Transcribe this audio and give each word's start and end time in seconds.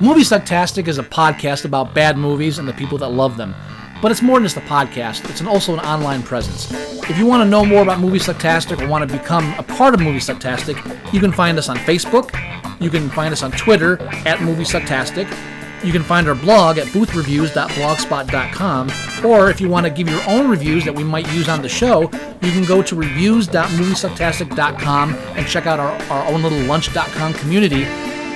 Movie 0.00 0.20
Sucktastic 0.20 0.86
is 0.86 0.98
a 0.98 1.02
podcast 1.02 1.64
about 1.64 1.94
bad 1.94 2.18
movies 2.18 2.58
and 2.58 2.68
the 2.68 2.72
people 2.74 2.98
that 2.98 3.08
love 3.08 3.36
them. 3.36 3.54
But 4.02 4.10
it's 4.10 4.20
more 4.20 4.36
than 4.36 4.44
just 4.44 4.58
a 4.58 4.60
podcast, 4.60 5.28
it's 5.30 5.40
an, 5.40 5.46
also 5.46 5.72
an 5.72 5.80
online 5.80 6.22
presence. 6.22 6.70
If 7.08 7.16
you 7.16 7.24
want 7.24 7.42
to 7.42 7.48
know 7.48 7.64
more 7.64 7.80
about 7.80 8.00
Movie 8.00 8.18
Sucktastic 8.18 8.82
or 8.82 8.88
want 8.88 9.08
to 9.08 9.18
become 9.18 9.54
a 9.58 9.62
part 9.62 9.94
of 9.94 10.00
Movie 10.00 10.18
Sucktastic, 10.18 10.76
you 11.12 11.20
can 11.20 11.32
find 11.32 11.56
us 11.56 11.70
on 11.70 11.76
Facebook, 11.78 12.30
you 12.80 12.90
can 12.90 13.08
find 13.08 13.32
us 13.32 13.42
on 13.42 13.50
Twitter 13.52 14.02
at 14.26 14.42
Movie 14.42 14.64
Sucktastic, 14.64 15.30
you 15.84 15.92
can 15.92 16.02
find 16.02 16.26
our 16.28 16.34
blog 16.34 16.78
at 16.78 16.86
boothreviews.blogspot.com, 16.88 18.90
or 19.24 19.50
if 19.50 19.60
you 19.60 19.68
want 19.68 19.86
to 19.86 19.90
give 19.90 20.08
your 20.08 20.22
own 20.26 20.48
reviews 20.48 20.84
that 20.84 20.94
we 20.94 21.04
might 21.04 21.32
use 21.32 21.48
on 21.48 21.62
the 21.62 21.68
show, 21.68 22.02
you 22.42 22.50
can 22.52 22.64
go 22.64 22.82
to 22.82 22.96
reviews.moviesucktastic.com 22.96 25.14
and 25.14 25.46
check 25.46 25.66
out 25.66 25.78
our, 25.78 25.92
our 26.10 26.26
own 26.32 26.42
little 26.42 26.58
lunch.com 26.60 27.34
community 27.34 27.84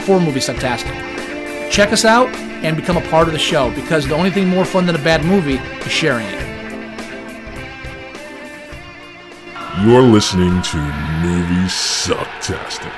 for 0.05 0.21
Movie 0.21 0.41
Sucktastic. 0.41 0.93
Check 1.71 1.93
us 1.93 2.05
out 2.05 2.29
and 2.65 2.77
become 2.77 2.97
a 2.97 3.09
part 3.09 3.29
of 3.29 3.33
the 3.33 3.39
show 3.39 3.71
because 3.75 4.07
the 4.07 4.15
only 4.15 4.31
thing 4.31 4.49
more 4.49 4.65
fun 4.65 4.87
than 4.87 4.95
a 4.95 5.03
bad 5.03 5.25
movie 5.25 5.57
is 5.57 5.93
sharing 5.93 6.27
it. 6.27 6.47
You're 9.85 10.03
listening 10.03 10.61
to 10.63 10.77
Movie 11.23 11.69
Sucktastic. 11.69 12.93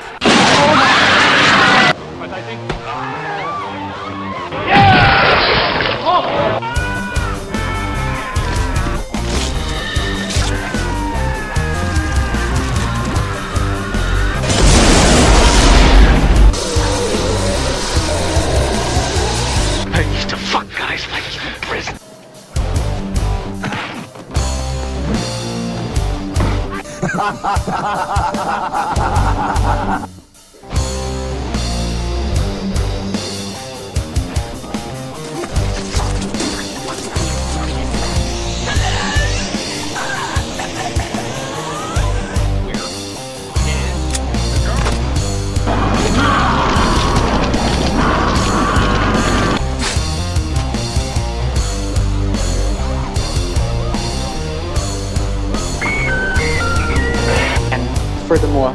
Furthermore, 58.41 58.75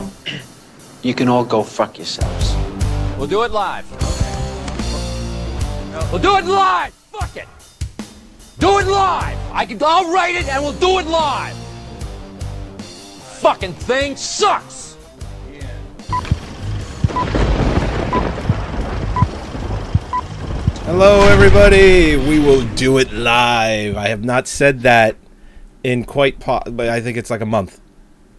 you 1.01 1.15
can 1.15 1.27
all 1.27 1.43
go 1.43 1.63
fuck 1.63 1.97
yourselves. 1.97 2.53
We'll 3.17 3.27
do 3.27 3.41
it 3.43 3.51
live. 3.51 3.89
We'll 6.11 6.21
do 6.21 6.37
it 6.37 6.45
live. 6.45 6.93
Fuck 6.93 7.35
it. 7.37 7.47
Do 8.59 8.77
it 8.77 8.85
live. 8.85 9.37
I 9.51 9.65
can. 9.65 9.81
I'll 9.81 10.11
write 10.13 10.35
it 10.35 10.47
and 10.47 10.63
we'll 10.63 10.73
do 10.73 10.99
it 10.99 11.07
live. 11.07 11.55
Fucking 13.41 13.73
thing 13.73 14.15
sucks. 14.15 14.97
Hello, 20.85 21.27
everybody. 21.29 22.15
We 22.15 22.37
will 22.39 22.63
do 22.75 22.99
it 22.99 23.11
live. 23.11 23.97
I 23.97 24.09
have 24.09 24.23
not 24.23 24.47
said 24.47 24.81
that 24.81 25.15
in 25.83 26.03
quite, 26.03 26.39
po- 26.39 26.61
but 26.67 26.89
I 26.89 27.01
think 27.01 27.17
it's 27.17 27.31
like 27.31 27.41
a 27.41 27.45
month. 27.47 27.79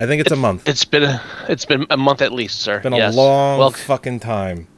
I 0.00 0.06
think 0.06 0.20
it's, 0.20 0.30
a 0.32 0.36
month. 0.36 0.68
It's 0.68 0.84
been 0.84 1.04
a, 1.04 1.22
it's 1.48 1.64
been 1.64 1.86
a 1.90 1.96
month 1.96 2.20
at 2.22 2.32
least, 2.32 2.60
sir. 2.60 2.76
It's 2.76 2.82
been 2.82 2.92
a 2.92 3.10
long 3.10 3.58
Well, 3.58 3.70
fucking 3.70 4.20
time. 4.20 4.68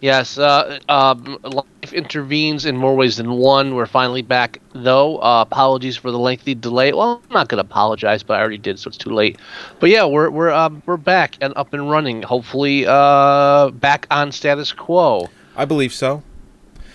yes. 0.00 0.36
Uh, 0.36 0.78
um, 0.88 1.38
life 1.42 1.92
intervenes 1.94 2.66
in 2.66 2.76
more 2.76 2.94
ways 2.94 3.16
than 3.16 3.30
one. 3.32 3.74
We're 3.74 3.86
finally 3.86 4.20
back, 4.22 4.60
though. 4.74 5.16
Uh, 5.18 5.40
apologies 5.40 5.96
for 5.96 6.10
the 6.10 6.18
lengthy 6.18 6.54
delay. 6.54 6.92
Well, 6.92 7.22
I'm 7.24 7.34
not 7.34 7.48
gonna 7.48 7.62
apologize, 7.62 8.22
but 8.22 8.34
I 8.34 8.40
already 8.40 8.58
did, 8.58 8.78
so 8.78 8.88
it's 8.88 8.98
too 8.98 9.10
late. 9.14 9.38
But 9.80 9.88
yeah, 9.90 10.04
we're 10.04 10.28
we're 10.28 10.50
um, 10.50 10.82
we're 10.84 10.98
back 10.98 11.36
and 11.40 11.54
up 11.56 11.72
and 11.72 11.90
running. 11.90 12.22
Hopefully, 12.22 12.84
uh, 12.86 13.70
back 13.70 14.06
on 14.10 14.30
status 14.30 14.72
quo. 14.72 15.30
I 15.56 15.64
believe 15.64 15.92
so. 15.94 16.22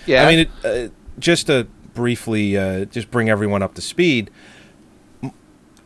Yeah. 0.05 0.27
I 0.27 0.29
mean, 0.35 0.39
it, 0.39 0.89
uh, 0.89 0.93
just 1.17 1.47
to 1.47 1.67
briefly 1.95 2.57
uh, 2.57 2.85
just 2.85 3.09
bring 3.09 3.29
everyone 3.29 3.63
up 3.63 3.73
to 3.75 3.81
speed. 3.81 4.29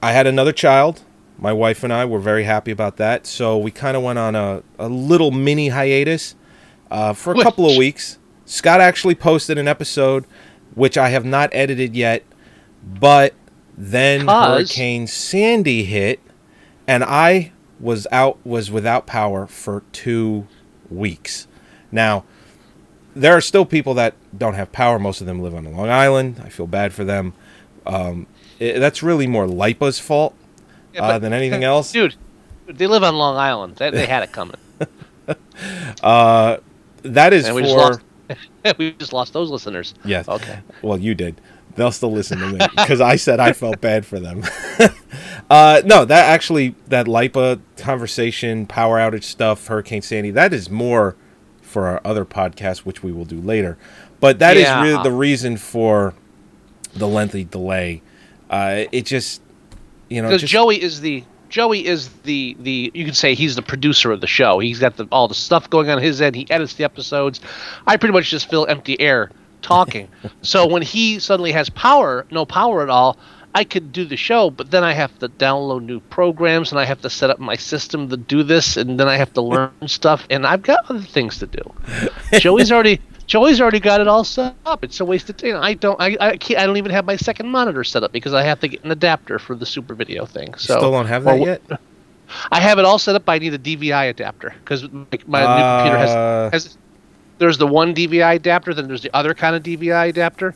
I 0.02 0.12
had 0.12 0.28
another 0.28 0.52
child. 0.52 1.02
My 1.44 1.52
wife 1.52 1.84
and 1.84 1.92
I 1.92 2.06
were 2.06 2.20
very 2.20 2.46
happy 2.46 2.72
about 2.72 2.96
that. 2.98 3.28
So 3.28 3.58
we 3.58 3.70
kind 3.70 3.98
of 3.98 4.02
went 4.02 4.18
on 4.18 4.34
a, 4.34 4.64
a 4.80 4.88
little 4.88 5.30
mini 5.30 5.68
hiatus 5.68 6.36
uh, 6.90 7.12
for 7.12 7.34
a 7.34 7.36
Which- 7.36 7.44
couple 7.44 7.70
of 7.70 7.76
weeks. 7.76 8.18
Scott 8.46 8.80
actually 8.80 9.16
posted 9.16 9.58
an 9.58 9.68
episode, 9.68 10.24
which 10.74 10.98
I 10.98 11.10
have 11.10 11.26
not 11.26 11.50
edited 11.52 11.96
yet, 11.98 12.24
but 12.82 13.34
then 13.78 14.22
Because- 14.22 14.70
Hurricane 14.70 15.06
Sandy 15.08 15.84
hit, 15.84 16.22
and 16.88 17.04
I 17.04 17.52
was 17.78 18.08
out 18.10 18.38
was 18.46 18.72
without 18.72 19.06
power 19.06 19.46
for 19.46 19.84
two 19.92 20.48
weeks. 20.90 21.48
Now, 21.92 22.24
there 23.14 23.36
are 23.36 23.42
still 23.42 23.66
people 23.66 23.94
that 23.96 24.16
don't 24.38 24.54
have 24.54 24.72
power. 24.72 24.98
Most 24.98 25.20
of 25.20 25.28
them 25.28 25.42
live 25.42 25.54
on 25.56 25.66
Long 25.76 25.90
Island. 25.90 26.42
I 26.44 26.48
feel 26.48 26.68
bad 26.68 26.94
for 26.94 27.04
them. 27.04 27.34
Um, 27.86 28.28
i 28.62 28.78
that's 28.80 29.04
really 29.04 29.28
more 29.28 29.46
LIPA's 29.46 30.00
fault 30.00 30.36
Yeah, 30.94 31.04
uh, 31.04 31.20
than 31.20 31.34
anything 31.34 31.64
else. 31.74 31.92
dude, 31.92 32.16
they 32.68 32.88
live 32.88 33.04
on 33.04 33.16
Long 33.16 33.38
Island. 33.38 33.76
They, 33.78 33.90
they 33.90 34.06
had 34.06 34.24
it 34.24 34.32
coming. 34.32 34.58
Uh, 36.02 36.58
that 37.04 37.32
is 37.34 37.46
And 37.46 37.56
we 37.56 37.62
for 37.62 37.68
just 37.68 37.78
lost. 37.78 38.78
we 38.78 38.92
just 38.94 39.14
lost 39.14 39.34
those 39.34 39.50
listeners. 39.50 39.94
yes. 40.04 40.28
Okay. 40.28 40.60
Well, 40.82 40.98
you 40.98 41.16
did. 41.16 41.40
They'll 41.76 41.92
still 41.92 42.12
listen 42.12 42.40
to 42.40 42.48
me 42.48 42.60
because 42.76 43.02
I 43.02 43.16
said 43.16 43.40
I 43.40 43.54
felt 43.54 43.80
bad 43.82 44.06
for 44.06 44.20
them. 44.20 44.44
uh, 45.50 45.82
no, 45.86 46.06
that 46.06 46.26
actually 46.30 46.76
that 46.88 47.08
LIPA 47.08 47.60
conversation, 47.78 48.66
power 48.68 48.98
outage 48.98 49.24
stuff, 49.24 49.68
Hurricane 49.68 50.02
Sandy, 50.02 50.32
that 50.32 50.54
is 50.54 50.70
more 50.70 51.16
for 51.62 51.88
our 51.88 52.02
other 52.06 52.26
podcast, 52.26 52.80
which 52.80 53.02
we 53.04 53.12
will 53.12 53.26
do 53.26 53.40
later. 53.40 53.78
But 54.20 54.40
that 54.40 54.56
is 54.58 54.64
Yeah. 54.64 54.82
really 54.84 55.04
the 55.04 55.12
reason 55.12 55.58
for 55.58 56.14
the 56.94 57.08
lengthy 57.08 57.44
delay. 57.46 58.02
Uh, 58.50 58.86
it 58.92 59.06
just, 59.06 59.42
you 60.14 60.22
know, 60.22 60.28
because 60.28 60.42
just, 60.42 60.54
Joey 60.54 60.82
is 60.82 61.02
the 61.02 61.24
Joey 61.50 61.86
is 61.86 62.10
the 62.24 62.56
the 62.60 62.92
you 62.94 63.06
can 63.06 63.14
say 63.14 63.36
he's 63.36 63.56
the 63.56 63.62
producer 63.62 64.12
of 64.12 64.22
the 64.22 64.28
show. 64.28 64.60
He's 64.60 64.80
got 64.80 64.98
the, 64.98 65.08
all 65.12 65.28
the 65.28 65.36
stuff 65.36 65.70
going 65.70 65.90
on 65.90 66.02
his 66.02 66.22
end. 66.22 66.36
He 66.36 66.50
edits 66.50 66.74
the 66.74 66.84
episodes. 66.84 67.40
I 67.86 67.98
pretty 67.98 68.14
much 68.14 68.30
just 68.30 68.50
fill 68.50 68.66
empty 68.68 69.00
air 69.00 69.30
talking. 69.62 70.08
so 70.42 70.68
when 70.68 70.82
he 70.82 71.20
suddenly 71.20 71.52
has 71.52 71.70
power, 71.70 72.26
no 72.32 72.46
power 72.46 72.82
at 72.84 72.90
all, 72.90 73.18
I 73.56 73.64
could 73.64 73.92
do 73.92 74.04
the 74.04 74.18
show, 74.18 74.50
but 74.50 74.72
then 74.72 74.84
I 74.84 74.94
have 74.94 75.18
to 75.20 75.30
download 75.30 75.84
new 75.84 76.00
programs 76.00 76.72
and 76.72 76.80
I 76.80 76.86
have 76.86 77.02
to 77.02 77.10
set 77.10 77.30
up 77.30 77.40
my 77.40 77.56
system 77.56 78.10
to 78.10 78.18
do 78.18 78.42
this, 78.42 78.78
and 78.78 79.00
then 79.00 79.08
I 79.08 79.18
have 79.18 79.34
to 79.34 79.42
learn 79.42 79.72
stuff, 79.88 80.26
and 80.30 80.48
I've 80.48 80.64
got 80.64 80.90
other 80.90 81.02
things 81.02 81.38
to 81.40 81.48
do. 81.48 81.62
Joey's 82.34 82.72
already. 82.72 83.00
Joey's 83.28 83.62
already 83.62 83.80
got 83.80 84.02
it 84.02 84.08
all 84.08 84.24
set 84.24 84.56
up. 84.66 84.84
It's 84.84 85.00
a 85.00 85.06
waste 85.06 85.30
of 85.30 85.38
time. 85.38 85.56
I 85.62 85.74
don't. 85.74 86.00
I, 86.02 86.18
I 86.20 86.38
can't. 86.38 86.60
I 86.60 86.66
don't 86.66 86.78
even 86.78 86.92
have 86.92 87.06
my 87.06 87.16
second 87.16 87.50
monitor 87.50 87.84
set 87.84 88.04
up 88.04 88.12
because 88.12 88.34
I 88.34 88.44
have 88.44 88.60
to 88.62 88.68
get 88.68 88.84
an 88.84 88.92
adapter 88.92 89.40
for 89.40 89.56
the 89.56 89.66
super 89.66 89.94
video 89.96 90.26
thing. 90.26 90.54
So 90.56 90.76
still 90.78 90.92
don't 90.92 91.06
have 91.08 91.24
that 91.24 91.40
wh- 91.40 91.46
yet. 91.46 91.62
I 92.52 92.60
have 92.60 92.80
it 92.80 92.86
all 92.86 93.00
set 93.00 93.16
up. 93.16 93.26
But 93.26 93.34
I 93.34 93.38
need 93.40 93.54
a 93.54 93.60
DVI 93.60 94.10
adapter 94.10 94.54
because 94.64 94.84
my, 94.92 95.06
my 95.28 95.42
new 95.42 95.84
computer 95.84 95.98
Uh. 95.98 96.50
has, 96.52 96.64
has. 96.66 96.78
There's 97.40 97.58
the 97.58 97.68
one 97.68 97.96
DVI 97.96 98.36
adapter, 98.36 98.74
then 98.74 98.88
there's 98.88 99.02
the 99.02 99.14
other 99.16 99.34
kind 99.34 99.56
of 99.56 99.64
DVI 99.64 100.10
adapter, 100.10 100.54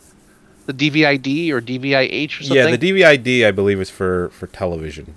the 0.68 0.74
DVI-D 0.74 1.52
or 1.52 1.60
DVI-H 1.60 2.40
or 2.40 2.44
something. 2.44 2.56
Yeah, 2.70 2.76
the 2.76 2.78
DVI-D 2.78 3.46
I 3.46 3.52
believe 3.52 3.82
is 3.82 3.90
for 3.90 4.30
for 4.30 4.48
television. 4.48 5.16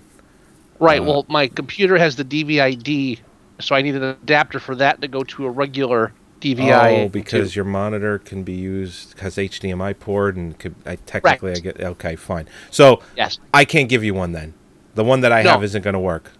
Right. 0.78 1.00
Uh, 1.00 1.04
well, 1.04 1.26
my 1.28 1.48
computer 1.48 1.98
has 1.98 2.16
the 2.16 2.24
DVI-D, 2.24 3.20
so 3.60 3.74
I 3.74 3.82
need 3.82 3.94
an 3.94 4.02
adapter 4.02 4.58
for 4.58 4.74
that 4.76 5.00
to 5.02 5.08
go 5.08 5.22
to 5.24 5.46
a 5.46 5.50
regular 5.50 6.12
DVI. 6.40 7.04
oh, 7.04 7.08
because 7.08 7.54
your 7.54 7.64
monitor 7.64 8.18
can 8.18 8.42
be 8.42 8.54
used 8.54 9.18
has 9.20 9.36
HDMI 9.36 9.98
port 9.98 10.36
and 10.36 10.58
could 10.58 10.74
I 10.86 10.96
technically 10.96 11.52
I 11.52 11.56
get 11.56 11.80
okay 11.80 12.16
fine. 12.16 12.48
So 12.70 13.02
yes, 13.16 13.38
I 13.52 13.64
can't 13.64 13.88
give 13.88 14.02
you 14.02 14.14
one 14.14 14.32
then. 14.32 14.54
The 14.94 15.04
one 15.04 15.20
that 15.20 15.32
I 15.32 15.42
No. 15.42 15.50
have 15.50 15.64
isn't 15.64 15.82
going 15.82 15.94
to 15.94 16.00
work. 16.00 16.30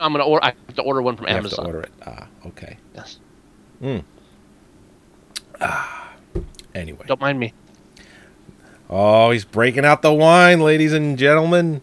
I'm 0.00 0.12
gonna 0.12 0.24
order. 0.24 0.44
I 0.44 0.48
have 0.66 0.74
to 0.76 0.82
order 0.82 1.00
one 1.02 1.16
from 1.16 1.26
You 1.28 1.34
Amazon. 1.34 1.64
have 1.66 1.72
to 1.72 1.76
order 1.76 1.86
it. 1.86 1.92
Ah, 2.06 2.26
okay. 2.46 2.78
Yes. 2.94 3.18
Hmm. 3.80 3.98
Ah. 5.60 6.12
Anyway. 6.74 7.04
Don't 7.06 7.20
mind 7.20 7.38
me. 7.38 7.52
Oh, 8.90 9.30
he's 9.30 9.44
breaking 9.44 9.84
out 9.84 10.02
the 10.02 10.12
wine, 10.12 10.60
ladies 10.60 10.92
and 10.92 11.16
gentlemen. 11.16 11.80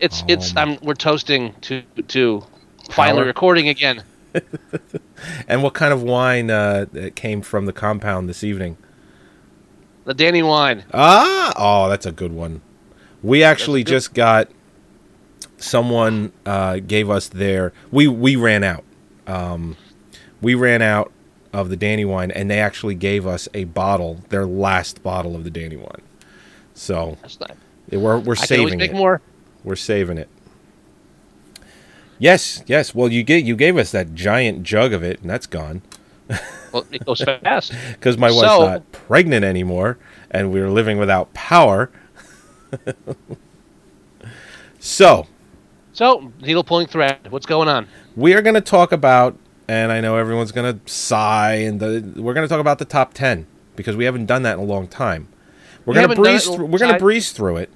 It's 0.00 0.22
Oh 0.22 0.26
it's 0.28 0.54
my- 0.54 0.62
I'm 0.62 0.78
we're 0.82 0.94
toasting 0.94 1.54
to 1.62 1.82
to 2.08 2.44
finally 2.90 3.18
Power? 3.22 3.26
recording 3.26 3.68
again. 3.68 4.02
And 5.46 5.62
what 5.62 5.74
kind 5.74 5.92
of 5.92 6.02
wine 6.02 6.50
uh, 6.50 6.86
came 7.14 7.42
from 7.42 7.66
the 7.66 7.72
compound 7.72 8.28
this 8.28 8.42
evening? 8.44 8.76
The 10.04 10.14
Danny 10.14 10.42
wine. 10.42 10.84
Ah, 10.94 11.52
oh, 11.56 11.88
that's 11.88 12.06
a 12.06 12.12
good 12.12 12.32
one. 12.32 12.60
We 13.22 13.42
actually 13.42 13.82
good- 13.84 13.90
just 13.92 14.14
got 14.14 14.48
someone 15.56 16.32
uh, 16.46 16.78
gave 16.78 17.10
us 17.10 17.28
their. 17.28 17.72
We 17.90 18.08
we 18.08 18.36
ran 18.36 18.64
out. 18.64 18.84
Um, 19.26 19.76
we 20.40 20.54
ran 20.54 20.82
out 20.82 21.12
of 21.52 21.68
the 21.70 21.76
Danny 21.76 22.04
wine, 22.04 22.30
and 22.30 22.50
they 22.50 22.58
actually 22.60 22.94
gave 22.94 23.26
us 23.26 23.48
a 23.54 23.64
bottle, 23.64 24.20
their 24.28 24.46
last 24.46 25.02
bottle 25.02 25.34
of 25.34 25.44
the 25.44 25.50
Danny 25.50 25.76
wine. 25.76 26.02
So 26.74 27.16
That's 27.22 27.40
not. 27.40 27.56
we're 27.90 28.18
we're 28.18 28.34
I 28.34 28.46
can 28.46 28.58
always 28.60 28.70
saving 28.72 28.78
make 28.78 28.90
it. 28.92 28.96
more. 28.96 29.20
We're 29.64 29.76
saving 29.76 30.18
it. 30.18 30.28
Yes, 32.18 32.62
yes. 32.66 32.94
Well, 32.94 33.10
you 33.12 33.22
gave 33.22 33.46
you 33.46 33.54
gave 33.56 33.76
us 33.76 33.92
that 33.92 34.14
giant 34.14 34.62
jug 34.64 34.92
of 34.92 35.02
it, 35.02 35.20
and 35.20 35.30
that's 35.30 35.46
gone 35.46 35.82
Well, 36.72 36.84
it 36.90 37.04
goes 37.06 37.22
fast. 37.22 37.72
because 37.92 38.18
my 38.18 38.28
wife's 38.30 38.40
So- 38.48 38.66
not 38.66 38.92
pregnant 38.92 39.44
anymore, 39.44 39.98
and 40.30 40.52
we're 40.52 40.68
living 40.70 40.98
without 40.98 41.32
power. 41.32 41.90
so 44.78 45.26
So, 45.92 46.32
needle 46.40 46.64
pulling 46.64 46.86
thread. 46.86 47.30
What's 47.30 47.46
going 47.46 47.68
on? 47.68 47.88
we 48.16 48.34
are 48.34 48.42
going 48.42 48.54
to 48.54 48.60
talk 48.60 48.90
about, 48.92 49.38
and 49.68 49.92
I 49.92 50.00
know 50.00 50.16
everyone's 50.16 50.50
going 50.52 50.78
to 50.80 50.92
sigh, 50.92 51.54
and 51.54 51.78
the, 51.80 52.20
we're 52.20 52.34
going 52.34 52.44
to 52.44 52.48
talk 52.48 52.60
about 52.60 52.78
the 52.78 52.84
top 52.84 53.14
ten 53.14 53.46
because 53.76 53.96
we 53.96 54.04
haven't 54.04 54.26
done 54.26 54.42
that 54.42 54.54
in 54.54 54.60
a 54.60 54.64
long 54.64 54.88
time. 54.88 55.28
We're 55.84 55.92
We 55.92 55.94
going 56.00 56.08
to 56.08 56.14
haven't 56.14 56.24
done 56.24 56.34
it 56.34 56.36
breeze. 56.36 56.44
Through, 56.56 56.66
we're 56.66 56.78
going 56.78 56.92
to 56.94 56.98
breeze 56.98 57.32
through 57.32 57.56
it. 57.58 57.70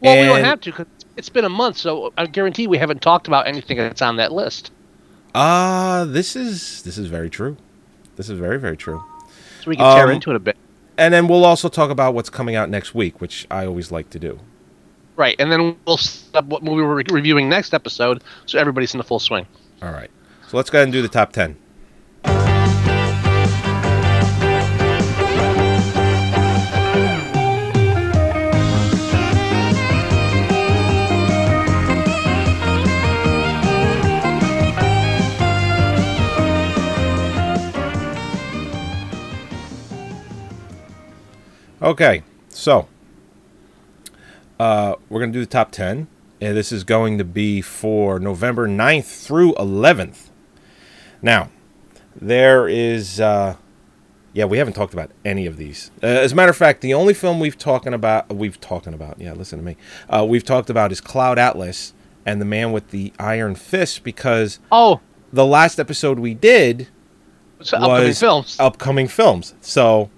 Well, 0.00 0.20
we 0.20 0.26
don't 0.26 0.44
have 0.44 0.60
to 0.62 0.70
because 0.70 0.86
it's 1.16 1.28
been 1.28 1.44
a 1.44 1.48
month, 1.48 1.76
so 1.78 2.12
I 2.16 2.26
guarantee 2.26 2.66
we 2.66 2.78
haven't 2.78 3.02
talked 3.02 3.26
about 3.28 3.46
anything 3.46 3.76
that's 3.78 4.02
on 4.02 4.16
that 4.16 4.32
list. 4.32 4.70
Ah, 5.34 6.04
this 6.06 6.36
is 6.36 6.82
this 6.82 6.96
is 6.98 7.06
very 7.08 7.28
true. 7.30 7.56
This 8.16 8.28
is 8.28 8.38
very 8.38 8.58
very 8.58 8.76
true. 8.76 9.02
So 9.62 9.70
we 9.70 9.76
can 9.76 9.94
tear 9.96 10.04
Um, 10.06 10.10
into 10.12 10.30
it 10.30 10.36
a 10.36 10.40
bit. 10.40 10.56
And 10.96 11.12
then 11.12 11.26
we'll 11.26 11.44
also 11.44 11.68
talk 11.68 11.90
about 11.90 12.14
what's 12.14 12.30
coming 12.30 12.54
out 12.54 12.70
next 12.70 12.94
week, 12.94 13.20
which 13.20 13.46
I 13.50 13.66
always 13.66 13.90
like 13.90 14.10
to 14.10 14.18
do. 14.18 14.38
Right, 15.16 15.34
and 15.38 15.50
then 15.50 15.76
we'll 15.86 15.96
set 15.96 16.34
up 16.36 16.44
what 16.46 16.62
movie 16.62 16.82
we're 16.82 16.94
re- 16.96 17.04
reviewing 17.10 17.48
next 17.48 17.74
episode, 17.74 18.22
so 18.46 18.58
everybody's 18.58 18.94
in 18.94 18.98
the 18.98 19.04
full 19.04 19.18
swing. 19.20 19.46
All 19.82 19.90
right. 19.92 20.10
So 20.48 20.56
let's 20.56 20.70
go 20.70 20.78
ahead 20.78 20.86
and 20.86 20.92
do 20.92 21.02
the 21.02 21.08
top 21.08 21.32
10. 21.32 21.56
Okay, 41.84 42.22
so 42.48 42.88
uh, 44.58 44.94
we're 45.10 45.20
going 45.20 45.30
to 45.34 45.38
do 45.38 45.44
the 45.44 45.50
top 45.50 45.70
10. 45.70 46.08
And 46.40 46.56
this 46.56 46.72
is 46.72 46.82
going 46.82 47.18
to 47.18 47.24
be 47.24 47.60
for 47.60 48.18
November 48.18 48.66
9th 48.66 49.04
through 49.04 49.52
11th. 49.54 50.30
Now, 51.20 51.50
there 52.16 52.66
is, 52.66 53.20
uh, 53.20 53.56
yeah, 54.32 54.46
we 54.46 54.56
haven't 54.56 54.72
talked 54.72 54.94
about 54.94 55.10
any 55.26 55.44
of 55.44 55.58
these. 55.58 55.90
Uh, 56.02 56.06
as 56.06 56.32
a 56.32 56.34
matter 56.34 56.50
of 56.50 56.56
fact, 56.56 56.80
the 56.80 56.94
only 56.94 57.12
film 57.12 57.38
we've 57.38 57.58
talking 57.58 57.92
about, 57.92 58.32
we've 58.34 58.58
talking 58.60 58.94
about, 58.94 59.20
yeah, 59.20 59.34
listen 59.34 59.58
to 59.58 59.64
me, 59.64 59.76
uh, 60.08 60.24
we've 60.26 60.44
talked 60.44 60.70
about 60.70 60.90
is 60.90 61.02
Cloud 61.02 61.38
Atlas 61.38 61.92
and 62.24 62.40
the 62.40 62.46
Man 62.46 62.72
with 62.72 62.92
the 62.92 63.12
Iron 63.18 63.54
Fist 63.56 64.04
because 64.04 64.58
Oh, 64.72 65.00
the 65.34 65.44
last 65.44 65.78
episode 65.78 66.18
we 66.18 66.32
did 66.32 66.88
so 67.60 67.76
upcoming 67.76 68.06
was 68.08 68.20
films. 68.20 68.56
upcoming 68.58 69.08
films. 69.08 69.54
So, 69.60 70.10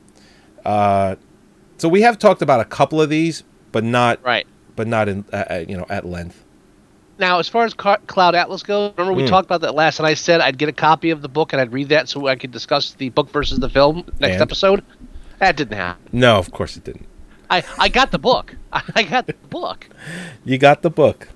uh, 0.65 1.17
so 1.79 1.89
we 1.89 2.03
have 2.03 2.19
talked 2.19 2.43
about 2.43 2.61
a 2.61 2.65
couple 2.65 3.01
of 3.01 3.09
these, 3.11 3.43
but 3.73 3.85
not, 3.85 4.23
right. 4.25 4.47
but 4.77 4.87
not 4.87 5.09
in, 5.09 5.25
uh, 5.33 5.37
uh, 5.51 5.65
you 5.69 5.77
know, 5.77 5.87
at 5.89 6.05
length. 6.07 6.43
Now, 7.19 7.39
as 7.39 7.49
far 7.49 7.65
as 7.65 7.73
Cloud 7.73 8.35
Atlas 8.35 8.63
goes, 8.63 8.93
remember 8.99 9.15
we 9.17 9.23
Hmm. 9.23 9.29
talked 9.31 9.47
about 9.47 9.63
that 9.63 9.75
last, 9.75 9.99
and 10.01 10.07
I 10.07 10.15
said 10.15 10.41
I'd 10.43 10.59
get 10.59 10.69
a 10.69 10.73
copy 10.73 11.11
of 11.11 11.23
the 11.23 11.29
book 11.29 11.53
and 11.55 11.61
I'd 11.63 11.73
read 11.73 11.89
that 11.89 12.09
so 12.11 12.27
I 12.27 12.37
could 12.37 12.51
discuss 12.53 12.93
the 12.93 13.09
book 13.09 13.31
versus 13.31 13.59
the 13.59 13.71
film 13.71 14.05
next 14.21 14.35
And? 14.35 14.43
episode. 14.43 14.85
That 15.39 15.57
didn't 15.57 15.77
happen. 15.77 16.03
No, 16.13 16.37
of 16.39 16.51
course 16.51 16.77
it 16.77 16.85
didn't. 16.85 17.07
I, 17.49 17.63
I 17.79 17.89
got 17.89 18.11
the 18.11 18.19
book. 18.19 18.57
I 18.73 19.03
got 19.05 19.27
the 19.27 19.35
book. 19.51 19.89
You 20.45 20.59
got 20.59 20.83
the 20.83 20.91
book. 20.91 21.29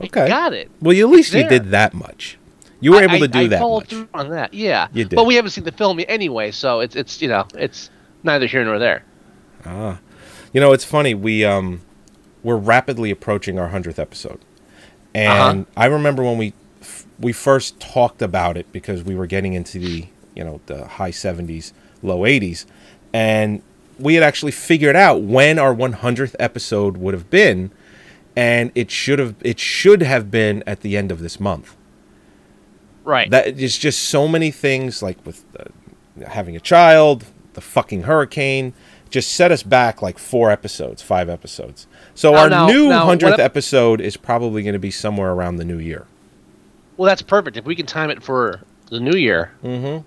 I 0.00 0.04
Okay. 0.04 0.28
got 0.28 0.52
it. 0.52 0.70
Well, 0.80 0.92
you, 0.92 1.06
at 1.06 1.12
least 1.12 1.32
you 1.34 1.48
did 1.48 1.70
that 1.70 1.94
much. 1.94 2.36
You 2.80 2.92
were 2.92 2.98
I- 2.98 3.04
able 3.04 3.18
to 3.20 3.28
do 3.28 3.38
I 3.40 3.46
that 3.48 3.58
followed 3.60 3.80
much. 3.80 3.88
through 3.90 4.08
on 4.14 4.30
that. 4.30 4.52
Yeah, 4.54 4.88
You 4.92 5.04
did. 5.04 5.16
But 5.16 5.24
we 5.26 5.34
haven't 5.36 5.50
seen 5.52 5.64
the 5.64 5.72
film 5.72 5.98
anyway, 6.06 6.50
so 6.52 6.80
it's 6.80 6.94
it's 6.94 7.22
you 7.22 7.28
know 7.28 7.46
it's 7.54 7.90
neither 8.24 8.46
here 8.46 8.64
nor 8.64 8.78
there. 8.78 9.02
You 9.66 10.60
know, 10.60 10.72
it's 10.72 10.84
funny. 10.84 11.14
We 11.14 11.44
um, 11.44 11.80
we're 12.42 12.56
rapidly 12.56 13.10
approaching 13.10 13.58
our 13.58 13.68
hundredth 13.68 13.98
episode, 13.98 14.40
Uh-huh. 15.14 15.50
and 15.50 15.66
I 15.76 15.86
remember 15.86 16.22
when 16.22 16.38
we 16.38 16.52
f- 16.80 17.06
we 17.18 17.32
first 17.32 17.80
talked 17.80 18.22
about 18.22 18.56
it 18.56 18.70
because 18.72 19.02
we 19.02 19.14
were 19.14 19.26
getting 19.26 19.54
into 19.54 19.78
the 19.78 20.06
you 20.34 20.44
know 20.44 20.60
the 20.66 20.86
high 20.86 21.10
seventies, 21.10 21.72
low 22.02 22.24
eighties, 22.24 22.66
and 23.12 23.62
we 23.98 24.14
had 24.14 24.22
actually 24.22 24.52
figured 24.52 24.96
out 24.96 25.22
when 25.22 25.58
our 25.58 25.72
one 25.74 25.92
hundredth 25.94 26.36
episode 26.38 26.96
would 26.96 27.14
have 27.14 27.30
been, 27.30 27.70
and 28.36 28.70
it 28.74 28.90
should 28.90 29.18
have 29.18 29.34
it 29.40 29.58
should 29.58 30.02
have 30.02 30.30
been 30.30 30.62
at 30.66 30.82
the 30.82 30.96
end 30.96 31.10
of 31.10 31.20
this 31.20 31.40
month. 31.40 31.74
Right. 33.04 33.28
That 33.30 33.46
is 33.58 33.76
just 33.76 34.02
so 34.04 34.26
many 34.28 34.50
things 34.50 35.02
like 35.02 35.18
with 35.26 35.44
uh, 35.58 36.26
having 36.28 36.56
a 36.56 36.60
child 36.60 37.24
the 37.54 37.60
fucking 37.60 38.02
hurricane 38.02 38.72
just 39.14 39.32
set 39.32 39.52
us 39.52 39.62
back 39.62 40.02
like 40.02 40.18
four 40.18 40.50
episodes 40.50 41.00
five 41.00 41.28
episodes 41.28 41.86
so 42.14 42.32
Now- 42.32 42.64
our 42.64 42.72
new 42.72 42.88
100th 42.88 43.22
what 43.22 43.40
episode 43.40 44.00
is 44.00 44.16
probably 44.16 44.62
going 44.62 44.74
to 44.74 44.78
be 44.78 44.90
somewhere 44.90 45.32
around 45.32 45.56
the 45.56 45.64
new 45.64 45.78
year 45.78 46.06
well, 46.96 47.08
that's 47.08 47.22
perfect. 47.22 47.56
If 47.56 47.64
we 47.64 47.74
can 47.74 47.86
time 47.86 48.10
it 48.10 48.22
for 48.22 48.60
the 48.90 49.00
new 49.00 49.16
year, 49.16 49.50
mm-hmm. 49.62 50.06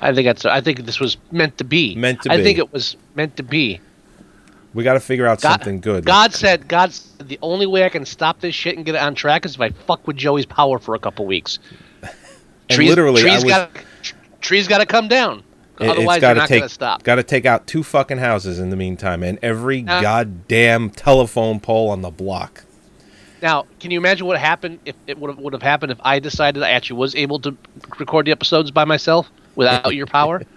I 0.00 0.14
think 0.14 0.26
that's. 0.26 0.44
I 0.44 0.60
think 0.60 0.84
this 0.84 1.00
was 1.00 1.16
meant 1.32 1.58
to 1.58 1.64
be. 1.64 1.94
Meant 1.96 2.22
to 2.22 2.32
I 2.32 2.36
be. 2.36 2.44
think 2.44 2.58
it 2.58 2.72
was 2.72 2.96
meant 3.14 3.36
to 3.36 3.42
be. 3.42 3.80
we 4.74 4.84
got 4.84 4.92
to 4.92 5.00
figure 5.00 5.26
out 5.26 5.40
God, 5.40 5.50
something 5.50 5.80
good 5.80 6.04
God 6.04 6.32
said, 6.32 6.68
God 6.68 6.92
said, 6.92 7.28
the 7.28 7.38
only 7.42 7.66
way 7.66 7.84
I 7.84 7.88
can 7.88 8.04
stop 8.04 8.40
this 8.40 8.54
shit 8.54 8.76
and 8.76 8.86
get 8.86 8.94
it 8.94 9.00
on 9.00 9.14
track 9.14 9.44
is 9.44 9.56
if 9.56 9.60
I 9.60 9.70
fuck 9.70 10.06
with 10.06 10.16
Joey's 10.16 10.46
power 10.46 10.78
for 10.78 10.94
a 10.94 10.98
couple 10.98 11.26
weeks. 11.26 11.58
And 12.70 12.84
literally, 12.84 13.22
I 13.22 13.24
trees 13.24 13.44
was- 13.44 13.50
got 13.50 13.70
trees 14.42 14.68
got 14.68 14.78
to 14.78 14.84
come 14.86 15.08
down. 15.08 15.42
It- 15.80 15.88
Otherwise, 15.88 16.20
gotta 16.20 16.40
not 16.40 16.48
take 16.48 16.62
to 16.64 16.68
stop. 16.68 17.02
got 17.04 17.16
to 17.16 17.22
take 17.22 17.46
out 17.46 17.66
two 17.66 17.82
fucking 17.82 18.18
houses 18.18 18.58
in 18.58 18.70
the 18.70 18.76
meantime 18.76 19.22
and 19.22 19.38
every 19.42 19.82
Now- 19.82 20.00
goddamn 20.00 20.90
telephone 20.90 21.60
pole 21.60 21.90
on 21.90 22.02
the 22.02 22.10
block 22.10 22.64
Now, 23.42 23.66
can 23.78 23.90
you 23.92 23.98
imagine 23.98 24.26
what 24.26 24.38
happened 24.38 24.80
if 24.84 24.96
it 25.06 25.18
would 25.18 25.28
have 25.30 25.38
would 25.38 25.52
have 25.52 25.62
happened 25.62 25.92
if 25.92 25.98
I 26.02 26.18
decided 26.18 26.62
I 26.62 26.70
actually 26.70 26.98
was 26.98 27.14
able 27.14 27.38
to 27.40 27.56
record 27.98 28.26
the 28.26 28.32
episodes 28.32 28.70
by 28.72 28.84
myself 28.84 29.30
without 29.54 29.94
your 29.94 30.06
power? 30.06 30.42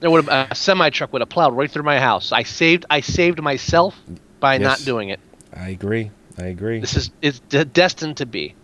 There 0.00 0.08
would 0.12 0.26
have 0.28 0.50
a 0.52 0.54
semi 0.54 0.90
truck 0.90 1.12
would 1.12 1.22
have 1.22 1.28
plowed 1.28 1.56
right 1.56 1.68
through 1.68 1.82
my 1.82 1.98
house. 1.98 2.30
I 2.30 2.44
saved 2.44 2.86
I 2.88 3.00
saved 3.00 3.42
myself 3.42 3.96
by 4.38 4.54
Yes. 4.54 4.62
not 4.62 4.84
doing 4.84 5.08
it. 5.08 5.18
i 5.56 5.70
agree 5.70 6.12
i 6.38 6.44
agree 6.44 6.78
This 6.78 6.96
is 6.96 7.10
it's 7.20 7.40
de- 7.40 7.64
destined 7.64 8.16
to 8.18 8.26
be. 8.26 8.54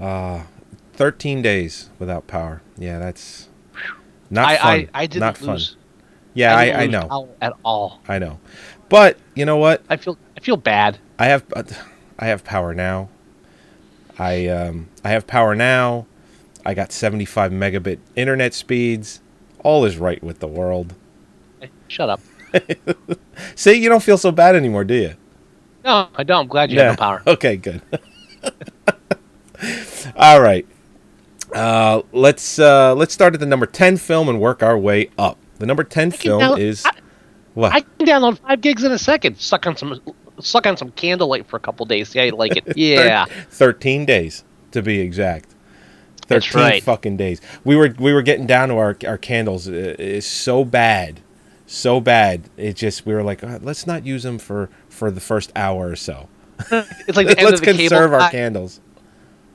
Uh, 0.00 0.44
13 0.94 1.42
days 1.42 1.90
without 1.98 2.26
power 2.26 2.62
yeah 2.78 2.98
that's 2.98 3.47
not 4.30 4.48
I, 4.48 4.56
fun 4.56 4.90
I 4.94 5.02
I 5.02 5.06
didn't 5.06 5.20
not 5.20 5.38
fun 5.38 5.60
yeah 6.34 6.54
i, 6.56 6.70
I 6.70 6.84
lose 6.84 6.92
know 6.92 7.34
at 7.40 7.52
all. 7.64 8.00
I 8.08 8.18
know. 8.18 8.38
But 8.88 9.18
you 9.34 9.44
know 9.44 9.56
what? 9.56 9.82
I 9.88 9.96
feel 9.96 10.18
I 10.36 10.40
feel 10.40 10.56
bad. 10.56 10.98
I 11.18 11.26
have 11.26 11.44
uh, 11.54 11.64
I 12.18 12.26
have 12.26 12.44
power 12.44 12.74
now. 12.74 13.08
I 14.18 14.46
um 14.48 14.88
I 15.04 15.10
have 15.10 15.26
power 15.26 15.54
now. 15.54 16.06
I 16.64 16.74
got 16.74 16.92
75 16.92 17.52
megabit 17.52 17.98
internet 18.16 18.52
speeds. 18.54 19.20
All 19.60 19.84
is 19.84 19.96
right 19.96 20.22
with 20.22 20.40
the 20.40 20.46
world. 20.46 20.94
Hey, 21.60 21.70
Shut 21.88 22.08
up. 22.08 22.20
See, 23.54 23.74
you 23.74 23.88
don't 23.88 24.02
feel 24.02 24.18
so 24.18 24.32
bad 24.32 24.54
anymore, 24.54 24.84
do 24.84 24.94
you? 24.94 25.14
No, 25.84 26.08
I 26.14 26.24
don't. 26.24 26.42
I'm 26.42 26.48
glad 26.48 26.70
you 26.70 26.78
have 26.80 26.92
no 26.92 26.96
power. 26.96 27.22
Okay, 27.26 27.56
good. 27.56 27.82
All 30.16 30.40
right. 30.40 30.66
Uh, 31.54 32.02
let's 32.12 32.58
uh, 32.58 32.94
let's 32.94 33.14
start 33.14 33.34
at 33.34 33.40
the 33.40 33.46
number 33.46 33.66
10 33.66 33.96
film 33.96 34.28
and 34.28 34.40
work 34.40 34.62
our 34.62 34.76
way 34.78 35.10
up. 35.18 35.38
The 35.58 35.66
number 35.66 35.84
10 35.84 36.10
film 36.10 36.40
down- 36.40 36.60
is 36.60 36.84
I- 36.84 36.92
what? 37.54 37.72
I 37.72 37.80
can 37.80 38.06
download 38.06 38.38
five 38.38 38.60
gigs 38.60 38.84
in 38.84 38.92
a 38.92 38.98
second. 38.98 39.38
Suck 39.38 39.66
on 39.66 39.76
some 39.76 40.00
suck 40.40 40.66
on 40.66 40.76
some 40.76 40.90
candlelight 40.92 41.46
for 41.48 41.56
a 41.56 41.60
couple 41.60 41.84
days. 41.86 42.10
See 42.10 42.18
how 42.18 42.24
you 42.26 42.32
like 42.32 42.56
it. 42.56 42.64
Yeah. 42.76 43.24
13 43.50 44.04
days 44.04 44.44
to 44.72 44.82
be 44.82 45.00
exact. 45.00 45.54
13 46.26 46.28
That's 46.28 46.54
right. 46.54 46.82
fucking 46.82 47.16
days. 47.16 47.40
We 47.64 47.74
were 47.76 47.94
we 47.98 48.12
were 48.12 48.22
getting 48.22 48.46
down 48.46 48.68
to 48.68 48.76
our 48.76 48.96
our 49.06 49.18
candles. 49.18 49.66
It- 49.66 49.98
It's 49.98 50.26
so 50.26 50.64
bad. 50.64 51.20
So 51.66 52.00
bad. 52.00 52.48
It 52.56 52.76
just 52.76 53.04
we 53.06 53.14
were 53.14 53.22
like, 53.22 53.42
"Uh, 53.42 53.58
let's 53.62 53.86
not 53.86 54.06
use 54.06 54.22
them 54.22 54.38
for 54.38 54.68
for 54.88 55.10
the 55.10 55.20
first 55.20 55.50
hour 55.56 55.88
or 55.88 55.96
so. 55.96 56.28
It's 56.70 57.16
like 57.16 57.26
let's 57.42 57.60
conserve 57.60 58.12
our 58.12 58.20
I- 58.20 58.30
candles. 58.30 58.80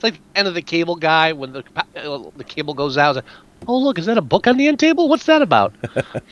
Like 0.03 0.15
the 0.15 0.39
end 0.39 0.47
of 0.47 0.53
the 0.53 0.61
cable 0.61 0.95
guy 0.95 1.33
when 1.33 1.53
the 1.53 1.63
uh, 1.95 2.29
the 2.35 2.43
cable 2.43 2.73
goes 2.73 2.97
out. 2.97 3.15
Like, 3.15 3.25
oh 3.67 3.77
look, 3.77 3.97
is 3.97 4.05
that 4.05 4.17
a 4.17 4.21
book 4.21 4.47
on 4.47 4.57
the 4.57 4.67
end 4.67 4.79
table? 4.79 5.07
What's 5.07 5.25
that 5.25 5.41
about? 5.41 5.73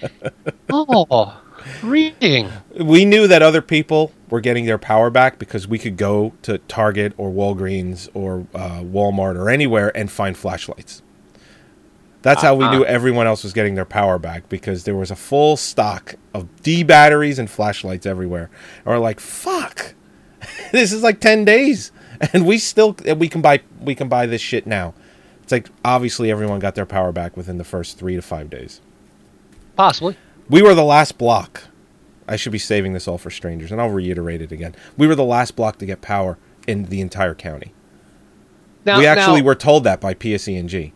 oh, 0.70 1.42
reading. 1.82 2.50
we 2.80 3.06
knew 3.06 3.28
that 3.28 3.42
other 3.42 3.62
people 3.62 4.12
were 4.30 4.42
getting 4.42 4.66
their 4.66 4.78
power 4.78 5.10
back 5.10 5.40
because 5.40 5.68
we 5.68 5.80
could 5.80 5.98
go 5.98 6.34
to 6.42 6.58
Target 6.60 7.14
or 7.18 7.32
Walgreens 7.32 8.10
or 8.14 8.46
uh, 8.54 8.82
Walmart 8.82 9.36
or 9.36 9.50
anywhere 9.50 9.96
and 9.96 10.12
find 10.12 10.38
flashlights. 10.38 11.02
That's 12.22 12.44
how 12.44 12.54
we 12.54 12.70
knew 12.70 12.86
everyone 12.86 13.26
else 13.26 13.44
was 13.44 13.52
getting 13.52 13.74
their 13.74 13.86
power 13.86 14.20
back 14.20 14.48
because 14.48 14.84
there 14.84 14.96
was 14.96 15.10
a 15.10 15.16
full 15.16 15.58
stock 15.58 16.16
of 16.36 16.62
D 16.62 16.84
batteries 16.84 17.40
and 17.40 17.50
flashlights 17.50 18.06
everywhere. 18.06 18.52
And 18.78 18.86
we're 18.86 19.00
like, 19.00 19.20
"Fuck, 19.20 19.96
this 20.72 20.92
is 20.92 21.02
like 21.02 21.20
ten 21.20 21.46
days, 21.46 21.92
and 22.34 22.46
we 22.46 22.58
still 22.58 22.96
we 23.18 23.28
can 23.28 23.42
buy 23.42 23.62
we 23.82 23.96
can 23.96 24.08
buy 24.08 24.26
this 24.26 24.42
shit 24.42 24.66
now." 24.68 24.94
It's 25.44 25.52
like 25.52 25.70
obviously 25.84 26.32
everyone 26.32 26.60
got 26.60 26.76
their 26.76 26.86
power 26.86 27.12
back 27.12 27.36
within 27.36 27.58
the 27.58 27.64
first 27.64 27.98
three 27.98 28.16
to 28.16 28.22
five 28.22 28.50
days. 28.50 28.80
Possibly. 29.76 30.16
We 30.50 30.62
were 30.62 30.76
the 30.76 30.84
last 30.84 31.18
block. 31.18 31.64
I 32.28 32.36
should 32.36 32.52
be 32.52 32.60
saving 32.60 32.94
this 32.94 33.08
all 33.08 33.18
for 33.18 33.30
strangers, 33.30 33.72
and 33.72 33.82
I'll 33.82 33.90
reiterate 33.90 34.42
it 34.42 34.52
again. 34.52 34.76
We 34.98 35.08
were 35.08 35.16
the 35.16 35.24
last 35.24 35.56
block 35.56 35.78
to 35.80 35.86
get 35.86 36.02
power 36.02 36.38
in 36.68 36.86
the 36.86 37.02
entire 37.02 37.34
county. 37.34 37.74
Now, 38.86 39.00
we 39.00 39.06
actually 39.06 39.42
now, 39.42 39.48
were 39.48 39.56
told 39.56 39.84
that 39.84 40.00
by 40.00 40.14
PSE&G. 40.14 40.94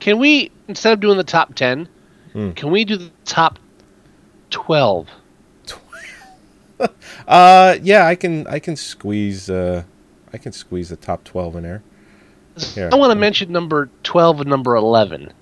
Can 0.00 0.18
we 0.18 0.50
instead 0.68 0.92
of 0.92 1.00
doing 1.00 1.16
the 1.16 1.24
top 1.24 1.54
ten, 1.54 1.88
Hmm. 2.32 2.50
can 2.50 2.70
we 2.70 2.84
do 2.84 2.96
the 2.96 3.10
top 3.24 3.58
twelve? 4.50 5.08
Uh, 7.28 7.76
yeah, 7.82 8.06
I 8.06 8.14
can 8.16 8.46
I 8.48 8.58
can 8.58 8.76
squeeze 8.76 9.48
uh, 9.48 9.84
I 10.32 10.38
can 10.38 10.52
squeeze 10.52 10.88
the 10.90 10.96
top 10.96 11.24
twelve 11.24 11.56
in 11.56 11.62
there. 11.62 11.82
Here. 12.74 12.90
I 12.92 12.96
want 12.96 13.10
to 13.12 13.18
mention 13.18 13.50
number 13.50 13.88
twelve 14.02 14.40
and 14.40 14.50
number 14.50 14.74
eleven. 14.74 15.32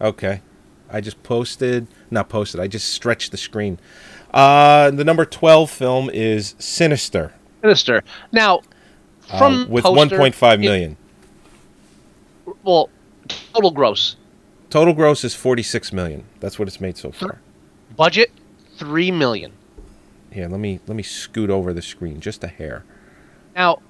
Okay, 0.00 0.40
I 0.90 1.00
just 1.00 1.22
posted, 1.22 1.86
not 2.10 2.28
posted. 2.28 2.60
I 2.60 2.66
just 2.66 2.88
stretched 2.92 3.30
the 3.30 3.36
screen. 3.36 3.78
Uh, 4.34 4.90
the 4.90 5.04
number 5.04 5.24
twelve 5.24 5.70
film 5.70 6.10
is 6.10 6.54
Sinister, 6.58 7.32
Sinister. 7.60 8.02
Now, 8.32 8.60
uh, 9.30 9.38
from 9.38 9.68
with 9.70 9.84
one 9.84 10.08
point 10.10 10.34
five 10.34 10.62
it- 10.62 10.96
well, 12.64 12.90
total 13.52 13.70
gross 13.70 14.16
Total 14.70 14.94
gross 14.94 15.22
is 15.22 15.34
forty 15.34 15.62
six 15.62 15.92
million. 15.92 16.24
That's 16.40 16.58
what 16.58 16.66
it's 16.66 16.80
made 16.80 16.96
so 16.96 17.12
far. 17.12 17.40
budget 17.96 18.32
three 18.82 19.10
million. 19.10 19.52
Here, 20.32 20.48
let 20.48 20.60
me 20.60 20.80
let 20.86 20.96
me 20.96 21.02
scoot 21.02 21.50
over 21.50 21.72
the 21.72 21.82
screen 21.82 22.20
just 22.20 22.42
a 22.42 22.48
hair. 22.48 22.84
Now, 23.54 23.80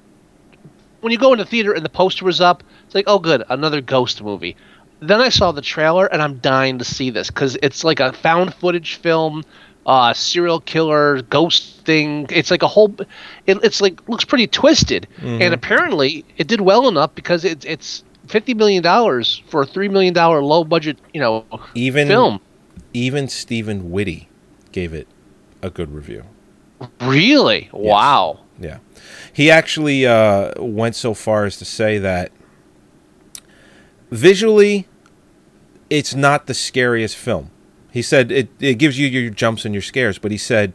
when 1.01 1.13
you 1.13 1.19
go 1.19 1.33
into 1.33 1.45
theater 1.45 1.73
and 1.73 1.85
the 1.85 1.89
poster 1.89 2.25
was 2.25 2.41
up, 2.41 2.63
it's 2.85 2.95
like, 2.95 3.05
oh, 3.07 3.19
good, 3.19 3.45
another 3.49 3.81
ghost 3.81 4.23
movie. 4.23 4.57
Then 5.01 5.21
I 5.21 5.31
saw 5.31 5.53
the 5.53 5.63
trailer 5.63 6.07
and 6.07 6.21
I'm 6.23 6.39
dying 6.39 6.79
to 6.79 6.85
see 6.85 7.11
this 7.11 7.29
because 7.29 7.57
it's 7.63 7.85
like 7.85 8.01
a 8.01 8.13
found 8.13 8.55
footage 8.55 8.97
film, 8.97 9.45
uh, 9.87 10.13
serial 10.15 10.61
killer, 10.61 11.23
ghost 11.23 11.85
thing. 11.85 12.27
It's 12.31 12.51
like 12.51 12.63
a 12.63 12.69
whole. 12.69 12.95
It, 13.47 13.59
it's 13.65 13.81
like 13.81 14.09
looks 14.09 14.25
pretty 14.25 14.47
twisted, 14.47 15.09
and 15.21 15.55
apparently 15.55 16.25
it 16.39 16.47
did 16.49 16.61
well 16.61 16.89
enough 16.89 17.15
because 17.15 17.45
it's 17.45 17.65
it's 17.65 18.05
fifty 18.27 18.55
million 18.55 18.83
dollars 18.83 19.43
for 19.49 19.63
a 19.63 19.67
three 19.67 19.89
million 19.89 20.15
dollar 20.15 20.43
low 20.43 20.65
budget, 20.65 20.99
you 21.13 21.21
know, 21.21 21.45
Even 21.75 22.09
film. 22.09 22.41
even 22.95 23.29
Stephen 23.29 23.91
Whitty 23.91 24.29
gave 24.73 24.93
it 24.95 25.07
a 25.63 25.71
good 25.71 25.93
review. 25.93 26.25
Really? 27.01 27.69
Wow. 27.73 28.41
Yeah. 28.59 28.79
He 29.33 29.51
actually 29.51 30.07
uh, 30.07 30.53
went 30.61 30.97
so 30.97 31.15
far 31.15 31.45
as 31.45 31.57
to 31.59 31.65
say 31.65 31.99
that 31.99 32.33
visually, 34.11 34.89
it's 35.89 36.15
not 36.15 36.47
the 36.47 36.55
scariest 36.55 37.17
film. 37.17 37.51
He 37.91 38.03
said 38.03 38.33
it, 38.33 38.49
it 38.61 38.75
gives 38.75 38.99
you 38.99 39.07
your 39.07 39.31
jumps 39.31 39.65
and 39.65 39.75
your 39.75 39.83
scares, 39.83 40.19
but 40.19 40.31
he 40.31 40.39
said 40.39 40.73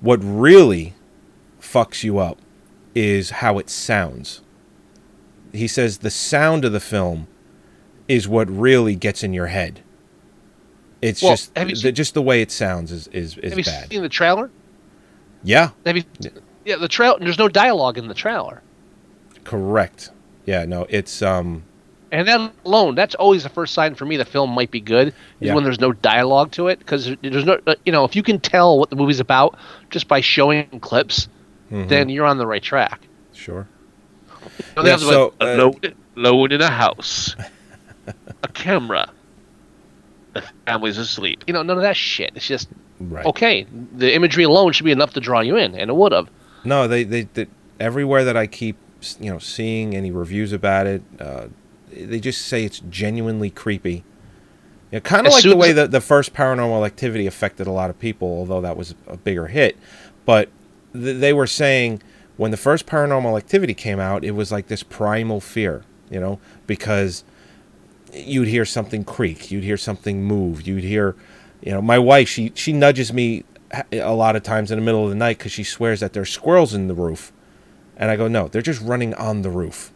what 0.00 0.18
really 0.22 0.94
fucks 1.60 2.02
you 2.02 2.18
up 2.18 2.38
is 2.94 3.30
how 3.30 3.58
it 3.58 3.70
sounds. 3.70 4.40
He 5.52 5.68
says 5.68 5.98
the 5.98 6.10
sound 6.10 6.64
of 6.64 6.72
the 6.72 6.80
film 6.80 7.28
is 8.08 8.28
what 8.28 8.50
really 8.50 8.96
gets 8.96 9.22
in 9.22 9.32
your 9.32 9.48
head. 9.48 9.80
It's 11.02 11.22
Well, 11.22 11.32
just 11.32 11.56
have 11.56 11.68
you 11.68 11.74
the, 11.76 11.80
seen- 11.80 11.94
just 11.94 12.14
the 12.14 12.22
way 12.22 12.42
it 12.42 12.50
sounds 12.50 12.92
is 12.92 13.06
is, 13.08 13.36
is 13.38 13.50
Have 13.52 13.58
you 13.58 13.64
bad. 13.64 13.90
seen 13.90 14.02
the 14.02 14.08
trailer? 14.08 14.50
Yeah, 15.42 15.70
Have 15.86 15.96
you? 15.96 16.04
Yeah, 16.66 16.76
the 16.76 16.88
trail. 16.88 17.16
There's 17.18 17.38
no 17.38 17.48
dialogue 17.48 17.96
in 17.96 18.08
the 18.08 18.14
trailer. 18.14 18.62
correct. 19.44 20.10
Yeah, 20.46 20.64
no, 20.66 20.86
it's 20.88 21.22
um 21.22 21.62
And 22.12 22.26
that 22.28 22.52
alone, 22.64 22.94
that's 22.94 23.14
always 23.14 23.42
the 23.44 23.48
first 23.48 23.72
sign 23.72 23.94
for 23.94 24.04
me 24.04 24.16
the 24.16 24.24
film 24.24 24.50
might 24.50 24.70
be 24.70 24.80
good 24.80 25.08
is 25.08 25.14
Yeah. 25.40 25.54
when 25.54 25.64
there's 25.64 25.80
no 25.80 25.92
dialogue 25.92 26.50
to 26.52 26.68
it. 26.68 26.78
Because 26.80 27.14
there's 27.22 27.44
no, 27.46 27.58
uh, 27.66 27.74
you 27.86 27.92
know, 27.92 28.04
if 28.04 28.14
you 28.16 28.22
can 28.22 28.38
tell 28.40 28.78
what 28.78 28.90
the 28.90 28.96
movie's 28.96 29.20
about 29.20 29.56
just 29.90 30.08
by 30.08 30.20
showing 30.20 30.66
clips, 30.80 31.28
Mm-hmm. 31.70 31.86
then 31.88 32.08
you're 32.08 32.26
on 32.26 32.36
the 32.36 32.46
right 32.48 32.62
track. 32.62 33.00
sure. 33.32 33.68
You 34.76 34.82
know, 34.82 34.82
Yeah, 34.82 34.82
the 34.82 34.92
other 34.94 35.06
one, 35.06 35.14
so, 35.14 35.34
uh, 35.40 35.44
alone, 35.54 35.80
alone 36.16 36.52
in 36.52 36.60
a 36.60 36.68
house, 36.70 37.36
a 38.42 38.48
camera, 38.48 39.08
the 40.34 40.42
family's 40.66 40.98
asleep. 40.98 41.44
You 41.46 41.52
know, 41.52 41.62
none 41.62 41.76
of 41.76 41.82
that 41.82 41.96
shit. 41.96 42.32
It's 42.34 42.46
just 42.46 42.68
Right. 43.00 43.24
okay. 43.24 43.66
The 43.96 44.14
imagery 44.14 44.44
alone 44.44 44.72
should 44.72 44.84
be 44.84 44.92
enough 44.92 45.14
to 45.14 45.20
draw 45.20 45.40
you 45.40 45.56
in, 45.56 45.74
and 45.74 45.90
it 45.90 45.94
would 45.94 46.12
have. 46.12 46.28
No, 46.64 46.86
they, 46.86 47.02
they, 47.04 47.22
they 47.22 47.46
everywhere 47.78 48.24
that 48.24 48.36
I 48.36 48.46
keep 48.46 48.76
you 49.18 49.32
know 49.32 49.38
seeing 49.38 49.96
any 49.96 50.10
reviews 50.10 50.52
about 50.52 50.86
it, 50.86 51.02
uh, 51.18 51.46
they 51.90 52.20
just 52.20 52.46
say 52.46 52.64
it's 52.64 52.80
genuinely 52.90 53.50
creepy. 53.50 54.04
Yeah, 54.92 55.00
kind 55.00 55.26
of 55.26 55.32
like 55.32 55.44
the 55.44 55.56
way 55.56 55.72
that 55.72 55.92
the 55.92 56.00
first 56.00 56.34
Paranormal 56.34 56.84
Activity 56.84 57.26
affected 57.26 57.66
a 57.66 57.70
lot 57.70 57.90
of 57.90 57.98
people, 57.98 58.28
although 58.28 58.60
that 58.60 58.76
was 58.76 58.94
a 59.06 59.16
bigger 59.16 59.46
hit. 59.46 59.76
But 60.26 60.50
th- 60.92 61.18
they 61.20 61.32
were 61.32 61.46
saying 61.46 62.02
when 62.36 62.50
the 62.50 62.56
first 62.56 62.86
Paranormal 62.86 63.36
Activity 63.36 63.72
came 63.72 64.00
out, 64.00 64.24
it 64.24 64.32
was 64.32 64.50
like 64.50 64.66
this 64.66 64.82
primal 64.82 65.40
fear, 65.40 65.84
you 66.10 66.18
know, 66.20 66.40
because 66.66 67.22
you'd 68.12 68.48
hear 68.48 68.64
something 68.64 69.04
creak, 69.04 69.50
you'd 69.50 69.64
hear 69.64 69.76
something 69.76 70.22
move, 70.24 70.66
you'd 70.66 70.84
hear, 70.84 71.16
you 71.62 71.72
know, 71.72 71.82
my 71.82 71.98
wife 71.98 72.28
she 72.28 72.52
she 72.54 72.72
nudges 72.72 73.12
me 73.12 73.44
a 73.92 74.14
lot 74.14 74.36
of 74.36 74.42
times 74.42 74.70
in 74.70 74.78
the 74.78 74.84
middle 74.84 75.04
of 75.04 75.10
the 75.10 75.16
night 75.16 75.38
because 75.38 75.52
she 75.52 75.64
swears 75.64 76.00
that 76.00 76.12
there's 76.12 76.30
squirrels 76.30 76.74
in 76.74 76.88
the 76.88 76.94
roof, 76.94 77.32
and 77.96 78.10
I 78.10 78.16
go 78.16 78.28
no, 78.28 78.48
they're 78.48 78.62
just 78.62 78.82
running 78.82 79.14
on 79.14 79.42
the 79.42 79.50
roof, 79.50 79.92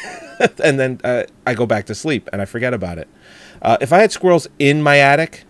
and 0.62 0.78
then 0.78 1.00
uh, 1.04 1.24
I 1.46 1.54
go 1.54 1.66
back 1.66 1.86
to 1.86 1.94
sleep 1.94 2.28
and 2.32 2.42
I 2.42 2.44
forget 2.44 2.74
about 2.74 2.98
it. 2.98 3.08
Uh, 3.60 3.76
if 3.80 3.92
I 3.92 3.98
had 3.98 4.10
squirrels 4.10 4.48
in 4.58 4.82
my 4.82 4.98
attic, 4.98 5.44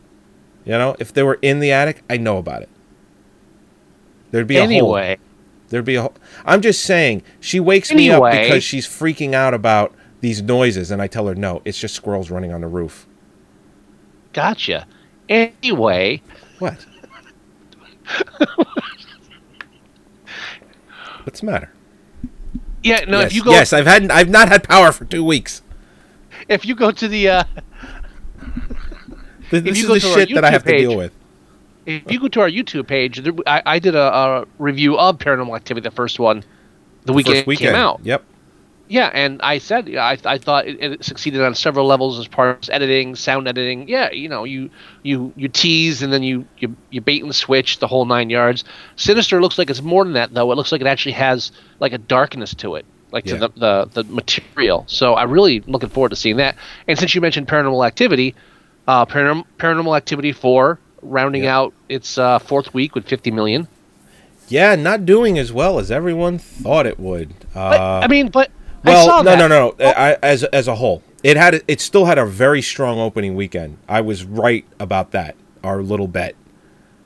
you 0.64 0.72
know, 0.72 0.96
if 0.98 1.12
they 1.12 1.22
were 1.22 1.38
in 1.42 1.60
the 1.60 1.72
attic, 1.72 2.02
I 2.10 2.18
know 2.18 2.38
about 2.38 2.62
it. 2.62 2.68
There'd 4.30 4.46
be 4.46 4.56
a 4.56 4.60
hole. 4.60 4.70
anyway, 4.70 5.18
There'd 5.68 5.84
be 5.84 5.94
a. 5.96 6.02
Ho- 6.02 6.14
I'm 6.44 6.60
just 6.60 6.82
saying. 6.82 7.22
She 7.40 7.58
wakes 7.58 7.92
me 7.92 8.10
up 8.10 8.20
because 8.42 8.62
she's 8.62 8.86
freaking 8.86 9.32
out 9.32 9.54
about 9.54 9.94
these 10.22 10.40
noises, 10.40 10.90
and 10.90 11.02
I 11.02 11.06
tell 11.08 11.26
her 11.26 11.34
no, 11.34 11.60
it's 11.66 11.78
just 11.78 11.94
squirrels 11.94 12.30
running 12.30 12.52
on 12.52 12.62
the 12.62 12.66
roof. 12.68 13.06
gotcha. 14.32 14.86
Anyway, 15.28 16.22
What? 16.58 16.84
What's 21.24 21.40
the 21.40 21.46
matter? 21.46 21.70
yeah. 22.82 23.04
No, 23.06 23.20
yes, 23.20 23.30
if 23.30 23.36
you 23.36 23.44
go, 23.44 23.50
yes, 23.52 23.72
I've 23.72 23.86
had 23.86 24.10
I've 24.10 24.28
not 24.28 24.48
had 24.48 24.64
power 24.68 24.90
for 24.92 25.04
two 25.04 25.22
weeks. 25.24 25.62
if 26.48 26.64
you 26.64 26.74
go 26.74 26.90
to 26.90 27.06
the, 27.08 27.28
uh, 27.28 27.44
Th- 29.50 29.62
This 29.62 29.78
you 29.78 29.92
is 29.94 30.02
the 30.02 30.08
to 30.14 30.14
shit 30.26 30.34
that 30.34 30.44
I 30.44 30.50
have 30.50 30.64
to 30.64 30.70
page- 30.70 30.80
deal 30.80 30.96
with. 30.96 31.12
if 31.86 32.10
you 32.10 32.18
go 32.20 32.28
to 32.28 32.40
our 32.40 32.48
YouTube 32.48 32.86
page, 32.88 33.18
there, 33.22 33.32
I, 33.46 33.62
I 33.66 33.78
did 33.78 33.94
a, 33.94 34.00
a 34.02 34.44
review 34.58 34.98
of 34.98 35.18
Paranormal 35.18 35.54
Activity, 35.54 35.84
the 35.88 35.94
first 35.94 36.18
one, 36.18 36.42
the 37.04 37.12
weekend, 37.12 37.34
First 37.36 37.42
it 37.42 37.46
weekend. 37.46 37.74
came 37.74 37.80
out. 37.80 38.00
Yep. 38.02 38.24
Yeah, 38.88 39.10
and 39.14 39.40
I 39.42 39.58
said 39.58 39.88
yeah, 39.88 40.04
I, 40.04 40.18
I 40.24 40.36
thought 40.38 40.66
it, 40.66 40.78
it 40.82 41.04
succeeded 41.04 41.40
on 41.40 41.54
several 41.54 41.86
levels 41.86 42.18
as 42.18 42.26
far 42.26 42.58
as 42.60 42.68
editing, 42.68 43.14
sound 43.14 43.48
editing. 43.48 43.88
Yeah, 43.88 44.10
you 44.12 44.28
know, 44.28 44.44
you 44.44 44.68
you 45.02 45.32
you 45.36 45.48
tease 45.48 46.02
and 46.02 46.12
then 46.12 46.22
you 46.22 46.44
you, 46.58 46.76
you 46.90 47.00
bait 47.00 47.22
and 47.22 47.34
switch 47.34 47.78
the 47.78 47.86
whole 47.86 48.04
nine 48.04 48.28
yards. 48.28 48.64
Sinister 48.96 49.40
looks 49.40 49.56
like 49.56 49.70
it's 49.70 49.80
more 49.82 50.04
than 50.04 50.12
that 50.14 50.34
though. 50.34 50.50
It 50.52 50.56
looks 50.56 50.72
like 50.72 50.80
it 50.82 50.86
actually 50.86 51.12
has 51.12 51.52
like 51.80 51.92
a 51.94 51.98
darkness 51.98 52.54
to 52.56 52.74
it, 52.74 52.84
like 53.12 53.24
Yeah. 53.24 53.38
to 53.38 53.48
the, 53.48 53.48
the 53.92 54.02
the 54.02 54.12
material. 54.12 54.84
So 54.88 55.14
I'm 55.14 55.30
really 55.30 55.60
looking 55.60 55.88
forward 55.88 56.10
to 56.10 56.16
seeing 56.16 56.36
that. 56.36 56.56
And 56.86 56.98
since 56.98 57.14
you 57.14 57.20
mentioned 57.22 57.48
Paranormal 57.48 57.86
Activity, 57.86 58.34
uh, 58.88 59.06
Paranormal, 59.06 59.44
Paranormal 59.58 59.96
Activity 59.96 60.32
four 60.32 60.78
rounding 61.00 61.44
Yeah. 61.44 61.56
out 61.56 61.72
its 61.88 62.18
uh, 62.18 62.40
fourth 62.40 62.74
week 62.74 62.94
with 62.94 63.06
50 63.06 63.30
million. 63.30 63.68
Yeah, 64.48 64.74
not 64.74 65.06
doing 65.06 65.38
as 65.38 65.50
well 65.50 65.78
as 65.78 65.90
everyone 65.90 66.36
thought 66.38 66.84
it 66.84 67.00
would. 67.00 67.30
But, 67.54 67.80
Uh, 67.80 68.00
I 68.04 68.08
mean, 68.08 68.28
but 68.28 68.50
well, 68.84 69.24
no, 69.24 69.36
no, 69.36 69.48
no, 69.48 69.74
no. 69.78 69.86
I, 69.86 70.16
as 70.22 70.44
as 70.44 70.68
a 70.68 70.74
whole, 70.74 71.02
it 71.22 71.36
had 71.36 71.62
it 71.68 71.80
still 71.80 72.04
had 72.04 72.18
a 72.18 72.26
very 72.26 72.62
strong 72.62 72.98
opening 72.98 73.34
weekend. 73.34 73.78
I 73.88 74.00
was 74.00 74.24
right 74.24 74.64
about 74.80 75.12
that. 75.12 75.36
Our 75.62 75.82
little 75.82 76.08
bet. 76.08 76.34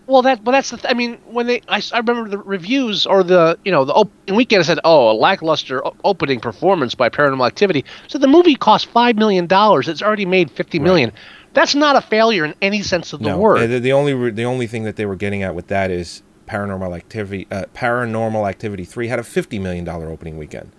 Well, 0.06 0.22
that 0.22 0.44
but 0.44 0.52
that's 0.52 0.70
the. 0.70 0.76
Th- 0.76 0.90
I 0.90 0.94
mean, 0.94 1.18
when 1.26 1.46
they, 1.46 1.62
I, 1.68 1.82
I 1.92 1.98
remember 1.98 2.28
the 2.28 2.38
reviews 2.38 3.06
or 3.06 3.22
the 3.22 3.58
you 3.64 3.72
know 3.72 3.84
the 3.84 3.92
opening 3.92 4.36
weekend 4.36 4.64
said, 4.64 4.78
oh, 4.84 5.10
a 5.10 5.14
lackluster 5.14 5.82
opening 6.04 6.40
performance 6.40 6.94
by 6.94 7.08
Paranormal 7.08 7.46
Activity. 7.46 7.84
So 8.06 8.18
the 8.18 8.28
movie 8.28 8.54
cost 8.54 8.86
five 8.86 9.16
million 9.16 9.46
dollars. 9.46 9.88
It's 9.88 10.02
already 10.02 10.26
made 10.26 10.50
fifty 10.50 10.78
million. 10.78 11.12
That's 11.54 11.74
not 11.74 11.96
a 11.96 12.00
failure 12.00 12.44
in 12.44 12.54
any 12.62 12.82
sense 12.82 13.12
of 13.12 13.20
the 13.20 13.30
no, 13.30 13.38
word. 13.38 13.68
The, 13.68 13.80
the 13.80 13.92
only 13.92 14.14
re- 14.14 14.30
the 14.30 14.44
only 14.44 14.66
thing 14.66 14.84
that 14.84 14.96
they 14.96 15.06
were 15.06 15.16
getting 15.16 15.42
at 15.42 15.54
with 15.54 15.66
that 15.68 15.90
is 15.90 16.22
Paranormal 16.46 16.96
Activity. 16.96 17.48
Uh, 17.50 17.64
Paranormal 17.74 18.48
Activity 18.48 18.84
Three 18.84 19.08
had 19.08 19.18
a 19.18 19.24
fifty 19.24 19.58
million 19.58 19.84
dollar 19.84 20.08
opening 20.08 20.38
weekend. 20.38 20.70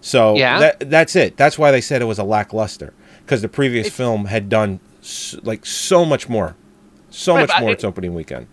So 0.00 0.36
Yeah? 0.36 0.58
that 0.60 0.90
that's 0.90 1.14
it. 1.16 1.36
That's 1.36 1.58
why 1.58 1.70
they 1.70 1.80
said 1.80 2.00
it 2.02 2.06
was 2.06 2.18
a 2.18 2.24
lackluster 2.24 2.92
because 3.24 3.42
the 3.42 3.48
previous 3.48 3.88
film 3.90 4.26
had 4.26 4.48
done 4.48 4.80
s- 5.02 5.36
like 5.42 5.66
so 5.66 6.04
much 6.04 6.28
more, 6.28 6.56
so 7.10 7.34
Right, 7.36 7.48
much 7.48 7.60
more 7.60 7.70
I- 7.70 7.72
its 7.72 7.84
opening 7.84 8.14
weekend. 8.14 8.46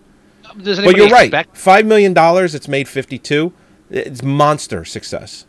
But 0.55 0.95
you're 0.97 1.09
right. 1.09 1.45
Five 1.53 1.85
million 1.85 2.13
dollars. 2.13 2.55
It's 2.55 2.67
made 2.67 2.87
fifty-two. 2.87 3.53
It's 3.89 4.23
monster 4.23 4.83
success. 4.85 5.45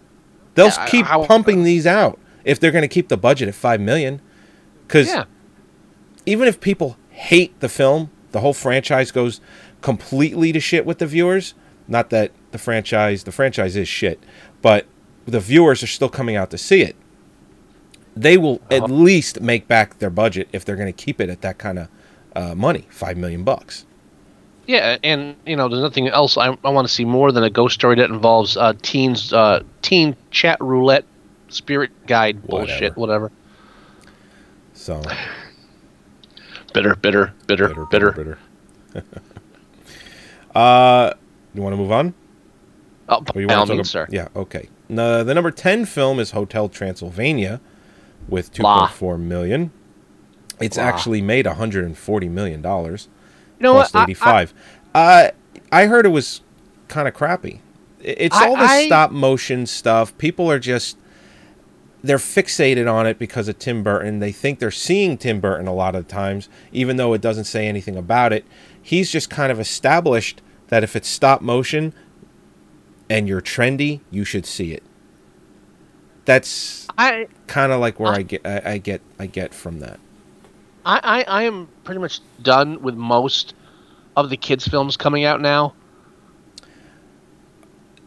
They'll 0.55 0.67
Yeah, 0.69 0.87
keep 0.87 1.07
how- 1.07 1.25
pumping 1.25 1.62
these 1.64 1.87
out 1.87 2.19
if 2.45 2.59
they're 2.61 2.71
going 2.73 2.83
to 2.83 2.88
keep 2.88 3.09
the 3.09 3.17
budget 3.17 3.49
at 3.49 3.55
five 3.55 3.81
million. 3.81 4.21
Because 4.87 5.09
Yeah. 5.09 5.25
even 6.26 6.47
if 6.49 6.61
people 6.61 6.97
hate 7.11 7.59
the 7.61 7.69
film, 7.69 8.11
the 8.33 8.40
whole 8.40 8.52
franchise 8.52 9.11
goes 9.11 9.40
completely 9.81 10.52
to 10.52 10.61
shit 10.61 10.85
with 10.87 10.99
the 10.99 11.07
viewers. 11.07 11.55
Not 11.87 12.11
that 12.11 12.33
the 12.52 12.59
franchise, 12.59 13.23
the 13.25 13.33
franchise 13.33 13.76
is 13.76 13.88
shit, 13.88 14.23
but 14.62 14.87
the 15.30 15.40
viewers 15.40 15.82
are 15.82 15.87
still 15.88 16.08
coming 16.08 16.37
out 16.37 16.50
to 16.50 16.58
see 16.58 16.82
it. 16.82 16.97
They 18.16 18.37
will 18.37 18.61
Uh-huh. 18.70 18.85
at 18.85 18.90
least 18.90 19.40
make 19.40 19.68
back 19.68 19.99
their 19.99 20.11
budget 20.11 20.49
if 20.52 20.64
they're 20.64 20.76
going 20.76 20.92
to 20.92 21.04
keep 21.04 21.20
it 21.20 21.28
at 21.30 21.40
that 21.42 21.58
kind 21.58 21.78
of 21.78 21.88
uh, 22.35 22.54
money, 22.54 22.87
five 22.90 23.16
million 23.16 23.44
bucks. 23.44 23.85
Yeah, 24.66 24.99
and 25.02 25.35
you 25.47 25.56
know, 25.56 25.68
there's 25.68 25.82
nothing 25.82 26.08
else 26.08 26.37
I, 26.37 26.56
I 26.64 26.70
want 26.70 26.87
to 26.87 26.92
see 26.92 27.04
more 27.04 27.32
than 27.32 27.42
a 27.44 27.50
ghost 27.50 27.75
story 27.75 27.97
that 27.97 28.11
involves 28.11 28.56
uh, 28.56 28.75
teens, 28.82 29.32
uh, 29.32 29.62
teen 29.82 30.14
chat 30.30 30.58
roulette, 30.61 31.04
spirit 31.49 31.90
guide 32.06 32.42
bullshit, 32.47 32.97
whatever. 32.97 33.30
So 34.75 35.00
Bitter, 36.75 36.94
bitter, 36.97 37.32
bitter, 37.47 37.68
bitter, 37.68 37.87
bitter. 37.87 38.12
bitter. 38.12 38.38
bitter. 38.92 39.04
uh, 40.54 41.14
you 41.54 41.62
want 41.62 41.73
to 41.73 41.76
move 41.78 41.92
on? 41.92 42.12
Oh, 43.08 43.20
by 43.23 43.44
all 43.54 43.64
means, 43.66 43.88
sir. 43.90 44.06
Yeah, 44.11 44.28
okay. 44.37 44.68
No, 44.88 45.23
the 45.23 45.35
number 45.35 45.50
10 45.50 45.85
film 45.85 46.18
is 46.18 46.30
Hotel 46.30 46.68
Transylvania 46.68 47.61
with 48.28 48.52
2.4 48.52 49.18
million. 49.21 49.71
It's 50.61 50.76
Blah. 50.76 50.85
actually 50.87 51.23
made 51.23 51.47
140 51.47 52.28
million 52.28 52.62
dollars. 52.62 53.09
You 53.59 53.64
know 53.64 53.75
what? 53.75 53.95
I- 53.95 54.04
85. 54.04 54.54
uh 54.95 55.28
I 55.71 55.87
heard 55.87 56.07
it 56.07 56.11
was 56.11 56.40
kind 56.88 57.07
of 57.07 57.14
crappy. 57.14 57.61
It's 58.02 58.35
I- 58.37 58.47
all 58.49 58.57
this 58.57 58.71
I- 58.71 58.87
stop 58.87 59.11
motion 59.11 59.66
stuff. 59.66 60.16
People 60.18 60.50
are 60.50 60.59
just 60.59 60.97
they're 62.02 62.16
fixated 62.18 62.90
on 62.92 63.07
it 63.07 63.18
because 63.18 63.49
of 63.49 63.59
Tim 63.59 63.83
Burton. 63.83 64.21
They 64.21 64.30
think 64.33 64.59
they're 64.61 64.71
seeing 64.71 65.18
Tim 65.18 65.40
Burton 65.40 65.66
a 65.66 65.75
lot 65.75 65.97
of 65.97 66.07
times, 66.07 66.49
even 66.73 66.97
though 66.97 67.12
it 67.12 67.21
doesn't 67.21 67.45
say 67.45 67.66
anything 67.66 67.97
about 67.97 68.33
it. 68.33 68.45
He's 68.80 69.11
just 69.11 69.28
kind 69.30 69.50
of 69.50 69.59
established 69.59 70.40
that 70.68 70.85
if 70.85 70.95
it's 70.95 71.09
stop 71.09 71.42
motion 71.42 71.92
and 73.10 73.28
you're 73.28 73.40
trendy, 73.40 74.00
you 74.10 74.24
should 74.24 74.46
see 74.46 74.72
it. 74.72 74.82
That's 76.24 76.86
I, 76.98 77.28
kind 77.46 77.72
of 77.72 77.80
like 77.80 77.98
where 77.98 78.12
I 78.12 78.22
get 78.22 78.46
I, 78.46 78.72
I 78.72 78.78
get 78.78 79.00
I 79.18 79.26
get 79.26 79.54
from 79.54 79.80
that. 79.80 79.98
I, 80.84 81.00
I, 81.02 81.22
I 81.22 81.42
am 81.44 81.68
pretty 81.84 82.00
much 82.00 82.20
done 82.42 82.82
with 82.82 82.94
most 82.94 83.54
of 84.16 84.30
the 84.30 84.36
kids' 84.36 84.66
films 84.66 84.96
coming 84.96 85.24
out 85.24 85.40
now. 85.40 85.74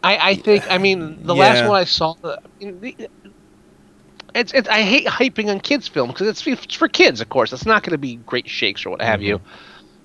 I, 0.04 0.18
I 0.32 0.36
think. 0.36 0.70
I 0.70 0.78
mean, 0.78 1.24
the 1.24 1.36
last 1.36 1.68
one 1.68 1.80
I 1.80 1.84
saw. 1.84 2.16
I 2.24 2.38
It's, 4.34 4.54
it's. 4.54 4.68
I 4.68 4.82
hate 4.82 5.06
hyping 5.06 5.50
on 5.50 5.60
kids' 5.60 5.88
films 5.88 6.14
because 6.14 6.28
it's, 6.28 6.46
it's 6.48 6.76
for 6.76 6.88
kids, 6.88 7.22
of 7.22 7.30
course. 7.30 7.54
It's 7.54 7.66
not 7.66 7.84
going 7.84 7.92
to 7.92 7.98
be 7.98 8.16
great 8.16 8.50
shakes 8.50 8.86
or 8.86 8.92
what 8.92 9.02
have 9.02 9.22
you. 9.22 9.42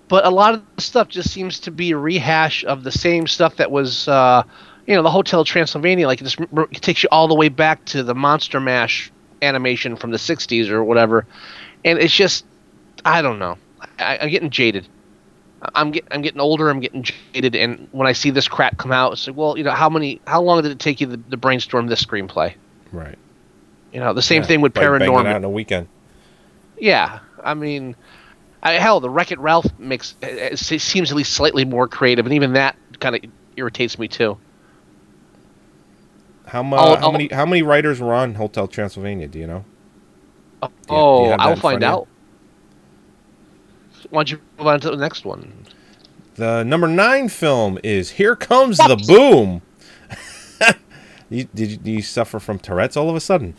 But 0.08 0.24
a 0.24 0.30
lot 0.30 0.54
of 0.54 0.62
the 0.76 0.82
stuff 0.82 1.08
just 1.08 1.30
seems 1.30 1.58
to 1.60 1.70
be 1.70 1.92
a 1.92 1.96
rehash 1.96 2.64
of 2.64 2.84
the 2.84 2.92
same 2.92 3.26
stuff 3.26 3.56
that 3.56 3.70
was, 3.70 4.06
uh, 4.06 4.44
you 4.86 4.94
know, 4.94 5.02
the 5.02 5.10
Hotel 5.10 5.44
Transylvania. 5.44 6.06
Like 6.06 6.20
it 6.20 6.24
just 6.24 6.38
it 6.40 6.82
takes 6.82 7.02
you 7.02 7.08
all 7.12 7.28
the 7.28 7.34
way 7.34 7.48
back 7.48 7.84
to 7.86 8.02
the 8.02 8.14
Monster 8.14 8.60
Mash 8.60 9.12
animation 9.42 9.96
from 9.96 10.10
the 10.10 10.16
'60s 10.16 10.68
or 10.68 10.82
whatever, 10.84 11.26
and 11.84 11.98
it's 11.98 12.14
just, 12.14 12.44
I 13.04 13.22
don't 13.22 13.38
know. 13.38 13.58
I, 13.98 14.18
I'm 14.18 14.30
getting 14.30 14.50
jaded. 14.50 14.88
I'm 15.74 15.90
get, 15.90 16.04
I'm 16.10 16.22
getting 16.22 16.40
older. 16.40 16.68
I'm 16.68 16.80
getting 16.80 17.02
jaded, 17.02 17.56
and 17.56 17.88
when 17.90 18.06
I 18.06 18.12
see 18.12 18.30
this 18.30 18.46
crap 18.46 18.78
come 18.78 18.92
out, 18.92 19.12
it's 19.12 19.26
like, 19.26 19.36
well, 19.36 19.56
you 19.58 19.64
know, 19.64 19.72
how 19.72 19.88
many, 19.88 20.20
how 20.26 20.40
long 20.42 20.62
did 20.62 20.70
it 20.70 20.78
take 20.78 21.00
you 21.00 21.08
to, 21.08 21.16
to 21.16 21.36
brainstorm 21.36 21.86
this 21.86 22.04
screenplay? 22.04 22.54
Right. 22.92 23.18
You 23.92 24.00
know, 24.00 24.12
the 24.12 24.22
same 24.22 24.42
Yeah, 24.42 24.48
thing 24.48 24.60
with 24.60 24.74
bang 24.74 24.94
it 25.02 25.02
out 25.02 25.36
in 25.36 25.44
a 25.44 25.50
weekend. 25.50 25.88
Yeah, 26.78 27.20
I 27.42 27.54
mean, 27.54 27.96
I, 28.62 28.74
hell, 28.74 29.00
the 29.00 29.08
Wreck 29.10 29.32
It 29.32 29.38
Ralph 29.38 29.66
makes 29.78 30.14
it, 30.22 30.58
it 30.60 30.80
seems 30.80 31.10
at 31.10 31.16
least 31.16 31.32
slightly 31.32 31.64
more 31.64 31.88
creative, 31.88 32.26
and 32.26 32.34
even 32.34 32.52
that 32.52 32.76
kind 33.00 33.16
of 33.16 33.22
irritates 33.56 33.98
me 33.98 34.08
too. 34.08 34.36
How, 36.46 36.62
mu- 36.62 36.76
I'll- 36.76 36.96
how 36.96 37.02
I'll- 37.06 37.12
many 37.12 37.28
how 37.28 37.46
many 37.46 37.62
writers 37.62 38.00
were 38.00 38.14
on 38.14 38.34
Hotel 38.34 38.68
Transylvania? 38.68 39.28
Do 39.28 39.38
you 39.38 39.46
know? 39.46 39.64
do 40.62 40.68
you 40.68 40.72
oh, 40.88 41.30
have 41.30 41.38
that 41.38 41.46
I'll 41.46 41.56
find 41.56 41.84
out. 41.84 42.08
Why 44.10 44.20
don't 44.20 44.30
you 44.30 44.40
move 44.58 44.66
on 44.66 44.80
to 44.80 44.90
the 44.90 44.96
next 44.96 45.24
one? 45.24 45.66
The 46.36 46.62
number 46.64 46.86
nine 46.86 47.28
film 47.28 47.78
is 47.82 48.10
Here 48.10 48.36
Comes 48.36 48.76
the 48.76 49.02
Boom. 49.06 49.62
you, 51.30 51.48
did 51.54 51.70
you, 51.72 51.76
do 51.76 51.90
you 51.90 52.02
suffer 52.02 52.38
from 52.38 52.58
Tourette's 52.58 52.96
all 52.96 53.08
of 53.10 53.16
a 53.16 53.20
sudden? 53.20 53.54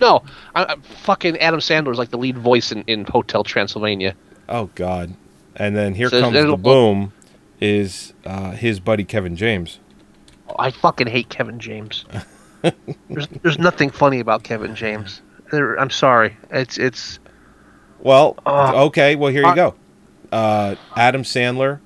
No, 0.00 0.22
I, 0.54 0.64
I, 0.64 0.76
fucking 0.76 1.38
Adam 1.38 1.60
Sandler's 1.60 1.98
like 1.98 2.10
the 2.10 2.18
lead 2.18 2.36
voice 2.36 2.72
in, 2.72 2.84
in 2.86 3.04
Hotel 3.06 3.42
Transylvania. 3.42 4.14
Oh 4.48 4.68
God! 4.74 5.14
And 5.56 5.74
then 5.74 5.94
Here 5.94 6.10
So 6.10 6.20
Comes 6.20 6.34
the 6.34 6.56
Boom 6.56 7.12
is 7.60 8.12
uh, 8.26 8.52
his 8.52 8.80
buddy 8.80 9.04
Kevin 9.04 9.34
James. 9.34 9.80
I 10.58 10.70
fucking 10.70 11.06
hate 11.06 11.28
Kevin 11.28 11.58
James. 11.58 12.04
there's 13.08 13.28
there's 13.42 13.58
nothing 13.58 13.90
funny 13.90 14.20
about 14.20 14.42
Kevin 14.42 14.74
James. 14.74 15.22
There, 15.50 15.78
I'm 15.78 15.90
sorry. 15.90 16.36
It's 16.50 16.78
it's 16.78 17.18
Well, 18.00 18.36
Uh, 18.46 18.84
okay. 18.86 19.16
Well, 19.16 19.32
here 19.32 19.42
you 19.42 19.48
uh, 19.48 19.54
go. 19.54 19.74
Uh, 20.30 20.76
Adam 20.96 21.22
Sandler, 21.22 21.80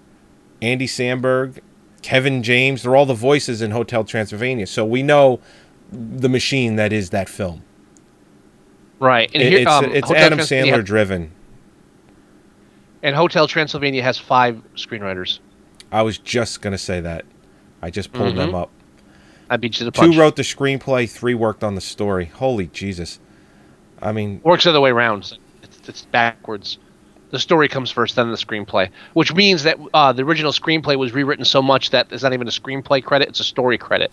Andy 0.60 0.86
Samberg, 0.86 1.60
Kevin 2.02 2.42
James. 2.42 2.82
They're 2.82 2.94
all 2.96 3.06
the 3.06 3.14
voices 3.14 3.62
in 3.62 3.70
Hotel 3.70 4.04
Transylvania, 4.04 4.66
so 4.66 4.84
we 4.84 5.02
know 5.02 5.40
the 5.90 6.28
machine 6.28 6.76
that 6.76 6.92
is 6.92 7.10
that 7.10 7.28
film. 7.28 7.62
right. 8.98 9.30
And 9.32 9.42
It- 9.42 9.50
here, 9.52 9.58
it's 9.60 9.70
um, 9.70 9.84
it's 9.86 10.08
Hotel 10.08 10.24
Adam 10.24 10.38
Sandler 10.40 10.84
driven. 10.84 11.30
And 13.02 13.14
Hotel 13.14 13.46
Transylvania 13.46 14.02
has 14.02 14.18
five 14.18 14.62
screenwriters. 14.76 15.38
I 15.92 16.02
was 16.02 16.18
just 16.18 16.62
gonna 16.62 16.78
say 16.78 17.00
that. 17.00 17.24
I 17.84 17.90
just 17.90 18.14
pulled 18.14 18.34
them 18.34 18.54
up. 18.54 18.70
I 19.50 19.58
beat 19.58 19.74
you 19.74 19.80
to 19.80 19.84
the 19.84 19.92
punch. 19.92 20.14
Two 20.14 20.18
wrote 20.18 20.36
the 20.36 20.42
screenplay, 20.42 21.08
three 21.08 21.34
worked 21.34 21.62
on 21.62 21.74
the 21.74 21.82
story. 21.82 22.24
Holy 22.24 22.66
Jesus! 22.68 23.20
I 24.00 24.10
mean, 24.10 24.40
Works 24.42 24.64
the 24.64 24.70
other 24.70 24.80
way 24.80 24.88
around. 24.88 25.36
It's, 25.62 25.86
it's 25.86 26.02
backwards. 26.06 26.78
The 27.30 27.38
story 27.38 27.68
comes 27.68 27.90
first, 27.90 28.16
then 28.16 28.30
the 28.30 28.38
screenplay. 28.38 28.88
Which 29.12 29.34
means 29.34 29.64
that 29.64 29.78
uh, 29.92 30.14
the 30.14 30.22
original 30.22 30.50
screenplay 30.50 30.96
was 30.96 31.12
rewritten 31.12 31.44
so 31.44 31.60
much 31.60 31.90
that 31.90 32.10
it's 32.10 32.22
not 32.22 32.32
even 32.32 32.48
a 32.48 32.50
screenplay 32.50 33.04
credit; 33.04 33.28
it's 33.28 33.40
a 33.40 33.44
story 33.44 33.76
credit. 33.76 34.10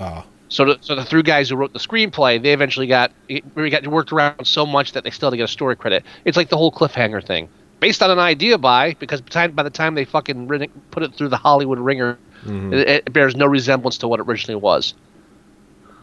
ah, 0.00 0.24
So, 0.48 0.64
the, 0.64 0.78
so 0.80 0.94
the 0.94 1.04
three 1.04 1.22
guys 1.22 1.50
who 1.50 1.56
wrote 1.56 1.74
the 1.74 1.78
screenplay, 1.78 2.40
they 2.40 2.54
eventually 2.54 2.86
got 2.86 3.12
we 3.54 3.68
got 3.68 3.86
worked 3.86 4.10
around 4.10 4.46
so 4.46 4.64
much 4.64 4.92
that 4.92 5.04
they 5.04 5.10
still 5.10 5.26
had 5.28 5.32
to 5.32 5.36
get 5.36 5.44
a 5.44 5.48
story 5.48 5.76
credit. 5.76 6.02
It's 6.24 6.38
like 6.38 6.48
the 6.48 6.56
whole 6.56 6.72
cliffhanger 6.72 7.22
thing, 7.22 7.50
based 7.80 8.02
on 8.02 8.10
an 8.10 8.18
idea 8.18 8.58
by 8.58 8.94
because 8.94 9.20
by 9.20 9.26
the 9.26 9.30
time, 9.30 9.52
by 9.52 9.62
the 9.62 9.70
time 9.70 9.94
they 9.94 10.04
fucking 10.04 10.70
put 10.90 11.02
it 11.02 11.14
through 11.14 11.28
the 11.28 11.36
Hollywood 11.36 11.78
wringer, 11.78 12.18
it, 12.46 12.88
it 13.06 13.12
bears 13.12 13.34
no 13.36 13.46
resemblance 13.46 13.98
to 13.98 14.08
what 14.08 14.20
it 14.20 14.26
originally 14.28 14.60
was. 14.60 14.94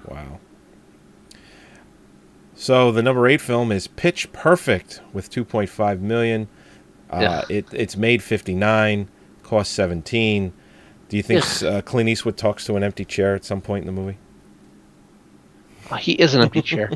wow. 0.07 0.39
So 2.55 2.91
the 2.91 3.01
number 3.01 3.27
eight 3.27 3.41
film 3.41 3.71
is 3.71 3.87
Pitch 3.87 4.31
Perfect 4.31 5.01
with 5.11 5.29
2.5 5.29 5.99
million. 5.99 6.47
Uh, 7.11 7.19
Yeah. 7.21 7.41
it 7.49 7.65
it's 7.73 7.97
made 7.97 8.23
59, 8.23 9.09
cost 9.43 9.73
17. 9.73 10.53
Do 11.09 11.17
you 11.17 11.23
think 11.23 11.43
uh, 11.63 11.81
Clint 11.81 12.09
Eastwood 12.09 12.37
talks 12.37 12.65
to 12.65 12.75
an 12.75 12.83
empty 12.83 13.05
chair 13.05 13.35
at 13.35 13.43
some 13.43 13.59
point 13.61 13.85
in 13.87 13.93
the 13.93 14.01
movie? 14.01 14.17
He 15.99 16.13
is 16.13 16.33
an 16.33 16.41
empty 16.41 16.61
chair. 16.61 16.91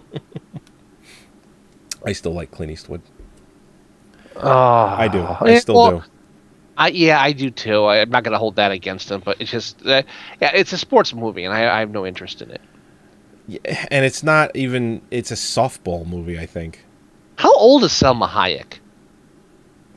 I 2.06 2.14
still 2.14 2.34
like 2.34 2.50
Clint 2.52 2.72
Eastwood. 2.72 3.02
Oh, 4.38 4.96
I 4.98 5.08
do. 5.08 5.22
I 5.24 5.54
eh, 5.54 5.60
still 5.60 5.76
well, 5.76 5.92
do. 6.00 6.04
I, 6.78 6.90
yeah, 6.90 7.20
I 7.22 7.32
do 7.32 7.50
too. 7.50 7.84
I, 7.86 8.02
I'm 8.02 8.10
not 8.10 8.24
going 8.24 8.34
to 8.34 8.38
hold 8.38 8.56
that 8.58 8.72
against 8.72 9.10
him, 9.10 9.22
but 9.26 9.42
it's 9.42 9.52
just, 9.52 9.86
uh, 9.86 10.04
yeah, 10.42 10.52
it's 10.54 10.74
a 10.74 10.78
sports 10.78 11.14
movie, 11.14 11.44
and 11.44 11.54
I, 11.54 11.78
I 11.78 11.80
have 11.80 11.92
no 11.92 12.06
interest 12.06 12.42
in 12.42 12.52
it. 12.52 12.62
Yeah, 13.48 13.88
And 13.92 14.06
it's 14.06 14.24
not 14.24 14.56
even. 14.56 15.02
It's 15.10 15.32
a 15.32 15.36
softball 15.36 16.06
movie. 16.06 16.38
I 16.40 16.46
think 16.46 16.86
How 17.38 17.54
old 17.54 17.84
is 17.84 17.92
Salma 17.92 18.28
Hayek? 18.30 18.80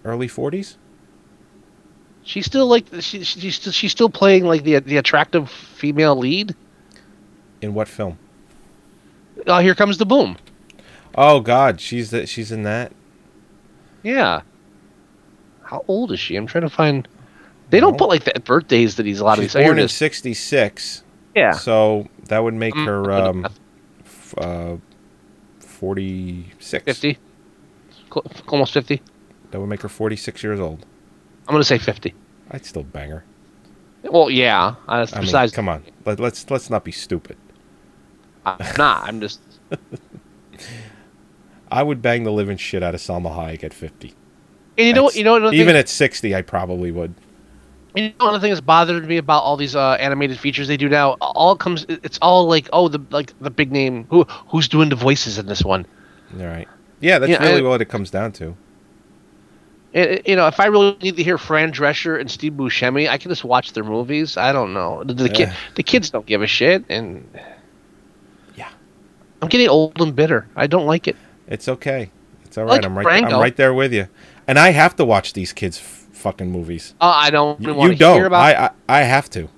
early 0.04 0.28
40s. 0.28 0.76
She's 2.22 2.46
still 2.46 2.66
like 2.66 2.86
she, 3.00 3.24
she's 3.24 3.56
still, 3.56 3.72
she's 3.72 3.92
still 3.92 4.10
playing 4.10 4.44
like 4.44 4.62
the 4.62 4.78
the 4.78 4.98
attractive 4.98 5.50
female 5.50 6.16
lead. 6.16 6.54
In 7.60 7.74
what 7.74 7.88
film? 7.88 8.18
Oh, 9.46 9.58
here 9.58 9.74
comes 9.74 9.98
the 9.98 10.06
boom. 10.06 10.36
Oh 11.14 11.40
God, 11.40 11.80
she's 11.80 12.10
the, 12.10 12.26
she's 12.26 12.52
in 12.52 12.62
that. 12.62 12.92
Yeah. 14.02 14.42
How 15.62 15.84
old 15.88 16.12
is 16.12 16.18
she? 16.20 16.36
I'm 16.36 16.46
trying 16.46 16.62
to 16.62 16.70
find. 16.70 17.06
They 17.70 17.78
don't 17.80 17.92
No. 17.92 17.98
put 17.98 18.08
like 18.08 18.24
the 18.24 18.38
birthdays 18.40 18.96
that 18.96 19.06
he's 19.06 19.20
allowed 19.20 19.36
to 19.36 19.42
She's 19.42 19.54
born 19.54 19.78
in 19.78 19.86
'66, 19.88 21.04
Yeah. 21.36 21.52
so 21.52 22.08
that 22.26 22.42
would 22.42 22.54
make 22.54 22.74
Mm, 22.74 22.86
her 22.86 23.12
um, 23.12 23.46
f- 24.04 24.34
uh, 24.38 24.76
46. 25.60 26.84
50. 26.84 27.18
Cl- 28.12 28.24
Almost 28.48 28.72
50. 28.74 29.00
That 29.52 29.60
would 29.60 29.68
make 29.68 29.82
her 29.82 29.88
46 29.88 30.42
years 30.42 30.58
old. 30.60 30.84
I'm 31.46 31.54
gonna 31.54 31.62
say 31.64 31.78
50. 31.78 32.14
I'd 32.50 32.64
still 32.66 32.82
bang 32.82 33.10
her. 33.10 33.24
Well, 34.02 34.30
yeah. 34.30 34.74
Uh, 34.88 35.06
I 35.12 35.16
mean, 35.16 35.20
besides, 35.26 35.52
come 35.52 35.68
on, 35.68 35.84
Let, 36.04 36.18
let's 36.18 36.50
let's 36.50 36.70
not 36.70 36.84
be 36.84 36.92
stupid. 36.92 37.36
I'm 38.46 38.56
not. 38.78 39.04
I'm 39.08 39.20
just. 39.20 39.40
I 41.70 41.82
would 41.82 42.02
bang 42.02 42.24
the 42.24 42.32
living 42.32 42.56
shit 42.56 42.82
out 42.82 42.94
of 42.94 43.00
Salma 43.00 43.30
Hayek 43.34 43.62
at 43.64 43.72
50. 43.74 44.14
And 44.78 44.86
you 44.86 44.92
know 44.94 45.02
what? 45.04 45.08
That's- 45.12 45.18
You 45.18 45.24
know 45.24 45.40
what? 45.40 45.54
Even 45.54 45.76
at 45.76 45.88
60, 45.88 46.34
I 46.34 46.42
probably 46.42 46.90
would. 46.90 47.14
You 47.96 48.04
know, 48.08 48.12
one 48.18 48.34
of 48.34 48.40
the 48.40 48.46
things 48.46 48.56
that's 48.58 48.64
bothered 48.64 49.06
me 49.06 49.16
about 49.16 49.42
all 49.42 49.56
these 49.56 49.74
uh, 49.74 49.92
animated 50.00 50.38
features 50.38 50.68
they 50.68 50.76
do 50.76 50.88
now, 50.88 51.12
all 51.20 51.56
comes, 51.56 51.84
it's 51.88 52.18
all 52.22 52.46
like, 52.46 52.68
oh, 52.72 52.86
the 52.88 53.00
like 53.10 53.32
the 53.40 53.50
big 53.50 53.72
name, 53.72 54.06
who 54.10 54.22
who's 54.48 54.68
doing 54.68 54.88
the 54.90 54.96
voices 54.96 55.38
in 55.38 55.46
this 55.46 55.64
one? 55.64 55.86
All 56.38 56.46
right. 56.46 56.68
Yeah, 57.00 57.18
that's 57.18 57.40
really 57.40 57.60
I- 57.60 57.68
what 57.68 57.82
it 57.82 57.86
comes 57.86 58.10
down 58.10 58.30
to. 58.32 58.56
It, 59.92 60.28
you 60.28 60.36
know, 60.36 60.46
if 60.46 60.60
I 60.60 60.66
really 60.66 60.96
need 61.02 61.16
to 61.16 61.22
hear 61.24 61.36
Fran 61.36 61.72
Drescher 61.72 62.20
and 62.20 62.30
Steve 62.30 62.52
Buscemi, 62.52 63.08
I 63.08 63.18
can 63.18 63.28
just 63.28 63.42
watch 63.42 63.72
their 63.72 63.82
movies. 63.82 64.36
I 64.36 64.52
don't 64.52 64.72
know. 64.72 65.02
The, 65.02 65.14
the, 65.14 65.28
kid, 65.28 65.48
Yeah. 65.48 65.54
the 65.74 65.82
kids 65.82 66.10
don't 66.10 66.24
give 66.26 66.42
a 66.42 66.46
shit, 66.46 66.84
and 66.88 67.28
Yeah. 68.54 68.68
I'm 69.42 69.48
getting 69.48 69.68
old 69.68 70.00
and 70.00 70.14
bitter. 70.14 70.46
I 70.54 70.68
don't 70.68 70.86
like 70.86 71.08
it. 71.08 71.16
It's 71.50 71.68
okay. 71.68 72.10
It's 72.44 72.56
all 72.56 72.64
right. 72.64 72.70
Like. 72.82 72.84
I'm 72.86 72.96
right. 72.96 73.24
I'm 73.24 73.40
right 73.40 73.54
there 73.56 73.74
with 73.74 73.92
you. 73.92 74.08
And 74.46 74.58
I 74.58 74.70
have 74.70 74.96
to 74.96 75.04
watch 75.04 75.34
these 75.34 75.52
kids' 75.52 75.78
f- 75.78 76.06
fucking 76.12 76.50
movies. 76.50 76.94
Uh, 77.00 77.12
I 77.14 77.30
don't 77.30 77.60
You, 77.60 77.82
you 77.82 77.94
don't. 77.94 78.24
about. 78.24 78.40
I, 78.40 78.70
I 78.88 79.00
I 79.00 79.02
have 79.02 79.28
to. 79.30 79.48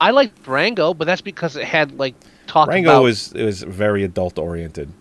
I 0.00 0.10
like 0.10 0.32
Rango, 0.46 0.94
but 0.94 1.06
that's 1.06 1.20
because 1.22 1.56
it 1.56 1.64
had 1.64 1.98
like 1.98 2.14
talk 2.46 2.68
Rango 2.68 2.90
about. 2.90 3.02
was 3.02 3.32
was 3.34 3.62
very 3.62 4.04
adult 4.04 4.38
oriented. 4.38 4.92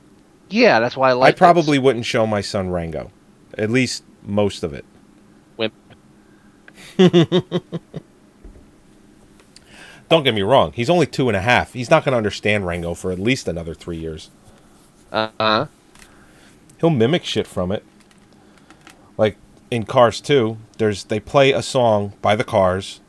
yeah, 0.50 0.80
that's 0.80 0.98
why 0.98 1.10
I 1.10 1.14
like. 1.14 1.36
I 1.36 1.38
probably 1.38 1.78
wouldn't 1.78 2.06
show 2.06 2.26
my 2.26 2.42
son 2.42 2.70
Rango, 2.72 3.12
at 3.58 3.70
least 3.70 4.04
most 4.24 4.64
of 4.64 4.74
it. 4.74 4.86
Wimp. 5.58 5.74
Don't 10.10 10.24
get 10.24 10.34
me 10.34 10.42
wrong. 10.42 10.72
He's 10.72 10.90
only 10.90 11.06
two 11.06 11.28
and 11.28 11.36
a 11.36 11.42
half. 11.42 11.74
He's 11.74 11.90
not 11.90 12.06
going 12.06 12.14
to 12.14 12.18
understand 12.18 12.66
Rango 12.66 12.94
for 12.94 13.12
at 13.12 13.20
least 13.20 13.48
another 13.48 13.74
three 13.74 13.98
years. 13.98 14.30
Uh 15.12 15.30
huh. 15.40 15.66
He'll 16.80 16.90
mimic 16.90 17.24
shit 17.26 17.48
from 17.48 17.72
it. 17.72 17.84
Like 19.18 19.38
in 19.72 19.84
Cars 19.86 20.22
2, 20.22 20.58
there's 20.78 21.06
they 21.06 21.20
play 21.20 21.52
a 21.52 21.62
song 21.62 22.14
by 22.22 22.36
the 22.36 22.44
Cars. 22.44 23.02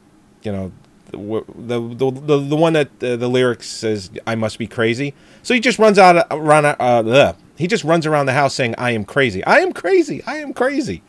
You 0.43 0.53
know, 0.53 0.73
the 1.11 1.19
the 1.57 1.81
the, 1.81 2.11
the, 2.11 2.39
the 2.39 2.57
one 2.57 2.73
that 2.75 2.89
uh, 3.03 3.17
the 3.17 3.29
lyrics 3.29 3.69
says 3.69 4.11
"I 4.27 4.35
must 4.35 4.59
be 4.59 4.67
crazy." 4.67 5.15
So 5.43 5.55
he 5.55 5.61
just 5.61 5.79
runs 5.79 5.99
out 5.99 6.27
around. 6.31 6.65
Uh, 6.67 6.75
ugh. 6.81 7.37
he 7.57 7.67
just 7.67 7.85
runs 7.85 8.07
around 8.07 8.27
the 8.27 8.33
house 8.33 8.55
saying 8.55 8.75
"I 8.79 8.93
am 8.93 9.05
crazy, 9.05 9.45
I 9.45 9.59
am 9.61 9.73
crazy, 9.73 10.23
I 10.25 10.37
am 10.37 10.53
crazy." 10.53 11.03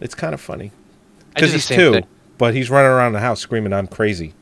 It's 0.00 0.14
kind 0.14 0.32
of 0.34 0.40
funny 0.40 0.72
because 1.34 1.50
the 1.50 1.56
he's 1.56 1.66
two, 1.68 1.92
thing. 1.94 2.06
but 2.38 2.54
he's 2.54 2.70
running 2.70 2.90
around 2.90 3.12
the 3.12 3.20
house 3.20 3.40
screaming 3.40 3.72
"I'm 3.72 3.86
crazy." 3.86 4.34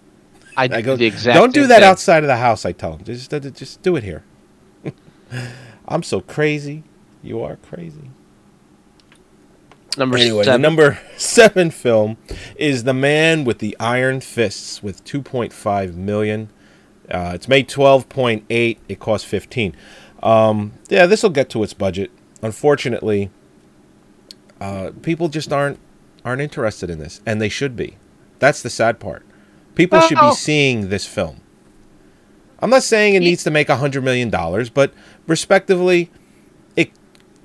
I, 0.56 0.64
I 0.64 0.82
go, 0.82 0.96
the 0.96 1.06
exact. 1.06 1.36
"Don't 1.36 1.54
do 1.54 1.66
that 1.68 1.80
thing. 1.80 1.84
outside 1.88 2.22
of 2.24 2.28
the 2.28 2.36
house." 2.36 2.64
I 2.64 2.72
tell 2.72 2.92
him, 2.94 3.04
"Just, 3.04 3.30
just- 3.30 3.54
just 3.54 3.82
do 3.82 3.96
it 3.96 4.02
here." 4.04 4.24
I'm 5.88 6.02
so 6.02 6.20
crazy. 6.20 6.82
You 7.22 7.42
are 7.42 7.56
crazy. 7.56 8.10
Number 9.96 10.16
Anyway, 10.16 10.38
the 10.40 10.44
seven. 10.44 10.62
number 10.62 10.98
seven 11.16 11.70
film 11.70 12.16
is 12.56 12.84
The 12.84 12.94
Man 12.94 13.44
with 13.44 13.58
the 13.58 13.76
Iron 13.80 14.20
Fists 14.20 14.82
with 14.82 15.04
2.5 15.04 15.94
million. 15.94 16.50
Uh, 17.10 17.32
it's 17.34 17.48
made 17.48 17.68
12.8. 17.68 18.78
It 18.88 19.00
cost 19.00 19.26
15. 19.26 19.74
Um, 20.22 20.72
yeah, 20.88 21.06
this 21.06 21.22
will 21.22 21.30
get 21.30 21.48
to 21.50 21.62
its 21.62 21.74
budget. 21.74 22.10
Unfortunately, 22.42 23.30
uh, 24.60 24.90
people 25.02 25.28
just 25.28 25.52
aren't 25.52 25.78
aren't 26.24 26.42
interested 26.42 26.90
in 26.90 26.98
this, 26.98 27.20
and 27.24 27.40
they 27.40 27.48
should 27.48 27.74
be. 27.74 27.96
That's 28.38 28.60
the 28.62 28.70
sad 28.70 29.00
part. 29.00 29.24
People 29.74 30.00
should 30.00 30.18
be 30.20 30.32
seeing 30.34 30.88
this 30.88 31.06
film. 31.06 31.40
I'm 32.60 32.70
not 32.70 32.82
saying 32.82 33.14
it 33.14 33.20
needs 33.20 33.44
to 33.44 33.50
make 33.50 33.68
a 33.68 33.76
hundred 33.76 34.02
million 34.04 34.28
dollars, 34.30 34.68
but 34.68 34.92
respectively, 35.26 36.10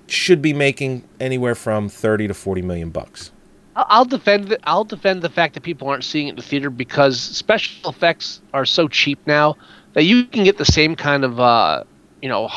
should 0.08 0.42
be 0.42 0.54
making 0.54 1.04
anywhere 1.20 1.56
from 1.56 1.90
thirty 1.90 2.28
to 2.28 2.34
forty 2.34 2.62
million 2.62 2.90
bucks. 2.90 3.32
I'll 3.76 4.06
defend 4.06 4.50
the, 4.50 4.60
I'll 4.70 4.84
defend 4.84 5.24
the 5.24 5.30
fact 5.30 5.56
that 5.56 5.62
people 5.62 5.88
aren't 5.88 6.04
seeing 6.04 6.28
it 6.28 6.32
in 6.32 6.36
the 6.36 6.44
theater 6.44 6.70
because 6.70 7.20
special 7.20 7.90
effects 7.90 8.40
are 8.54 8.66
so 8.66 8.88
cheap 8.88 9.20
now 9.26 9.56
that 9.94 10.04
you 10.04 10.26
can 10.26 10.44
get 10.44 10.58
the 10.58 10.66
same 10.66 10.96
kind 10.96 11.24
of 11.24 11.40
uh, 11.40 11.84
you 12.22 12.30
know 12.30 12.50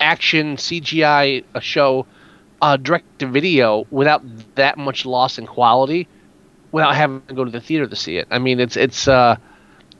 action 0.00 0.56
CGI 0.56 1.44
show 1.60 2.06
uh, 2.60 2.76
direct 2.76 3.18
to 3.18 3.26
video 3.26 3.86
without 3.90 4.22
that 4.54 4.78
much 4.78 5.04
loss 5.04 5.38
in 5.38 5.46
quality 5.46 6.06
without 6.70 6.94
having 6.94 7.22
to 7.28 7.34
go 7.34 7.44
to 7.44 7.50
the 7.50 7.60
theater 7.60 7.86
to 7.86 7.96
see 7.96 8.16
it. 8.16 8.26
I 8.30 8.38
mean, 8.38 8.58
it's 8.60 8.76
it's 8.76 9.06
uh, 9.06 9.36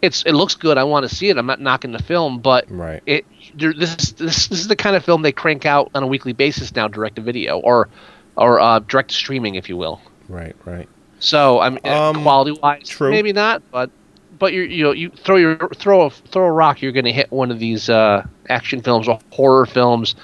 it's 0.03 0.23
it 0.25 0.33
looks 0.33 0.55
good. 0.55 0.77
I 0.77 0.85
want 0.85 1.09
to 1.09 1.15
see 1.15 1.29
it. 1.31 1.39
I'm 1.39 1.47
not 1.47 1.61
knocking 1.61 1.93
the 1.93 2.03
film, 2.03 2.41
but 2.41 2.67
Right. 2.69 3.03
it 3.07 3.25
this 3.55 3.95
is 3.97 4.13
this 4.15 4.49
this 4.49 4.61
is 4.61 4.69
the 4.69 4.77
kind 4.77 4.97
of 4.97 5.05
film 5.05 5.23
they 5.23 5.33
crank 5.33 5.65
out 5.65 5.91
on 5.95 6.03
a 6.03 6.07
weekly 6.07 6.33
basis 6.33 6.75
now, 6.75 6.89
direct 6.89 7.17
to 7.17 7.23
video 7.23 7.59
or 7.61 7.89
or 8.37 8.61
uh, 8.61 8.81
direct 8.81 9.13
streaming, 9.13 9.55
if 9.55 9.69
you 9.69 9.77
will. 9.77 10.01
Right, 10.29 10.57
right. 10.65 10.89
So 11.21 11.61
I 11.61 11.71
mean, 11.71 11.87
Um, 11.87 12.23
quality 12.23 12.59
wise, 12.61 12.89
true. 12.89 13.11
maybe 13.11 13.33
not, 13.33 13.63
but 13.71 13.91
but 14.39 14.53
you 14.53 14.63
you 14.63 14.83
know 14.83 14.93
you 14.93 15.11
throw 15.11 15.37
your 15.37 15.57
throw 15.77 16.03
a 16.03 16.11
throw 16.11 16.47
a 16.47 16.53
rock, 16.53 16.83
you're 16.83 16.93
going 16.93 17.05
to 17.05 17.13
hit 17.13 17.31
one 17.31 17.51
of 17.53 17.59
these 17.61 17.89
uh, 17.89 18.27
action 18.49 18.83
films 18.83 19.07
or 19.09 19.21
horror 19.31 19.67
films. 19.67 20.17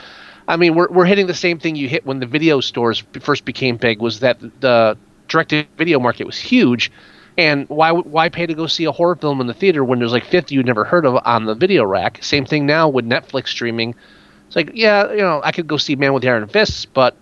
I 0.48 0.56
mean, 0.56 0.74
we're 0.74 0.88
we're 0.88 1.04
hitting 1.04 1.26
the 1.28 1.34
same 1.34 1.58
thing 1.60 1.76
you 1.76 1.88
hit 1.88 2.04
when 2.04 2.18
the 2.18 2.26
video 2.26 2.60
stores 2.60 3.04
first 3.20 3.44
became 3.44 3.76
big. 3.76 4.00
Was 4.00 4.20
that 4.20 4.40
the 4.40 4.96
direct 5.28 5.50
to 5.50 5.64
video 5.76 6.00
market 6.00 6.24
was 6.24 6.38
huge, 6.38 6.90
and 7.38 7.68
why 7.68 7.92
why 7.92 8.29
pay 8.29 8.44
to 8.46 8.53
go 8.53 8.66
see 8.66 8.85
a 8.85 8.92
horror 8.92 9.14
film 9.14 9.40
in 9.40 9.46
the 9.46 9.55
theater 9.55 9.85
when 9.85 10.01
there's 10.01 10.12
like 10.12 10.24
50 10.24 10.55
you'd 10.55 10.66
never 10.66 10.85
heard 10.85 11.07
of 11.07 11.18
on 11.24 11.46
the 11.46 11.55
video 11.55 11.85
rack? 11.85 12.18
Same 12.22 12.44
thing 12.44 12.66
now 12.66 12.88
with 12.88 13.07
Netflix 13.07 13.48
streaming. 13.48 13.94
It's 14.48 14.57
like 14.57 14.72
yeah, 14.74 15.11
you 15.12 15.18
know, 15.18 15.40
I 15.44 15.53
could 15.53 15.68
go 15.68 15.77
see 15.77 15.96
Man 15.96 16.12
with 16.12 16.22
the 16.22 16.29
Iron 16.29 16.46
Fists, 16.48 16.85
but 16.85 17.16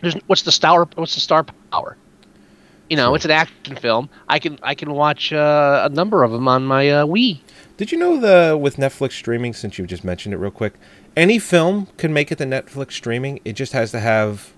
there's 0.00 0.14
what's 0.28 0.42
the 0.42 0.52
star 0.52 0.88
what's 0.94 1.14
the 1.14 1.20
star 1.20 1.44
power? 1.72 1.96
You 2.88 2.96
know, 2.96 3.14
it's 3.14 3.24
an 3.24 3.32
action 3.32 3.76
film. 3.76 4.08
I 4.28 4.38
can 4.38 4.58
I 4.62 4.74
can 4.74 4.92
watch 4.92 5.32
uh, 5.32 5.88
a 5.90 5.92
number 5.92 6.22
of 6.22 6.30
them 6.30 6.46
on 6.46 6.64
my 6.64 6.88
uh, 6.88 7.06
Wii. 7.06 7.40
Did 7.76 7.90
you 7.90 7.98
know 7.98 8.20
the 8.20 8.56
with 8.56 8.76
Netflix 8.76 9.12
streaming? 9.12 9.52
Since 9.52 9.78
you 9.78 9.86
just 9.86 10.04
mentioned 10.04 10.32
it 10.32 10.38
real 10.38 10.52
quick, 10.52 10.74
any 11.16 11.40
film 11.40 11.88
can 11.96 12.12
make 12.12 12.30
it 12.30 12.38
to 12.38 12.44
Netflix 12.44 12.92
streaming. 12.92 13.40
It 13.44 13.54
just 13.54 13.72
has 13.72 13.90
to 13.92 14.00
have 14.00 14.52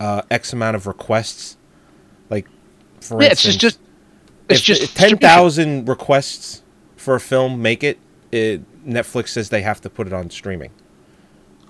uh, 0.00 0.22
X 0.30 0.52
amount 0.52 0.74
of 0.74 0.88
requests. 0.88 1.58
Like, 2.28 2.48
for 3.00 3.22
Yeah, 3.22 3.28
it's 3.28 3.44
instance, 3.44 3.56
just 3.56 3.76
just 3.76 3.89
it's 4.50 4.60
if 4.60 4.66
just 4.66 4.96
ten 4.96 5.16
distribution. 5.16 5.84
requests 5.86 6.62
for 6.96 7.14
a 7.14 7.20
film 7.20 7.62
make 7.62 7.82
it, 7.84 7.98
it. 8.32 8.62
Netflix 8.86 9.28
says 9.28 9.50
they 9.50 9.62
have 9.62 9.80
to 9.82 9.90
put 9.90 10.06
it 10.06 10.12
on 10.12 10.30
streaming. 10.30 10.70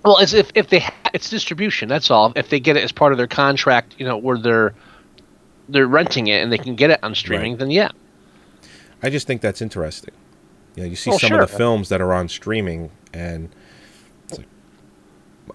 Well, 0.05 0.19
it's 0.19 0.33
if 0.33 0.51
if 0.55 0.69
they 0.69 0.81
ha- 0.81 0.95
it's 1.13 1.29
distribution. 1.29 1.89
That's 1.89 2.11
all. 2.11 2.33
If 2.37 2.49
they 2.49 2.61
get 2.61 2.77
it 2.77 2.85
as 2.85 2.93
part 2.93 3.13
of 3.13 3.19
their 3.19 3.27
contract, 3.27 3.95
you 3.99 4.07
know, 4.07 4.17
where 4.17 4.39
they're 4.39 4.75
they're 5.69 5.87
renting 5.87 6.29
it 6.29 6.43
and 6.43 6.51
they 6.53 6.59
can 6.59 6.75
get 6.77 6.91
it 6.91 6.99
on 7.03 7.15
streaming, 7.15 7.53
Right. 7.53 7.59
then 7.61 7.71
yeah. 7.71 7.91
I 9.03 9.11
just 9.11 9.27
think 9.27 9.41
that's 9.41 9.61
interesting. 9.63 10.15
You 10.77 10.83
know, 10.85 10.89
you 10.91 10.97
see 10.97 11.11
Oh, 11.11 11.19
some 11.19 11.29
sure. 11.29 11.41
of 11.43 11.51
the 11.51 11.57
films 11.57 11.89
that 11.89 12.01
are 12.01 12.13
on 12.13 12.29
streaming, 12.29 12.91
and 13.13 13.49
it's 14.29 14.39
like 14.39 14.47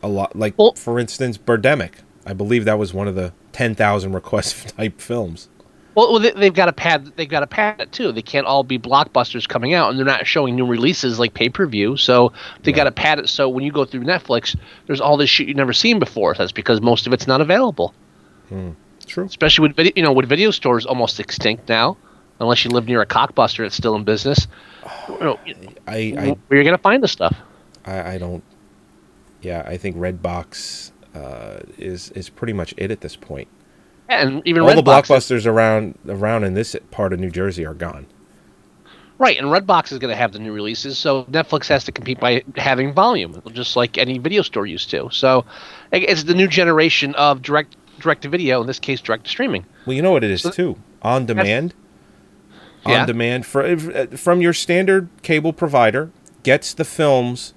a 0.03 0.07
lot. 0.07 0.35
Like, 0.35 0.53
Well- 0.57 0.73
for 0.75 0.99
instance, 0.99 1.38
Birdemic. 1.38 1.93
I 2.25 2.33
believe 2.33 2.65
that 2.65 2.79
was 2.79 2.93
one 2.93 3.07
of 3.07 3.15
the 3.15 3.33
ten 3.51 3.75
thousand 3.75 4.13
request 4.13 4.69
type 4.77 4.99
films. 4.99 5.47
Well, 5.95 6.12
well 6.12 6.19
they, 6.19 6.31
they've 6.31 6.53
got 6.53 6.65
to 6.65 6.73
pad. 6.73 7.13
They've 7.15 7.27
got 7.27 7.39
to 7.39 7.47
pad 7.47 7.81
it 7.81 7.91
too. 7.91 8.12
They 8.12 8.21
can't 8.21 8.45
all 8.45 8.63
be 8.63 8.77
blockbusters 8.77 9.47
coming 9.47 9.73
out, 9.73 9.89
and 9.89 9.97
they're 9.97 10.05
not 10.05 10.27
showing 10.27 10.55
new 10.55 10.65
releases 10.65 11.19
like 11.19 11.34
pay 11.34 11.49
per 11.49 11.65
view. 11.65 11.97
So 11.97 12.34
they 12.63 12.71
got 12.71 12.84
to 12.84 12.91
pad 12.91 13.19
it. 13.19 13.29
So 13.29 13.49
when 13.49 13.63
you 13.63 13.71
go 13.71 13.86
through 13.86 14.03
Netflix, 14.03 14.55
there's 14.88 15.01
all 15.01 15.17
this 15.17 15.29
shit 15.29 15.47
you've 15.47 15.58
never 15.58 15.73
seen 15.73 15.97
before. 15.99 16.34
That's 16.36 16.51
because 16.51 16.81
most 16.81 17.08
of 17.08 17.13
it's 17.13 17.27
not 17.27 17.41
available. 17.41 17.93
True. 19.05 19.25
Especially 19.25 19.67
with 19.67 19.75
video, 19.75 19.93
you 19.95 20.03
know, 20.03 20.12
with 20.12 20.27
video 20.27 20.51
stores 20.51 20.86
almost 20.86 21.19
extinct 21.19 21.69
now, 21.69 21.97
unless 22.39 22.65
you 22.65 22.71
live 22.71 22.86
near 22.86 23.01
a 23.01 23.05
cockbuster 23.05 23.60
that's 23.60 23.75
still 23.75 23.95
in 23.95 24.03
business. 24.03 24.47
You 25.10 25.19
know, 25.19 25.39
I, 25.88 26.36
where 26.47 26.58
you're 26.58 26.63
gonna 26.63 26.77
find 26.77 27.01
the 27.01 27.08
stuff? 27.08 27.36
I, 27.86 27.99
I, 27.99 28.12
I 28.13 28.17
don't. 28.17 28.43
Yeah, 29.41 29.63
I 29.65 29.77
think 29.77 29.95
Redbox 29.95 30.91
uh, 31.13 31.60
is 31.77 32.10
is 32.12 32.29
pretty 32.29 32.53
much 32.53 32.73
it 32.77 32.91
at 32.91 33.01
this 33.01 33.15
point. 33.15 33.47
And 34.09 34.41
even 34.45 34.63
All 34.63 34.69
the 34.69 34.81
Redbox 34.81 35.03
is- 35.03 35.09
blockbusters 35.09 35.45
around 35.45 35.97
around 36.07 36.43
in 36.43 36.53
this 36.53 36.75
part 36.91 37.13
of 37.13 37.19
New 37.19 37.31
Jersey 37.31 37.65
are 37.65 37.73
gone. 37.73 38.05
Right, 39.17 39.37
and 39.37 39.47
Redbox 39.47 39.93
is 39.93 39.99
going 39.99 40.11
to 40.11 40.15
have 40.17 40.33
the 40.33 40.39
new 40.39 40.51
releases, 40.51 40.97
so 40.97 41.23
Netflix 41.25 41.69
has 41.69 41.85
to 41.85 41.91
compete 41.93 42.19
by 42.19 42.43
having 42.57 42.91
volume, 42.93 43.41
just 43.53 43.77
like 43.77 43.97
any 43.97 44.17
video 44.17 44.41
store 44.41 44.65
used 44.65 44.89
to. 44.89 45.07
So 45.09 45.45
it's 45.93 46.23
the 46.23 46.33
new 46.33 46.47
generation 46.49 47.15
of 47.15 47.41
direct 47.41 47.77
direct 47.99 48.23
to 48.23 48.29
video, 48.29 48.59
in 48.59 48.67
this 48.67 48.79
case, 48.79 48.99
direct 48.99 49.23
to 49.23 49.29
streaming. 49.29 49.65
Well, 49.85 49.95
you 49.95 50.01
know 50.01 50.11
what 50.11 50.25
it 50.25 50.31
is 50.31 50.41
too. 50.43 50.77
On 51.01 51.25
demand. 51.25 51.73
Yeah. 52.85 53.01
On 53.01 53.07
demand 53.07 53.45
for, 53.45 53.63
uh, 53.63 54.07
from 54.17 54.41
your 54.41 54.53
standard 54.53 55.07
cable 55.23 55.53
provider 55.53 56.11
gets 56.43 56.73
the 56.73 56.83
films 56.85 57.53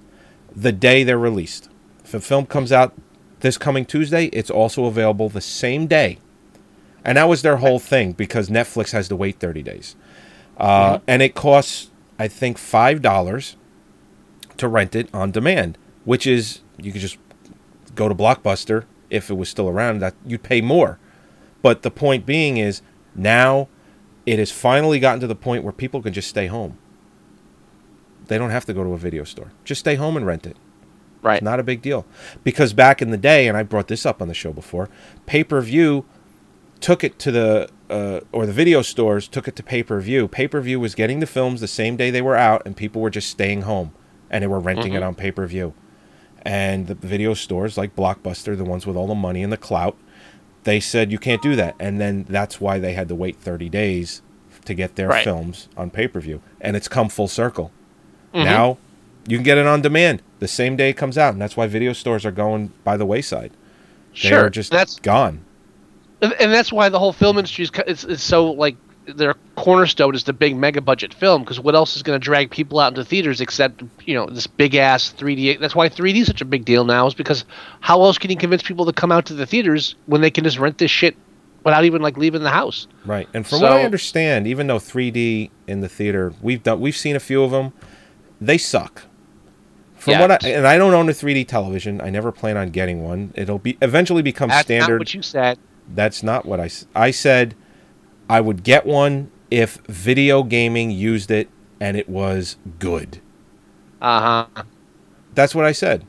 the 0.55 0.71
day 0.71 1.03
they're 1.03 1.19
released. 1.19 1.69
If 2.03 2.13
a 2.13 2.21
film 2.21 2.45
comes 2.45 2.71
out 2.71 2.93
this 3.41 3.57
coming 3.57 3.85
Tuesday, 3.85 4.25
it's 4.27 4.49
also 4.49 4.85
available 4.85 5.29
the 5.29 5.41
same 5.41 5.87
day. 5.87 6.19
And 7.09 7.17
that 7.17 7.27
was 7.27 7.41
their 7.41 7.57
whole 7.57 7.79
thing 7.79 8.11
because 8.11 8.49
Netflix 8.49 8.91
has 8.91 9.07
to 9.07 9.15
wait 9.15 9.39
30 9.39 9.63
days. 9.63 9.95
Uh, 10.57 10.99
And 11.07 11.23
it 11.23 11.33
costs, 11.33 11.89
I 12.19 12.27
think, 12.27 12.57
$5 12.57 13.55
to 14.57 14.67
rent 14.67 14.95
it 14.95 15.09
on 15.11 15.31
demand, 15.31 15.79
which 16.05 16.27
is, 16.27 16.61
you 16.77 16.91
could 16.91 17.01
just 17.01 17.17
go 17.95 18.09
to 18.09 18.13
Blockbuster 18.13 18.83
if 19.09 19.31
it 19.31 19.33
was 19.33 19.49
still 19.49 19.67
around, 19.67 20.01
that 20.01 20.13
you'd 20.23 20.43
pay 20.43 20.61
more. 20.61 20.99
But 21.63 21.81
the 21.81 21.89
point 21.89 22.27
being 22.27 22.57
is 22.57 22.83
now 23.15 23.69
it 24.27 24.37
has 24.37 24.51
finally 24.51 24.99
gotten 24.99 25.19
to 25.21 25.27
the 25.27 25.33
point 25.33 25.63
where 25.63 25.73
people 25.73 26.03
can 26.03 26.13
just 26.13 26.27
stay 26.27 26.45
home. 26.45 26.77
They 28.27 28.37
don't 28.37 28.51
have 28.51 28.65
to 28.65 28.73
go 28.73 28.83
to 28.83 28.91
a 28.91 28.99
video 28.99 29.23
store. 29.23 29.51
Just 29.63 29.79
stay 29.79 29.95
home 29.95 30.15
and 30.15 30.27
rent 30.27 30.45
it. 30.45 30.57
Right. 31.23 31.41
Not 31.41 31.59
a 31.59 31.63
big 31.63 31.81
deal. 31.81 32.05
Because 32.43 32.73
back 32.73 33.01
in 33.01 33.09
the 33.09 33.17
day, 33.17 33.47
and 33.47 33.57
I 33.57 33.63
brought 33.63 33.87
this 33.87 34.05
up 34.05 34.21
on 34.21 34.27
the 34.27 34.35
show 34.35 34.53
before, 34.53 34.89
pay 35.25 35.43
per 35.43 35.59
view 35.61 36.05
took 36.81 37.03
it 37.03 37.19
to 37.19 37.31
the, 37.31 37.69
uh, 37.89 38.21
or 38.31 38.45
the 38.45 38.53
video 38.53 38.81
stores 38.81 39.27
took 39.27 39.47
it 39.47 39.55
to 39.57 39.63
pay 39.63 39.83
per 39.83 39.99
view. 39.99 40.27
Pay 40.27 40.47
per 40.47 40.61
view 40.61 40.79
was 40.79 40.95
getting 40.95 41.19
the 41.19 41.25
films 41.27 41.61
the 41.61 41.67
same 41.67 41.95
day 41.97 42.09
they 42.09 42.21
were 42.21 42.35
out, 42.35 42.61
and 42.65 42.75
people 42.77 43.01
were 43.01 43.09
just 43.09 43.29
staying 43.29 43.63
home 43.63 43.91
and 44.29 44.43
they 44.43 44.47
were 44.47 44.59
renting 44.59 44.93
it 44.93 45.01
on 45.03 45.15
pay 45.15 45.31
per 45.31 45.45
view. 45.47 45.73
And 46.43 46.87
the 46.87 46.95
video 46.95 47.33
stores 47.33 47.77
like 47.77 47.95
Blockbuster, 47.95 48.55
the 48.57 48.63
ones 48.63 48.85
with 48.87 48.95
all 48.95 49.07
the 49.07 49.15
money 49.15 49.43
and 49.43 49.51
the 49.51 49.57
clout, 49.57 49.97
they 50.63 50.79
said 50.79 51.11
you 51.11 51.17
can't 51.19 51.41
do 51.41 51.55
that. 51.55 51.75
And 51.79 51.99
then 51.99 52.25
that's 52.29 52.61
why 52.61 52.79
they 52.79 52.93
had 52.93 53.07
to 53.09 53.15
wait 53.15 53.37
30 53.37 53.69
days 53.69 54.21
to 54.65 54.73
get 54.73 54.95
their 54.95 55.09
Right. 55.09 55.23
films 55.23 55.67
on 55.75 55.89
pay 55.89 56.07
per 56.07 56.19
view. 56.19 56.41
And 56.61 56.75
it's 56.75 56.87
come 56.87 57.09
full 57.09 57.27
circle. 57.27 57.71
Now 58.33 58.77
you 59.27 59.37
can 59.37 59.43
get 59.43 59.57
it 59.57 59.65
on 59.65 59.81
demand 59.81 60.21
the 60.39 60.47
same 60.47 60.75
day 60.75 60.89
it 60.91 60.97
comes 60.97 61.17
out. 61.17 61.33
And 61.33 61.41
that's 61.41 61.57
why 61.57 61.67
video 61.67 61.91
stores 61.93 62.25
are 62.25 62.31
going 62.31 62.71
by 62.83 62.95
the 62.97 63.05
wayside. 63.05 63.51
Sure, 64.13 64.41
They're 64.41 64.49
just 64.49 64.71
that's 64.71 64.99
gone. 64.99 65.41
And 66.21 66.51
that's 66.53 66.71
why 66.71 66.89
the 66.89 66.99
whole 66.99 67.13
film 67.13 67.37
industry 67.37 67.63
is, 67.65 67.71
is, 67.87 68.03
is 68.05 68.21
so 68.23 68.51
like 68.51 68.75
their 69.15 69.35
cornerstone 69.55 70.13
is 70.13 70.25
the 70.25 70.33
big 70.33 70.55
mega 70.55 70.81
budget 70.81 71.13
film 71.13 71.41
because 71.43 71.59
what 71.59 71.73
else 71.73 71.95
is 71.95 72.03
going 72.03 72.19
to 72.19 72.23
drag 72.23 72.51
people 72.51 72.79
out 72.79 72.89
into 72.89 73.03
theaters 73.03 73.41
except 73.41 73.81
you 74.05 74.13
know 74.13 74.27
this 74.27 74.45
big 74.47 74.75
ass 74.75 75.13
3D. 75.17 75.59
That's 75.59 75.75
why 75.75 75.89
3D 75.89 76.17
is 76.21 76.27
such 76.27 76.41
a 76.41 76.45
big 76.45 76.65
deal 76.65 76.85
now 76.85 77.07
is 77.07 77.13
because 77.13 77.45
how 77.79 78.01
else 78.03 78.17
can 78.17 78.29
you 78.29 78.37
convince 78.37 78.61
people 78.61 78.85
to 78.85 78.93
come 78.93 79.11
out 79.11 79.25
to 79.27 79.33
the 79.33 79.45
theaters 79.45 79.95
when 80.05 80.21
they 80.21 80.29
can 80.29 80.43
just 80.43 80.59
rent 80.59 80.77
this 80.77 80.91
shit 80.91 81.15
without 81.63 81.85
even 81.85 82.01
like 82.01 82.17
leaving 82.17 82.43
the 82.43 82.51
house? 82.51 82.87
Right. 83.05 83.27
And 83.33 83.47
from 83.47 83.61
what 83.61 83.71
I 83.71 83.83
understand, 83.83 84.45
even 84.47 84.67
though 84.67 84.77
3D 84.77 85.49
in 85.67 85.81
the 85.81 85.89
theater, 85.89 86.33
we've 86.41 86.61
done 86.61 86.79
we've 86.79 86.97
seen 86.97 87.15
a 87.15 87.19
few 87.19 87.43
of 87.43 87.51
them, 87.51 87.73
they 88.39 88.57
suck. 88.57 89.03
From 89.95 90.11
Yeah. 90.11 90.21
what 90.21 90.45
I 90.45 90.49
and 90.49 90.67
I 90.67 90.77
don't 90.77 90.93
own 90.93 91.09
a 91.09 91.13
3D 91.13 91.47
television. 91.47 91.99
I 91.99 92.09
never 92.09 92.31
plan 92.31 92.57
on 92.57 92.69
getting 92.69 93.03
one. 93.03 93.33
It'll 93.35 93.59
be 93.59 93.77
eventually 93.81 94.21
become 94.21 94.49
That's 94.49 94.67
standard. 94.67 94.93
not 94.93 94.99
what 94.99 95.13
you 95.13 95.21
said. 95.23 95.57
That's 95.93 96.23
not 96.23 96.45
what 96.45 96.59
I 96.95 97.11
said 97.11 97.55
I 98.29 98.41
would 98.41 98.63
get 98.63 98.85
one 98.85 99.31
if 99.49 99.77
video 99.87 100.43
gaming 100.43 100.91
used 100.91 101.31
it 101.31 101.49
and 101.79 101.97
it 101.97 102.07
was 102.07 102.57
good. 102.77 103.19
Uh 104.01 104.45
huh. 104.55 104.63
That's 105.33 105.55
what 105.55 105.65
I 105.65 105.71
said. 105.71 106.05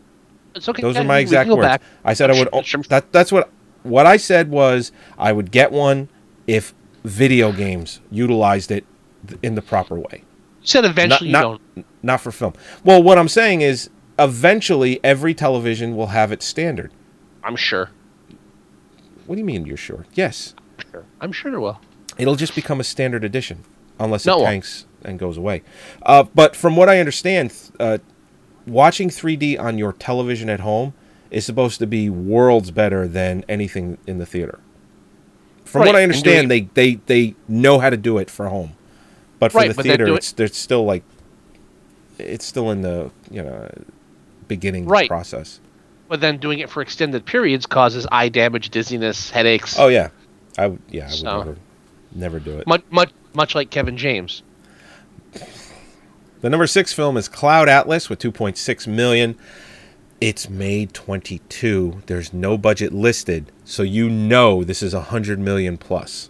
It's 0.55 0.69
okay. 0.69 0.83
Those 0.83 0.97
are 0.97 1.05
my 1.05 1.19
exact 1.19 1.49
words. 1.49 1.63
back. 1.63 1.83
I 2.05 2.15
said 2.15 2.31
I 2.31 2.39
would. 2.39 2.65
That 2.89 3.11
that's 3.13 3.33
what 3.33 3.51
what 3.83 4.07
I 4.07 4.17
said 4.17 4.51
was 4.51 4.93
I 5.19 5.33
would 5.33 5.51
get 5.51 5.73
one 5.73 6.09
if 6.47 6.75
video 7.05 7.53
games 7.53 8.01
utilized 8.11 8.71
it 8.71 8.85
in 9.43 9.55
the 9.55 9.63
proper 9.63 9.99
way. 9.99 10.25
You 10.61 10.67
said 10.67 10.85
eventually 10.85 11.31
not, 11.31 11.43
you 11.43 11.59
don't. 11.77 11.87
not 12.03 12.21
for 12.21 12.31
film. 12.31 12.53
Well, 12.85 13.03
what 13.03 13.17
I'm 13.17 13.29
saying 13.29 13.63
is 13.63 13.89
eventually 14.19 15.01
every 15.03 15.33
television 15.33 15.97
will 15.97 16.09
have 16.09 16.33
its 16.33 16.45
standard. 16.45 16.93
I'm 17.43 17.57
sure. 17.57 17.91
What 19.31 19.37
do 19.37 19.41
you 19.43 19.47
mean 19.47 19.65
you're 19.65 19.77
sure? 19.77 20.07
Yes. 20.15 20.57
Sure. 20.91 21.05
I'm 21.21 21.31
sure 21.31 21.55
it 21.55 21.61
will. 21.61 21.81
It'll 22.19 22.35
just 22.35 22.53
become 22.57 22.81
a 22.81 22.83
standard 22.83 23.23
edition 23.23 23.63
unless 23.97 24.27
it 24.27 24.33
tanks 24.37 24.87
and 25.05 25.21
goes 25.21 25.37
away. 25.37 25.63
Uh, 26.03 26.25
but 26.35 26.57
from 26.57 26.75
what 26.75 26.89
I 26.89 26.99
understand, 26.99 27.53
uh, 27.79 27.99
watching 28.67 29.09
3D 29.09 29.57
on 29.57 29.79
your 29.79 29.93
television 29.93 30.51
at 30.51 30.59
home 30.59 30.95
is 31.31 31.47
supposed 31.47 31.79
to 31.79 31.87
be 31.87 32.11
worlds 32.11 32.73
better 32.73 33.07
than 33.07 33.45
anything 33.49 33.99
in 34.05 34.19
the 34.19 34.27
theater. 34.27 34.59
From 35.65 35.83
Right, 35.83 35.87
what 35.87 35.95
I 35.95 36.03
understand, 36.03 36.51
they, 36.51 36.63
they, 36.63 36.97
they 37.07 37.37
know 37.47 37.79
how 37.79 37.89
to 37.91 37.97
do 37.97 38.19
it 38.19 38.29
for 38.31 38.49
home, 38.49 38.73
but 39.39 39.53
for 39.53 39.59
Right, 39.59 39.69
the 39.69 39.75
but 39.75 39.85
theater, 39.85 40.07
do 40.07 40.15
it- 40.17 40.35
it's 40.41 40.59
still 40.59 40.85
like 40.85 41.05
it's 42.19 42.45
still 42.45 42.69
in 42.73 42.83
the 42.83 43.13
you 43.31 43.43
know 43.45 43.71
beginning 44.49 44.87
Right. 44.87 45.07
process. 45.09 45.61
But 46.11 46.21
then 46.21 46.39
doing 46.39 46.59
it 46.59 46.69
for 46.69 46.83
extended 46.83 47.25
periods 47.25 47.67
causes 47.67 48.05
eye 48.11 48.29
damage, 48.31 48.71
dizziness, 48.71 49.31
headaches. 49.31 49.79
Oh 49.79 49.87
yeah, 49.87 50.09
I 50.59 50.77
yeah 50.91 51.05
I 51.05 51.07
would 51.07 51.13
So- 51.15 51.39
never 51.39 51.57
never 52.13 52.41
do 52.41 52.59
it. 52.59 52.67
much 52.67 52.83
much 52.91 53.11
much 53.33 53.55
like 53.55 53.71
Kevin 53.71 53.97
James. 53.97 54.43
The 56.41 56.51
number 56.51 56.67
six 56.67 56.93
film 56.93 57.17
is 57.17 57.29
Cloud 57.29 57.69
Atlas 57.69 58.09
with 58.11 58.19
2.6 58.19 58.87
million. 58.89 59.37
It's 60.21 60.51
made 60.51 60.93
22. 60.95 62.03
There's 62.07 62.33
no 62.33 62.59
budget 62.59 62.93
listed, 62.93 63.53
so 63.65 63.83
you 63.85 64.11
know 64.11 64.65
this 64.65 64.83
is 64.83 64.93
a 64.93 64.99
100 64.99 65.39
million 65.39 65.79
plus. 65.79 66.29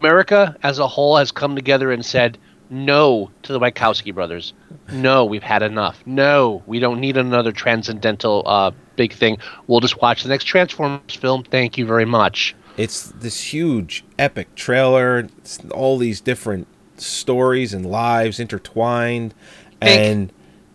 America 0.00 0.56
as 0.62 0.78
a 0.78 0.88
whole 0.88 1.16
has 1.18 1.30
come 1.30 1.54
together 1.56 1.92
and 1.92 2.04
said 2.06 2.38
no 2.70 3.30
to 3.42 3.52
the 3.52 3.60
Wachowski 3.60 4.14
brothers. 4.14 4.54
No, 4.90 5.24
we've 5.26 5.42
had 5.42 5.62
enough. 5.62 6.02
No, 6.06 6.62
we 6.66 6.78
don't 6.78 7.00
need 7.00 7.16
another 7.18 7.52
transcendental 7.52 8.42
uh, 8.46 8.70
big 8.96 9.12
thing. 9.12 9.38
We'll 9.66 9.80
just 9.80 10.00
watch 10.00 10.22
the 10.22 10.28
next 10.28 10.44
Transformers 10.44 11.14
film. 11.14 11.44
Thank 11.44 11.78
you 11.78 11.86
very 11.86 12.04
much. 12.04 12.54
It's 12.76 13.10
this 13.10 13.52
huge, 13.52 14.04
epic 14.18 14.54
trailer. 14.54 15.18
It's 15.38 15.58
all 15.70 15.96
these 15.98 16.20
different 16.20 16.66
stories 16.96 17.72
and 17.72 17.86
lives 17.86 18.40
intertwined, 18.40 19.34
Think- 19.80 20.00
and 20.00 20.32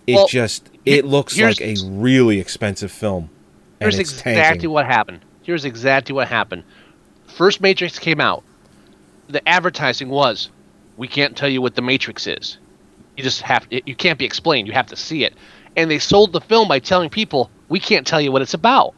it 0.08 0.16
well, 0.16 0.28
just 0.28 0.70
it 0.86 1.06
looks 1.06 1.38
like 1.38 1.62
a 1.62 1.76
really 1.84 2.40
expensive 2.40 2.92
film. 2.92 3.30
And 3.80 3.94
Here's 3.94 4.00
exactly 4.00 4.34
tanking. 4.34 4.70
what 4.72 4.86
happened. 4.86 5.20
Here's 5.44 5.66
exactly 5.66 6.14
what 6.14 6.28
happened. 6.28 6.64
First 7.28 7.62
Matrix 7.62 8.00
came 8.00 8.20
out. 8.20 8.44
The 9.30 9.48
advertising 9.48 10.10
was, 10.10 10.50
"We 10.98 11.08
can't 11.08 11.36
tell 11.38 11.50
you 11.50 11.62
what 11.62 11.76
the 11.76 11.82
Matrix 11.82 12.28
is. 12.28 12.58
You 13.16 13.24
just 13.24 13.42
have 13.42 13.70
to, 13.70 13.82
you 13.86 13.96
can't 13.96 14.18
be 14.18 14.26
explained. 14.26 14.68
You 14.68 14.74
have 14.74 14.88
to 14.88 14.96
see 14.96 15.24
it." 15.24 15.34
And 15.76 15.92
they 15.92 16.00
sold 16.00 16.34
the 16.34 16.42
film 16.42 16.68
by 16.68 16.80
telling 16.80 17.10
people, 17.10 17.52
"We 17.70 17.80
can't 17.80 18.06
tell 18.06 18.20
you 18.20 18.32
what 18.32 18.42
it's 18.42 18.54
about." 18.54 18.94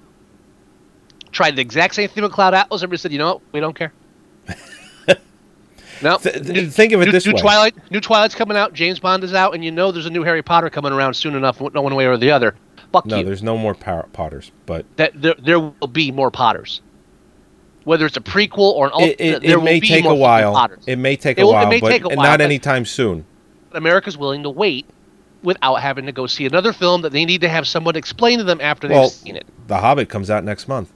Tried 1.32 1.56
the 1.56 1.62
exact 1.62 1.96
same 1.96 2.10
thing 2.10 2.24
with 2.24 2.34
Cloud 2.34 2.54
Atlas. 2.54 2.82
Everybody 2.82 2.98
said, 2.98 3.12
"You 3.12 3.20
know 3.20 3.34
what? 3.36 3.42
We 3.52 3.60
don't 3.60 3.76
care." 3.76 3.94
no. 6.02 6.18
Th- 6.18 6.46
th- 6.46 6.70
think 6.72 6.94
of 6.94 7.02
it 7.02 7.06
new, 7.06 7.12
this 7.12 7.26
new 7.26 7.34
way. 7.34 7.42
Twilight, 7.42 7.92
new 7.92 8.02
Twilight's 8.02 8.36
coming 8.36 8.58
out. 8.58 8.74
James 8.74 9.00
Bond 9.00 9.24
is 9.24 9.34
out, 9.34 9.54
and 9.54 9.64
you 9.64 9.72
know 9.72 9.92
there's 9.92 10.06
a 10.08 10.10
new 10.10 10.24
Harry 10.24 10.42
Potter 10.42 10.70
coming 10.70 10.92
around 10.92 11.14
soon 11.14 11.36
enough. 11.36 11.62
No 11.62 11.82
one 11.82 11.96
way 11.96 12.06
or 12.06 12.18
the 12.18 12.32
other. 12.32 12.56
Fuck 12.92 13.06
No, 13.06 13.20
you 13.20 13.24
there's 13.24 13.44
no 13.44 13.58
more 13.58 13.74
Power- 13.74 14.08
Potters, 14.12 14.52
but 14.66 14.86
that 14.98 15.14
there, 15.22 15.36
there 15.40 15.60
will 15.60 15.88
be 15.88 16.12
more 16.12 16.30
Potters. 16.32 16.82
Whether 17.84 18.06
it's 18.06 18.18
a 18.18 18.22
prequel 18.22 18.74
or 18.74 18.88
an 18.88 18.92
alt, 18.92 19.04
it, 19.04 19.22
it, 19.22 19.42
there 19.42 19.58
it 19.58 19.64
may 19.64 19.80
take 19.80 20.06
a 20.06 20.14
while. 20.14 20.54
Potters. 20.54 20.84
It 20.86 20.98
may 20.98 21.16
take 21.16 21.40
It 21.40 21.44
a 21.44 21.48
while, 21.48 21.68
may 21.68 21.80
but 21.80 21.90
take 21.90 22.04
a 22.04 22.10
while, 22.10 22.18
not 22.18 22.42
anytime 22.42 22.86
soon. 22.86 23.26
America's 23.72 24.18
willing 24.18 24.44
to 24.44 24.50
wait 24.50 24.86
without 25.44 25.76
having 25.76 26.06
to 26.06 26.12
go 26.12 26.28
see 26.28 26.46
another 26.46 26.74
film 26.74 27.02
that 27.02 27.12
they 27.12 27.26
need 27.26 27.42
to 27.42 27.50
have 27.50 27.68
someone 27.68 27.96
explain 27.96 28.38
to 28.38 28.44
them 28.44 28.60
after 28.62 28.88
they've 28.88 29.10
seen 29.10 29.36
it. 29.36 29.46
The 29.68 29.78
Hobbit 29.80 30.10
comes 30.10 30.30
out 30.30 30.44
next 30.44 30.68
month, 30.68 30.92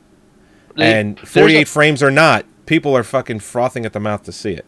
They- 0.76 0.94
and 1.00 1.20
48 1.20 1.62
a- 1.62 1.66
frames 1.66 2.04
or 2.04 2.12
not, 2.12 2.46
people 2.66 2.96
are 2.96 3.04
fucking 3.04 3.40
frothing 3.40 3.86
at 3.86 3.94
the 3.94 4.00
mouth 4.00 4.24
to 4.24 4.32
see 4.32 4.52
it. 4.52 4.66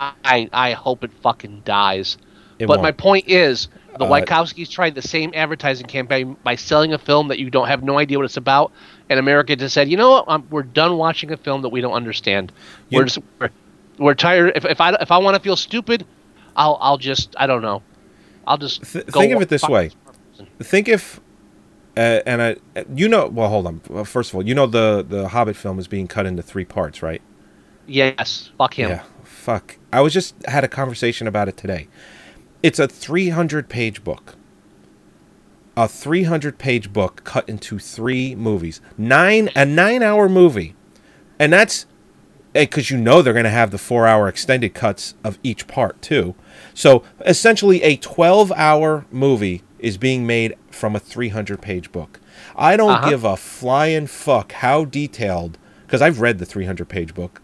I 0.00 0.48
I 0.52 0.72
hope 0.72 1.04
it 1.04 1.10
fucking 1.22 1.62
dies. 1.64 2.16
It 2.58 2.66
but 2.66 2.78
won't. 2.78 2.82
my 2.82 2.92
point 2.92 3.26
is, 3.28 3.68
the 3.98 4.04
Uh, 4.04 4.08
Wachowskis 4.10 4.70
tried 4.70 4.94
the 4.94 5.02
same 5.02 5.30
advertising 5.34 5.86
campaign 5.86 6.36
by 6.42 6.54
selling 6.56 6.92
a 6.94 6.98
film 6.98 7.28
that 7.28 7.38
you 7.38 7.50
don't 7.50 7.68
have 7.68 7.82
no 7.82 7.98
idea 7.98 8.16
what 8.18 8.24
it's 8.24 8.36
about, 8.38 8.72
and 9.10 9.18
America 9.18 9.54
just 9.56 9.74
said, 9.74 9.88
you 9.90 9.96
know 9.98 10.10
what, 10.10 10.24
um 10.28 10.46
we're 10.50 10.62
done 10.62 10.96
watching 10.96 11.30
a 11.32 11.36
film 11.36 11.60
that 11.62 11.68
we 11.68 11.80
don't 11.82 11.92
understand. 11.92 12.50
You- 12.88 12.98
we're 12.98 13.04
just 13.04 13.18
we're, 13.38 13.50
we're 13.98 14.14
tired. 14.14 14.52
If, 14.56 14.64
if 14.64 14.80
I 14.80 14.94
if 15.00 15.10
I 15.12 15.18
want 15.18 15.36
to 15.36 15.42
feel 15.42 15.56
stupid, 15.56 16.06
I'll 16.56 16.78
I'll 16.80 16.98
just 16.98 17.34
I 17.38 17.46
don't 17.46 17.62
know, 17.62 17.82
I'll 18.46 18.58
just 18.58 18.82
Th- 18.84 19.04
think 19.06 19.32
of 19.32 19.42
it 19.42 19.48
this 19.48 19.62
way. 19.68 19.90
Think 20.62 20.88
if, 20.88 21.20
uh, 21.96 22.20
and 22.26 22.42
I, 22.42 22.56
you 22.94 23.08
know, 23.08 23.26
well, 23.28 23.48
hold 23.48 23.66
on. 23.66 23.80
Well, 23.88 24.04
First 24.04 24.30
of 24.30 24.36
all, 24.36 24.46
you 24.46 24.54
know 24.54 24.66
the 24.66 25.04
the 25.06 25.28
Hobbit 25.28 25.56
film 25.56 25.78
is 25.78 25.86
being 25.88 26.06
cut 26.06 26.26
into 26.26 26.42
three 26.42 26.64
parts, 26.64 27.02
right? 27.02 27.22
Yes, 27.86 28.50
fuck 28.56 28.74
him. 28.74 28.90
Yeah, 28.90 29.02
fuck. 29.24 29.76
I 29.92 30.00
was 30.00 30.12
just 30.12 30.34
had 30.46 30.64
a 30.64 30.68
conversation 30.68 31.26
about 31.26 31.48
it 31.48 31.56
today. 31.56 31.88
It's 32.62 32.78
a 32.78 32.86
300 32.86 33.68
page 33.68 34.04
book. 34.04 34.36
A 35.76 35.88
300 35.88 36.58
page 36.58 36.92
book 36.92 37.22
cut 37.24 37.48
into 37.48 37.78
three 37.78 38.34
movies. 38.34 38.80
Nine 38.98 39.50
a 39.56 39.64
9 39.64 40.02
hour 40.02 40.28
movie. 40.28 40.74
And 41.38 41.52
that's 41.52 41.86
because 42.52 42.90
you 42.90 42.96
know 42.98 43.22
they're 43.22 43.32
going 43.32 43.44
to 43.44 43.50
have 43.50 43.70
the 43.70 43.78
4 43.78 44.06
hour 44.06 44.28
extended 44.28 44.74
cuts 44.74 45.14
of 45.24 45.38
each 45.42 45.66
part 45.66 46.00
too. 46.02 46.34
So, 46.74 47.02
essentially 47.24 47.82
a 47.82 47.96
12 47.96 48.52
hour 48.56 49.06
movie 49.10 49.62
is 49.78 49.96
being 49.98 50.26
made 50.26 50.56
from 50.70 50.94
a 50.96 51.00
300 51.00 51.60
page 51.62 51.92
book. 51.92 52.20
I 52.56 52.76
don't 52.76 52.90
Uh-huh. 52.90 53.10
give 53.10 53.24
a 53.24 53.36
flying 53.36 54.06
fuck 54.06 54.52
how 54.52 54.84
detailed 54.84 55.58
because 55.86 56.02
I've 56.02 56.20
read 56.20 56.38
the 56.38 56.46
300 56.46 56.88
page 56.88 57.14
book 57.14 57.40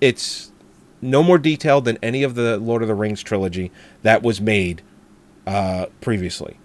it's 0.00 0.52
no 1.00 1.22
more 1.22 1.38
detailed 1.38 1.84
than 1.84 1.98
any 2.02 2.22
of 2.22 2.34
the 2.34 2.58
Lord 2.58 2.82
of 2.82 2.88
the 2.88 2.94
Rings 2.94 3.22
trilogy 3.22 3.70
that 4.02 4.22
was 4.22 4.40
made 4.40 4.82
uh, 5.46 5.86
previously. 6.00 6.58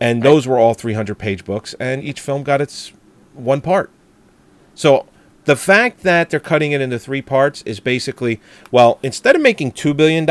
And 0.00 0.22
those 0.22 0.46
were 0.46 0.58
all 0.58 0.74
300 0.74 1.14
page 1.18 1.44
books, 1.44 1.74
and 1.78 2.02
each 2.02 2.20
film 2.20 2.42
got 2.42 2.60
its 2.60 2.92
one 3.34 3.60
part. 3.60 3.90
So 4.74 5.06
the 5.44 5.56
fact 5.56 6.02
that 6.02 6.30
they're 6.30 6.40
cutting 6.40 6.72
it 6.72 6.80
into 6.80 6.98
three 6.98 7.22
parts 7.22 7.62
is 7.62 7.80
basically 7.80 8.40
well, 8.70 8.98
instead 9.02 9.34
of 9.36 9.42
making 9.42 9.72
$2 9.72 9.96
billion, 9.96 10.24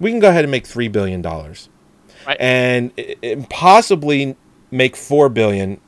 we 0.00 0.10
can 0.10 0.20
go 0.20 0.28
ahead 0.28 0.44
and 0.44 0.50
make 0.50 0.64
$3 0.64 0.90
billion. 0.90 1.22
Right. 1.22 2.36
And 2.38 2.92
i- 2.98 3.46
possibly 3.50 4.36
make 4.70 4.96
4 4.96 5.28
billion 5.28 5.80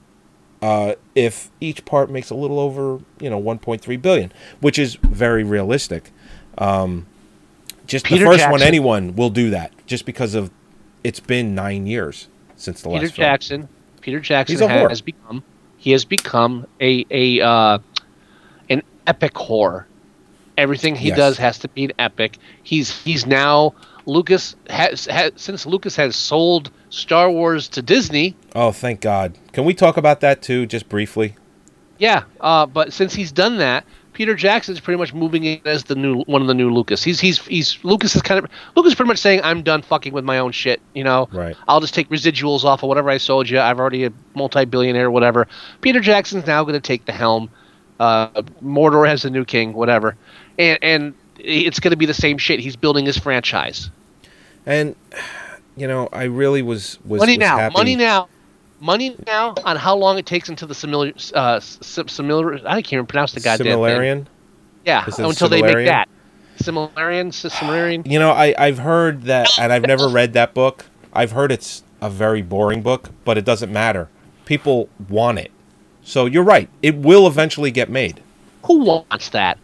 uh, 0.62 0.94
if 1.14 1.50
each 1.60 1.84
part 1.84 2.10
makes 2.10 2.30
a 2.30 2.34
little 2.34 2.58
over 2.58 3.00
you 3.18 3.30
know 3.30 3.40
1.3 3.40 4.02
billion, 4.02 4.32
which 4.60 4.78
is 4.78 4.96
very 4.96 5.42
realistic. 5.44 6.10
Um, 6.58 7.06
just 7.86 8.04
Peter 8.04 8.24
the 8.24 8.32
first 8.32 8.50
one, 8.50 8.62
anyone 8.62 9.16
will 9.16 9.30
do 9.30 9.50
that, 9.50 9.72
just 9.86 10.04
because 10.04 10.34
of 10.34 10.50
it's 11.02 11.20
been 11.20 11.54
nine 11.54 11.86
years 11.86 12.28
since 12.56 12.82
the 12.82 12.88
Peter 12.90 13.00
last 13.06 13.14
film. 13.14 13.14
Peter 13.14 13.22
Jackson. 13.22 13.68
Peter 14.00 14.20
Jackson 14.20 14.54
He's 14.54 14.60
a 14.60 14.68
whore. 14.68 14.88
has 14.88 15.00
become 15.00 15.42
he 15.76 15.92
has 15.92 16.04
become 16.04 16.66
a 16.80 17.04
a 17.10 17.40
uh, 17.40 17.78
epic 19.10 19.34
whore. 19.34 19.84
Everything 20.56 20.94
he 20.94 21.08
Yes. 21.08 21.16
does 21.16 21.38
has 21.38 21.58
to 21.60 21.68
be 21.68 21.84
an 21.84 21.92
epic. 21.98 22.36
He's 22.62 22.90
he's 23.02 23.26
now 23.26 23.74
Lucas 24.06 24.56
has, 24.68 25.06
has 25.06 25.32
since 25.36 25.64
Lucas 25.66 25.96
has 25.96 26.14
sold 26.16 26.70
Star 26.90 27.30
Wars 27.30 27.68
to 27.70 27.82
Disney. 27.82 28.34
Oh, 28.54 28.72
thank 28.72 29.00
God! 29.00 29.36
Can 29.52 29.64
we 29.64 29.74
talk 29.74 29.96
about 29.96 30.20
that 30.20 30.42
too, 30.42 30.66
just 30.66 30.88
briefly? 30.88 31.34
Yeah, 31.98 32.22
uh, 32.40 32.66
but 32.66 32.92
since 32.92 33.14
he's 33.14 33.30
done 33.32 33.58
that, 33.58 33.84
Peter 34.12 34.34
Jackson's 34.34 34.80
pretty 34.80 34.98
much 34.98 35.14
moving 35.14 35.44
in 35.44 35.60
as 35.64 35.84
the 35.84 35.94
new 35.94 36.22
one 36.24 36.42
of 36.42 36.48
the 36.48 36.54
new 36.54 36.70
Lucas. 36.70 37.02
He's 37.02 37.20
he's 37.20 37.38
he's 37.46 37.78
Lucas 37.82 38.14
is 38.16 38.20
kind 38.22 38.42
of 38.44 38.50
Lucas 38.76 38.92
is 38.92 38.96
pretty 38.96 39.08
much 39.08 39.18
saying 39.18 39.40
I'm 39.42 39.62
done 39.62 39.80
fucking 39.82 40.12
with 40.12 40.24
my 40.24 40.38
own 40.38 40.52
shit. 40.52 40.80
You 40.94 41.04
know, 41.04 41.28
Right. 41.32 41.56
I'll 41.68 41.80
just 41.80 41.94
take 41.94 42.08
residuals 42.10 42.64
off 42.64 42.82
of 42.82 42.88
whatever 42.88 43.08
I 43.10 43.16
sold 43.18 43.48
you. 43.48 43.60
I've 43.60 43.78
already 43.80 44.04
a 44.04 44.12
multi-billionaire, 44.34 45.10
whatever. 45.10 45.46
Peter 45.80 46.00
Jackson's 46.00 46.46
now 46.46 46.62
going 46.64 46.74
to 46.74 46.80
take 46.80 47.04
the 47.06 47.12
helm. 47.12 47.50
Uh, 48.00 48.42
Mordor 48.62 49.06
has 49.06 49.26
a 49.26 49.30
new 49.30 49.44
king, 49.44 49.74
whatever, 49.74 50.16
and 50.58 50.78
and 50.80 51.14
it's 51.38 51.78
going 51.78 51.90
to 51.90 51.96
be 51.96 52.06
the 52.06 52.14
same 52.14 52.38
shit. 52.38 52.58
He's 52.58 52.74
building 52.74 53.04
his 53.04 53.18
franchise. 53.18 53.90
And 54.64 54.96
you 55.76 55.86
know, 55.86 56.08
I 56.10 56.24
really 56.24 56.62
was 56.62 56.98
was 57.04 57.20
money 57.20 57.32
was 57.32 57.38
now, 57.38 57.58
happy. 57.58 57.74
money 57.74 57.96
now, 57.96 58.28
money 58.80 59.16
now 59.26 59.54
on 59.64 59.76
how 59.76 59.96
long 59.96 60.18
it 60.18 60.24
takes 60.24 60.48
until 60.48 60.66
the 60.66 60.74
similar, 60.74 61.12
uh, 61.34 61.60
similar. 61.60 62.54
I 62.66 62.80
can't 62.80 62.94
even 62.94 63.06
pronounce 63.06 63.32
the 63.32 63.40
goddamn 63.40 63.66
thing. 63.66 63.74
Similarian. 63.74 64.26
Yeah, 64.86 65.06
Is 65.06 65.18
it 65.18 65.26
until 65.26 65.50
they 65.50 65.60
make 65.60 65.86
that. 65.86 66.08
Similarian, 66.58 67.28
Similarian. 67.32 68.10
You 68.10 68.18
know, 68.18 68.30
I 68.30 68.54
I've 68.56 68.78
heard 68.78 69.24
that, 69.24 69.48
and 69.58 69.72
I've 69.72 69.82
never 69.82 70.08
read 70.08 70.32
that 70.32 70.54
book. 70.54 70.86
I've 71.12 71.32
heard 71.32 71.52
it's 71.52 71.82
a 72.00 72.08
very 72.08 72.40
boring 72.40 72.80
book, 72.80 73.10
but 73.26 73.36
it 73.36 73.44
doesn't 73.44 73.70
matter. 73.72 74.08
People 74.46 74.88
want 75.08 75.38
it, 75.38 75.50
so 76.02 76.26
you're 76.26 76.42
right. 76.44 76.68
It 76.82 76.96
will 76.96 77.26
eventually 77.26 77.70
get 77.70 77.88
made. 77.90 78.22
Who 78.64 78.78
wants 78.84 79.28
that? 79.30 79.58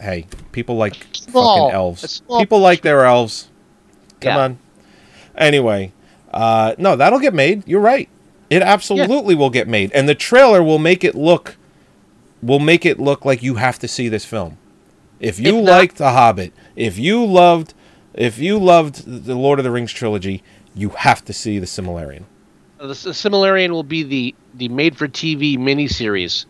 hey, 0.00 0.26
people 0.52 0.76
like 0.76 1.06
Small. 1.12 1.56
fucking 1.68 1.74
elves. 1.74 2.22
People 2.38 2.58
like 2.58 2.82
their 2.82 3.04
elves. 3.04 3.48
Come 4.20 4.32
Yeah. 4.34 4.38
on. 4.40 4.58
Anyway, 5.36 5.92
uh, 6.32 6.74
no, 6.78 6.94
that'll 6.96 7.20
get 7.20 7.32
made. 7.32 7.62
You're 7.66 7.80
right. 7.80 8.08
It 8.50 8.60
absolutely 8.62 9.34
will 9.34 9.50
get 9.50 9.66
made, 9.66 9.90
and 9.92 10.08
the 10.08 10.14
trailer 10.14 10.62
will 10.62 10.78
make 10.78 11.04
it 11.04 11.14
look 11.14 11.56
will 12.42 12.58
make 12.60 12.84
it 12.84 13.00
look 13.00 13.24
like 13.24 13.42
you 13.42 13.54
have 13.54 13.78
to 13.78 13.88
see 13.88 14.06
this 14.10 14.26
film. 14.26 14.58
If 15.18 15.40
you 15.40 15.60
If 15.60 15.64
not- 15.64 15.70
liked 15.78 15.96
The 15.96 16.10
Hobbit, 16.10 16.52
if 16.76 16.98
you 16.98 17.24
loved, 17.24 17.72
if 18.12 18.38
you 18.38 18.58
loved 18.58 19.24
the 19.24 19.34
Lord 19.34 19.58
of 19.58 19.64
the 19.64 19.70
Rings 19.70 19.92
trilogy, 19.92 20.42
you 20.74 20.90
have 20.90 21.24
to 21.24 21.32
see 21.32 21.58
the 21.58 21.64
Similarian. 21.64 22.24
The, 22.78 22.88
Similarian 22.92 23.70
will 23.70 23.82
be 23.82 24.02
the 24.02 24.34
the 24.54 24.68
made-for-TV 24.68 25.58
miniseries. 25.58 26.46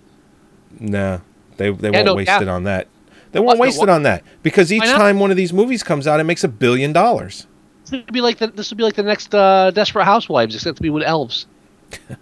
Nah, 0.80 1.18
they 1.56 1.70
they 1.70 1.88
Yeah, 1.90 1.96
won't 1.98 2.06
no, 2.06 2.14
waste 2.14 2.28
yeah. 2.28 2.42
it 2.42 2.48
on 2.48 2.64
that. 2.64 2.88
They 3.32 3.40
won't 3.40 3.58
What- 3.58 3.66
waste 3.68 3.82
it 3.82 3.88
on 3.88 4.02
that 4.04 4.22
because 4.42 4.72
each 4.72 4.82
time 4.84 5.18
one 5.18 5.30
of 5.30 5.36
these 5.36 5.52
movies 5.52 5.82
comes 5.82 6.06
out, 6.06 6.20
it 6.20 6.24
makes 6.24 6.44
a 6.44 6.48
billion 6.48 6.92
dollars. 6.92 7.46
This 7.84 7.92
would 7.92 8.12
be 8.12 8.20
like 8.20 8.38
the 8.38 8.46
this 8.48 8.70
would 8.70 8.78
be 8.78 8.84
like 8.84 8.94
the 8.94 9.02
next 9.02 9.34
uh, 9.34 9.70
Desperate 9.70 10.04
Housewives, 10.04 10.54
except 10.54 10.76
to 10.76 10.82
be 10.82 10.90
with 10.90 11.02
elves. 11.02 11.46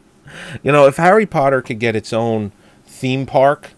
You 0.62 0.73
know, 0.73 0.87
if 0.87 0.97
Harry 0.97 1.27
Potter 1.27 1.61
could 1.61 1.79
get 1.79 1.95
its 1.95 2.11
own 2.11 2.53
theme 2.87 3.27
park 3.27 3.73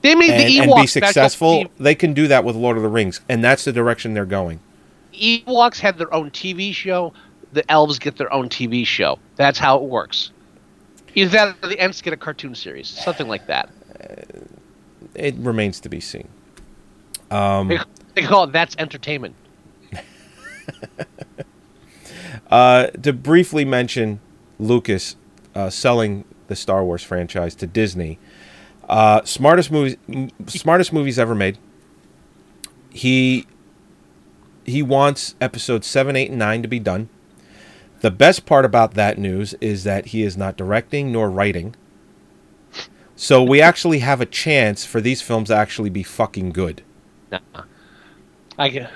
They 0.00 0.14
made 0.14 0.30
and, 0.30 0.40
the 0.48 0.58
and 0.60 0.70
Ewoks 0.70 0.94
be 0.94 1.00
back 1.00 1.08
successful, 1.12 1.60
up- 1.66 1.70
they 1.78 1.94
can 1.94 2.14
do 2.14 2.26
that 2.28 2.42
with 2.42 2.56
Lord 2.56 2.78
of 2.78 2.82
the 2.82 2.88
Rings, 2.88 3.20
and 3.28 3.44
that's 3.44 3.64
the 3.64 3.72
direction 3.72 4.14
they're 4.14 4.24
going. 4.24 4.60
The 5.12 5.42
Ewoks 5.46 5.78
had 5.78 5.98
their 5.98 6.12
own 6.14 6.30
TV 6.30 6.72
show. 6.72 7.12
The 7.52 7.70
elves 7.70 7.98
get 7.98 8.16
their 8.16 8.32
own 8.32 8.48
TV 8.48 8.86
show. 8.86 9.18
That's 9.36 9.58
how 9.58 9.76
it 9.76 9.82
works. 9.82 10.30
Either 11.14 11.30
that 11.30 11.56
or 11.62 11.68
the 11.68 11.78
Ents 11.80 12.00
get 12.02 12.12
a 12.12 12.16
cartoon 12.16 12.54
series, 12.54 12.88
something 12.88 13.28
like 13.28 13.46
that. 13.46 13.70
It 15.14 15.34
remains 15.36 15.80
to 15.80 15.88
be 15.88 16.00
seen. 16.00 16.28
They, 17.68 17.78
they 18.14 18.22
call 18.22 18.44
it 18.44 18.52
that's 18.52 18.76
entertainment. 18.78 19.34
Uh, 22.50 22.88
to 22.88 23.12
briefly 23.12 23.64
mention 23.64 24.20
Lucas 24.58 25.14
uh, 25.54 25.70
selling 25.70 26.24
the 26.48 26.56
Star 26.56 26.84
Wars 26.84 27.02
franchise 27.02 27.54
to 27.56 27.66
Disney, 27.66 28.18
uh, 28.88 29.22
smartest 29.24 29.70
movies, 29.70 29.96
m- 30.08 30.30
smartest 30.46 30.92
movies 30.92 31.18
ever 31.18 31.34
made. 31.34 31.58
He 32.90 33.46
he 34.64 34.82
wants 34.82 35.36
episodes 35.40 35.86
seven, 35.86 36.16
eight, 36.16 36.30
and 36.30 36.38
nine 36.38 36.62
to 36.62 36.68
be 36.68 36.80
done. 36.80 37.08
The 38.00 38.10
best 38.10 38.46
part 38.46 38.64
about 38.64 38.94
that 38.94 39.18
news 39.18 39.54
is 39.60 39.84
that 39.84 40.06
he 40.06 40.22
is 40.22 40.36
not 40.36 40.56
directing 40.56 41.12
nor 41.12 41.30
writing. 41.30 41.74
So 43.14 43.42
we 43.42 43.60
actually 43.62 43.98
have 44.00 44.20
a 44.20 44.26
chance 44.26 44.84
for 44.84 45.00
these 45.00 45.20
films 45.20 45.48
to 45.48 45.56
actually 45.56 45.90
be 45.90 46.02
fucking 46.02 46.50
good. 46.50 46.82
Nah. 47.30 47.40
I 48.58 48.88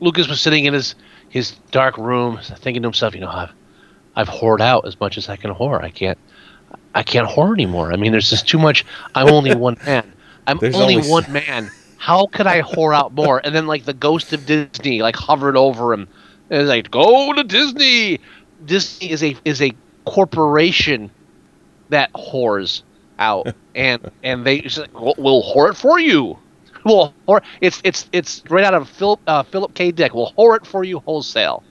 Lucas 0.00 0.28
was 0.28 0.40
sitting 0.40 0.64
in 0.64 0.74
his 0.74 0.94
his 1.28 1.52
dark 1.70 1.98
room, 1.98 2.38
thinking 2.42 2.82
to 2.82 2.86
himself, 2.86 3.14
you 3.14 3.20
know, 3.20 3.28
I've 3.28 3.52
I've 4.16 4.28
whored 4.28 4.60
out 4.60 4.86
as 4.86 4.98
much 5.00 5.18
as 5.18 5.28
I 5.28 5.36
can 5.36 5.52
whore. 5.54 5.82
I 5.82 5.90
can't 5.90 6.18
I 6.94 7.02
can't 7.02 7.28
whore 7.28 7.52
anymore. 7.52 7.92
I 7.92 7.96
mean, 7.96 8.12
there's 8.12 8.30
just 8.30 8.48
too 8.48 8.58
much. 8.58 8.84
I'm 9.14 9.28
only 9.28 9.54
one 9.66 9.76
man. 9.84 10.12
I'm 10.46 10.58
There's 10.58 10.74
only, 10.74 10.94
only 10.94 11.06
s- 11.06 11.10
one 11.10 11.30
man. 11.30 11.70
How 11.98 12.26
could 12.26 12.46
I 12.46 12.62
whore 12.62 12.94
out 12.94 13.12
more? 13.12 13.40
And 13.44 13.54
then 13.54 13.66
like 13.66 13.84
the 13.84 13.94
ghost 13.94 14.32
of 14.32 14.46
Disney 14.46 15.02
like 15.02 15.16
hovered 15.16 15.56
over 15.56 15.92
him. 15.92 16.08
And 16.50 16.62
it's 16.62 16.68
like, 16.68 16.90
go 16.90 17.32
to 17.32 17.44
Disney. 17.44 18.20
Disney 18.64 19.10
is 19.10 19.22
a 19.22 19.36
is 19.44 19.60
a 19.60 19.72
corporation 20.04 21.10
that 21.90 22.12
whores 22.14 22.82
out, 23.18 23.54
and 23.74 24.10
and 24.22 24.46
they 24.46 24.62
like, 24.62 24.98
we'll, 24.98 25.14
we'll 25.18 25.42
whore 25.42 25.70
it 25.70 25.76
for 25.76 25.98
you. 25.98 26.38
Well, 26.84 27.14
or 27.26 27.42
it's 27.60 27.80
it's 27.84 28.08
it's 28.12 28.42
right 28.48 28.64
out 28.64 28.74
of 28.74 28.88
Philip 28.88 29.20
uh, 29.26 29.42
Philip 29.42 29.74
K. 29.74 29.90
Dick. 29.90 30.14
We'll 30.14 30.32
whore 30.32 30.56
it 30.56 30.66
for 30.66 30.84
you 30.84 31.00
wholesale. 31.00 31.62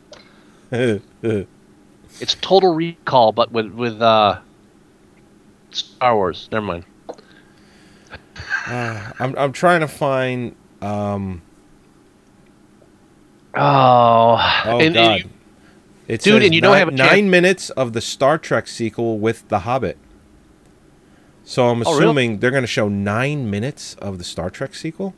It's 2.21 2.35
Total 2.35 2.73
Recall, 2.73 3.33
but 3.33 3.51
with 3.51 3.71
with 3.73 4.01
uh, 4.01 4.39
Star 5.71 6.15
Wars. 6.15 6.47
Never 6.51 6.65
mind. 6.65 6.85
I'm 8.67 9.35
I'm 9.37 9.51
trying 9.51 9.81
to 9.81 9.87
find. 9.87 10.55
Um, 10.81 11.41
Oh, 13.55 14.61
oh 14.65 14.79
and, 14.79 14.93
God! 14.93 15.11
and 15.11 15.23
you- 15.23 15.29
It 16.07 16.21
Dude, 16.21 16.43
and 16.43 16.53
you 16.53 16.61
don't 16.61 16.77
have 16.77 16.93
nine 16.93 17.29
minutes 17.29 17.69
of 17.71 17.93
the 17.93 18.01
Star 18.01 18.37
Trek 18.37 18.67
sequel 18.67 19.17
with 19.17 19.47
The 19.49 19.59
Hobbit. 19.59 19.97
So 21.43 21.67
I'm 21.69 21.81
Oh, 21.85 21.91
really? 21.91 21.97
assuming 22.05 22.39
they're 22.39 22.51
going 22.51 22.63
to 22.63 22.67
show 22.67 22.87
nine 22.89 23.49
minutes 23.49 23.95
of 23.95 24.17
the 24.17 24.23
Star 24.23 24.49
Trek 24.49 24.73
sequel. 24.75 25.13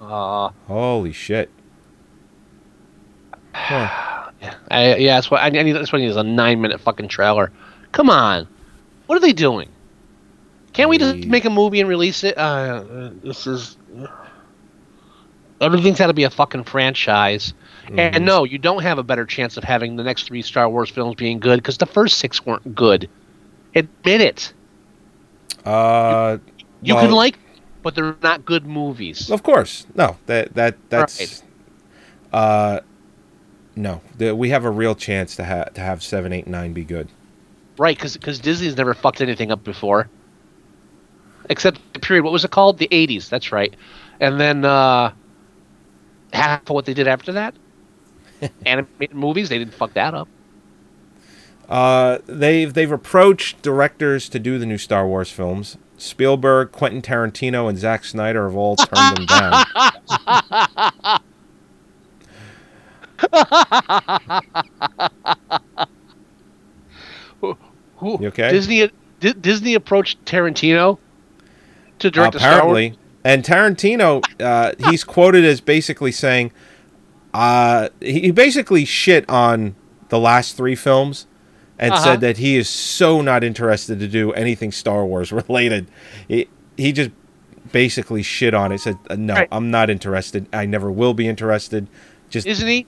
uh, 0.00 0.50
Holy 0.66 1.12
shit! 1.12 1.50
Huh. 3.54 4.30
I, 4.70 4.96
yeah, 4.96 5.14
that's 5.16 5.30
what 5.30 5.40
I, 5.42 5.50
need. 5.50 5.72
That's 5.72 5.92
what 5.92 5.98
I 6.00 6.02
need 6.02 6.10
is 6.10 6.16
a 6.16 6.22
nine 6.24 6.60
minute 6.60 6.80
fucking 6.80 7.06
trailer. 7.08 7.52
Come 7.92 8.10
on, 8.10 8.48
what 9.06 9.16
are 9.16 9.20
they 9.20 9.32
doing? 9.32 9.68
Can't 10.72 10.88
we 10.90 10.98
just 10.98 11.26
make 11.26 11.44
a 11.44 11.50
movie 11.50 11.80
and 11.80 11.88
release 11.88 12.24
it? 12.24 12.36
Uh, 12.36 12.40
uh, 12.40 13.10
this 13.22 13.46
is 13.46 13.76
Everything's 15.62 15.98
got 15.98 16.08
to 16.08 16.14
be 16.14 16.24
a 16.24 16.30
fucking 16.30 16.64
franchise. 16.64 17.54
Mm-hmm. 17.84 17.98
And 17.98 18.24
no, 18.24 18.44
you 18.44 18.58
don't 18.58 18.82
have 18.82 18.98
a 18.98 19.02
better 19.02 19.24
chance 19.24 19.56
of 19.56 19.64
having 19.64 19.96
the 19.96 20.04
next 20.04 20.24
three 20.24 20.42
Star 20.42 20.68
Wars 20.68 20.90
films 20.90 21.16
being 21.16 21.40
good 21.40 21.56
because 21.56 21.78
the 21.78 21.86
first 21.86 22.18
six 22.18 22.44
weren't 22.44 22.74
good. 22.74 23.08
Admit 23.74 24.20
it. 24.20 24.52
Uh, 25.64 26.38
You 26.82 26.94
well, 26.94 27.06
can 27.06 27.14
like, 27.14 27.38
but 27.82 27.94
they're 27.94 28.16
not 28.22 28.44
good 28.44 28.66
movies. 28.66 29.30
Of 29.30 29.42
course, 29.42 29.86
no. 29.94 30.16
That 30.26 30.54
that 30.54 30.76
that's. 30.90 31.20
Right. 31.20 31.42
Uh, 32.32 32.80
no. 33.74 34.00
The, 34.18 34.34
we 34.34 34.50
have 34.50 34.64
a 34.64 34.70
real 34.70 34.94
chance 34.94 35.36
to 35.36 35.44
have 35.44 35.74
to 35.74 35.80
have 35.80 36.02
seven, 36.02 36.32
eight, 36.32 36.46
nine 36.46 36.72
be 36.72 36.84
good. 36.84 37.08
Right, 37.78 37.96
because 37.98 38.38
Disney's 38.38 38.76
never 38.76 38.94
fucked 38.94 39.20
anything 39.20 39.50
up 39.50 39.64
before. 39.64 40.08
Except 41.48 41.80
the 41.94 41.98
period, 41.98 42.22
what 42.22 42.32
was 42.32 42.44
it 42.44 42.50
called? 42.50 42.78
The 42.78 42.88
80s, 42.88 43.28
that's 43.28 43.50
right. 43.50 43.74
And 44.20 44.38
then 44.38 44.64
uh, 44.64 45.12
half 46.32 46.62
of 46.62 46.70
what 46.70 46.84
they 46.86 46.94
did 46.94 47.08
after 47.08 47.32
that? 47.32 47.54
Animated 48.66 49.14
movies, 49.16 49.48
they 49.48 49.58
didn't 49.58 49.74
fuck 49.74 49.92
that 49.94 50.14
up. 50.14 50.28
Uh, 51.68 52.18
they've 52.26 52.74
they've 52.74 52.90
approached 52.92 53.62
directors 53.62 54.28
to 54.28 54.38
do 54.38 54.58
the 54.58 54.66
new 54.66 54.78
Star 54.78 55.06
Wars 55.06 55.30
films. 55.30 55.78
Spielberg, 55.96 56.72
Quentin 56.72 57.00
Tarantino, 57.00 57.68
and 57.68 57.78
Zack 57.78 58.04
Snyder 58.04 58.44
have 58.48 58.56
all 58.56 58.74
turned 58.76 59.16
them 59.18 59.26
down. 59.26 59.64
Who, 67.40 68.18
You 68.20 68.28
okay? 68.28 68.50
Disney, 68.50 68.90
D- 69.20 69.32
Disney 69.34 69.74
approached 69.74 70.24
Tarantino 70.24 70.98
to 72.00 72.10
direct 72.10 72.34
Wars. 72.34 72.42
apparently. 72.42 72.98
And 73.24 73.44
Tarantino, 73.44 74.22
uh, 74.40 74.72
he's 74.90 75.04
quoted 75.04 75.44
as 75.44 75.60
basically 75.60 76.12
saying, 76.12 76.52
uh, 77.34 77.88
he 78.00 78.20
he 78.20 78.30
basically 78.30 78.84
shit 78.84 79.28
on 79.28 79.74
the 80.10 80.18
last 80.18 80.56
three 80.56 80.74
films 80.74 81.26
and 81.78 81.92
Uh-huh. 81.94 82.04
said 82.04 82.20
that 82.20 82.36
he 82.38 82.56
is 82.56 82.68
so 82.68 83.22
not 83.22 83.42
interested 83.42 83.98
to 84.00 84.06
do 84.08 84.32
anything 84.32 84.70
Star 84.72 85.06
Wars 85.06 85.32
related. 85.48 85.86
He, 86.28 86.48
he 86.76 86.92
just 86.92 87.10
basically 87.72 88.22
shit 88.22 88.52
on 88.54 88.72
it. 88.72 88.78
Said, 88.80 88.98
uh, 89.08 89.16
no, 89.16 89.34
Right. 89.34 89.48
I'm 89.50 89.70
not 89.70 89.88
interested. 89.88 90.46
I 90.52 90.66
never 90.66 90.90
will 90.92 91.14
be 91.14 91.26
interested. 91.28 91.86
Just, 92.28 92.46
Disney, 92.46 92.86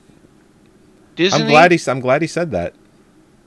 Disney, 1.17 1.41
I'm 1.43 1.49
glad 1.49 1.73
he, 1.73 1.81
I'm 1.91 2.01
glad 2.01 2.21
he 2.23 2.29
said 2.29 2.51
that. 2.51 2.75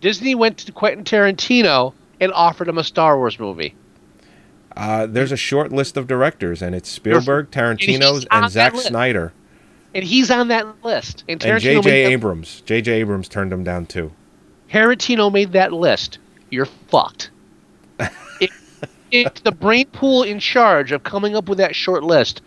Disney 0.02 0.36
went 0.36 0.58
to 0.60 0.72
Quentin 0.72 1.04
Tarantino 1.04 1.94
and 2.20 2.32
offered 2.34 2.68
him 2.68 2.78
a 2.78 2.84
Star 2.84 3.18
Wars 3.18 3.40
movie. 3.40 3.76
Uh, 4.78 5.08
there's 5.08 5.32
a 5.32 5.38
short 5.38 5.72
list 5.72 5.98
of 5.98 6.06
directors, 6.06 6.62
and 6.62 6.76
it's 6.76 6.88
Spielberg, 6.88 7.48
he's 7.48 7.56
Tarantino, 7.56 8.28
on 8.30 8.44
and 8.44 8.52
Zack. 8.52 8.76
Snyder, 8.76 9.34
And 9.96 10.04
he's 10.04 10.30
on 10.30 10.50
that 10.50 10.84
list. 10.86 11.24
And 11.28 11.44
and 11.44 11.60
J.J. 11.60 12.06
Abrams. 12.14 12.62
J.J. 12.62 12.92
Abrams 12.92 13.28
turned 13.28 13.52
him 13.52 13.64
down 13.64 13.88
too. 13.88 14.12
Tarantino 14.70 15.34
made 15.34 15.52
that 15.54 15.74
list, 15.74 16.20
you're 16.52 16.66
fucked. 16.66 17.32
if, 19.12 19.34
the 19.44 19.52
brain 19.52 19.88
pool 19.88 20.22
in 20.22 20.40
charge 20.40 20.92
of 20.92 21.02
coming 21.04 21.36
up 21.36 21.50
with 21.50 21.58
that 21.58 21.76
short 21.76 22.04
list 22.04 22.42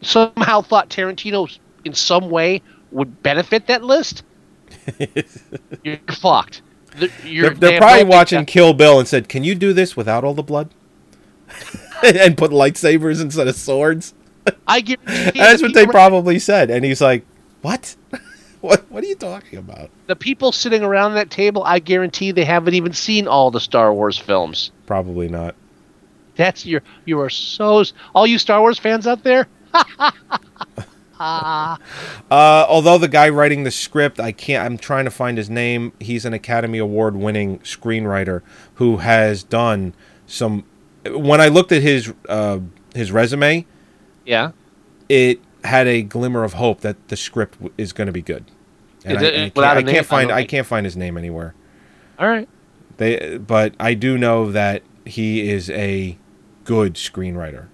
somehow 0.00 0.62
thought 0.62 0.88
Tarantino 0.88 1.58
in 1.84 1.92
some 1.92 2.30
way 2.30 2.62
would 2.90 3.22
benefit 3.22 3.66
that 3.66 3.84
list, 3.84 4.22
you're 5.82 5.98
fucked. 6.08 6.62
You're- 6.96 7.10
They're, 7.50 7.54
they 7.54 7.54
they're 7.54 7.80
probably 7.80 8.04
watching. 8.04 8.46
Kill 8.46 8.72
Bill 8.72 8.98
and 8.98 9.06
said, 9.06 9.28
"Can 9.28 9.44
you 9.44 9.54
do 9.54 9.72
this 9.74 9.94
without 9.96 10.24
all 10.24 10.34
the 10.34 10.42
blood?" 10.42 10.70
and 12.02 12.36
put 12.36 12.50
lightsabers 12.50 13.20
instead 13.20 13.48
of 13.48 13.56
swords. 13.56 14.14
I 14.66 14.80
guarantee 14.80 15.38
That's 15.38 15.62
what 15.62 15.74
they 15.74 15.82
people- 15.82 15.92
probably 15.92 16.38
said, 16.38 16.70
and 16.70 16.84
he's 16.84 17.00
like, 17.00 17.24
"What? 17.62 17.96
what? 18.60 18.90
What 18.90 19.04
are 19.04 19.06
you 19.06 19.16
talking 19.16 19.58
about?" 19.58 19.90
The 20.06 20.16
people 20.16 20.52
sitting 20.52 20.82
around 20.82 21.14
that 21.14 21.30
table, 21.30 21.62
I 21.64 21.78
guarantee 21.80 22.30
they 22.32 22.44
haven't 22.44 22.74
even 22.74 22.92
seen 22.92 23.28
all 23.28 23.50
the 23.50 23.60
Star 23.60 23.92
Wars 23.92 24.16
films. 24.18 24.70
Probably 24.86 25.28
not. 25.28 25.54
That's 26.36 26.64
your. 26.64 26.82
You 27.04 27.20
are 27.20 27.30
so. 27.30 27.84
All 28.14 28.26
you 28.26 28.38
Star 28.38 28.60
Wars 28.60 28.78
fans 28.78 29.06
out 29.06 29.22
there, 29.24 29.48
Uh, 31.20 31.76
although 32.30 32.96
the 32.96 33.08
guy 33.08 33.28
writing 33.28 33.64
the 33.64 33.70
script, 33.72 34.20
I 34.20 34.30
can't. 34.30 34.64
I'm 34.64 34.78
trying 34.78 35.04
to 35.04 35.10
find 35.10 35.36
his 35.36 35.50
name. 35.50 35.92
He's 35.98 36.24
an 36.24 36.32
Academy 36.32 36.78
Award 36.78 37.16
winning 37.16 37.58
screenwriter 37.60 38.42
who 38.74 38.98
has 38.98 39.42
done 39.42 39.94
some. 40.26 40.64
When 41.10 41.40
I 41.40 41.48
looked 41.48 41.72
at 41.72 41.82
his 41.82 42.12
uh, 42.28 42.60
his 42.94 43.12
resume, 43.12 43.66
yeah. 44.24 44.52
it 45.08 45.40
had 45.64 45.86
a 45.86 46.02
glimmer 46.02 46.44
of 46.44 46.54
hope 46.54 46.80
that 46.82 47.08
the 47.08 47.16
script 47.16 47.54
w- 47.54 47.72
is 47.76 47.92
going 47.92 48.06
to 48.06 48.12
be 48.12 48.22
good. 48.22 48.44
And 49.04 49.16
Is 49.16 49.22
I, 49.22 49.26
it- 49.26 49.34
and 49.34 49.42
I 49.42 49.50
can't, 49.50 49.56
without 49.56 49.76
a 49.76 49.80
I 49.80 49.82
name? 49.82 49.94
can't 49.94 50.06
I 50.06 50.08
find 50.08 50.28
don't 50.28 50.38
I 50.38 50.44
can't 50.44 50.66
find 50.66 50.86
his 50.86 50.96
name 50.96 51.16
anywhere. 51.18 51.54
All 52.18 52.28
right. 52.28 52.48
They, 52.96 53.38
but 53.38 53.74
I 53.78 53.94
do 53.94 54.18
know 54.18 54.50
that 54.50 54.82
he 55.04 55.48
is 55.48 55.70
a 55.70 56.18
good 56.64 56.94
screenwriter. 56.94 57.68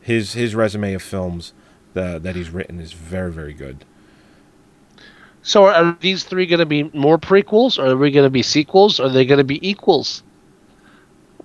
His 0.00 0.34
his 0.34 0.54
resume 0.54 0.94
of 0.94 1.02
films 1.02 1.52
the, 1.94 2.18
that 2.18 2.36
he's 2.36 2.50
written 2.50 2.80
is 2.80 2.92
very 2.92 3.32
very 3.32 3.54
good. 3.54 3.84
So 5.42 5.66
are 5.66 5.96
these 6.00 6.24
three 6.24 6.46
going 6.46 6.58
to 6.58 6.66
be 6.66 6.84
more 6.92 7.16
prequels, 7.18 7.78
or 7.78 7.86
are 7.92 7.96
we 7.96 8.10
going 8.10 8.26
to 8.26 8.30
be 8.30 8.42
sequels, 8.42 9.00
or 9.00 9.04
are 9.04 9.08
they 9.08 9.24
going 9.24 9.38
to 9.38 9.44
be 9.44 9.66
equals? 9.66 10.22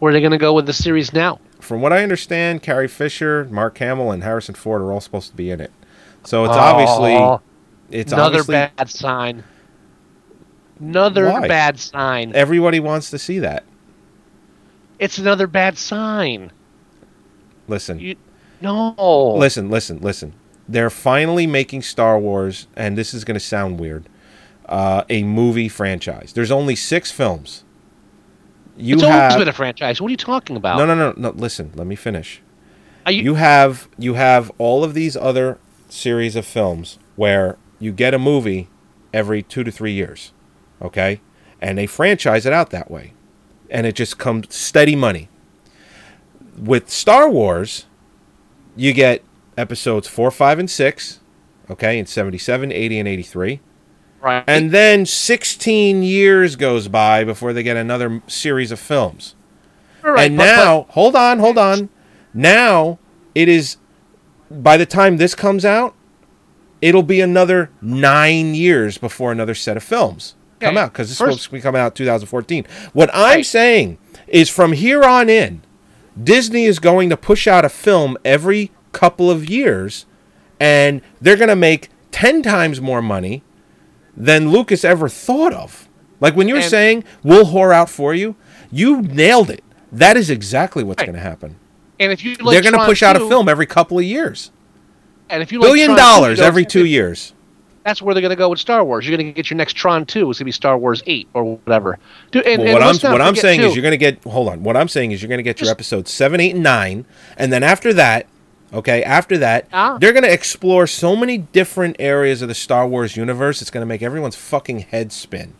Where 0.03 0.09
are 0.09 0.13
they 0.13 0.19
going 0.19 0.31
to 0.31 0.37
go 0.37 0.51
with 0.51 0.65
the 0.65 0.73
series 0.73 1.13
now? 1.13 1.39
From 1.61 1.79
what 1.79 1.93
I 1.93 2.03
understand, 2.03 2.61
Carrie 2.61 2.89
Fisher, 2.89 3.47
Mark 3.49 3.77
Hamill, 3.77 4.11
and 4.11 4.21
Harrison 4.21 4.53
Ford 4.53 4.81
are 4.81 4.91
all 4.91 4.99
supposed 4.99 5.29
to 5.29 5.35
be 5.37 5.49
in 5.49 5.61
it. 5.61 5.71
So 6.25 6.43
it's 6.43 6.53
obviously 6.53 7.15
Oh, 7.15 7.39
it's 7.89 8.11
another 8.11 8.39
obviously 8.41 8.51
bad 8.75 8.89
sign. 8.89 9.45
Another 10.77 11.29
Why? 11.29 11.47
bad 11.47 11.79
sign. 11.79 12.33
everybody 12.35 12.81
wants 12.81 13.11
to 13.11 13.17
see 13.17 13.39
that. 13.39 13.63
It's 14.99 15.19
another 15.19 15.47
bad 15.47 15.77
sign. 15.77 16.51
Listen, 17.69 17.97
You, 18.01 18.17
no. 18.59 19.35
listen, 19.37 19.69
listen, 19.69 19.99
listen. 20.01 20.33
They're 20.67 20.89
finally 20.89 21.47
making 21.47 21.81
Star 21.83 22.19
Wars, 22.19 22.67
and 22.75 22.97
this 22.97 23.13
is 23.13 23.23
going 23.23 23.35
to 23.35 23.39
sound 23.39 23.79
weird, 23.79 24.09
uh, 24.65 25.05
a 25.09 25.23
movie 25.23 25.69
franchise. 25.69 26.33
There's 26.33 26.51
only 26.51 26.75
six 26.75 27.09
films. 27.09 27.62
You 28.77 28.95
it's 28.95 29.03
have 29.03 29.31
always 29.31 29.41
been 29.41 29.47
a 29.47 29.53
franchise. 29.53 30.01
What 30.01 30.07
are 30.07 30.11
you 30.11 30.17
talking 30.17 30.55
about? 30.55 30.77
no, 30.77 30.85
no, 30.85 30.95
no, 30.95 31.13
no. 31.15 31.29
Listen, 31.29 31.71
let 31.75 31.87
me 31.87 31.95
finish. 31.95 32.41
Are 33.05 33.11
you, 33.11 33.23
You 33.23 33.35
have 33.35 33.89
you 33.97 34.13
have 34.15 34.51
all 34.57 34.83
of 34.83 34.93
these 34.93 35.15
other 35.15 35.59
series 35.89 36.35
of 36.35 36.45
films 36.45 36.97
where 37.15 37.57
you 37.79 37.91
get 37.91 38.13
a 38.13 38.19
movie 38.19 38.69
every 39.13 39.43
two 39.43 39.63
to 39.63 39.71
three 39.71 39.91
years, 39.91 40.31
okay, 40.81 41.21
and 41.61 41.77
they 41.77 41.85
franchise 41.85 42.45
it 42.45 42.53
out 42.53 42.69
that 42.71 42.89
way, 42.89 43.13
and 43.69 43.85
it 43.85 43.95
just 43.95 44.17
comes 44.17 44.53
steady 44.55 44.95
money. 44.95 45.29
With 46.57 46.89
Star 46.89 47.29
Wars, 47.29 47.85
you 48.75 48.93
get 48.93 49.23
episodes 49.57 50.07
four, 50.07 50.31
five, 50.31 50.59
and 50.59 50.69
six, 50.69 51.19
okay, 51.69 51.99
in 51.99 52.05
77, 52.05 52.71
80, 52.71 52.99
and 52.99 53.07
83. 53.07 53.59
Right. 54.23 54.43
And 54.47 54.71
then 54.71 55.05
16 55.05 56.01
years 56.03 56.55
goes 56.55 56.87
by 56.87 57.23
before 57.23 57.53
they 57.53 57.63
get 57.63 57.77
another 57.77 58.21
series 58.27 58.71
of 58.71 58.79
films. 58.79 59.35
Right, 60.01 60.27
and 60.31 60.37
but- 60.37 60.45
now, 60.45 60.85
hold 60.89 61.15
on, 61.15 61.39
hold 61.39 61.57
on. 61.57 61.89
Now 62.33 62.99
it 63.35 63.47
is, 63.47 63.77
by 64.49 64.77
the 64.77 64.85
time 64.85 65.17
this 65.17 65.35
comes 65.35 65.63
out, 65.65 65.93
it'll 66.81 67.03
be 67.03 67.21
another 67.21 67.69
nine 67.81 68.55
years 68.55 68.97
before 68.97 69.31
another 69.31 69.55
set 69.55 69.77
of 69.77 69.83
films 69.83 70.35
come 70.59 70.77
out 70.77 70.91
because 70.93 71.09
this 71.09 71.17
first- 71.17 71.51
be 71.51 71.61
coming 71.61 71.79
out 71.81 71.93
2014. 71.95 72.65
What 72.93 73.09
I'm 73.13 73.35
Right. 73.37 73.45
saying 73.45 73.97
is 74.27 74.49
from 74.49 74.71
here 74.73 75.03
on 75.03 75.29
in, 75.29 75.61
Disney 76.21 76.65
is 76.65 76.79
going 76.79 77.09
to 77.09 77.17
push 77.17 77.47
out 77.47 77.65
a 77.65 77.69
film 77.69 78.17
every 78.23 78.71
couple 78.91 79.29
of 79.31 79.49
years, 79.49 80.05
and 80.59 81.01
they're 81.21 81.35
going 81.37 81.49
to 81.49 81.55
make 81.55 81.89
10 82.11 82.41
times 82.43 82.79
more 82.79 83.01
money 83.01 83.41
than 84.15 84.49
Lucas 84.51 84.83
ever 84.83 85.09
thought 85.09 85.53
of. 85.53 85.87
Like 86.19 86.35
when 86.35 86.47
you 86.47 86.53
were 86.55 86.61
And- 86.61 86.69
saying, 86.69 87.03
we'll 87.23 87.45
whore 87.45 87.73
out 87.73 87.89
for 87.89 88.13
you, 88.13 88.35
you 88.71 89.01
nailed 89.01 89.49
it. 89.49 89.63
That 89.91 90.17
is 90.17 90.29
exactly 90.29 90.83
what's 90.83 90.99
Right. 91.01 91.07
going 91.07 91.15
to 91.17 91.21
happen. 91.21 91.55
and 91.99 92.11
if 92.11 92.23
you 92.25 92.35
like 92.41 92.53
They're 92.61 92.71
going 92.71 92.79
to 92.81 92.85
push 92.85 93.03
out 93.03 93.15
a 93.15 93.19
film 93.27 93.47
every 93.47 93.65
couple 93.67 93.97
of 93.99 94.03
years. 94.03 94.51
and 95.29 95.41
if 95.43 95.51
you 95.51 95.59
like 95.59 95.67
Billion 95.67 95.87
Tron 95.89 95.97
dollars 95.97 96.37
you 96.37 96.41
know, 96.43 96.47
every 96.47 96.65
two 96.65 96.85
years. 96.85 97.33
That's 97.85 98.01
where 98.01 98.13
they're 98.15 98.21
going 98.21 98.29
to 98.29 98.35
go 98.37 98.49
with 98.49 98.59
Star 98.59 98.83
Wars. 98.83 99.05
You're 99.07 99.17
going 99.17 99.27
to 99.27 99.33
get 99.33 99.49
your 99.49 99.57
next 99.57 99.73
Tron 99.73 100.05
2. 100.05 100.29
It's 100.29 100.39
going 100.39 100.45
to 100.45 100.45
be 100.45 100.51
Star 100.53 100.77
Wars 100.77 101.03
8 101.05 101.27
or 101.33 101.57
whatever. 101.57 101.99
Dude, 102.31 102.45
and, 102.47 102.63
Well, 102.63 102.73
what 102.73 102.81
I'm 102.81 103.11
what 103.11 103.21
I'm 103.21 103.35
saying 103.35 103.59
is 103.61 103.75
you're 103.75 103.81
going 103.81 103.91
to 103.91 103.97
get 103.97 104.23
hold 104.23 104.47
on. 104.47 104.63
What 104.63 104.77
I'm 104.77 104.87
saying 104.87 105.11
is 105.11 105.21
you're 105.21 105.27
going 105.29 105.39
to 105.39 105.43
get 105.43 105.59
your 105.61 105.69
episodes 105.69 106.09
7, 106.11 106.39
8 106.39 106.53
and 106.55 106.63
9 106.63 107.05
and 107.37 107.51
then 107.53 107.61
after 107.61 107.93
that, 107.93 108.25
okay, 108.73 109.03
after 109.03 109.37
that, 109.37 109.67
Ah. 109.73 109.97
they're 109.99 110.13
going 110.13 110.23
to 110.23 110.31
explore 110.33 110.87
so 110.87 111.15
many 111.15 111.37
different 111.37 111.95
areas 111.99 112.41
of 112.41 112.47
the 112.47 112.55
Star 112.55 112.87
Wars 112.87 113.15
universe 113.15 113.61
it's 113.61 113.71
going 113.71 113.81
to 113.81 113.85
make 113.87 114.01
everyone's 114.01 114.35
fucking 114.35 114.79
head 114.79 115.11
spin. 115.11 115.53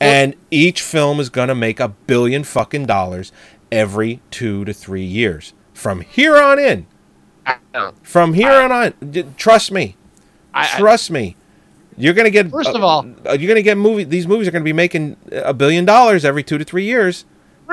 And 0.00 0.34
each 0.50 0.82
film 0.82 1.20
is 1.20 1.30
going 1.30 1.48
to 1.48 1.54
make 1.54 1.78
a 1.78 1.88
billion 1.88 2.42
fucking 2.44 2.86
dollars 2.86 3.30
every 3.70 4.20
2 4.32 4.64
to 4.64 4.72
3 4.72 5.02
years. 5.04 5.52
From 5.72 6.00
here 6.00 6.36
on 6.36 6.58
in, 6.58 6.86
From 8.02 8.34
here 8.34 8.52
on 8.52 8.70
on, 8.70 8.94
trust 9.36 9.72
me. 9.72 9.96
I- 10.54 10.62
I- 10.74 10.78
Trust 10.78 11.10
me. 11.10 11.36
You're 11.96 12.14
gonna 12.14 12.30
get. 12.30 12.50
First 12.50 12.70
of 12.70 12.82
uh, 12.82 12.86
all- 12.86 13.06
uh, 13.28 13.32
you're 13.32 13.48
gonna 13.48 13.62
get 13.62 13.76
movie. 13.76 14.04
These 14.04 14.26
movies 14.26 14.48
are 14.48 14.50
gonna 14.50 14.64
be 14.64 14.72
making 14.72 15.16
a 15.30 15.52
billion 15.52 15.84
dollars 15.84 16.24
every 16.24 16.42
two 16.42 16.56
to 16.58 16.64
three 16.64 16.84
years. 16.84 17.24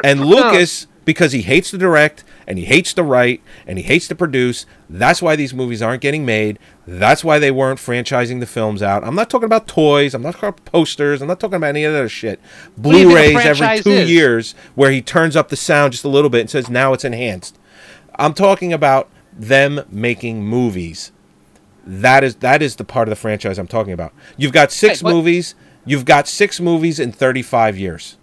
And. 0.04 0.26
Lucas, 0.26 0.88
because 1.10 1.32
he 1.32 1.42
hates 1.42 1.72
to 1.72 1.78
direct 1.80 2.24
and 2.46 2.60
he 2.60 2.66
hates 2.66 2.94
to 2.94 3.02
write 3.02 3.42
and 3.66 3.80
he 3.80 3.84
hates 3.84 4.08
to 4.08 4.14
produce, 4.14 4.68
that's 4.88 5.24
why 5.24 5.36
these 5.36 5.56
movies 5.56 5.82
aren't 5.82 6.04
getting 6.04 6.24
made. 6.24 6.60
That's 6.86 7.24
why 7.24 7.40
they 7.40 7.50
weren't 7.50 7.80
franchising 7.80 8.40
the 8.42 8.46
films 8.46 8.84
out. 8.84 9.04
I'm 9.04 9.16
not 9.16 9.28
talking 9.28 9.48
about 9.48 9.68
toys. 9.68 10.14
I'm 10.14 10.22
not 10.22 10.36
talking 10.36 10.50
about 10.50 10.66
posters. 10.66 11.20
I'm 11.24 11.28
not 11.28 11.40
talking 11.40 11.56
about 11.56 11.70
any 11.70 11.84
of 11.84 11.94
that 11.94 12.00
other 12.02 12.10
shit. 12.10 12.40
do 12.80 12.92
you 12.92 13.10
think 13.10 13.10
a 13.10 13.34
Blu-rays 13.34 13.60
every 13.60 13.80
two 13.82 13.90
is? 13.90 14.12
years 14.12 14.52
where 14.76 14.92
he 14.92 15.02
turns 15.02 15.36
up 15.36 15.50
the 15.50 15.56
sound 15.56 15.94
just 15.94 16.04
a 16.04 16.10
little 16.10 16.30
bit 16.30 16.42
and 16.42 16.50
says 16.52 16.70
now 16.70 16.94
it's 16.94 17.04
enhanced. 17.04 17.58
I'm 18.20 18.36
talking 18.36 18.72
about 18.72 19.10
them 19.34 19.82
making 19.90 20.44
movies. 20.44 21.12
That 21.88 22.24
is 22.24 22.36
that 22.36 22.62
is 22.62 22.76
the 22.76 22.84
part 22.84 23.08
of 23.08 23.10
the 23.10 23.16
franchise 23.16 23.58
I'm 23.58 23.66
talking 23.66 23.94
about. 23.94 24.14
You've 24.38 24.54
got 24.54 24.72
six 24.72 25.02
but- 25.02 25.12
movies. 25.12 25.56
You've 25.86 26.06
got 26.06 26.28
six 26.28 26.60
movies 26.60 27.00
in 27.00 27.12
35 27.12 27.76
years. 27.80 28.19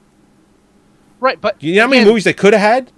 Right, 1.27 1.41
but 1.41 1.61
You 1.61 1.75
know 1.75 1.81
how 1.83 1.89
many 1.89 2.03
again- 2.03 2.09
movies 2.09 2.23
they 2.23 2.33
could 2.33 2.53
have 2.53 2.63
had? 2.63 2.93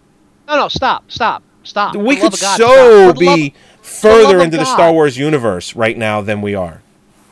No, 0.46 0.56
no, 0.56 0.68
stop, 0.68 1.04
stop, 1.10 1.42
stop. 1.62 1.96
We 1.96 2.16
the 2.16 2.24
love 2.24 2.32
could 2.32 2.40
God, 2.42 2.56
so 2.58 2.66
the 2.66 3.06
love- 3.06 3.36
be 3.36 3.48
the 3.48 3.54
further 3.80 4.22
love 4.24 4.34
of 4.36 4.40
into 4.42 4.56
the 4.58 4.66
Star 4.66 4.92
Wars 4.92 5.16
universe 5.16 5.74
right 5.74 5.96
now 5.96 6.20
than 6.20 6.42
we 6.42 6.54
are. 6.54 6.82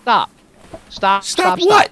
Stop. 0.03 0.31
Stop. 0.89 1.23
Stop 1.23 1.59
Stop. 1.61 1.69
what? 1.69 1.91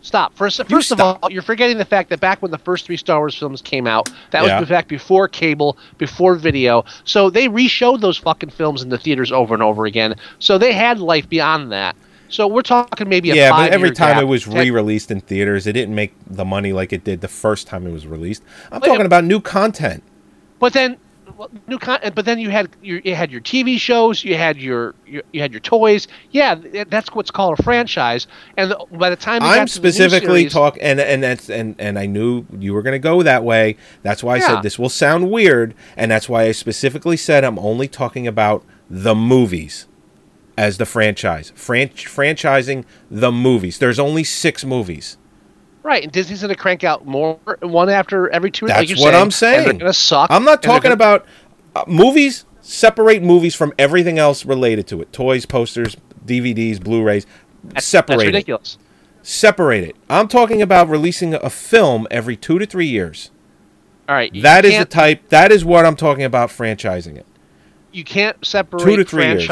Stop. 0.00 0.34
First, 0.34 0.62
first 0.68 0.92
of 0.92 1.00
all, 1.00 1.18
you're 1.30 1.42
forgetting 1.42 1.76
the 1.76 1.84
fact 1.84 2.08
that 2.08 2.20
back 2.20 2.40
when 2.40 2.50
the 2.50 2.58
first 2.58 2.86
three 2.86 2.96
Star 2.96 3.18
Wars 3.18 3.34
films 3.36 3.60
came 3.60 3.86
out, 3.86 4.10
that 4.30 4.44
Yeah. 4.46 4.58
was 4.60 4.68
back 4.68 4.88
before 4.88 5.28
cable, 5.28 5.76
before 5.98 6.34
video. 6.34 6.86
So 7.04 7.28
they 7.28 7.48
re-showed 7.48 8.00
those 8.00 8.16
fucking 8.16 8.50
films 8.50 8.82
in 8.82 8.88
the 8.88 8.98
theaters 8.98 9.30
over 9.30 9.52
and 9.52 9.62
over 9.62 9.84
again. 9.84 10.14
So 10.38 10.56
they 10.56 10.72
had 10.72 10.98
life 11.00 11.28
beyond 11.28 11.70
that. 11.72 11.96
So 12.32 12.46
we're 12.46 12.62
talking 12.62 13.08
maybe 13.08 13.30
a 13.30 13.34
Yeah, 13.34 13.50
but 13.50 13.72
every 13.72 13.90
time 13.90 14.14
gap. 14.14 14.22
it 14.22 14.26
was 14.26 14.46
re-released 14.46 15.10
in 15.10 15.20
theaters, 15.20 15.66
it 15.66 15.74
didn't 15.74 15.94
make 15.94 16.14
the 16.26 16.44
money 16.46 16.72
like 16.72 16.92
it 16.92 17.04
did 17.04 17.20
the 17.20 17.28
first 17.28 17.66
time 17.66 17.86
it 17.86 17.92
was 17.92 18.06
released. 18.06 18.42
I'm 18.72 18.80
Wait, 18.80 18.88
talking 18.88 19.06
about 19.06 19.24
new 19.24 19.40
content. 19.40 20.02
But 20.58 20.72
then, 20.72 20.96
well, 21.36 21.50
new 21.68 21.78
con- 21.78 22.00
But 22.14 22.24
then 22.24 22.38
you 22.38 22.48
had 22.48 22.70
your 22.82 23.00
you 23.04 23.14
had 23.14 23.30
your 23.30 23.42
TV 23.42 23.78
shows, 23.78 24.24
you 24.24 24.34
had 24.36 24.56
your, 24.56 24.94
your 25.06 25.22
you 25.32 25.42
had 25.42 25.52
your 25.52 25.60
toys. 25.60 26.08
Yeah, 26.30 26.54
that's 26.88 27.14
what's 27.14 27.30
called 27.30 27.58
a 27.58 27.62
franchise. 27.62 28.26
And 28.56 28.70
the, 28.70 28.86
by 28.92 29.10
the 29.10 29.16
time 29.16 29.42
I'm 29.42 29.52
got 29.52 29.68
to 29.74 29.80
the 29.80 29.90
new 29.90 30.08
specifically 30.08 30.44
talking, 30.46 30.82
and 30.82 31.00
and 31.00 31.22
that's 31.22 31.50
and 31.50 31.74
and 31.78 31.98
I 31.98 32.06
knew 32.06 32.46
you 32.58 32.72
were 32.72 32.82
going 32.82 32.94
to 32.94 32.98
go 32.98 33.22
that 33.22 33.44
way. 33.44 33.76
That's 34.02 34.22
why 34.22 34.34
I 34.34 34.38
Yeah. 34.38 34.46
said 34.46 34.62
this 34.62 34.78
will 34.78 34.88
sound 34.88 35.30
weird, 35.30 35.74
and 35.96 36.10
that's 36.10 36.28
why 36.30 36.44
I 36.44 36.52
specifically 36.52 37.16
said 37.18 37.44
I'm 37.44 37.58
only 37.58 37.88
talking 37.88 38.26
about 38.26 38.64
the 38.88 39.14
movies 39.14 39.86
as 40.56 40.78
the 40.78 40.86
franchise. 40.86 41.52
Fran- 41.54 41.88
franchising 41.90 42.84
the 43.10 43.32
movies. 43.32 43.78
There's 43.78 43.98
only 43.98 44.24
six 44.24 44.64
movies. 44.64 45.16
Right, 45.82 46.04
and 46.04 46.12
Disney's 46.12 46.42
going 46.42 46.54
to 46.54 46.60
crank 46.60 46.84
out 46.84 47.06
more 47.06 47.38
one 47.60 47.88
after 47.88 48.28
every 48.30 48.50
two. 48.50 48.66
like 48.66 48.76
That's 48.76 48.90
you're 48.90 49.00
what 49.00 49.14
I'm 49.14 49.22
and 49.22 49.34
saying. 49.34 49.64
they're 49.64 49.72
going 49.72 49.78
to 49.80 49.92
suck. 49.92 50.30
I'm 50.30 50.44
not 50.44 50.62
talking 50.62 50.90
gonna- 50.90 50.94
about 50.94 51.26
uh, 51.74 51.84
movies. 51.86 52.44
Separate 52.64 53.24
movies 53.24 53.56
from 53.56 53.72
everything 53.76 54.20
else 54.20 54.44
related 54.46 54.86
to 54.88 55.02
it. 55.02 55.12
Toys, 55.12 55.44
posters, 55.46 55.96
DVDs, 56.24 56.80
Blu-rays. 56.80 57.26
separate 57.80 58.16
That's 58.18 58.22
it. 58.22 58.26
ridiculous. 58.26 58.78
Separate 59.24 59.82
it. 59.82 59.96
I'm 60.08 60.28
talking 60.28 60.62
about 60.62 60.88
releasing 60.88 61.34
a 61.34 61.50
film 61.50 62.06
every 62.10 62.36
two 62.36 62.60
to 62.60 62.66
three 62.66 62.86
years. 62.86 63.32
All 64.08 64.14
right. 64.14 64.32
That 64.42 64.64
is 64.64 64.78
the 64.78 64.84
type. 64.84 65.28
That 65.30 65.50
is 65.50 65.64
what 65.64 65.84
I'm 65.84 65.96
talking 65.96 66.22
about. 66.24 66.50
Franchising 66.50 67.16
it. 67.16 67.26
you 67.92 68.04
can't 68.04 68.44
separate 68.46 68.84
Two 68.84 68.96
to 68.96 69.04
three 69.04 69.24
years. 69.26 69.44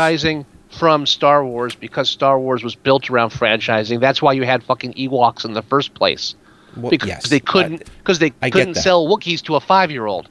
From 0.71 1.07
Star 1.07 1.45
Wars 1.45 1.75
because 1.75 2.09
Star 2.09 2.39
Wars 2.39 2.62
was 2.62 2.75
built 2.75 3.11
around 3.11 3.31
franchising. 3.31 4.01
That's 4.01 4.23
why 4.23 4.33
you 4.33 4.45
had 4.45 4.62
fucking 4.62 4.95
Ewoks 4.95 5.45
in 5.45 5.53
the 5.53 5.62
first 5.62 5.95
place. 5.95 6.35
Well, 6.77 6.91
Because 6.91 7.09
yes, 7.09 7.29
they 7.29 7.41
couldn't 7.41 7.85
because 7.99 8.21
they 8.21 8.33
I 8.41 8.51
couldn't 8.51 8.75
sell 8.75 9.07
Wookiees 9.07 9.43
to 9.43 9.57
a 9.57 9.61
five 9.61 9.91
year 9.91 10.07
old. 10.07 10.29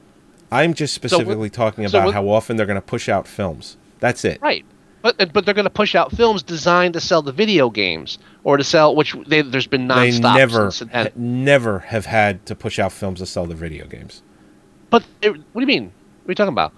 I'm 0.50 0.74
just 0.74 0.94
specifically 0.94 1.50
talking 1.50 1.84
about 1.84 2.06
what- 2.06 2.14
how 2.14 2.28
often 2.28 2.56
they're 2.56 2.66
going 2.66 2.74
to 2.76 2.80
push 2.80 3.08
out 3.08 3.28
films. 3.28 3.76
That's 4.00 4.24
it. 4.24 4.40
Right. 4.40 4.64
But 5.02 5.32
but 5.32 5.44
they're 5.44 5.54
going 5.54 5.64
to 5.64 5.70
push 5.70 5.94
out 5.94 6.12
films 6.12 6.42
designed 6.42 6.94
to 6.94 7.00
sell 7.00 7.22
the 7.22 7.32
video 7.32 7.70
games 7.70 8.18
or 8.44 8.56
to 8.56 8.64
sell 8.64 8.94
which 8.94 9.14
they, 9.26 9.42
there's 9.42 9.66
been 9.66 9.88
They 9.88 10.18
never, 10.18 10.70
never 11.16 11.78
have 11.80 12.06
had 12.06 12.44
to 12.46 12.54
push 12.54 12.78
out 12.78 12.92
films 12.92 13.20
to 13.20 13.26
sell 13.26 13.46
the 13.46 13.54
video 13.54 13.86
games. 13.86 14.22
But 14.90 15.04
it, 15.22 15.30
what 15.30 15.38
do 15.54 15.60
you 15.60 15.66
mean? 15.66 15.84
What 16.24 16.28
are 16.28 16.32
you 16.32 16.34
talking 16.34 16.52
about? 16.52 16.72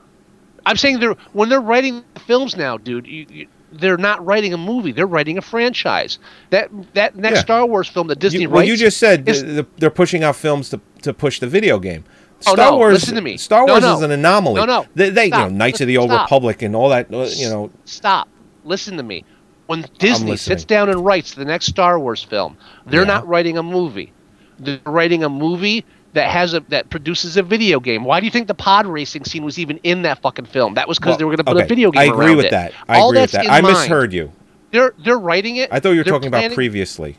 I'm 0.67 0.77
saying 0.77 1.01
they're 1.01 1.15
when 1.33 1.49
they're 1.49 1.61
writing 1.61 2.05
films 2.27 2.57
now, 2.57 2.77
dude. 2.77 3.07
You, 3.07 3.27
you, 3.31 3.47
they're 3.73 3.97
not 3.97 4.25
writing 4.25 4.53
a 4.53 4.59
movie; 4.59 4.93
they're 4.93 5.07
writing 5.07 5.39
a 5.39 5.43
franchise. 5.43 6.19
That 6.51 6.71
that 6.95 7.17
next 7.17 7.37
Yeah. 7.37 7.43
Star 7.43 7.67
Wars 7.67 7.89
film 7.89 8.07
that 8.09 8.19
Disney 8.19 8.43
You, 8.43 8.51
well, 8.51 8.61
writes. 8.61 8.69
you 8.71 8.77
just 8.77 8.99
said 8.99 9.29
is- 9.29 9.43
th- 9.43 9.55
th- 9.55 9.67
they're 9.79 9.91
pushing 9.91 10.23
out 10.25 10.37
films 10.37 10.69
to, 10.71 10.81
to 11.03 11.13
push 11.15 11.41
the 11.41 11.47
video 11.47 11.79
game. 11.79 12.05
Oh, 12.47 12.55
Star 12.55 12.71
no, 12.73 12.77
Wars. 12.77 12.95
listen 12.95 13.15
to 13.15 13.21
me. 13.21 13.37
Star 13.37 13.65
Wars 13.67 13.83
no. 13.83 13.95
is 13.97 14.03
an 14.03 14.11
anomaly. 14.11 14.57
No, 14.57 14.65
no. 14.67 14.87
They, 14.95 15.11
they 15.11 15.25
you 15.27 15.31
know. 15.31 15.49
Knights 15.49 15.81
of 15.81 15.87
the 15.87 15.97
Old 15.97 16.11
Stop. 16.11 16.27
Republic 16.27 16.61
and 16.63 16.75
all 16.75 16.89
that. 16.89 17.13
uh, 17.15 17.27
You 17.37 17.49
know, 17.49 17.71
stop. 17.85 18.29
Listen 18.65 18.97
to 18.97 19.03
me. 19.05 19.25
When 19.67 19.87
Disney 19.99 20.37
sits 20.37 20.65
down 20.65 20.89
and 20.91 21.05
writes 21.05 21.35
the 21.35 21.45
next 21.45 21.67
Star 21.67 21.99
Wars 22.01 22.23
film, 22.23 22.57
they're 22.87 23.03
Yeah. 23.03 23.07
not 23.07 23.27
writing 23.29 23.59
a 23.59 23.63
movie. 23.63 24.13
They're 24.59 24.81
writing 24.85 25.23
a 25.25 25.29
movie 25.29 25.85
that 26.15 26.31
has 26.31 26.55
a 26.55 26.61
that 26.69 26.91
produces 26.91 27.37
a 27.37 27.43
video 27.43 27.81
game. 27.81 28.05
Why 28.05 28.21
do 28.21 28.27
you 28.27 28.31
think 28.33 28.47
the 28.49 28.55
pod 28.55 28.87
racing 28.87 29.25
scene 29.25 29.45
was 29.45 29.59
even 29.59 29.79
in 29.83 30.03
that 30.03 30.21
fucking 30.23 30.47
film? 30.47 30.75
That 30.75 30.87
was 30.89 30.99
because 30.99 31.13
Well, 31.13 31.19
they 31.19 31.25
were 31.25 31.31
going 31.31 31.39
to 31.39 31.45
put 31.45 31.57
okay, 31.57 31.65
a 31.65 31.69
video 31.69 31.91
game 31.91 32.01
I 32.01 32.05
agree 32.05 32.35
with 32.35 32.47
it. 32.47 32.51
that. 32.51 32.73
I 32.89 32.99
All 32.99 33.11
agree 33.11 33.23
with 33.23 33.33
that. 33.33 33.49
I 33.51 33.61
mind. 33.61 33.75
misheard 33.75 34.13
you. 34.13 34.33
They're 34.71 34.95
they're 35.05 35.19
writing 35.19 35.57
it. 35.57 35.71
I 35.73 35.81
thought 35.81 35.91
you 35.91 35.99
were 35.99 36.05
talking 36.05 36.29
about 36.29 36.53
previously. 36.53 37.19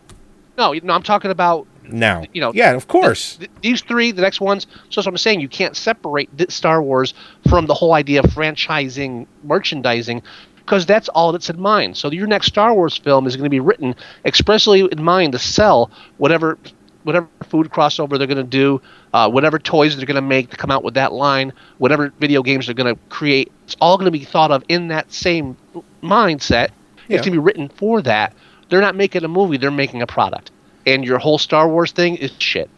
No, 0.57 0.73
no, 0.73 0.93
I'm 0.93 1.01
talking 1.03 1.31
about 1.31 1.65
Now, 1.83 2.23
you 2.33 2.39
know, 2.41 2.51
yeah, 2.53 2.73
of 2.73 2.87
course. 2.87 3.37
th- 3.37 3.49
these 3.61 3.81
three, 3.81 4.11
the 4.11 4.21
next 4.21 4.39
ones. 4.39 4.67
So 4.89 5.01
that's 5.01 5.07
what 5.07 5.07
I'm 5.13 5.17
saying. 5.17 5.39
You 5.41 5.49
can't 5.49 5.75
separate 5.75 6.29
Star 6.51 6.81
Wars 6.83 7.13
from 7.49 7.65
the 7.65 7.73
whole 7.73 7.93
idea 7.93 8.19
of 8.21 8.25
franchising, 8.27 9.25
merchandising, 9.43 10.21
because 10.57 10.85
that's 10.85 11.09
all 11.09 11.31
that's 11.31 11.49
in 11.49 11.59
mind. 11.59 11.97
So 11.97 12.11
your 12.11 12.27
next 12.27 12.47
Star 12.47 12.73
Wars 12.73 12.95
film 12.97 13.25
is 13.27 13.35
going 13.35 13.45
to 13.45 13.49
be 13.49 13.59
written 13.59 13.95
expressly 14.25 14.87
in 14.91 15.03
mind 15.03 15.33
to 15.33 15.39
sell 15.39 15.89
whatever, 16.17 16.57
whatever 17.03 17.27
food 17.43 17.69
crossover 17.69 18.17
they're 18.17 18.27
going 18.27 18.37
to 18.37 18.43
do, 18.43 18.81
uh, 19.13 19.29
whatever 19.29 19.59
toys 19.59 19.95
they're 19.95 20.05
going 20.05 20.15
to 20.15 20.21
make 20.21 20.49
to 20.49 20.57
come 20.57 20.71
out 20.71 20.83
with 20.83 20.93
that 20.95 21.13
line, 21.13 21.53
whatever 21.77 22.11
video 22.19 22.41
games 22.43 22.65
they're 22.65 22.75
going 22.75 22.93
to 22.95 23.01
create. 23.09 23.51
It's 23.65 23.75
all 23.81 23.97
going 23.97 24.11
to 24.11 24.17
be 24.17 24.23
thought 24.25 24.51
of 24.51 24.63
in 24.69 24.87
that 24.89 25.11
same 25.11 25.55
mindset. 26.01 26.69
Yeah. 27.07 27.17
It's 27.17 27.25
going 27.25 27.25
to 27.25 27.31
be 27.31 27.37
written 27.39 27.69
for 27.69 28.01
that. 28.03 28.33
They're 28.69 28.81
not 28.81 28.95
making 28.95 29.23
a 29.23 29.27
movie; 29.27 29.57
they're 29.57 29.71
making 29.71 30.01
a 30.01 30.07
product. 30.07 30.51
And 30.85 31.05
your 31.05 31.19
whole 31.19 31.37
Star 31.37 31.67
Wars 31.69 31.91
thing 31.91 32.15
is 32.17 32.31
shit. 32.39 32.69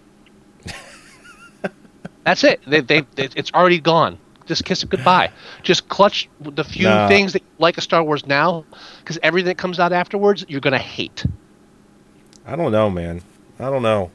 That's 2.23 2.43
it. 2.43 2.61
They, 2.67 2.81
they, 2.81 3.01
they, 3.15 3.29
it's 3.35 3.51
already 3.53 3.79
gone. 3.79 4.17
Just 4.45 4.65
kiss 4.65 4.83
it 4.83 4.89
goodbye. 4.89 5.31
Just 5.63 5.87
clutch 5.89 6.29
the 6.39 6.63
few 6.63 6.85
Nah. 6.85 7.07
things 7.07 7.33
that 7.33 7.41
you 7.41 7.47
like 7.57 7.77
a 7.77 7.81
Star 7.81 8.03
Wars 8.03 8.25
now, 8.27 8.63
because 8.99 9.17
everything 9.23 9.47
that 9.47 9.57
comes 9.57 9.79
out 9.79 9.91
afterwards, 9.91 10.45
you're 10.47 10.61
gonna 10.61 10.77
hate. 10.77 11.25
I 12.45 12.55
don't 12.55 12.71
know, 12.71 12.89
man. 12.89 13.21
I 13.59 13.69
don't 13.69 13.83
know. 13.83 14.11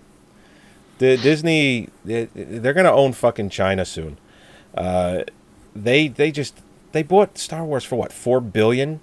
The 0.99 1.17
Disney, 1.17 1.89
they, 2.05 2.27
they're 2.35 2.75
gonna 2.75 2.93
own 2.93 3.13
fucking 3.13 3.51
China 3.51 3.85
soon. 3.85 4.19
Uh, 4.75 5.23
they 5.75 6.09
they 6.09 6.31
just 6.31 6.61
they 6.93 7.03
bought 7.03 7.39
Star 7.39 7.65
Wars 7.65 7.85
for 7.85 7.97
what 7.97 8.13
four 8.13 8.41
billion? 8.41 9.01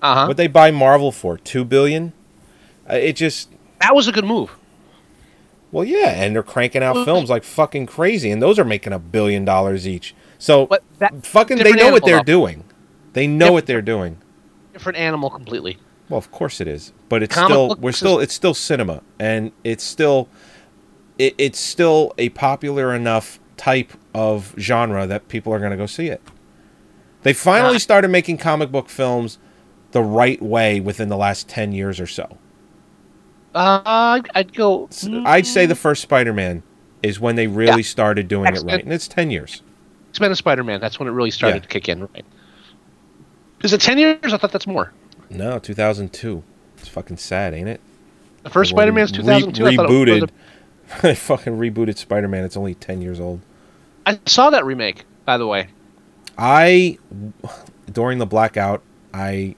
Uh 0.00 0.14
huh. 0.14 0.26
What 0.26 0.36
they 0.36 0.46
buy 0.46 0.70
Marvel 0.70 1.10
for 1.10 1.36
two 1.36 1.64
billion? 1.64 2.12
Uh, 2.88 2.94
it 2.94 3.14
just 3.16 3.50
That 3.80 3.94
was 3.94 4.06
a 4.06 4.12
good 4.12 4.24
move. 4.24 4.56
well, 5.72 5.84
yeah, 5.84 6.10
and 6.10 6.34
they're 6.36 6.42
cranking 6.44 6.82
out 6.82 7.04
films 7.04 7.28
like 7.30 7.42
fucking 7.42 7.86
crazy, 7.86 8.30
and 8.30 8.40
those 8.40 8.58
are 8.58 8.64
making 8.64 8.92
a 8.92 8.98
billion 8.98 9.44
dollars 9.44 9.88
each. 9.88 10.14
So 10.38 10.68
that 10.98 11.24
fucking, 11.26 11.56
they 11.56 11.64
different 11.64 11.82
know 11.82 11.90
what 11.92 12.04
they're 12.04 12.18
though. 12.18 12.22
doing. 12.22 12.64
They 13.14 13.26
know 13.26 13.50
what 13.52 13.66
they're 13.66 13.82
doing. 13.82 14.18
Different 14.72 14.98
animal 14.98 15.30
completely. 15.30 15.78
Well, 16.08 16.18
of 16.18 16.30
course 16.30 16.60
it 16.60 16.68
is, 16.68 16.92
but 17.08 17.22
it's 17.22 17.34
Comic 17.34 17.50
still 17.50 17.76
we're 17.80 17.92
still 17.92 18.18
it's 18.20 18.34
still 18.34 18.54
cinema, 18.54 19.02
and 19.18 19.52
it's 19.64 19.82
still 19.84 20.28
it, 21.18 21.34
it's 21.38 21.58
still 21.58 22.12
a 22.18 22.28
popular 22.30 22.94
enough 22.94 23.38
type 23.56 23.92
of 24.14 24.54
genre 24.58 25.06
that 25.06 25.28
people 25.28 25.52
are 25.54 25.58
going 25.58 25.70
to 25.70 25.76
go 25.76 25.86
see 25.86 26.08
it. 26.08 26.20
They 27.22 27.32
finally 27.32 27.76
Ah. 27.76 27.78
started 27.78 28.08
making 28.08 28.36
comic 28.38 28.70
book 28.70 28.88
films 28.90 29.38
the 29.92 30.02
right 30.02 30.42
way 30.42 30.80
within 30.80 31.08
the 31.08 31.16
last 31.16 31.48
ten 31.48 31.72
years 31.72 31.98
or 32.00 32.06
so. 32.06 32.36
Uh, 33.54 34.20
I'd- 34.34 34.52
go. 34.52 34.88
I'd 35.24 35.46
say 35.46 35.64
the 35.66 35.76
first 35.76 36.02
Spider-Man 36.02 36.62
is 37.02 37.20
when 37.20 37.36
they 37.36 37.46
really 37.46 37.72
Mm. 37.82 37.86
Yeah. 37.86 37.90
started 37.90 38.28
doing 38.28 38.46
it 38.46 38.54
X-Men. 38.56 38.74
right, 38.74 38.84
and 38.84 38.92
it's 38.92 39.06
ten 39.08 39.30
years. 39.30 39.62
X-Men 40.10 40.30
and 40.30 40.36
Spider-Man. 40.38 40.80
That's 40.80 40.98
when 40.98 41.08
it 41.08 41.12
really 41.12 41.30
started 41.30 41.56
Yeah. 41.56 41.60
to 41.62 41.68
kick 41.68 41.88
in, 41.88 42.00
right? 42.02 42.24
Is 43.62 43.72
it 43.72 43.80
ten 43.80 43.96
years? 43.98 44.18
I 44.32 44.36
thought 44.36 44.52
that's 44.52 44.66
more. 44.66 44.92
No, 45.30 45.58
two 45.58 45.74
thousand 45.74 46.12
two. 46.12 46.42
It's 46.78 46.88
fucking 46.88 47.16
sad, 47.16 47.54
ain't 47.54 47.68
it? 47.68 47.80
The 48.42 48.50
first 48.50 48.70
Spider-Man's 48.70 49.10
re- 49.12 49.18
2002. 49.18 49.64
I 49.64 49.70
it 49.70 49.78
was 49.78 49.90
rebooted. 49.90 50.30
they 51.02 51.14
fucking 51.14 51.58
rebooted 51.58 51.96
Spider-Man. 51.96 52.44
It's 52.44 52.56
only 52.56 52.74
ten 52.74 53.00
years 53.00 53.18
old. 53.20 53.40
I 54.06 54.20
saw 54.26 54.50
that 54.50 54.64
remake, 54.64 55.04
by 55.24 55.38
the 55.38 55.46
way. 55.46 55.68
I 56.36 56.98
during 57.90 58.18
the 58.18 58.26
blackout, 58.26 58.82
I 59.12 59.54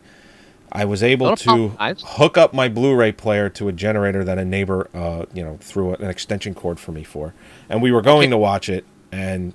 I 0.71 0.85
was 0.85 1.03
able 1.03 1.35
to 1.37 1.65
apologize. 1.65 2.03
hook 2.07 2.37
up 2.37 2.53
my 2.53 2.69
Blu-ray 2.69 3.13
player 3.13 3.49
to 3.51 3.69
a 3.69 3.73
generator 3.73 4.25
that 4.25 4.39
a 4.39 4.45
neighbor, 4.45 4.91
uh, 4.93 5.25
you 5.33 5.43
know, 5.43 5.57
threw 5.61 5.95
an 5.95 6.09
extension 6.11 6.55
cord 6.55 6.79
for 6.79 6.93
me 6.93 7.03
for, 7.03 7.35
and 7.69 7.81
we 7.81 7.91
were 7.91 8.03
going 8.03 8.31
to 8.31 8.37
watch 8.37 8.69
it, 8.69 8.85
and 9.11 9.55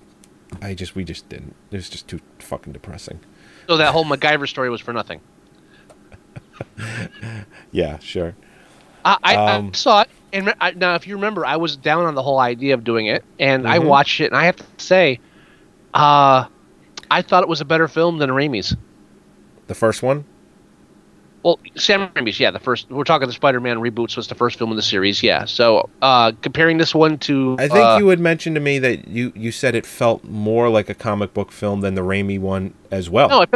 I 0.62 0.74
just 0.74 0.96
we 0.96 1.04
just 1.04 1.30
didn't. 1.30 1.56
It 1.70 1.78
was 1.78 1.90
just 1.90 2.08
too 2.08 2.20
fucking 2.40 2.74
depressing. 2.74 3.20
So 3.68 3.78
that 3.78 3.92
whole 3.92 4.06
MacGyver 4.06 4.48
story 4.48 4.70
was 4.70 4.82
for 4.82 4.94
nothing. 4.94 5.22
Yeah, 7.72 8.00
sure. 8.00 8.36
I, 9.06 9.18
I, 9.24 9.36
Um, 9.36 9.68
I 9.68 9.76
saw 9.76 10.02
it, 10.02 10.10
and 10.34 10.54
I, 10.60 10.72
now 10.72 10.96
if 10.96 11.08
you 11.08 11.16
remember, 11.16 11.46
I 11.46 11.56
was 11.56 11.76
down 11.78 12.06
on 12.06 12.16
the 12.16 12.22
whole 12.24 12.40
idea 12.40 12.74
of 12.74 12.84
doing 12.84 13.08
it, 13.08 13.24
and 13.40 13.68
I 13.68 13.80
Mhm. 13.80 13.88
watched 13.88 14.20
it, 14.20 14.26
and 14.26 14.36
I 14.36 14.46
have 14.46 14.58
to 14.58 14.66
say, 14.78 15.20
uh, 15.94 16.46
I 17.10 17.22
thought 17.22 17.44
it 17.44 17.50
was 17.50 17.62
a 17.62 17.66
better 17.66 17.88
film 17.88 18.18
than 18.18 18.30
Raimi's. 18.30 18.76
The 19.68 19.76
first 19.76 20.04
one. 20.04 20.26
Well, 21.44 21.60
Sam 21.76 22.10
Raimi's, 22.10 22.40
yeah, 22.40 22.52
the 22.52 22.60
first. 22.60 22.90
We're 22.92 23.04
talking 23.04 23.28
the 23.28 23.34
Spider-Man 23.34 23.78
reboots 23.78 24.16
was 24.16 24.28
the 24.28 24.36
first 24.36 24.60
film 24.60 24.70
in 24.70 24.76
the 24.76 24.84
series, 24.84 25.24
yeah. 25.24 25.46
So 25.46 25.90
uh, 26.02 26.34
comparing 26.44 26.78
this 26.78 26.94
one 26.94 27.18
to, 27.20 27.56
I 27.58 27.68
think 27.68 27.76
uh, 27.78 27.96
you 27.98 28.10
had 28.10 28.20
mentioned 28.20 28.56
to 28.56 28.60
me 28.60 28.78
that 28.80 29.08
you 29.08 29.34
you 29.36 29.52
said 29.52 29.74
it 29.74 29.88
felt 29.88 30.24
more 30.24 30.70
like 30.70 30.88
a 30.88 30.94
comic 30.94 31.34
book 31.34 31.52
film 31.52 31.82
than 31.82 31.96
the 31.96 32.02
Raimi 32.02 32.40
one 32.40 32.76
as 32.92 33.10
well. 33.10 33.30
No, 33.30 33.42
it 33.42 33.50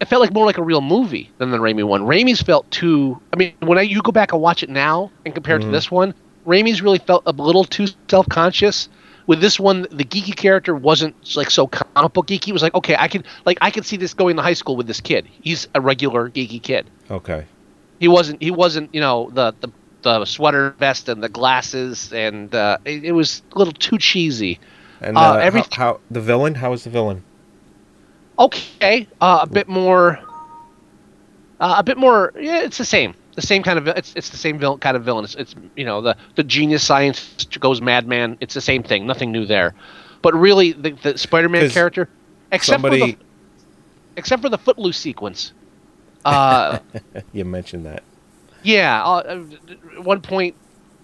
it 0.00 0.08
felt 0.08 0.20
like 0.22 0.32
more 0.32 0.46
like 0.46 0.58
a 0.58 0.62
real 0.62 0.80
movie 0.80 1.30
than 1.38 1.50
the 1.50 1.58
Raimi 1.58 1.84
one. 1.84 2.02
Raimi's 2.02 2.42
felt 2.42 2.70
too. 2.70 3.20
I 3.32 3.36
mean, 3.36 3.52
when 3.60 3.78
I, 3.78 3.82
you 3.82 4.00
go 4.02 4.12
back 4.12 4.32
and 4.32 4.40
watch 4.40 4.62
it 4.62 4.70
now 4.70 5.10
and 5.24 5.34
compare 5.34 5.56
it 5.56 5.60
to 5.60 5.68
this 5.68 5.90
one, 5.90 6.14
Raimi's 6.46 6.80
really 6.82 6.98
felt 6.98 7.22
a 7.26 7.32
little 7.32 7.64
too 7.64 7.86
self-conscious. 8.08 8.88
With 9.26 9.40
this 9.40 9.60
one, 9.60 9.82
the 9.92 10.04
geeky 10.04 10.34
character 10.34 10.74
wasn't 10.74 11.14
like 11.36 11.50
so 11.50 11.66
comic 11.68 12.12
book 12.14 12.26
geeky. 12.26 12.48
It 12.48 12.52
was 12.52 12.62
like, 12.62 12.74
okay, 12.74 12.96
I 12.98 13.06
could 13.06 13.26
like 13.44 13.58
I 13.60 13.70
could 13.70 13.86
see 13.86 13.96
this 13.96 14.12
going 14.14 14.36
to 14.36 14.42
high 14.42 14.54
school 14.54 14.74
with 14.76 14.86
this 14.88 15.00
kid. 15.00 15.28
He's 15.42 15.68
a 15.74 15.80
regular 15.80 16.30
geeky 16.30 16.60
kid. 16.60 16.90
Okay. 17.10 17.44
He 18.00 18.08
wasn't. 18.08 18.42
He 18.42 18.50
wasn't. 18.50 18.92
You 18.94 19.00
know, 19.00 19.30
the 19.32 19.54
the, 19.60 19.68
the 20.02 20.24
sweater 20.24 20.74
vest 20.78 21.08
and 21.08 21.22
the 21.22 21.28
glasses, 21.28 22.12
and 22.12 22.52
uh, 22.54 22.78
it, 22.84 23.04
it 23.04 23.12
was 23.12 23.42
a 23.52 23.58
little 23.58 23.74
too 23.74 23.98
cheesy. 23.98 24.58
And 25.00 25.16
Uh, 25.16 25.20
uh, 25.20 25.34
every- 25.36 25.60
how, 25.60 25.68
how 25.72 26.00
the 26.10 26.20
villain? 26.20 26.56
How 26.56 26.70
was 26.70 26.84
the 26.84 26.90
villain? 26.90 27.22
Okay 28.40 29.06
uh, 29.20 29.40
a 29.42 29.46
bit 29.46 29.68
more 29.68 30.18
uh, 31.60 31.76
a 31.78 31.82
bit 31.82 31.98
more 31.98 32.32
yeah 32.38 32.62
it's 32.62 32.78
the 32.78 32.84
same. 32.84 33.14
The 33.36 33.42
same 33.42 33.62
kind 33.62 33.78
of 33.78 33.86
it's, 33.86 34.12
it's 34.16 34.30
the 34.30 34.36
same 34.36 34.58
villain, 34.58 34.80
kind 34.80 34.96
of 34.96 35.04
villain. 35.04 35.24
It's, 35.24 35.34
it's 35.36 35.54
you 35.76 35.84
know 35.84 36.00
the 36.02 36.16
the 36.34 36.42
genius 36.42 36.82
science 36.82 37.46
goes 37.60 37.80
madman. 37.80 38.36
It's 38.40 38.54
the 38.54 38.60
same 38.60 38.82
thing. 38.82 39.06
Nothing 39.06 39.30
new 39.30 39.46
there. 39.46 39.74
But 40.20 40.34
really 40.34 40.72
the, 40.72 40.90
the 40.90 41.16
Spider-Man 41.16 41.70
character 41.70 42.08
except 42.52 42.80
for 42.82 42.90
the 42.90 43.16
except 44.16 44.42
for 44.42 44.48
the 44.48 44.58
footloose 44.58 44.98
sequence 44.98 45.52
uh 46.24 46.78
you 47.32 47.44
mentioned 47.44 47.86
that. 47.86 48.02
yeah 48.62 49.02
uh, 49.04 49.46
at 49.96 50.04
one 50.04 50.20
point 50.20 50.54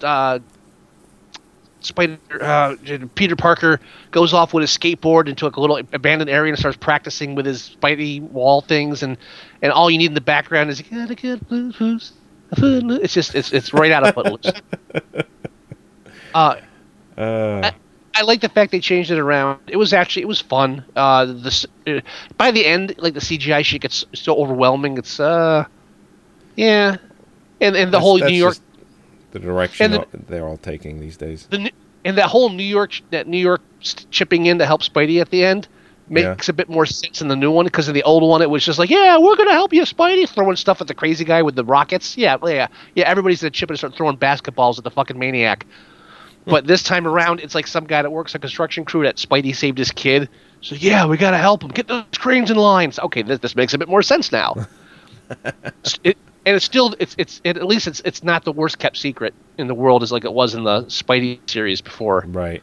uh 0.02 0.38
Spider, 1.86 2.18
uh, 2.40 2.76
Peter 3.14 3.36
Parker 3.36 3.80
goes 4.10 4.32
off 4.32 4.52
with 4.52 4.62
his 4.62 4.70
skateboard 4.76 5.28
into 5.28 5.44
like 5.46 5.56
a 5.56 5.60
little 5.60 5.78
abandoned 5.92 6.28
area 6.30 6.52
and 6.52 6.58
starts 6.58 6.76
practicing 6.76 7.34
with 7.34 7.46
his 7.46 7.76
Spidey 7.80 8.20
wall 8.20 8.60
things, 8.60 9.02
and 9.02 9.16
and 9.62 9.72
all 9.72 9.90
you 9.90 9.98
need 9.98 10.06
in 10.06 10.14
the 10.14 10.20
background 10.20 10.70
is 10.70 10.80
"Gotta 10.82 11.14
get 11.14 11.38
Footloose, 11.48 12.12
Footloose." 12.56 13.00
It's 13.02 13.14
just 13.14 13.34
it's 13.34 13.52
it's 13.52 13.72
right 13.72 13.90
out 13.92 14.06
of 14.06 14.14
Footloose. 14.14 14.52
uh, 16.34 16.56
Uh, 17.16 17.70
I 18.14 18.22
like 18.22 18.40
the 18.40 18.48
fact 18.48 18.72
they 18.72 18.80
changed 18.80 19.10
it 19.10 19.18
around. 19.18 19.60
It 19.68 19.76
was 19.76 19.92
actually 19.92 20.22
it 20.22 20.28
was 20.28 20.40
fun. 20.40 20.84
Uh, 20.94 21.26
this 21.26 21.66
uh, 21.86 22.00
by 22.36 22.50
the 22.50 22.64
end, 22.66 22.94
like 22.98 23.14
the 23.14 23.20
CGI 23.20 23.64
shit 23.64 23.82
gets 23.82 24.04
so 24.14 24.34
overwhelming. 24.36 24.96
It's 24.98 25.18
uh, 25.20 25.64
yeah, 26.56 26.96
and 27.60 27.76
and 27.76 27.88
the 27.88 27.98
that's- 27.98 28.02
whole 28.02 28.18
that's 28.18 28.30
New 28.30 28.36
York 28.38 28.54
just 28.54 28.65
the 29.38 29.46
direction 29.46 29.92
the- 29.92 30.06
they're 30.28 30.46
all 30.46 30.56
taking 30.56 31.00
these 31.00 31.16
days. 31.16 31.46
the 31.50 31.70
and 32.04 32.16
that 32.18 32.28
whole 32.28 32.50
New 32.50 32.62
York 32.62 33.00
that 33.10 33.26
New 33.26 33.38
York 33.38 33.60
chipping 34.10 34.46
in 34.46 34.58
to 34.58 34.66
help 34.66 34.82
Spidey 34.82 35.20
at 35.20 35.30
the 35.30 35.44
end 35.44 35.68
makes 36.08 36.48
a 36.48 36.52
bit 36.52 36.68
more 36.68 36.86
sense 36.86 37.20
in 37.20 37.26
the 37.26 37.34
new 37.34 37.50
one 37.50 37.64
because 37.66 37.88
in 37.88 37.94
the 37.94 38.02
old 38.04 38.22
one 38.22 38.40
it 38.40 38.48
was 38.48 38.64
just 38.64 38.78
like 38.78 38.88
yeah 38.90 39.18
we're 39.18 39.34
gonna 39.36 39.52
help 39.52 39.72
you 39.72 39.82
Spidey 39.82 40.28
throwing 40.28 40.56
stuff 40.56 40.80
at 40.80 40.86
the 40.86 40.94
crazy 40.94 41.24
guy 41.24 41.42
with 41.42 41.56
the 41.56 41.64
rockets. 41.64 42.16
Yeah 42.16 42.36
yeah. 42.44 42.68
Yeah 42.94 43.08
everybody's 43.08 43.42
gonna 43.42 43.50
chip 43.50 43.70
and 43.70 43.78
start 43.78 43.94
throwing 43.94 44.16
basketballs 44.16 44.78
at 44.78 44.84
the 44.84 44.90
fucking 44.90 45.18
maniac. 45.18 45.66
Hmm. 46.44 46.50
But 46.50 46.66
this 46.66 46.82
time 46.82 47.06
around 47.06 47.40
it's 47.40 47.54
like 47.54 47.66
some 47.66 47.84
guy 47.84 48.02
that 48.02 48.10
works 48.10 48.34
a 48.34 48.38
construction 48.38 48.84
crew 48.84 49.02
that 49.02 49.16
Spidey 49.16 49.54
saved 49.54 49.78
his 49.78 49.90
kid. 49.90 50.28
So 50.60 50.76
yeah 50.76 51.06
we 51.06 51.16
gotta 51.16 51.38
help 51.38 51.62
him. 51.62 51.70
Get 51.70 51.88
those 51.88 52.04
cranes 52.16 52.50
in 52.50 52.56
lines. 52.56 52.98
Okay 53.00 53.22
this, 53.22 53.40
this 53.40 53.56
makes 53.56 53.74
a 53.74 53.78
bit 53.78 53.88
more 53.88 54.02
sense 54.02 54.30
now. 54.32 54.54
It, 56.04 56.16
and 56.46 56.56
it's 56.56 56.64
still 56.64 56.94
it's 56.98 57.14
it's 57.18 57.40
it, 57.44 57.58
at 57.58 57.66
least 57.66 57.86
it's 57.86 58.00
it's 58.04 58.22
not 58.24 58.44
the 58.44 58.52
worst 58.52 58.78
kept 58.78 58.96
secret 58.96 59.34
in 59.58 59.66
the 59.66 59.74
world 59.74 60.02
as 60.02 60.12
like 60.12 60.24
it 60.24 60.32
was 60.32 60.54
in 60.54 60.64
the 60.64 60.84
Spidey 60.84 61.40
series 61.50 61.82
before. 61.82 62.24
Right. 62.28 62.62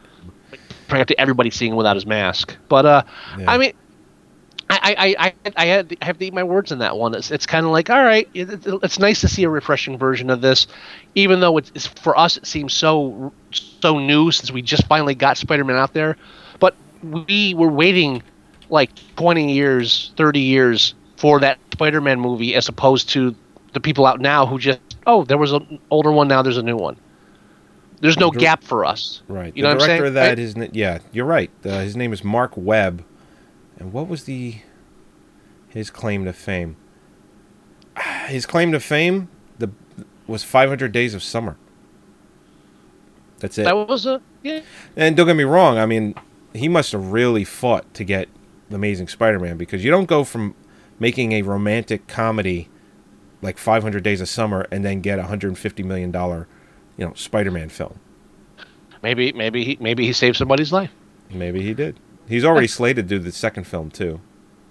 Prior 0.88 1.04
to 1.04 1.20
everybody 1.20 1.50
seeing 1.50 1.72
him 1.72 1.76
without 1.76 1.96
his 1.96 2.06
mask, 2.06 2.56
but 2.68 2.84
uh, 2.86 3.02
Yeah. 3.38 3.50
I 3.50 3.58
mean. 3.58 3.72
I, 4.70 5.14
I, 5.18 5.26
I, 5.26 5.52
I, 5.56 5.66
had, 5.66 5.94
I 6.00 6.04
have 6.06 6.18
to 6.18 6.24
eat 6.24 6.32
my 6.32 6.42
words 6.42 6.72
in 6.72 6.78
that 6.78 6.96
one. 6.96 7.14
It's, 7.14 7.30
it's 7.30 7.44
kind 7.44 7.66
of 7.66 7.72
like, 7.72 7.90
all 7.90 8.02
right, 8.02 8.26
it, 8.32 8.48
it- 8.66 8.80
it's 8.82 8.98
nice 8.98 9.20
to 9.20 9.28
see 9.28 9.42
a 9.44 9.48
refreshing 9.50 9.98
version 9.98 10.30
of 10.30 10.40
this, 10.40 10.66
even 11.14 11.40
though 11.40 11.58
it's, 11.58 11.70
it's 11.74 11.86
for 11.86 12.18
us 12.18 12.38
it 12.38 12.46
seems 12.46 12.72
so 12.72 13.32
so 13.50 13.98
new 13.98 14.30
since 14.30 14.50
we 14.50 14.62
just 14.62 14.86
finally 14.86 15.14
got 15.14 15.36
Spider-Man 15.36 15.76
out 15.76 15.92
there. 15.92 16.16
But 16.60 16.74
we 17.02 17.52
were 17.54 17.68
waiting 17.68 18.22
like 18.70 18.90
20 19.16 19.52
years, 19.52 20.12
30 20.16 20.40
years 20.40 20.94
for 21.18 21.40
that 21.40 21.58
Spider-Man 21.72 22.18
movie, 22.18 22.54
as 22.54 22.66
opposed 22.68 23.10
to 23.10 23.34
the 23.74 23.80
people 23.80 24.06
out 24.06 24.20
now 24.20 24.46
who 24.46 24.58
just, 24.58 24.80
oh, 25.06 25.24
there 25.24 25.38
was 25.38 25.52
an 25.52 25.78
older 25.90 26.10
one, 26.10 26.28
now 26.28 26.42
there's 26.42 26.56
a 26.56 26.62
new 26.62 26.76
one. 26.76 26.96
There's 28.00 28.18
no 28.18 28.30
gap 28.30 28.62
for 28.62 28.84
us. 28.84 29.22
Right. 29.28 29.54
You 29.56 29.62
the 29.62 29.68
know 29.68 29.74
what 29.76 29.82
I'm 29.82 29.88
saying? 29.88 30.06
of 30.06 30.14
that 30.14 30.28
Right? 30.30 30.38
is 30.38 30.56
n- 30.56 30.70
yeah, 30.72 30.98
you're 31.12 31.24
right. 31.24 31.50
Uh, 31.64 31.80
his 31.80 31.96
name 31.96 32.12
is 32.12 32.22
Mark 32.24 32.52
Webb. 32.56 33.04
And 33.78 33.92
what 33.92 34.08
was 34.08 34.24
the 34.24 34.56
his 35.68 35.90
claim 35.90 36.24
to 36.24 36.32
fame? 36.32 36.76
His 38.26 38.46
claim 38.46 38.72
to 38.72 38.80
fame 38.80 39.28
the 39.58 39.70
was 40.26 40.42
500 40.42 40.92
Days 40.92 41.14
of 41.14 41.22
Summer. 41.22 41.56
That's 43.38 43.58
it. 43.58 43.64
That 43.64 43.76
was 43.76 44.06
a 44.06 44.20
yeah. 44.42 44.60
And 44.96 45.16
don't 45.16 45.26
get 45.26 45.36
me 45.36 45.44
wrong, 45.44 45.78
I 45.78 45.86
mean, 45.86 46.14
he 46.54 46.68
must 46.68 46.92
have 46.92 47.12
really 47.12 47.44
fought 47.44 47.92
to 47.94 48.04
get 48.04 48.28
the 48.70 48.76
Amazing 48.76 49.08
Spider-Man 49.08 49.56
because 49.56 49.84
you 49.84 49.90
don't 49.90 50.06
go 50.06 50.24
from 50.24 50.54
making 50.98 51.32
a 51.32 51.42
romantic 51.42 52.06
comedy 52.06 52.68
like 53.44 53.58
500 53.58 54.02
Days 54.02 54.20
of 54.20 54.28
Summer 54.28 54.66
and 54.72 54.84
then 54.84 55.00
get 55.00 55.18
a 55.18 55.22
150 55.22 55.82
million 55.82 56.10
dollar, 56.10 56.48
you 56.96 57.06
know, 57.06 57.12
Spider-Man 57.14 57.68
film. 57.68 58.00
Maybe 59.02 59.32
maybe 59.32 59.64
he 59.64 59.76
maybe 59.80 60.06
he 60.06 60.12
saved 60.14 60.36
somebody's 60.36 60.72
life. 60.72 60.90
Maybe 61.30 61.60
he 61.60 61.74
did. 61.74 62.00
He's 62.26 62.44
already 62.44 62.66
slated 62.66 63.06
to 63.08 63.16
do 63.16 63.22
the 63.22 63.30
second 63.32 63.64
film 63.64 63.90
too. 63.90 64.18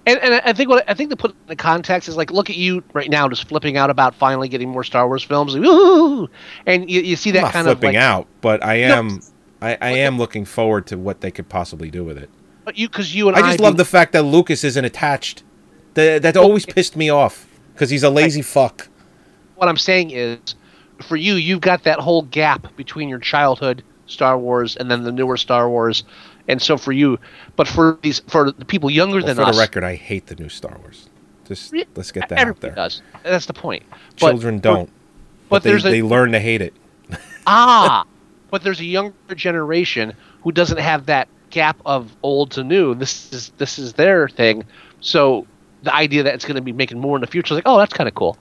And, 0.08 0.20
and 0.20 0.42
I 0.44 0.52
think 0.54 0.70
what 0.70 0.84
I 0.90 0.96
think 0.96 1.12
to 1.12 1.16
put 1.16 1.32
in 1.32 1.38
the 1.48 1.56
context 1.56 2.10
is 2.10 2.18
like, 2.18 2.32
look 2.32 2.50
at 2.50 2.58
you 2.58 2.84
right 2.94 3.10
now, 3.10 3.30
just 3.30 3.48
flipping 3.48 3.78
out 3.78 3.92
about 3.92 4.16
finally 4.16 4.50
getting 4.50 4.70
more 4.70 4.84
Star 4.84 5.08
Wars 5.08 5.24
films, 5.24 5.56
"Ooh," 5.56 6.28
and 6.66 6.90
you, 6.90 7.02
you 7.02 7.16
see 7.16 7.30
that 7.32 7.38
I'm 7.38 7.44
not 7.44 7.54
kind 7.54 7.68
of 7.68 7.78
flipping 7.78 7.96
like, 7.96 8.04
out, 8.04 8.28
but 8.42 8.66
I 8.66 8.82
No. 8.82 8.96
am 8.98 9.22
I, 9.62 9.78
I 9.80 9.90
am 9.92 10.18
looking 10.18 10.46
forward 10.46 10.88
to 10.88 10.98
what 10.98 11.22
they 11.22 11.30
could 11.32 11.48
possibly 11.48 11.92
do 11.92 12.04
with 12.04 12.18
it. 12.18 12.30
But 12.66 12.76
you, 12.78 12.90
because 12.90 13.14
you 13.14 13.28
and 13.28 13.38
I 13.38 13.42
I, 13.42 13.50
just 13.52 13.60
love 13.60 13.76
do- 13.76 13.78
the 13.78 13.86
fact 13.86 14.14
that 14.14 14.24
Lucas 14.24 14.64
isn't 14.64 14.84
attached. 14.84 15.44
That 15.94 16.24
that 16.24 16.36
always 16.36 16.66
pissed 16.66 16.98
me 16.98 17.10
off 17.12 17.48
because 17.74 17.90
he's 17.90 18.04
a 18.04 18.10
lazy 18.10 18.42
fuck. 18.42 18.88
What 19.56 19.68
I'm 19.68 19.78
saying 19.78 20.12
is, 20.12 20.56
for 21.02 21.16
you, 21.16 21.36
you've 21.36 21.62
got 21.62 21.84
that 21.84 22.00
whole 22.00 22.24
gap 22.24 22.76
between 22.76 23.10
your 23.10 23.20
childhood 23.20 23.84
Star 24.08 24.38
Wars 24.38 24.76
and 24.76 24.90
then 24.90 25.04
the 25.04 25.12
newer 25.12 25.38
Star 25.38 25.70
Wars, 25.70 26.04
and 26.48 26.62
so 26.62 26.78
for 26.78 26.92
you, 26.92 27.20
but 27.56 27.68
for 27.68 27.98
these 28.02 28.20
for 28.28 28.52
the 28.52 28.66
people 28.66 28.90
younger 28.90 29.18
Well, 29.18 29.28
than 29.28 29.36
for 29.36 29.44
us, 29.44 29.50
for 29.50 29.54
the 29.54 29.60
record, 29.60 29.84
I 29.84 29.96
hate 29.96 30.28
the 30.28 30.36
new 30.36 30.50
Star 30.50 30.78
Wars. 30.80 31.10
Just 31.46 31.74
let's 31.96 32.12
get 32.12 32.30
that 32.30 32.34
out 32.34 32.42
everybody 32.42 32.68
there. 32.68 32.76
does. 32.76 33.02
That's 33.24 33.46
the 33.46 33.54
point. 33.54 33.84
But- 34.20 34.28
Children 34.28 34.60
don't, 34.60 34.88
but 35.50 35.58
but, 35.58 35.64
they, 35.64 35.70
there's 35.72 35.86
a- 35.86 35.90
they 35.90 36.02
learn 36.02 36.32
to 36.32 36.40
hate 36.40 36.62
it. 36.62 36.74
ah, 37.48 38.06
but 38.50 38.64
there's 38.64 38.80
a 38.80 38.86
younger 38.86 39.36
generation 39.36 40.14
who 40.42 40.52
doesn't 40.52 40.80
have 40.80 41.06
that 41.08 41.28
gap 41.50 41.78
of 41.86 42.16
old 42.24 42.52
to 42.52 42.64
new. 42.64 42.96
This 42.96 43.32
is 43.34 43.50
this 43.58 43.78
is 43.78 43.94
their 43.94 44.28
thing. 44.28 44.64
So 45.02 45.46
the 45.84 45.94
idea 45.94 46.24
that 46.24 46.34
it's 46.34 46.46
going 46.46 46.56
to 46.56 46.62
be 46.62 46.74
making 46.74 47.00
more 47.00 47.16
in 47.18 47.22
the 47.22 47.28
future 47.28 47.54
is 47.54 47.58
like, 47.58 47.68
oh, 47.68 47.78
that's 47.78 47.94
kind 47.94 48.08
of 48.08 48.16
cool. 48.16 48.38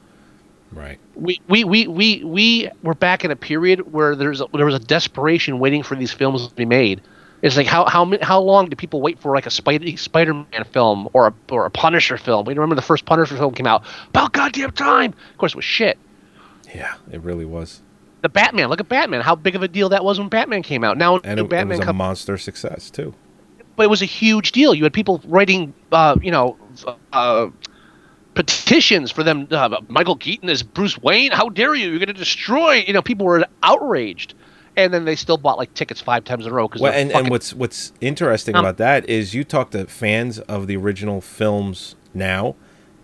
Right. 0.73 0.99
We, 1.15 1.41
we, 1.49 1.65
we, 1.65 1.87
we, 1.87 2.25
we 2.25 2.71
were 2.83 2.95
back 2.95 3.25
in 3.25 3.31
a 3.31 3.37
period 3.37 3.93
where 3.93 4.17
there's 4.17 4.41
a, 4.41 4.47
there 4.55 4.65
was 4.65 4.75
a 4.75 4.79
desperation 4.79 5.59
waiting 5.59 5.83
for 5.83 5.97
these 5.97 6.13
films 6.13 6.49
to 6.49 6.55
be 6.55 6.65
made. 6.65 7.03
It's 7.43 7.57
like 7.57 7.67
how 7.67 7.85
how 7.87 8.17
how 8.23 8.41
long 8.41 8.69
do 8.69 8.77
people 8.77 9.01
wait 9.01 9.19
for 9.19 9.35
like 9.35 9.47
a 9.47 9.51
Spidey 9.51 9.99
Spider-Man 9.99 10.65
film 10.73 11.09
or 11.13 11.27
a 11.27 11.35
or 11.51 11.67
a 11.67 11.71
Punisher 11.71 12.17
film? 12.17 12.47
We 12.47 12.55
remember 12.55 12.77
the 12.77 12.83
first 12.83 13.05
Punisher 13.05 13.37
film 13.37 13.53
came 13.53 13.67
out 13.67 13.85
about 14.11 14.33
goddamn 14.33 14.71
time. 14.71 15.13
Of 15.33 15.39
course, 15.39 15.53
it 15.53 15.57
was 15.57 15.65
shit. 15.65 15.99
Yeah, 16.73 16.95
it 17.11 17.21
really 17.21 17.45
was, 17.45 17.83
The 18.23 18.29
Batman, 18.29 18.69
look 18.69 18.79
at 18.81 18.89
Batman. 18.89 19.21
How 19.21 19.35
big 19.35 19.57
of 19.57 19.63
a 19.63 19.69
deal 19.69 19.89
that 19.89 20.05
was 20.05 20.21
when 20.21 20.29
Batman 20.29 20.63
came 20.63 20.85
out. 20.85 20.97
Now 20.97 21.17
and 21.17 21.41
it, 21.41 21.43
it 21.43 21.49
Batman 21.49 21.81
was 21.81 21.89
a 21.89 21.93
monster 21.93 22.39
success 22.39 22.89
too. 22.89 23.13
But 23.77 23.85
it 23.85 23.91
was 23.91 24.03
a 24.03 24.07
huge 24.07 24.53
deal. 24.53 24.75
You 24.75 24.85
had 24.85 24.93
people 24.93 25.21
writing, 25.25 25.73
uh, 25.91 26.17
you 26.23 26.31
know, 26.31 26.57
uh, 27.13 27.49
petitions 28.35 29.11
for 29.11 29.23
them. 29.23 29.49
Uh, 29.51 29.81
Michael 29.89 30.17
Keaton 30.17 30.49
as 30.49 30.63
Bruce 30.63 30.99
Wayne. 30.99 31.33
How 31.33 31.49
dare 31.49 31.75
you? 31.75 31.89
You're 31.91 31.99
going 31.99 32.09
to 32.09 32.13
destroy. 32.15 32.85
You 32.87 32.93
know, 32.93 33.03
people 33.03 33.27
were 33.27 33.45
outraged, 33.63 34.35
and 34.77 34.93
then 34.93 35.05
they 35.05 35.17
still 35.17 35.37
bought 35.39 35.59
like 35.59 35.73
tickets 35.75 36.01
five 36.01 36.25
times 36.25 36.47
in 36.47 36.53
a 36.53 36.55
row 36.55 36.69
because. 36.69 36.83
Well, 36.83 36.93
and, 36.93 37.11
and 37.13 37.31
what's 37.31 37.55
what's 37.55 37.93
interesting 38.01 38.55
Um, 38.57 38.65
about 38.65 38.77
that 38.79 39.09
is 39.09 39.35
you 39.35 39.45
talk 39.45 39.71
to 39.73 39.87
fans 39.87 40.39
of 40.41 40.67
the 40.67 40.77
original 40.77 41.21
films 41.21 41.95
now, 42.15 42.55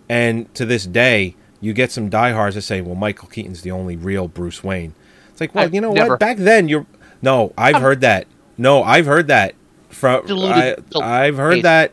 and 0.07 0.53
to 0.55 0.65
this 0.65 0.85
day, 0.85 1.35
you 1.61 1.73
get 1.73 1.91
some 1.91 2.09
diehards 2.09 2.55
that 2.55 2.61
say, 2.61 2.81
"Well, 2.81 2.95
Michael 2.95 3.27
Keaton's 3.27 3.61
the 3.61 3.71
only 3.71 3.95
real 3.95 4.27
Bruce 4.27 4.63
Wayne." 4.63 4.93
It's 5.31 5.41
like, 5.41 5.55
well, 5.55 5.63
I've 5.65 5.73
you 5.73 5.81
know 5.81 5.93
never- 5.93 6.11
what? 6.11 6.19
Back 6.19 6.37
then, 6.37 6.67
you're 6.67 6.85
no, 7.21 7.53
I've 7.57 7.81
heard 7.81 8.01
that. 8.01 8.27
No, 8.57 8.83
I've 8.83 9.05
heard 9.05 9.27
that 9.27 9.55
from. 9.89 10.23
I, 10.29 10.75
I've 10.95 11.37
heard 11.37 11.63
that, 11.63 11.91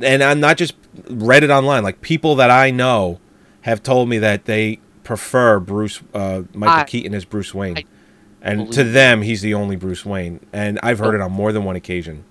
and 0.00 0.22
I'm 0.22 0.40
not 0.40 0.56
just 0.56 0.74
read 1.08 1.44
it 1.44 1.50
online. 1.50 1.82
Like 1.82 2.00
people 2.00 2.36
that 2.36 2.50
I 2.50 2.70
know 2.70 3.20
have 3.62 3.82
told 3.82 4.08
me 4.08 4.18
that 4.18 4.44
they 4.46 4.80
prefer 5.04 5.60
Bruce 5.60 6.00
uh, 6.14 6.42
Michael 6.54 6.80
I- 6.80 6.84
Keaton 6.84 7.14
as 7.14 7.24
Bruce 7.24 7.54
Wayne. 7.54 7.78
I 7.78 7.84
and 8.42 8.72
to 8.72 8.82
them, 8.82 9.22
he's 9.22 9.40
the 9.40 9.54
only 9.54 9.76
Bruce 9.76 10.04
Wayne. 10.04 10.40
And 10.52 10.80
I've 10.82 10.98
heard 10.98 11.14
it 11.14 11.20
on 11.20 11.30
more 11.30 11.52
than 11.52 11.64
one 11.64 11.76
occasion. 11.76 12.24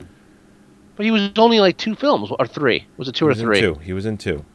But 0.98 1.06
he 1.06 1.12
was 1.12 1.32
only 1.38 1.62
like 1.62 1.78
two 1.78 1.96
films 1.96 2.32
or 2.38 2.46
three. 2.46 2.86
Was 2.98 3.08
it 3.08 3.16
two 3.16 3.28
He 3.28 3.32
or 3.32 3.36
three? 3.36 3.62
two. 3.62 3.76
He 3.76 3.94
was 3.94 4.06
in 4.06 4.18
two. 4.18 4.46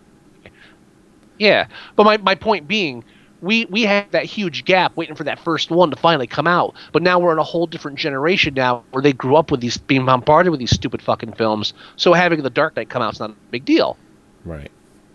Yeah, 1.39 1.67
but 1.97 2.05
my, 2.05 2.17
my 2.19 2.35
point 2.35 2.67
being, 2.69 3.05
we 3.47 3.65
we 3.67 3.83
had 3.83 4.11
that 4.13 4.25
huge 4.25 4.65
gap 4.65 4.97
waiting 4.97 5.15
for 5.15 5.25
that 5.25 5.39
first 5.39 5.71
one 5.71 5.91
to 5.91 5.97
finally 5.97 6.27
come 6.27 6.47
out. 6.47 6.75
But 6.93 7.03
now 7.03 7.19
we're 7.19 7.33
in 7.33 7.39
a 7.39 7.43
whole 7.45 7.67
different 7.67 7.99
generation 7.99 8.55
now, 8.55 8.85
where 8.91 9.03
they 9.03 9.13
grew 9.13 9.37
up 9.37 9.51
with 9.51 9.61
these 9.61 9.79
being 9.79 10.05
bombarded 10.05 10.51
with 10.51 10.61
these 10.61 10.73
stupid 10.75 11.01
fucking 11.01 11.33
films. 11.33 11.73
So 11.97 12.13
having 12.13 12.43
the 12.43 12.51
Dark 12.51 12.77
Knight 12.77 12.91
come 12.91 13.01
out 13.03 13.15
is 13.15 13.21
not 13.21 13.31
a 13.31 13.35
big 13.51 13.65
deal. 13.65 13.97
Right. 14.45 14.71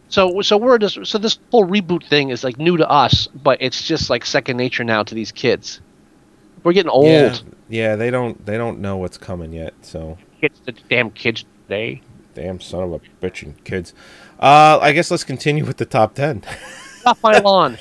So 0.10 0.42
so 0.42 0.58
we're 0.58 0.78
just 0.78 1.06
so 1.06 1.18
this 1.18 1.38
whole 1.52 1.68
reboot 1.68 2.08
thing 2.08 2.30
is 2.30 2.44
like 2.44 2.58
new 2.58 2.78
to 2.78 2.90
us, 2.90 3.28
but 3.28 3.58
it's 3.62 3.84
just 3.84 4.10
like 4.10 4.26
second 4.26 4.58
nature 4.58 4.84
now 4.84 5.04
to 5.04 5.14
these 5.16 5.32
kids. 5.32 5.80
We're 6.64 6.74
getting 6.74 6.90
old. 6.90 7.06
Yeah. 7.08 7.36
Yeah. 7.70 7.96
They 7.96 8.12
don't. 8.12 8.46
They 8.46 8.58
don't 8.58 8.80
know 8.80 8.98
what's 8.98 9.18
coming 9.18 9.54
yet. 9.54 9.74
So 9.82 10.18
Kids, 10.40 10.60
the 10.66 10.74
damn 10.90 11.12
kids 11.12 11.46
today. 11.68 12.02
damn 12.34 12.60
son 12.60 12.84
of 12.84 12.94
a 12.94 13.00
bitch 13.26 13.44
and 13.44 13.64
kids. 13.64 13.94
Uh, 14.40 14.80
I 14.82 14.92
guess 14.92 15.12
let's 15.12 15.24
continue 15.24 15.66
with 15.66 15.78
the 15.78 15.86
top 15.86 16.16
ten. 16.16 16.44
Off 17.06 17.22
my 17.24 17.38
lawn. 17.40 17.78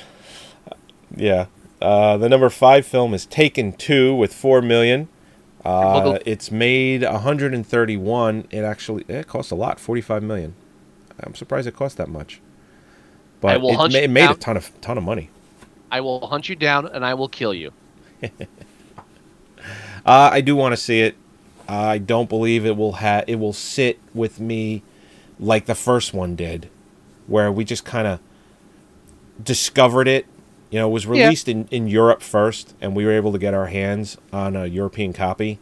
Yeah. 1.15 1.47
Uh, 1.81 2.17
the 2.17 2.29
number 2.29 2.49
five 2.49 2.85
film 2.85 3.13
is 3.13 3.25
Taken 3.25 3.73
Two 3.73 4.13
with 4.15 4.33
four 4.33 4.61
million. 4.61 5.07
Uh, 5.63 6.17
it's 6.25 6.51
made 6.51 7.03
131. 7.03 8.47
It 8.49 8.63
actually 8.63 9.05
it 9.07 9.27
cost 9.27 9.51
a 9.51 9.55
lot, 9.55 9.79
45 9.79 10.23
million. 10.23 10.55
I'm 11.19 11.35
surprised 11.35 11.67
it 11.67 11.75
cost 11.75 11.97
that 11.97 12.09
much. 12.09 12.41
But 13.41 13.57
it, 13.57 13.61
ma- 13.61 13.85
it 13.85 14.09
made 14.09 14.29
a 14.29 14.33
ton 14.35 14.57
of 14.57 14.79
ton 14.81 14.97
of 14.97 15.03
money. 15.03 15.29
I 15.91 16.01
will 16.01 16.25
hunt 16.27 16.49
you 16.49 16.55
down 16.55 16.87
and 16.87 17.05
I 17.05 17.13
will 17.13 17.29
kill 17.29 17.53
you. 17.53 17.71
Uh, 20.03 20.29
I 20.31 20.41
do 20.41 20.55
want 20.55 20.73
to 20.73 20.77
see 20.77 21.01
it. 21.01 21.15
I 21.67 21.99
don't 21.99 22.27
believe 22.27 22.65
it 22.65 22.75
will 22.75 22.93
ha- 22.93 23.23
it 23.27 23.35
will 23.35 23.53
sit 23.53 23.99
with 24.13 24.39
me 24.39 24.81
like 25.39 25.67
the 25.67 25.75
first 25.75 26.13
one 26.13 26.35
did, 26.35 26.69
where 27.27 27.51
we 27.51 27.63
just 27.63 27.85
kind 27.85 28.07
of 28.07 28.19
discovered 29.43 30.07
it. 30.07 30.25
You 30.71 30.79
know, 30.79 30.87
it 30.89 30.91
was 30.91 31.05
Yeah. 31.05 31.11
released 31.25 31.47
in, 31.47 31.67
in 31.69 31.87
Europe 31.87 32.21
first, 32.23 32.73
and 32.81 32.95
we 32.95 33.05
were 33.05 33.11
able 33.11 33.31
to 33.33 33.37
get 33.37 33.53
our 33.53 33.67
hands 33.67 34.17
on 34.33 34.55
a 34.55 34.65
European 34.65 35.11
copy, 35.13 35.59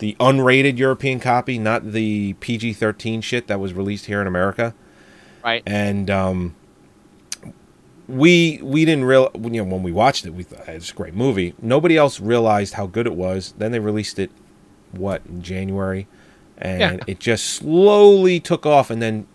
the 0.00 0.14
unrated 0.20 0.78
European 0.78 1.20
copy, 1.20 1.58
not 1.58 1.92
the 1.92 2.34
PG 2.34 2.74
thirteen 2.74 3.20
shit 3.20 3.46
that 3.46 3.58
was 3.60 3.72
released 3.72 4.06
here 4.06 4.20
in 4.20 4.26
America. 4.26 4.74
Right. 5.44 5.62
And 5.64 6.10
um, 6.10 6.54
we 8.08 8.58
we 8.62 8.84
didn't 8.84 9.04
real 9.04 9.30
you 9.40 9.50
know 9.50 9.64
when 9.64 9.82
we 9.82 9.92
watched 9.92 10.24
it 10.24 10.30
we 10.30 10.42
thought 10.42 10.66
it's 10.68 10.90
a 10.90 10.94
great 10.94 11.14
movie. 11.14 11.54
Nobody 11.60 11.96
else 11.96 12.20
realized 12.20 12.74
how 12.74 12.86
good 12.86 13.06
it 13.06 13.14
was. 13.14 13.54
Then 13.58 13.72
they 13.72 13.78
released 13.80 14.18
it 14.18 14.30
what 14.92 15.22
in 15.28 15.42
January, 15.42 16.06
and 16.56 16.80
Yeah. 16.80 17.04
it 17.06 17.20
just 17.20 17.44
slowly 17.44 18.40
took 18.40 18.64
off, 18.66 18.90
and 18.90 19.02
then 19.02 19.26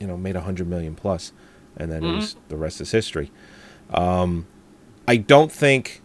you 0.00 0.06
know 0.06 0.16
made 0.16 0.36
a 0.36 0.40
hundred 0.40 0.68
million 0.68 0.94
plus, 0.94 1.32
and 1.76 1.92
then 1.92 2.04
it 2.04 2.14
was 2.14 2.36
the 2.48 2.56
rest 2.56 2.80
is 2.80 2.90
history. 2.92 3.30
Um, 3.92 4.46
I 5.06 5.16
don't 5.16 5.50
think 5.50 6.02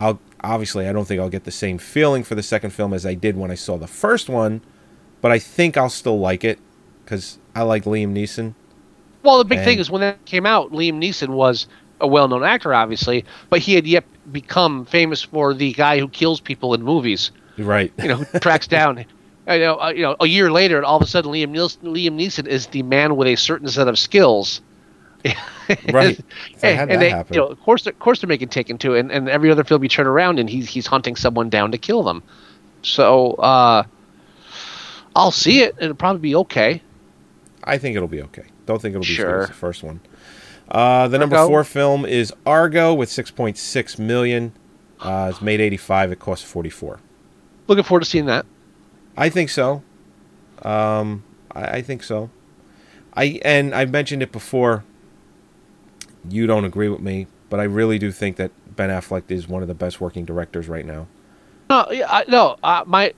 I'll 0.00 0.20
obviously 0.42 0.88
I 0.88 0.92
don't 0.92 1.06
think 1.06 1.20
I'll 1.20 1.28
get 1.28 1.44
the 1.44 1.50
same 1.50 1.78
feeling 1.78 2.22
for 2.22 2.34
the 2.34 2.42
second 2.42 2.70
film 2.70 2.92
as 2.92 3.04
I 3.04 3.14
did 3.14 3.36
when 3.36 3.50
I 3.50 3.54
saw 3.54 3.76
the 3.76 3.86
first 3.86 4.28
one, 4.28 4.60
but 5.20 5.32
I 5.32 5.38
think 5.38 5.76
I'll 5.76 5.90
still 5.90 6.18
like 6.18 6.44
it 6.44 6.58
because 7.04 7.38
I 7.54 7.62
like 7.62 7.84
Liam 7.84 8.12
Neeson. 8.12 8.54
Well, 9.22 9.38
the 9.38 9.44
big 9.44 9.64
thing 9.64 9.78
is 9.78 9.90
when 9.90 10.02
that 10.02 10.22
came 10.26 10.44
out, 10.44 10.72
Liam 10.72 11.02
Neeson 11.02 11.30
was 11.30 11.66
a 12.00 12.06
well-known 12.06 12.44
actor, 12.44 12.74
obviously, 12.74 13.24
but 13.48 13.60
he 13.60 13.74
had 13.74 13.86
yet 13.86 14.04
become 14.30 14.84
famous 14.84 15.22
for 15.22 15.54
the 15.54 15.72
guy 15.72 15.98
who 15.98 16.08
kills 16.08 16.40
people 16.40 16.74
in 16.74 16.82
movies. 16.82 17.30
Right. 17.56 17.90
You 17.98 18.08
know, 18.08 18.24
tracks 18.40 18.66
down. 18.66 19.04
You 19.46 19.58
know, 19.58 19.76
uh, 19.78 19.90
you 19.90 20.00
know, 20.00 20.16
a 20.20 20.26
year 20.26 20.50
later, 20.50 20.78
and 20.78 20.86
all 20.86 20.96
of 20.96 21.02
a 21.02 21.06
sudden, 21.06 21.30
Liam 21.30 21.50
Neeson, 21.50 21.82
Liam 21.82 22.18
Neeson 22.18 22.46
is 22.46 22.68
the 22.68 22.82
man 22.82 23.14
with 23.14 23.28
a 23.28 23.36
certain 23.36 23.68
set 23.68 23.88
of 23.88 23.98
skills. 23.98 24.62
Right. 25.92 26.16
So 26.58 26.68
and, 26.68 26.90
and 26.90 27.00
they, 27.00 27.08
happen? 27.08 27.32
you 27.34 27.40
know, 27.40 27.46
of 27.46 27.58
course, 27.60 27.84
they're, 27.84 27.92
of 27.94 27.98
course, 27.98 28.20
they're 28.20 28.28
making 28.28 28.48
Taken 28.48 28.76
Two, 28.76 28.94
and, 28.94 29.10
and 29.10 29.30
every 29.30 29.50
other 29.50 29.64
film 29.64 29.82
you 29.82 29.88
turn 29.88 30.06
around, 30.06 30.38
and 30.38 30.50
he's 30.50 30.68
he's 30.68 30.86
hunting 30.86 31.16
someone 31.16 31.48
down 31.48 31.72
to 31.72 31.78
kill 31.78 32.02
them. 32.02 32.22
So, 32.82 33.32
uh, 33.34 33.84
I'll 35.16 35.30
see 35.30 35.62
it. 35.62 35.74
It'll 35.80 35.94
probably 35.94 36.20
be 36.20 36.34
okay. 36.36 36.82
I 37.64 37.78
think 37.78 37.96
it'll 37.96 38.08
be 38.08 38.20
okay. 38.22 38.44
Don't 38.66 38.80
think 38.82 38.92
it'll 38.94 39.00
be 39.02 39.06
Sure. 39.06 39.42
as 39.42 39.48
the 39.48 39.54
first 39.54 39.82
one. 39.82 40.00
Uh, 40.70 41.08
the 41.08 41.18
number 41.18 41.36
Argo? 41.36 41.48
four 41.48 41.64
film 41.64 42.04
is 42.04 42.32
Argo 42.44 42.92
with 42.92 43.08
6.6 43.08 43.98
million. 43.98 44.52
Uh, 45.00 45.28
it's 45.30 45.40
made 45.42 45.60
85. 45.60 46.12
It 46.12 46.18
cost 46.18 46.44
44. 46.44 47.00
Looking 47.66 47.84
forward 47.84 48.00
to 48.00 48.06
seeing 48.06 48.26
that. 48.26 48.44
I 49.16 49.28
think 49.30 49.50
so. 49.50 49.82
Um, 50.62 51.22
I, 51.52 51.64
I 51.78 51.82
think 51.82 52.02
so. 52.02 52.30
I 53.14 53.40
and 53.44 53.74
I've 53.74 53.90
mentioned 53.90 54.22
it 54.22 54.32
before. 54.32 54.84
You 56.28 56.46
don't 56.46 56.64
agree 56.64 56.88
with 56.88 57.00
me, 57.00 57.26
but 57.50 57.60
I 57.60 57.64
really 57.64 57.98
do 57.98 58.10
think 58.10 58.36
that 58.36 58.50
Ben 58.76 58.90
Affleck 58.90 59.24
is 59.28 59.48
one 59.48 59.62
of 59.62 59.68
the 59.68 59.74
best 59.74 60.00
working 60.00 60.24
directors 60.24 60.68
right 60.68 60.86
now. 60.86 61.06
No, 61.70 61.86
yeah, 61.90 62.06
I, 62.08 62.24
no. 62.28 62.56
Uh, 62.62 62.84
my, 62.86 63.12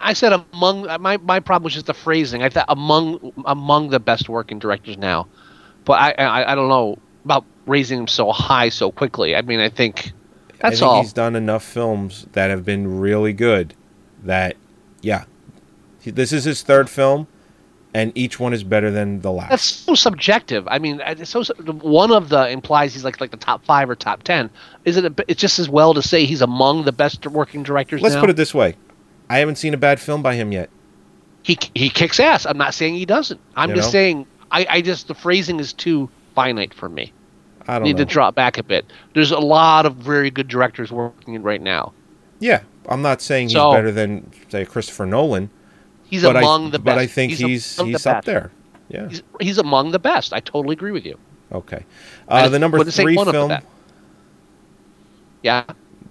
I 0.00 0.12
said 0.12 0.32
among 0.52 0.88
uh, 0.88 0.98
my 0.98 1.16
my 1.18 1.40
problem 1.40 1.64
was 1.64 1.74
just 1.74 1.86
the 1.86 1.94
phrasing. 1.94 2.42
I 2.42 2.48
thought 2.48 2.66
among 2.68 3.32
among 3.44 3.90
the 3.90 4.00
best 4.00 4.28
working 4.28 4.58
directors 4.58 4.98
now, 4.98 5.26
but 5.84 5.94
I 5.94 6.12
I, 6.12 6.52
I 6.52 6.54
don't 6.54 6.68
know 6.68 6.98
about 7.24 7.44
raising 7.66 8.00
him 8.00 8.08
so 8.08 8.30
high 8.32 8.68
so 8.68 8.92
quickly. 8.92 9.34
I 9.34 9.42
mean, 9.42 9.60
I 9.60 9.68
think 9.68 10.12
I 10.62 10.70
that's 10.70 10.78
think 10.80 10.90
all. 10.90 11.02
he's 11.02 11.12
done 11.12 11.36
enough 11.36 11.64
films 11.64 12.26
that 12.32 12.50
have 12.50 12.64
been 12.64 13.00
really 13.00 13.32
good 13.32 13.74
that, 14.22 14.56
yeah, 15.02 15.24
this 16.04 16.32
is 16.32 16.44
his 16.44 16.62
third 16.62 16.88
film, 16.88 17.26
and 17.96 18.12
each 18.14 18.38
one 18.38 18.52
is 18.52 18.62
better 18.62 18.90
than 18.90 19.22
the 19.22 19.32
last. 19.32 19.48
That's 19.48 19.62
so 19.64 19.94
subjective. 19.94 20.68
I 20.68 20.78
mean, 20.78 21.00
it's 21.06 21.30
so 21.30 21.42
one 21.80 22.12
of 22.12 22.28
the 22.28 22.46
implies 22.50 22.92
he's 22.92 23.04
like 23.04 23.20
like 23.22 23.30
the 23.30 23.38
top 23.38 23.64
five 23.64 23.88
or 23.88 23.94
top 23.96 24.22
ten. 24.22 24.50
Is 24.84 24.98
it? 24.98 25.06
A, 25.06 25.14
it's 25.28 25.40
just 25.40 25.58
as 25.58 25.68
well 25.70 25.94
to 25.94 26.02
say 26.02 26.26
he's 26.26 26.42
among 26.42 26.84
the 26.84 26.92
best 26.92 27.26
working 27.26 27.62
directors. 27.62 28.02
Let's 28.02 28.14
now? 28.16 28.20
put 28.20 28.28
it 28.30 28.36
this 28.36 28.52
way: 28.52 28.76
I 29.30 29.38
haven't 29.38 29.56
seen 29.56 29.72
a 29.72 29.78
bad 29.78 29.98
film 29.98 30.22
by 30.22 30.34
him 30.34 30.52
yet. 30.52 30.68
he 31.42 31.58
he 31.74 31.88
kicks 31.88 32.20
ass. 32.20 32.44
I'm 32.44 32.58
not 32.58 32.74
saying 32.74 32.94
he 32.96 33.06
doesn't. 33.06 33.40
I'm 33.56 33.70
You 33.70 33.76
just 33.76 33.88
know? 33.88 33.92
saying 33.92 34.26
I, 34.50 34.66
I 34.68 34.80
just 34.82 35.08
the 35.08 35.14
phrasing 35.14 35.58
is 35.58 35.72
too 35.72 36.10
finite 36.34 36.74
for 36.74 36.90
me. 36.90 37.14
I 37.66 37.78
don't 37.78 37.84
Need 37.84 37.96
know. 37.96 38.04
to 38.04 38.12
drop 38.12 38.34
back 38.34 38.58
a 38.58 38.62
bit. 38.62 38.84
There's 39.14 39.30
a 39.32 39.38
lot 39.40 39.86
of 39.86 39.96
very 39.96 40.30
good 40.30 40.48
directors 40.48 40.92
working 40.92 41.42
right 41.42 41.62
now. 41.62 41.94
yeah, 42.40 42.60
I'm 42.88 43.00
not 43.02 43.22
saying 43.22 43.48
he's 43.48 43.54
better 43.56 43.90
than 43.90 44.30
say 44.50 44.64
Christopher 44.66 45.06
Nolan, 45.06 45.48
He's 46.08 46.22
but 46.22 46.36
among 46.36 46.68
I 46.68 46.70
the 46.70 46.78
best. 46.78 46.84
but 46.84 46.98
I 46.98 47.06
think 47.06 47.32
he's, 47.32 47.40
he's 47.40 47.80
he's, 47.80 48.02
the 48.02 48.10
up 48.10 48.16
best. 48.16 48.26
there. 48.26 48.50
Yeah. 48.88 49.08
He's, 49.08 49.22
he's 49.40 49.58
among 49.58 49.90
the 49.90 49.98
best. 49.98 50.32
I 50.32 50.40
totally 50.40 50.74
agree 50.74 50.92
with 50.92 51.04
you. 51.04 51.18
Okay. 51.52 51.84
Uh, 52.28 52.48
the 52.48 52.58
number 52.58 52.82
three 52.84 53.16
one 53.16 53.28
of 53.28 53.32
the 53.34 53.48
film. 53.48 53.60
Yeah, 55.42 55.64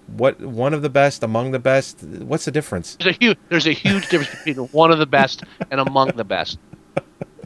What 0.06 0.40
one 0.40 0.72
of 0.72 0.82
the 0.82 0.88
best, 0.88 1.22
among 1.22 1.50
the 1.50 1.58
best? 1.58 2.02
What's 2.02 2.44
the 2.46 2.50
difference? 2.50 2.96
there's 2.96 3.16
a 3.16 3.18
huge 3.18 3.38
there's 3.48 3.66
a 3.66 3.72
huge 3.72 4.08
difference 4.08 4.42
between 4.44 4.66
one 4.72 4.90
of 4.90 4.98
the 4.98 5.06
best 5.06 5.42
and 5.70 5.80
among 5.80 6.08
the 6.16 6.24
best. 6.24 6.58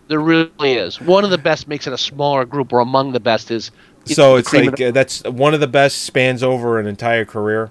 There 0.07 0.21
really 0.21 0.73
is. 0.75 1.01
One 1.01 1.25
of 1.25 1.31
the 1.31 1.39
best 1.39 1.69
makes 1.69 1.87
it 1.87 1.93
a 1.93 1.99
smaller 1.99 2.45
group, 2.45 2.73
or 2.73 2.81
among 2.81 3.13
the 3.13 3.21
best 3.21 3.51
is. 3.51 3.71
So 4.07 4.37
it's 4.37 4.53
like 4.53 4.81
uh, 4.81 4.91
that's 4.91 5.23
one 5.25 5.55
of 5.55 5.61
the 5.61 5.69
best 5.69 6.03
spans 6.03 6.43
over 6.43 6.79
an 6.79 6.87
entire 6.87 7.25
career, 7.25 7.71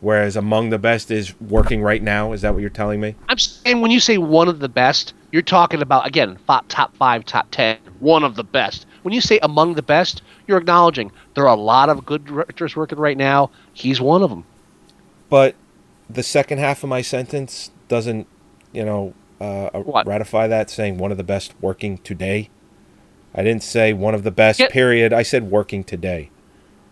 whereas 0.00 0.36
among 0.36 0.70
the 0.70 0.78
best 0.78 1.10
is 1.10 1.38
working 1.40 1.82
right 1.82 2.02
now. 2.02 2.32
Is 2.32 2.42
that 2.42 2.52
what 2.52 2.60
you're 2.60 2.70
telling 2.70 3.00
me? 3.00 3.14
I'm 3.28 3.38
saying 3.38 3.80
when 3.80 3.90
you 3.90 4.00
say 4.00 4.18
one 4.18 4.48
of 4.48 4.58
the 4.58 4.68
best, 4.68 5.14
you're 5.32 5.42
talking 5.42 5.82
about 5.82 6.06
again 6.06 6.38
top 6.68 6.96
five, 6.96 7.24
top 7.24 7.50
ten, 7.50 7.78
one 8.00 8.24
of 8.24 8.36
the 8.36 8.44
best. 8.44 8.86
When 9.02 9.14
you 9.14 9.20
say 9.20 9.38
among 9.42 9.74
the 9.74 9.82
best, 9.82 10.22
you're 10.46 10.58
acknowledging 10.58 11.12
there 11.34 11.44
are 11.44 11.56
a 11.56 11.60
lot 11.60 11.88
of 11.88 12.04
good 12.04 12.24
directors 12.24 12.74
working 12.74 12.98
right 12.98 13.16
now. 13.16 13.50
He's 13.72 14.00
one 14.00 14.22
of 14.22 14.30
them. 14.30 14.44
But 15.28 15.54
the 16.08 16.22
second 16.22 16.58
half 16.58 16.82
of 16.82 16.88
my 16.88 17.02
sentence 17.02 17.70
doesn't, 17.88 18.26
you 18.72 18.84
know, 18.84 19.14
uh, 19.40 19.70
ratify 20.04 20.46
that 20.48 20.70
saying 20.70 20.98
one 20.98 21.10
of 21.10 21.18
the 21.18 21.24
best 21.24 21.54
working 21.60 21.98
today. 21.98 22.50
I 23.34 23.42
didn't 23.42 23.62
say 23.62 23.92
one 23.92 24.14
of 24.14 24.22
the 24.22 24.30
best. 24.30 24.58
Yeah. 24.58 24.68
Period. 24.68 25.12
I 25.12 25.22
said 25.22 25.50
working 25.50 25.84
today. 25.84 26.30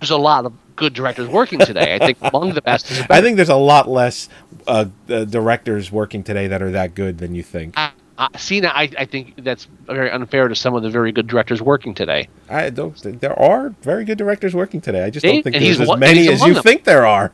There's 0.01 0.11
a 0.11 0.19
lot 0.19 0.45
of 0.45 0.53
good 0.77 0.93
directors 0.95 1.29
working 1.29 1.59
today. 1.59 1.95
I 1.95 1.99
think 1.99 2.19
among 2.21 2.55
the 2.55 2.63
best 2.63 2.91
I 3.11 3.21
think 3.21 3.37
there's 3.37 3.49
a 3.49 3.57
lot 3.57 3.89
less 3.89 4.29
uh, 4.67 4.87
uh, 5.09 5.25
directors 5.25 5.91
working 5.93 6.23
today 6.23 6.47
that 6.49 6.63
are 6.63 6.71
that 6.73 6.95
good 6.95 7.19
than 7.19 7.35
you 7.35 7.43
think. 7.43 7.75
uh, 7.77 7.91
see 8.37 8.61
now. 8.61 8.73
I, 8.75 8.91
I 8.99 9.05
think 9.05 9.35
that's 9.45 9.67
very 9.87 10.11
unfair 10.11 10.49
to 10.49 10.55
some 10.55 10.75
of 10.75 10.83
the 10.83 10.91
very 10.91 11.13
good 11.13 11.27
directors 11.27 11.61
working 11.63 11.95
today. 11.95 12.29
I 12.49 12.71
don't. 12.71 12.97
There 13.21 13.39
are 13.39 13.71
very 13.83 14.05
good 14.05 14.19
directors 14.19 14.55
working 14.55 14.81
today. 14.81 15.05
I 15.05 15.11
just 15.11 15.25
don't 15.25 15.43
think 15.43 15.57
there's 15.57 15.81
as 15.81 15.89
one- 15.89 15.99
many 16.01 16.29
as 16.29 16.41
you 16.43 16.55
them. 16.55 16.63
think 16.63 16.85
there 16.85 17.07
are. 17.07 17.33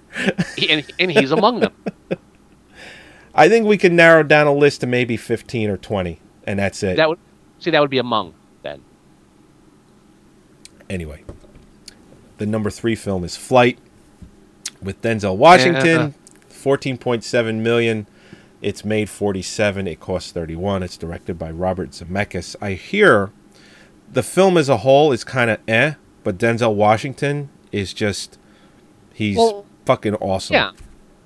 And, 0.68 0.84
and 0.98 1.10
he's 1.10 1.30
among 1.30 1.60
them. 1.60 1.72
I 3.34 3.48
think 3.48 3.66
we 3.66 3.78
can 3.78 3.94
narrow 3.94 4.22
down 4.22 4.46
a 4.48 4.52
list 4.52 4.80
to 4.80 4.86
maybe 4.86 5.16
15 5.16 5.70
or 5.70 5.76
20, 5.76 6.20
and 6.44 6.58
that's 6.58 6.82
it. 6.82 6.96
That 6.96 7.08
would 7.08 7.18
see 7.58 7.70
that 7.70 7.80
would 7.80 7.90
be 7.90 7.98
among 7.98 8.34
then. 8.62 8.82
anyway, 10.88 11.22
the 12.40 12.46
number 12.46 12.70
three 12.70 12.94
film 12.94 13.22
is 13.22 13.36
Flight 13.36 13.78
with 14.82 15.02
Denzel 15.02 15.36
Washington, 15.36 16.14
14.7 16.48 17.56
million. 17.56 18.06
It's 18.62 18.82
made 18.82 19.10
47. 19.10 19.86
It 19.86 20.00
costs 20.00 20.32
31. 20.32 20.82
It's 20.82 20.96
directed 20.96 21.38
by 21.38 21.50
Robert 21.50 21.90
Zemeckis. 21.90 22.56
I 22.58 22.72
hear 22.72 23.30
the 24.10 24.22
film 24.22 24.56
as 24.56 24.70
a 24.70 24.78
whole 24.78 25.12
is 25.12 25.22
kind 25.22 25.50
of 25.50 25.60
eh, 25.68 25.94
but 26.24 26.38
Denzel 26.38 26.74
Washington 26.74 27.50
is 27.72 27.92
just 27.92 28.38
he's 29.12 29.36
Well, 29.36 29.66
fucking 29.84 30.14
awesome. 30.14 30.54
Yeah. 30.54 30.72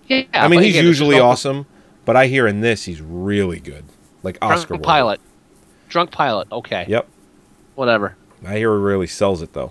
Yeah. 0.09 0.25
I 0.33 0.49
mean 0.49 0.62
he's 0.62 0.77
usually 0.77 1.21
awesome, 1.21 1.67
but 2.05 2.17
I 2.17 2.27
hear 2.27 2.49
in 2.49 2.61
this 2.61 2.87
he's 2.87 3.01
really 3.01 3.61
good, 3.61 3.85
like 4.25 4.37
Oscar. 4.43 4.75
Drunk 4.75 4.83
pilot. 4.83 5.21
Drunk 5.89 6.11
pilot. 6.11 6.49
Okay. 6.51 6.87
Yep, 6.89 7.09
Whatever. 7.77 8.17
I 8.45 8.57
hear 8.57 8.77
he 8.77 8.83
really 8.83 9.07
sells 9.07 9.43
it 9.43 9.53
though. 9.53 9.71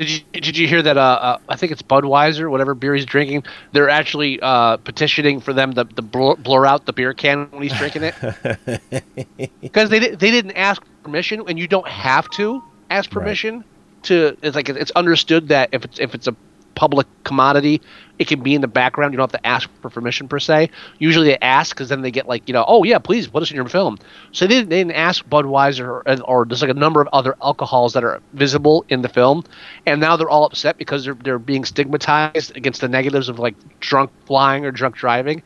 Did 0.00 0.10
you 0.10 0.20
did 0.40 0.58
you 0.58 0.66
hear 0.68 0.82
that? 0.82 0.98
Uh, 0.98 1.00
uh, 1.00 1.38
I 1.50 1.56
think 1.56 1.72
it's 1.72 1.82
Budweiser, 1.82 2.50
whatever 2.50 2.74
beer 2.74 2.94
he's 2.94 3.06
drinking. 3.06 3.44
They're 3.72 3.90
actually 3.90 4.40
uh, 4.40 4.78
petitioning 4.78 5.40
for 5.40 5.52
them 5.52 5.74
to, 5.74 5.84
to 5.84 6.02
blur, 6.02 6.36
blur 6.36 6.66
out 6.66 6.86
the 6.86 6.94
beer 6.94 7.14
can 7.14 7.48
when 7.50 7.62
he's 7.62 7.74
drinking 7.74 8.04
it, 8.04 8.16
because 9.62 9.90
they 9.90 10.00
they 10.00 10.30
didn't 10.30 10.52
ask 10.52 10.82
permission, 11.04 11.42
and 11.48 11.58
you 11.58 11.68
don't 11.68 11.88
have 11.88 12.28
to 12.30 12.64
ask 12.90 13.10
Right. 13.10 13.12
permission 13.12 13.64
to. 14.04 14.36
It's 14.42 14.56
like 14.56 14.70
it's 14.70 14.92
understood 14.92 15.48
that 15.48 15.70
if 15.72 15.84
it's 15.84 16.00
if 16.00 16.14
it's 16.14 16.28
a 16.28 16.36
public 16.80 17.06
commodity, 17.24 17.78
it 18.18 18.26
can 18.26 18.42
be 18.42 18.54
in 18.54 18.62
the 18.62 18.66
background. 18.66 19.12
You 19.12 19.18
don't 19.18 19.30
have 19.30 19.38
to 19.38 19.46
ask 19.46 19.68
for 19.82 19.90
permission 19.90 20.28
per 20.28 20.38
se. 20.38 20.70
Usually 20.98 21.26
they 21.26 21.38
ask 21.42 21.76
because 21.76 21.90
then 21.90 22.00
they 22.00 22.10
get 22.10 22.26
like 22.26 22.48
you 22.48 22.54
know, 22.54 22.64
oh 22.66 22.84
yeah, 22.84 22.98
please 22.98 23.28
put 23.28 23.42
us 23.42 23.50
in 23.50 23.56
your 23.56 23.68
film. 23.68 23.98
So 24.32 24.46
they 24.46 24.54
didn't, 24.54 24.70
they 24.70 24.78
didn't 24.78 24.96
ask 24.96 25.22
Budweiser 25.26 25.86
or, 25.86 26.22
or 26.22 26.46
like 26.46 26.70
a 26.70 26.74
number 26.74 27.02
of 27.02 27.08
other 27.12 27.36
alcohols 27.42 27.92
that 27.92 28.02
are 28.02 28.22
visible 28.32 28.86
in 28.88 29.02
the 29.02 29.10
film, 29.10 29.44
and 29.84 30.00
now 30.00 30.16
they're 30.16 30.30
all 30.30 30.46
upset 30.46 30.78
because 30.78 31.04
they're 31.04 31.18
they're 31.22 31.38
being 31.38 31.66
stigmatized 31.66 32.56
against 32.56 32.80
the 32.80 32.88
negatives 32.88 33.28
of 33.28 33.38
like 33.38 33.56
drunk 33.80 34.10
flying 34.24 34.64
or 34.64 34.70
drunk 34.70 34.96
driving. 34.96 35.42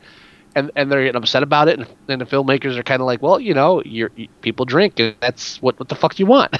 And, 0.57 0.71
and 0.77 0.89
they're 0.89 1.03
getting 1.03 1.21
upset 1.21 1.43
about 1.43 1.67
it, 1.67 1.77
and, 1.79 1.85
and 2.07 2.21
the 2.21 2.25
filmmakers 2.25 2.77
are 2.77 2.83
kind 2.83 3.01
of 3.01 3.07
like, 3.07 3.21
well, 3.21 3.41
you 3.41 3.53
know, 3.53 3.83
you, 3.83 4.09
people 4.39 4.63
drink, 4.63 4.97
and 5.01 5.13
that's 5.19 5.61
what 5.61 5.77
what 5.79 5.89
the 5.89 5.95
fuck 5.95 6.15
do 6.15 6.23
you 6.23 6.27
want? 6.27 6.55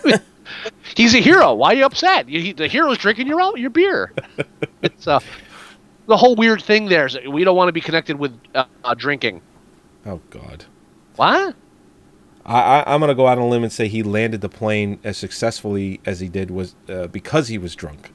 He's 0.96 1.14
a 1.14 1.18
hero. 1.20 1.54
Why 1.54 1.72
are 1.72 1.74
you 1.74 1.84
upset? 1.86 2.28
You, 2.28 2.40
he- 2.40 2.52
the 2.52 2.68
hero's 2.68 2.98
drinking 2.98 3.26
your 3.26 3.40
own, 3.40 3.58
your 3.60 3.70
beer. 3.70 4.12
it's 4.82 5.06
uh, 5.06 5.20
the 6.06 6.16
whole 6.16 6.34
weird 6.36 6.62
thing 6.62 6.86
there 6.86 7.06
is 7.06 7.12
that 7.14 7.30
we 7.30 7.44
don't 7.44 7.56
want 7.56 7.68
to 7.68 7.72
be 7.72 7.80
connected 7.80 8.18
with 8.18 8.38
uh, 8.54 8.64
uh, 8.84 8.94
drinking. 8.94 9.42
Oh 10.06 10.20
God. 10.30 10.64
What? 11.16 11.54
I, 12.46 12.60
I, 12.80 12.94
I'm 12.94 13.00
gonna 13.00 13.14
go 13.14 13.26
out 13.26 13.38
on 13.38 13.44
a 13.44 13.48
limb 13.48 13.62
and 13.62 13.72
say 13.72 13.88
he 13.88 14.02
landed 14.02 14.40
the 14.40 14.48
plane 14.48 14.98
as 15.04 15.18
successfully 15.18 16.00
as 16.06 16.20
he 16.20 16.28
did 16.28 16.50
was 16.50 16.74
uh, 16.88 17.06
because 17.08 17.48
he 17.48 17.58
was 17.58 17.74
drunk. 17.74 18.10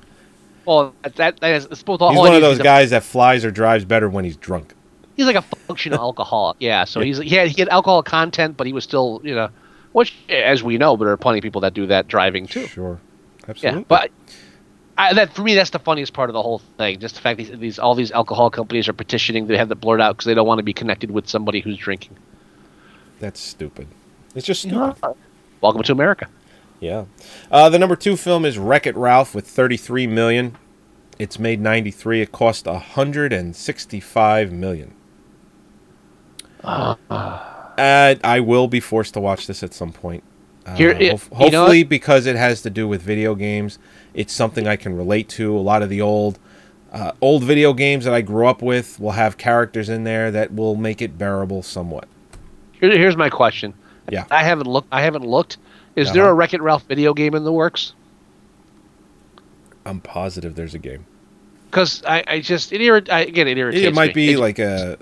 Well, 0.65 0.95
that, 1.03 1.39
that, 1.41 1.43
is, 1.43 1.65
it's 1.65 1.84
both 1.84 2.01
all 2.01 2.11
He's 2.11 2.17
one 2.19 2.34
of 2.34 2.41
those 2.41 2.53
is 2.53 2.59
a- 2.61 2.63
guys 2.63 2.89
that 2.91 3.03
flies 3.03 3.43
or 3.45 3.51
drives 3.51 3.86
better 3.86 4.09
when 4.09 4.23
he's 4.25 4.38
drunk. 4.38 4.73
he's 5.17 5.25
like 5.27 5.36
a 5.36 5.41
functional 5.41 5.99
alcoholic. 5.99 6.57
Yeah, 6.59 6.86
so 6.86 7.01
he's 7.01 7.17
he 7.19 7.36
had 7.36 7.49
he 7.49 7.61
had 7.61 7.69
alcohol 7.69 8.01
content, 8.01 8.57
but 8.57 8.65
he 8.65 8.73
was 8.73 8.84
still 8.84 9.21
you 9.23 9.36
know, 9.36 9.49
which 9.93 10.13
as 10.29 10.61
we 10.61 10.77
know, 10.77 10.97
but 10.97 11.05
there 11.05 11.13
are 11.13 11.17
plenty 11.17 11.39
of 11.39 11.43
people 11.43 11.61
that 11.61 11.73
do 11.73 11.87
that 11.87 12.07
driving 12.07 12.45
too. 12.45 12.67
Sure, 12.67 12.99
absolutely. 13.47 13.79
Yeah, 13.79 13.85
but 13.87 14.11
I, 14.97 15.13
that 15.13 15.33
for 15.33 15.41
me, 15.41 15.55
that's 15.55 15.69
the 15.71 15.79
funniest 15.79 16.13
part 16.13 16.29
of 16.29 16.33
the 16.33 16.41
whole 16.41 16.59
thing. 16.77 16.99
Just 16.99 17.15
the 17.15 17.21
fact 17.21 17.37
these, 17.37 17.51
these 17.57 17.79
all 17.79 17.95
these 17.95 18.11
alcohol 18.11 18.49
companies 18.49 18.87
are 18.89 18.93
petitioning 18.93 19.47
to 19.47 19.57
have 19.57 19.69
that 19.69 19.75
blurred 19.77 20.01
out 20.01 20.17
because 20.17 20.25
they 20.25 20.33
don't 20.33 20.47
want 20.47 20.59
to 20.59 20.63
be 20.63 20.73
connected 20.73 21.09
with 21.09 21.27
somebody 21.27 21.61
who's 21.61 21.77
drinking. 21.77 22.17
that's 23.19 23.39
stupid. 23.39 23.87
It's 24.35 24.45
just 24.45 24.61
stupid. 24.61 24.95
Welcome 25.61 25.83
to 25.83 25.91
America. 25.91 26.27
Yeah. 26.79 27.05
Uh, 27.49 27.69
the 27.69 27.79
number 27.79 27.95
two 27.95 28.17
film 28.17 28.43
is 28.43 28.57
Wreck 28.57 28.85
It 28.85 28.97
Ralph 28.97 29.33
with 29.33 29.47
33 29.47 30.07
million. 30.07 30.57
It's 31.17 31.39
made 31.39 31.61
93. 31.61 32.21
It 32.21 32.31
cost 32.31 32.65
165 32.65 34.51
million. 34.51 34.93
Uh, 36.63 36.95
I 37.78 38.39
will 38.39 38.67
be 38.67 38.80
forced 38.80 39.13
to 39.15 39.19
watch 39.19 39.47
this 39.47 39.63
at 39.63 39.74
some 39.74 39.91
point. 39.91 40.24
Uh, 40.65 40.76
Here- 40.76 40.91
it- 40.91 41.11
hof- 41.11 41.30
you 41.39 41.49
know 41.51 41.59
hopefully, 41.61 41.84
because 41.84 42.26
it 42.26 42.36
has 42.36 42.61
to 42.61 42.69
do 42.69 42.88
with 42.88 43.01
video 43.01 43.36
games, 43.36 43.80
it's 44.13 44.32
something 44.34 44.67
I 44.67 44.76
can 44.76 44.95
relate 44.95 45.28
to. 45.30 45.55
A 45.57 45.59
lot 45.59 45.82
of 45.82 45.89
the 45.89 45.99
old, 46.01 46.39
uh, 46.93 47.11
old 47.21 47.43
video 47.43 47.74
games 47.74 48.05
that 48.05 48.13
I 48.13 48.21
grew 48.21 48.47
up 48.47 48.61
with 48.61 48.99
will 48.99 49.11
have 49.11 49.38
characters 49.38 49.89
in 49.89 50.03
there 50.05 50.32
that 50.32 50.53
will 50.53 50.76
make 50.76 51.01
it 51.01 51.17
bearable 51.17 51.63
somewhat. 51.63 52.07
Here, 52.80 52.91
here's 52.97 53.17
my 53.17 53.30
question. 53.30 53.74
Yeah. 54.09 54.26
I 54.32 54.43
haven't 54.43 54.67
looked. 54.67 54.88
I 54.91 55.01
haven't 55.01 55.26
looked. 55.26 55.57
Is 55.95 56.11
there 56.13 56.24
Uh-huh. 56.24 56.32
a 56.32 56.36
Wreck 56.36 56.53
It 56.53 56.61
Ralph 56.61 56.84
video 56.88 57.13
game 57.13 57.36
in 57.36 57.43
the 57.43 57.51
works? 57.53 57.93
I'm 59.86 59.99
positive 59.99 60.55
there's 60.55 60.74
a 60.74 60.80
game. 60.80 61.05
Because 61.69 62.03
I, 62.07 62.24
I 62.28 62.39
just 62.39 62.71
it 62.71 62.80
irrit- 62.82 63.09
I, 63.09 63.21
again 63.21 63.47
it 63.47 63.57
irritates 63.57 63.86
It 63.86 63.93
might 63.93 64.13
be 64.13 64.32
It- 64.34 64.39
like 64.39 64.59
a 64.59 64.97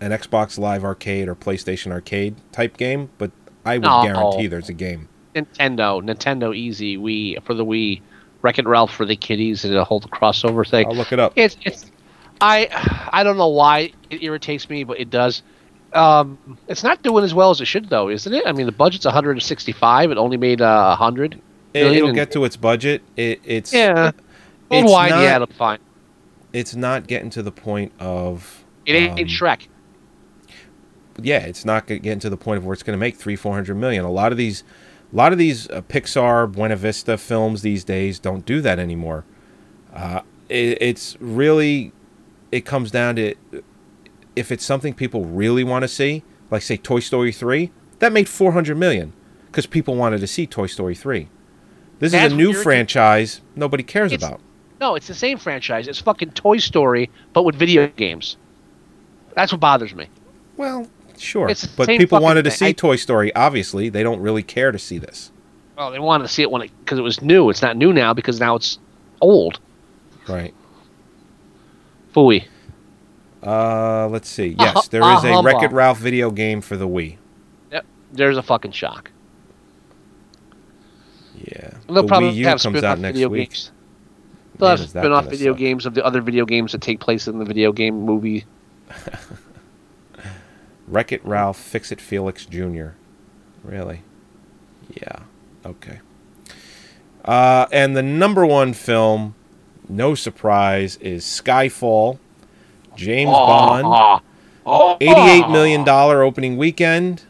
an 0.00 0.12
Xbox 0.12 0.58
Live 0.58 0.84
Arcade 0.84 1.28
or 1.28 1.34
PlayStation 1.34 1.92
Arcade 1.92 2.36
type 2.52 2.76
game, 2.76 3.10
but 3.18 3.30
I 3.64 3.76
would 3.78 3.82
No. 3.84 4.02
guarantee 4.02 4.46
there's 4.46 4.68
a 4.68 4.72
game. 4.74 5.08
Nintendo, 5.34 6.02
Nintendo 6.02 6.56
Easy, 6.56 6.96
Wii 6.96 7.42
for 7.44 7.54
the 7.54 7.64
Wii, 7.64 8.00
Wreck 8.42 8.58
It 8.58 8.66
Ralph 8.66 8.92
for 8.92 9.04
the 9.04 9.16
kiddies, 9.16 9.64
and 9.64 9.74
a 9.76 9.84
whole 9.84 10.00
crossover 10.00 10.68
thing. 10.68 10.86
I'll 10.86 10.94
look 10.96 11.12
it 11.12 11.18
up. 11.20 11.32
It's 11.36 11.56
it's 11.64 11.90
I 12.40 12.68
I 13.12 13.22
don't 13.22 13.36
know 13.36 13.48
why 13.48 13.92
it 14.08 14.22
irritates 14.22 14.68
me, 14.70 14.84
but 14.84 14.98
it 14.98 15.10
does. 15.10 15.42
Um, 15.92 16.38
it's 16.68 16.82
not 16.84 17.02
doing 17.02 17.24
as 17.24 17.34
well 17.34 17.50
as 17.50 17.60
it 17.60 17.64
should, 17.66 17.88
though, 17.90 18.08
isn't 18.08 18.32
it? 18.32 18.44
I 18.46 18.52
mean, 18.52 18.66
the 18.66 18.72
budget's 18.72 19.04
165. 19.04 20.10
It 20.12 20.18
only 20.18 20.36
made 20.36 20.62
uh, 20.62 20.96
100. 20.96 21.40
It, 21.74 21.86
it'll 21.86 22.12
get 22.12 22.30
to 22.32 22.44
its 22.44 22.56
budget. 22.56 23.02
It, 23.16 23.40
it's 23.44 23.72
Yeah. 23.72 24.08
It's 24.08 24.16
Worldwide, 24.70 25.10
not- 25.10 25.22
yeah, 25.22 25.34
it'll 25.36 25.46
be 25.48 25.54
fine. 25.54 25.78
it's 26.52 26.74
not 26.76 27.08
getting 27.08 27.28
to 27.30 27.42
the 27.42 27.50
point 27.52 27.92
of 27.98 28.64
It 28.86 28.92
ain't 28.94 29.18
um, 29.18 29.26
Shrek. 29.26 29.66
Yeah, 31.20 31.40
it's 31.40 31.64
not 31.64 31.86
get- 31.86 32.02
getting 32.02 32.20
to 32.20 32.30
the 32.30 32.36
point 32.36 32.58
of 32.58 32.66
where 32.66 32.72
it's 32.72 32.82
going 32.82 32.96
to 32.96 33.00
make 33.00 33.16
three, 33.16 33.36
four 33.36 33.54
hundred 33.54 33.76
million. 33.76 34.04
A 34.04 34.10
lot 34.10 34.32
of 34.32 34.38
these, 34.38 34.64
a 35.12 35.16
lot 35.16 35.32
of 35.32 35.38
these 35.38 35.68
uh, 35.70 35.82
Pixar, 35.82 36.50
Buena 36.50 36.76
Vista 36.76 37.16
films 37.18 37.62
these 37.62 37.84
days 37.84 38.18
don't 38.18 38.44
do 38.44 38.60
that 38.60 38.78
anymore. 38.78 39.24
Uh, 39.92 40.22
it, 40.48 40.78
it's 40.80 41.16
really, 41.20 41.92
it 42.52 42.64
comes 42.64 42.90
down 42.90 43.16
to 43.16 43.34
if 44.36 44.52
it's 44.52 44.64
something 44.64 44.94
people 44.94 45.24
really 45.24 45.64
want 45.64 45.82
to 45.82 45.88
see, 45.88 46.22
like 46.50 46.62
say 46.62 46.76
Toy 46.76 47.00
Story 47.00 47.32
three, 47.32 47.72
that 47.98 48.12
made 48.12 48.28
four 48.28 48.52
hundred 48.52 48.78
million 48.78 49.12
because 49.46 49.66
people 49.66 49.96
wanted 49.96 50.20
to 50.20 50.26
see 50.26 50.46
Toy 50.46 50.66
Story 50.66 50.94
three. 50.94 51.28
This 51.98 52.12
That's 52.12 52.26
is 52.28 52.32
a 52.32 52.36
new 52.36 52.54
franchise 52.54 53.42
nobody 53.54 53.82
cares 53.82 54.12
about. 54.12 54.40
No, 54.80 54.94
it's 54.94 55.06
the 55.06 55.14
same 55.14 55.36
franchise. 55.36 55.86
It's 55.88 56.00
fucking 56.00 56.30
Toy 56.30 56.56
Story, 56.56 57.10
but 57.34 57.42
with 57.42 57.56
video 57.56 57.88
games. 57.88 58.38
That's 59.36 59.52
what 59.52 59.60
bothers 59.60 59.94
me. 59.94 60.08
Well, 60.56 60.86
sure, 61.20 61.50
but 61.76 61.86
people 61.88 62.20
wanted 62.20 62.42
to 62.44 62.50
thing. 62.50 62.56
see 62.56 62.66
I- 62.66 62.72
Toy 62.72 62.96
Story. 62.96 63.34
Obviously, 63.34 63.88
they 63.88 64.02
don't 64.02 64.20
really 64.20 64.42
care 64.42 64.72
to 64.72 64.78
see 64.78 64.98
this. 64.98 65.30
Well, 65.76 65.90
they 65.90 65.98
wanted 65.98 66.24
to 66.24 66.28
see 66.32 66.42
it 66.42 66.50
when 66.50 66.62
it 66.62 66.70
because 66.84 66.98
it 66.98 67.02
was 67.02 67.22
new. 67.22 67.48
It's 67.50 67.62
not 67.62 67.76
new 67.76 67.92
now 67.92 68.12
because 68.12 68.38
now 68.40 68.54
it's 68.56 68.78
old. 69.20 69.58
Right. 70.28 70.54
Fooey. 72.14 72.44
Uh, 73.42 74.08
let's 74.08 74.28
see. 74.28 74.54
Yes, 74.58 74.84
hu- 74.84 74.90
there 74.90 75.02
a 75.02 75.16
is 75.16 75.24
a. 75.24 75.42
Wreck 75.42 75.62
It 75.62 75.72
Ralph 75.72 75.98
video 75.98 76.30
game 76.30 76.60
for 76.60 76.76
the 76.76 76.86
Wii. 76.86 77.16
Yep. 77.72 77.86
There's 78.12 78.36
a 78.36 78.42
fucking 78.42 78.72
shock. 78.72 79.10
Yeah. 81.42 81.70
They'll 81.86 82.02
the 82.02 82.04
probably 82.04 82.30
Wii 82.32 82.34
U 82.36 82.46
have 82.46 82.60
comes 82.60 82.82
out 82.82 82.98
next 82.98 83.14
video 83.14 83.28
week. 83.28 83.50
games. 83.50 83.70
They'll 84.58 84.68
Man, 84.68 84.76
have 84.76 84.84
is 84.84 84.90
spin-off 84.90 85.26
video 85.26 85.54
games 85.54 85.86
of 85.86 85.94
the 85.94 86.04
other 86.04 86.20
video 86.20 86.44
games 86.44 86.72
that 86.72 86.82
take 86.82 87.00
place 87.00 87.26
in 87.28 87.38
the 87.38 87.44
video 87.46 87.72
game 87.72 88.02
movie. 88.02 88.44
Wreck 90.90 91.12
It 91.12 91.24
Ralph, 91.24 91.56
Fix 91.56 91.92
It 91.92 92.00
Felix 92.00 92.44
Jr. 92.44 92.88
Really? 93.62 94.02
Yeah. 94.92 95.20
Okay. 95.64 96.00
Uh, 97.24 97.66
and 97.70 97.96
the 97.96 98.02
number 98.02 98.44
one 98.44 98.72
film, 98.72 99.34
no 99.88 100.14
surprise, 100.14 100.96
is 100.96 101.24
Skyfall. 101.24 102.18
James 102.96 103.30
Bond. 103.30 103.86
Ah, 103.86 104.20
oh, 104.66 104.96
$88 105.00 105.50
million 105.50 105.88
opening 105.88 106.56
weekend. 106.56 107.22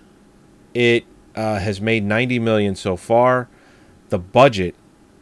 It 0.73 1.05
uh, 1.37 1.59
has 1.59 1.81
made 1.81 2.05
90 2.05 2.39
million 2.39 2.75
so 2.75 2.97
far. 2.97 3.49
The 4.09 4.19
budget, 4.19 4.75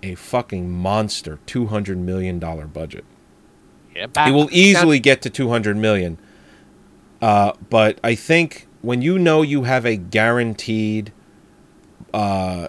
a 0.02 0.14
fucking 0.14 0.70
monster, 0.70 1.40
200 1.46 1.98
million 1.98 2.38
dollar 2.38 2.66
budget. 2.66 3.04
Yeah, 3.94 4.06
He 4.26 4.30
will 4.30 4.48
easily 4.52 5.00
get 5.00 5.22
to 5.22 5.30
200 5.30 5.76
million. 5.76 6.18
Uh, 7.20 7.52
but 7.68 7.98
I 8.04 8.14
think 8.14 8.66
when 8.82 9.02
you 9.02 9.18
know 9.18 9.42
you 9.42 9.64
have 9.64 9.84
a 9.84 9.96
guaranteed, 9.96 11.12
uh, 12.14 12.68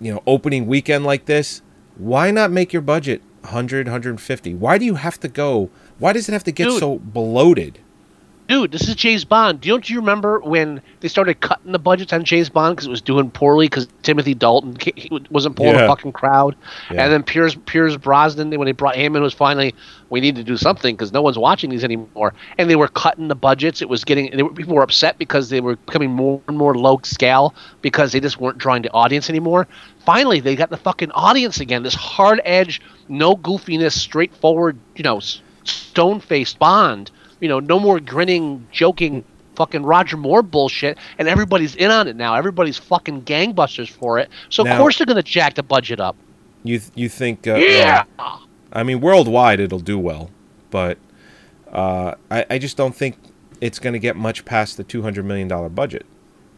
you 0.00 0.12
know, 0.12 0.22
opening 0.26 0.66
weekend 0.66 1.04
like 1.04 1.26
this, 1.26 1.62
why 1.96 2.30
not 2.30 2.50
make 2.50 2.72
your 2.72 2.82
budget 2.82 3.22
100, 3.42 3.86
150? 3.86 4.54
Why 4.54 4.78
do 4.78 4.84
you 4.84 4.94
have 4.94 5.18
to 5.20 5.28
go? 5.28 5.70
Why 5.98 6.12
does 6.12 6.28
it 6.28 6.32
have 6.32 6.44
to 6.44 6.52
get 6.52 6.64
Dude. 6.64 6.80
so 6.80 6.98
bloated? 6.98 7.80
Dude, 8.48 8.72
this 8.72 8.88
is 8.88 8.94
James 8.94 9.26
Bond. 9.26 9.60
Do 9.60 9.68
you, 9.68 9.74
don't 9.74 9.90
you 9.90 10.00
remember 10.00 10.40
when 10.40 10.80
they 11.00 11.08
started 11.08 11.38
cutting 11.40 11.72
the 11.72 11.78
budgets 11.78 12.14
on 12.14 12.24
James 12.24 12.48
Bond 12.48 12.76
because 12.76 12.86
it 12.86 12.90
was 12.90 13.02
doing 13.02 13.30
poorly 13.30 13.66
because 13.66 13.86
Timothy 14.02 14.32
Dalton 14.32 14.74
he 14.96 15.10
wasn't 15.30 15.54
pulling 15.54 15.74
Yeah. 15.74 15.84
a 15.84 15.86
fucking 15.86 16.12
crowd, 16.12 16.56
Yeah. 16.90 17.04
and 17.04 17.12
then 17.12 17.22
Pierce 17.22 17.54
Pierce 17.66 17.98
Brosnan 17.98 18.48
when 18.58 18.64
they 18.64 18.72
brought 18.72 18.96
him 18.96 19.14
in 19.16 19.22
was 19.22 19.34
finally 19.34 19.74
we 20.08 20.20
need 20.22 20.34
to 20.36 20.42
do 20.44 20.56
something 20.56 20.94
because 20.96 21.12
no 21.12 21.20
one's 21.20 21.36
watching 21.36 21.68
these 21.68 21.84
anymore, 21.84 22.32
and 22.56 22.70
they 22.70 22.76
were 22.76 22.88
cutting 22.88 23.28
the 23.28 23.34
budgets. 23.34 23.82
It 23.82 23.88
was 23.90 24.02
getting 24.02 24.34
they 24.34 24.42
were, 24.42 24.54
people 24.54 24.74
were 24.74 24.82
upset 24.82 25.18
because 25.18 25.50
they 25.50 25.60
were 25.60 25.76
becoming 25.76 26.10
more 26.10 26.40
and 26.48 26.56
more 26.56 26.74
low 26.74 27.00
scale 27.02 27.54
because 27.82 28.12
they 28.12 28.20
just 28.20 28.40
weren't 28.40 28.56
drawing 28.56 28.80
the 28.80 28.90
audience 28.92 29.28
anymore. 29.28 29.68
Finally, 30.06 30.40
they 30.40 30.56
got 30.56 30.70
the 30.70 30.78
fucking 30.78 31.10
audience 31.10 31.60
again. 31.60 31.82
This 31.82 31.94
hard 31.94 32.40
edge, 32.46 32.80
no 33.10 33.36
goofiness, 33.36 33.92
straightforward, 33.92 34.78
you 34.96 35.02
know, 35.04 35.20
stone 35.64 36.18
faced 36.20 36.58
Bond. 36.58 37.10
You 37.40 37.48
know, 37.48 37.60
no 37.60 37.78
more 37.78 38.00
grinning, 38.00 38.66
joking, 38.72 39.24
fucking 39.56 39.84
Roger 39.84 40.16
Moore 40.16 40.42
bullshit. 40.42 40.98
And 41.18 41.28
everybody's 41.28 41.74
in 41.76 41.90
on 41.90 42.08
it 42.08 42.16
now. 42.16 42.34
Everybody's 42.34 42.78
fucking 42.78 43.22
gangbusters 43.22 43.88
for 43.90 44.18
it. 44.18 44.28
So 44.48 44.62
Now- 44.62 44.72
of 44.72 44.78
course 44.78 44.98
they're 44.98 45.06
gonna 45.06 45.22
jack 45.22 45.54
the 45.54 45.62
budget 45.62 46.00
up. 46.00 46.16
You 46.64 46.78
th- 46.80 46.90
you 46.94 47.08
think? 47.08 47.46
Uh, 47.46 47.54
Yeah. 47.56 48.04
well, 48.18 48.42
I 48.72 48.82
mean, 48.82 49.00
worldwide 49.00 49.60
it'll 49.60 49.78
do 49.78 49.98
well, 49.98 50.30
but 50.70 50.98
uh, 51.72 52.14
I 52.30 52.44
I 52.50 52.58
just 52.58 52.76
don't 52.76 52.94
think 52.94 53.16
it's 53.60 53.78
going 53.78 53.92
to 53.92 53.98
get 53.98 54.14
much 54.16 54.44
past 54.44 54.76
the 54.76 54.84
200 54.84 55.24
million 55.24 55.48
dollar 55.48 55.68
budget. 55.68 56.06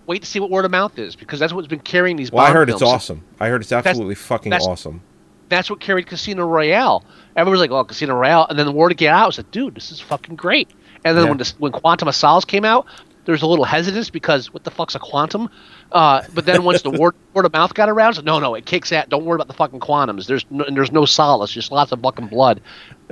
Wait 0.06 0.22
to 0.22 0.28
see 0.28 0.40
what 0.40 0.50
word 0.50 0.64
of 0.64 0.70
mouth 0.70 0.98
is 0.98 1.16
because 1.16 1.38
that's 1.40 1.52
what's 1.52 1.68
been 1.68 1.78
carrying 1.80 2.16
these. 2.16 2.30
Well, 2.32 2.44
I 2.44 2.50
heard 2.52 2.68
it's 2.70 2.82
awesome. 2.82 3.22
I 3.38 3.48
heard 3.48 3.60
it's 3.62 3.72
absolutely 3.72 4.14
fucking 4.16 4.50
that's- 4.50 4.66
awesome. 4.66 5.02
That's 5.50 5.68
what 5.68 5.80
carried 5.80 6.06
Casino 6.06 6.46
Royale. 6.46 7.04
Everyone's 7.36 7.60
like, 7.60 7.70
"Oh, 7.70 7.84
Casino 7.84 8.14
Royale," 8.14 8.46
and 8.48 8.58
then 8.58 8.66
the 8.66 8.72
word 8.72 8.96
get 8.96 9.12
out 9.12 9.26
was 9.26 9.38
like, 9.38 9.50
"Dude, 9.50 9.74
this 9.74 9.92
is 9.92 10.00
fucking 10.00 10.36
great." 10.36 10.70
And 11.04 11.16
then 11.16 11.24
Yeah. 11.24 11.30
when 11.30 11.38
this, 11.38 11.54
when 11.58 11.72
Quantum 11.72 12.08
of 12.08 12.14
Solace 12.14 12.44
came 12.44 12.64
out, 12.64 12.86
there 13.24 13.32
was 13.32 13.42
a 13.42 13.46
little 13.46 13.64
hesitance 13.64 14.10
because 14.10 14.52
what 14.52 14.64
the 14.64 14.70
fuck's 14.70 14.94
a 14.94 14.98
quantum? 14.98 15.50
Uh, 15.92 16.22
but 16.34 16.46
then 16.46 16.64
once 16.64 16.82
the 16.82 16.90
word 16.90 17.14
word 17.34 17.44
of 17.44 17.52
mouth 17.52 17.74
got 17.74 17.88
around, 17.88 18.16
like, 18.16 18.24
no, 18.24 18.38
no, 18.38 18.54
it 18.54 18.66
kicks 18.66 18.92
at. 18.92 19.08
Don't 19.08 19.24
worry 19.24 19.36
about 19.36 19.48
the 19.48 19.54
fucking 19.54 19.80
quantums. 19.80 20.26
There's 20.26 20.44
no, 20.50 20.64
and 20.64 20.76
there's 20.76 20.92
no 20.92 21.04
solace, 21.04 21.50
just 21.52 21.70
lots 21.70 21.92
of 21.92 22.00
fucking 22.00 22.28
blood. 22.28 22.60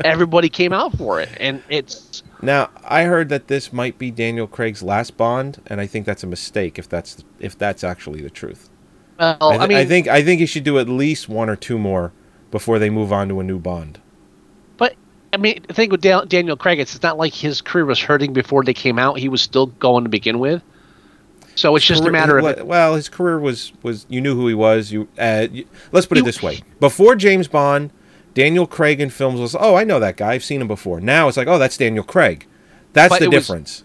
Everybody 0.05 0.49
came 0.49 0.73
out 0.73 0.97
for 0.97 1.21
it, 1.21 1.29
and 1.39 1.63
it's 1.69 2.23
Now, 2.41 2.71
I 2.85 3.05
heard 3.05 3.29
that 3.31 3.49
this 3.49 3.73
might 3.73 3.99
be 3.99 4.11
Daniel 4.11 4.47
Craig's 4.47 4.83
last 4.83 5.17
Bond, 5.17 5.61
and 5.67 5.81
I 5.81 5.87
think 5.87 6.07
that's 6.07 6.23
a 6.23 6.27
mistake 6.29 6.79
if 6.79 6.89
that's 6.89 7.25
if 7.39 7.59
that's 7.59 7.85
actually 7.85 8.23
the 8.23 8.31
truth. 8.31 8.71
well, 9.19 9.37
I, 9.41 9.57
I, 9.57 9.67
mean, 9.67 9.79
I 9.79 9.85
think 9.85 10.09
I 10.09 10.23
think 10.23 10.41
he 10.41 10.47
should 10.47 10.65
do 10.65 10.79
at 10.79 10.89
least 10.89 11.29
one 11.29 11.49
or 11.49 11.57
two 11.57 11.79
more 11.79 12.13
before 12.51 12.79
they 12.79 12.91
move 12.91 13.13
on 13.13 13.29
to 13.29 13.41
a 13.41 13.45
new 13.45 13.59
Bond. 13.59 14.01
But 14.77 14.95
I 15.33 15.37
mean, 15.37 15.63
the 15.67 15.75
thing 15.75 15.91
with 15.91 16.01
Dan- 16.01 16.29
Daniel 16.29 16.57
Craig, 16.57 16.81
it's 16.81 17.03
not 17.03 17.19
like 17.19 17.35
his 17.35 17.61
career 17.61 17.85
was 17.85 18.01
hurting 18.01 18.33
before 18.33 18.65
they 18.65 18.75
came 18.75 18.99
out. 18.99 19.19
He 19.19 19.29
was 19.29 19.43
still 19.43 19.67
going 19.67 20.05
to 20.05 20.11
begin 20.11 20.39
with. 20.39 20.63
So 21.55 21.75
it's 21.75 21.85
just 21.85 22.05
a 22.05 22.11
matter 22.11 22.39
of 22.39 22.45
well, 22.45 22.65
well, 22.65 22.95
his 22.95 23.09
career 23.09 23.39
was 23.41 23.73
was 23.83 24.07
you 24.09 24.21
knew 24.21 24.37
who 24.37 24.47
he 24.47 24.55
was. 24.55 24.93
You, 24.93 25.09
uh, 25.19 25.49
you 25.51 25.67
let's 25.91 26.07
put 26.07 26.17
it 26.17 26.21
You- 26.21 26.27
this 26.27 26.41
way: 26.43 26.63
before 26.79 27.17
James 27.17 27.49
Bond, 27.49 27.91
Daniel 28.35 28.65
Craig 28.67 29.01
in 29.01 29.11
films 29.11 29.41
was 29.41 29.57
oh 29.59 29.75
I 29.75 29.83
know 29.83 29.99
that 29.99 30.17
guy 30.17 30.35
I've 30.35 30.45
seen 30.45 30.61
him 30.61 30.69
before. 30.69 31.01
Now 31.01 31.27
it's 31.27 31.37
like 31.37 31.49
oh 31.49 31.59
that's 31.59 31.77
Daniel 31.77 32.05
Craig. 32.05 32.47
That's 32.93 33.19
the 33.19 33.25
it 33.25 33.29
was- 33.33 33.47
difference. 33.47 33.85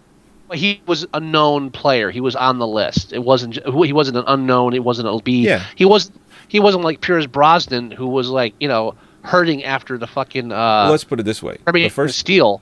he 0.53 0.83
was 0.85 1.07
a 1.15 1.19
known 1.19 1.71
player. 1.71 2.11
He 2.11 2.21
was 2.21 2.35
on 2.35 2.59
the 2.59 2.67
list. 2.67 3.11
It 3.11 3.23
wasn't. 3.23 3.55
He 3.65 3.91
wasn't 3.91 4.17
an 4.17 4.25
unknown. 4.27 4.75
It 4.75 4.83
wasn't 4.83 5.07
a 5.07 5.17
B. 5.23 5.41
Yeah. 5.41 5.65
He 5.75 5.85
was. 5.85 6.11
He 6.53 6.59
wasn't 6.59 6.83
like 6.83 7.01
Pierce 7.01 7.25
Brosnan, 7.25 7.89
who 7.89 8.05
was 8.05 8.29
like 8.29 8.53
you 8.59 8.67
know 8.67 8.93
hurting 9.23 9.63
after 9.63 9.97
the 9.97 10.05
fucking. 10.05 10.51
Uh, 10.51 10.55
Well, 10.83 10.91
let's 10.91 11.03
put 11.03 11.19
it 11.19 11.23
this 11.23 11.41
way: 11.41 11.57
I 11.65 11.71
mean, 11.71 11.85
the 11.85 11.89
first 11.89 12.19
Steel. 12.19 12.61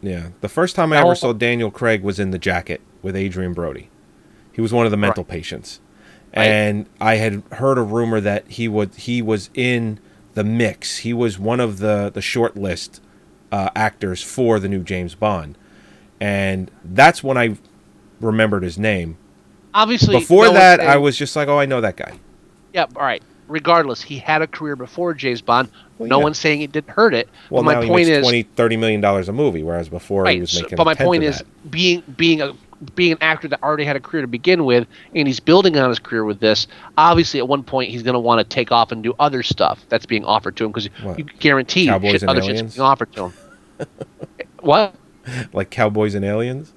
Yeah, 0.00 0.28
the 0.40 0.48
first 0.48 0.76
time 0.76 0.92
I 0.92 0.98
ever 0.98 1.16
saw 1.16 1.32
Daniel 1.32 1.72
Craig 1.72 2.04
was 2.04 2.20
in 2.20 2.30
The 2.30 2.38
Jacket 2.38 2.80
with 3.02 3.16
Adrien 3.16 3.54
Brody. 3.54 3.90
He 4.52 4.60
was 4.60 4.72
one 4.72 4.84
of 4.86 4.92
the 4.92 4.96
mental 4.96 5.24
patients, 5.24 5.80
and 6.32 6.86
I 7.00 7.16
had 7.16 7.42
heard 7.50 7.76
a 7.76 7.82
rumor 7.82 8.20
that 8.20 8.46
he 8.46 8.68
would 8.68 8.94
he 8.94 9.20
was 9.20 9.50
in 9.52 9.98
the 10.34 10.44
mix. 10.44 10.98
He 10.98 11.12
was 11.12 11.40
one 11.40 11.58
of 11.58 11.78
the 11.80 12.08
the 12.14 12.22
short 12.22 12.56
list 12.56 13.00
uh, 13.50 13.70
actors 13.74 14.22
for 14.22 14.60
the 14.60 14.68
new 14.68 14.84
James 14.84 15.16
Bond, 15.16 15.58
and 16.20 16.70
that's 16.84 17.24
when 17.24 17.36
I 17.36 17.56
remembered 18.20 18.62
his 18.62 18.78
name. 18.78 19.18
Obviously, 19.74 20.14
Before 20.20 20.50
that, 20.50 20.78
I 20.78 20.98
was 20.98 21.16
just 21.16 21.34
like, 21.34 21.48
oh, 21.48 21.58
I 21.58 21.66
know 21.66 21.80
that 21.80 21.96
guy. 21.96 22.20
Yeah. 22.72 22.86
All 22.96 23.02
right. 23.02 23.22
Regardless, 23.48 24.00
he 24.00 24.18
had 24.18 24.40
a 24.40 24.46
career 24.46 24.76
before 24.76 25.12
James 25.14 25.42
Bond. 25.42 25.68
Well, 25.98 26.08
no 26.08 26.18
yeah. 26.18 26.24
one's 26.24 26.38
saying 26.38 26.62
it 26.62 26.72
didn't 26.72 26.90
hurt 26.90 27.12
it. 27.12 27.28
Well, 27.50 27.62
but 27.62 27.74
my 27.76 27.82
he 27.82 27.88
point 27.88 28.08
is, 28.08 28.22
20 28.22 28.44
30 28.44 28.76
million 28.76 29.00
dollars 29.00 29.28
a 29.28 29.32
movie, 29.32 29.62
whereas 29.62 29.88
before 29.88 30.24
he 30.24 30.34
right. 30.34 30.40
was 30.40 30.52
so- 30.52 30.62
making. 30.62 30.76
but 30.76 30.84
my 30.84 30.94
point 30.94 31.22
is, 31.22 31.38
that. 31.38 31.70
being 31.70 32.02
being 32.16 32.40
a 32.40 32.54
being 32.94 33.12
an 33.12 33.18
actor 33.20 33.48
that 33.48 33.62
already 33.62 33.84
had 33.84 33.96
a 33.96 34.00
career 34.00 34.22
to 34.22 34.28
begin 34.28 34.64
with, 34.64 34.86
and 35.14 35.26
he's 35.26 35.40
building 35.40 35.76
on 35.78 35.88
his 35.88 35.98
career 35.98 36.24
with 36.24 36.40
this. 36.40 36.66
Obviously, 36.98 37.40
at 37.40 37.48
one 37.48 37.62
point, 37.62 37.90
he's 37.90 38.02
going 38.02 38.14
to 38.14 38.20
want 38.20 38.38
to 38.40 38.44
take 38.44 38.72
off 38.72 38.92
and 38.92 39.02
do 39.02 39.14
other 39.18 39.42
stuff 39.42 39.84
that's 39.88 40.06
being 40.06 40.24
offered 40.24 40.56
to 40.56 40.64
him 40.64 40.72
because 40.72 40.88
you 41.16 41.24
guarantee 41.24 41.86
Cowboys 41.86 42.20
shit, 42.20 42.24
other 42.24 42.40
Aliens? 42.40 42.60
shit's 42.60 42.74
being 42.74 42.84
offered 42.84 43.12
to 43.12 43.28
him. 43.28 43.32
what? 44.60 44.94
like 45.52 45.70
Cowboys 45.70 46.14
and 46.14 46.24
Aliens. 46.24 46.72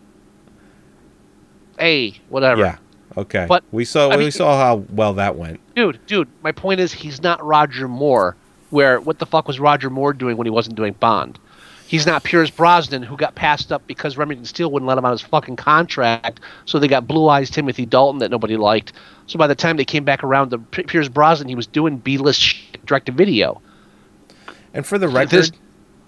Hey, 1.77 2.19
whatever. 2.29 2.61
Yeah. 2.61 2.77
Okay. 3.17 3.45
But, 3.47 3.63
we 3.71 3.85
saw 3.85 4.09
I 4.09 4.17
we 4.17 4.23
mean- 4.23 4.31
saw 4.31 4.57
how 4.57 4.75
well 4.91 5.13
that 5.13 5.35
went. 5.37 5.59
dude, 5.75 5.99
dude. 6.07 6.27
My 6.43 6.51
point 6.51 6.79
is, 6.79 6.91
he's 6.93 7.21
not 7.21 7.43
Roger 7.43 7.87
Moore. 7.87 8.35
Where 8.71 8.99
what 8.99 9.19
the 9.19 9.25
fuck 9.25 9.47
was 9.47 9.59
Roger 9.59 9.89
Moore 9.89 10.11
doing 10.11 10.37
when 10.37 10.45
he 10.45 10.51
wasn't 10.51 10.75
doing 10.75 10.93
Bond? 10.93 11.39
He's 11.87 12.07
not 12.07 12.23
Pierce 12.23 12.49
Brosnan, 12.49 13.03
who 13.03 13.15
got 13.15 13.35
passed 13.35 13.71
up 13.71 13.85
because 13.85 14.17
Remington 14.17 14.43
Steele 14.45 14.71
wouldn't 14.71 14.87
let 14.87 14.97
him 14.97 15.05
on 15.05 15.11
his 15.11 15.21
fucking 15.21 15.55
contract. 15.55 16.39
So 16.65 16.79
they 16.79 16.87
got 16.87 17.07
Blue 17.07 17.29
Eyes 17.29 17.51
Timothy 17.51 17.85
Dalton 17.85 18.19
that 18.19 18.31
nobody 18.31 18.57
liked. 18.57 18.93
So 19.27 19.37
by 19.37 19.45
the 19.45 19.53
time 19.53 19.77
they 19.77 19.85
came 19.85 20.03
back 20.03 20.23
around 20.23 20.49
to 20.49 20.57
P- 20.57 20.81
Pierce 20.83 21.07
Brosnan, 21.07 21.47
he 21.47 21.53
was 21.53 21.67
doing 21.67 21.97
B-list 21.97 22.41
shit, 22.41 22.83
direct 22.87 23.05
to 23.05 23.11
video. 23.11 23.61
And 24.73 24.83
for 24.85 24.97
the 24.97 25.05
This- 25.07 25.13
record, 25.49 25.57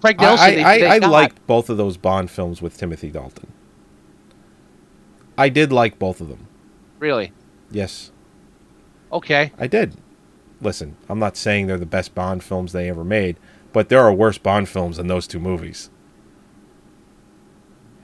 Craig 0.00 0.16
I, 0.18 0.22
Nelson, 0.24 0.64
I, 0.64 0.80
I, 0.80 0.94
I 0.96 0.98
liked 0.98 1.46
both 1.46 1.70
of 1.70 1.76
those 1.76 1.96
Bond 1.96 2.28
films 2.28 2.60
with 2.60 2.76
Timothy 2.76 3.10
Dalton. 3.10 3.52
I 5.38 5.48
did 5.48 5.72
like 5.72 5.98
both 6.00 6.20
of 6.20 6.28
them. 6.28 6.47
Really 6.98 7.32
Yes, 7.70 8.10
okay. 9.12 9.52
I 9.58 9.66
did. 9.66 9.94
Listen, 10.60 10.96
I'm 11.08 11.18
not 11.18 11.36
saying 11.36 11.66
they're 11.66 11.76
the 11.78 11.86
best 11.86 12.14
Bond 12.14 12.42
films 12.42 12.72
they 12.72 12.88
ever 12.88 13.04
made, 13.04 13.36
but 13.72 13.88
there 13.90 14.00
are 14.00 14.12
worse 14.12 14.38
Bond 14.38 14.68
films 14.68 14.96
than 14.96 15.06
those 15.06 15.26
two 15.26 15.38
movies. 15.38 15.90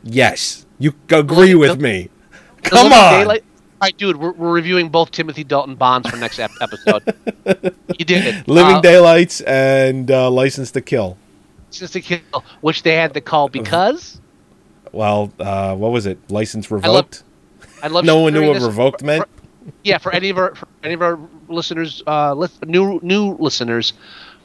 Yes, 0.02 0.66
you 0.78 0.94
agree 1.10 1.54
with 1.54 1.80
me. 1.80 2.10
Come 2.62 2.92
on. 2.92 3.20
Daylight- 3.20 3.44
All 3.80 3.86
right, 3.86 3.96
dude, 3.96 4.16
we're, 4.16 4.32
we're 4.32 4.52
reviewing 4.52 4.88
both 4.90 5.10
Timothy 5.10 5.44
Dalton 5.44 5.74
Bonds 5.76 6.08
for 6.08 6.16
next 6.16 6.38
ep- 6.38 6.50
episode. 6.60 7.02
you 7.98 8.04
did 8.04 8.26
it. 8.26 8.48
Living 8.48 8.76
Uh, 8.76 8.80
Daylights 8.80 9.40
and 9.42 10.10
uh, 10.10 10.30
License 10.30 10.70
to 10.72 10.80
Kill. 10.80 11.16
License 11.70 11.90
to 11.92 12.00
Kill, 12.00 12.44
which 12.60 12.82
they 12.82 12.94
had 12.94 13.14
to 13.14 13.20
call 13.20 13.48
because 13.48 14.20
Well, 14.92 15.32
uh, 15.40 15.74
what 15.74 15.90
was 15.90 16.06
it? 16.06 16.18
License 16.30 16.70
revoked? 16.70 17.24
I 17.84 17.88
love 17.88 18.04
no 18.04 18.20
one 18.20 18.32
knew 18.32 18.48
what 18.48 18.60
revoked 18.62 19.02
meant. 19.02 19.24
yeah, 19.82 19.98
for 19.98 20.10
any 20.12 20.30
of 20.30 20.38
our 20.38 20.54
for 20.54 20.66
any 20.82 20.94
of 20.94 21.02
our 21.02 21.18
listeners, 21.48 22.02
uh, 22.06 22.34
new 22.66 22.98
new 23.02 23.36
listeners, 23.38 23.92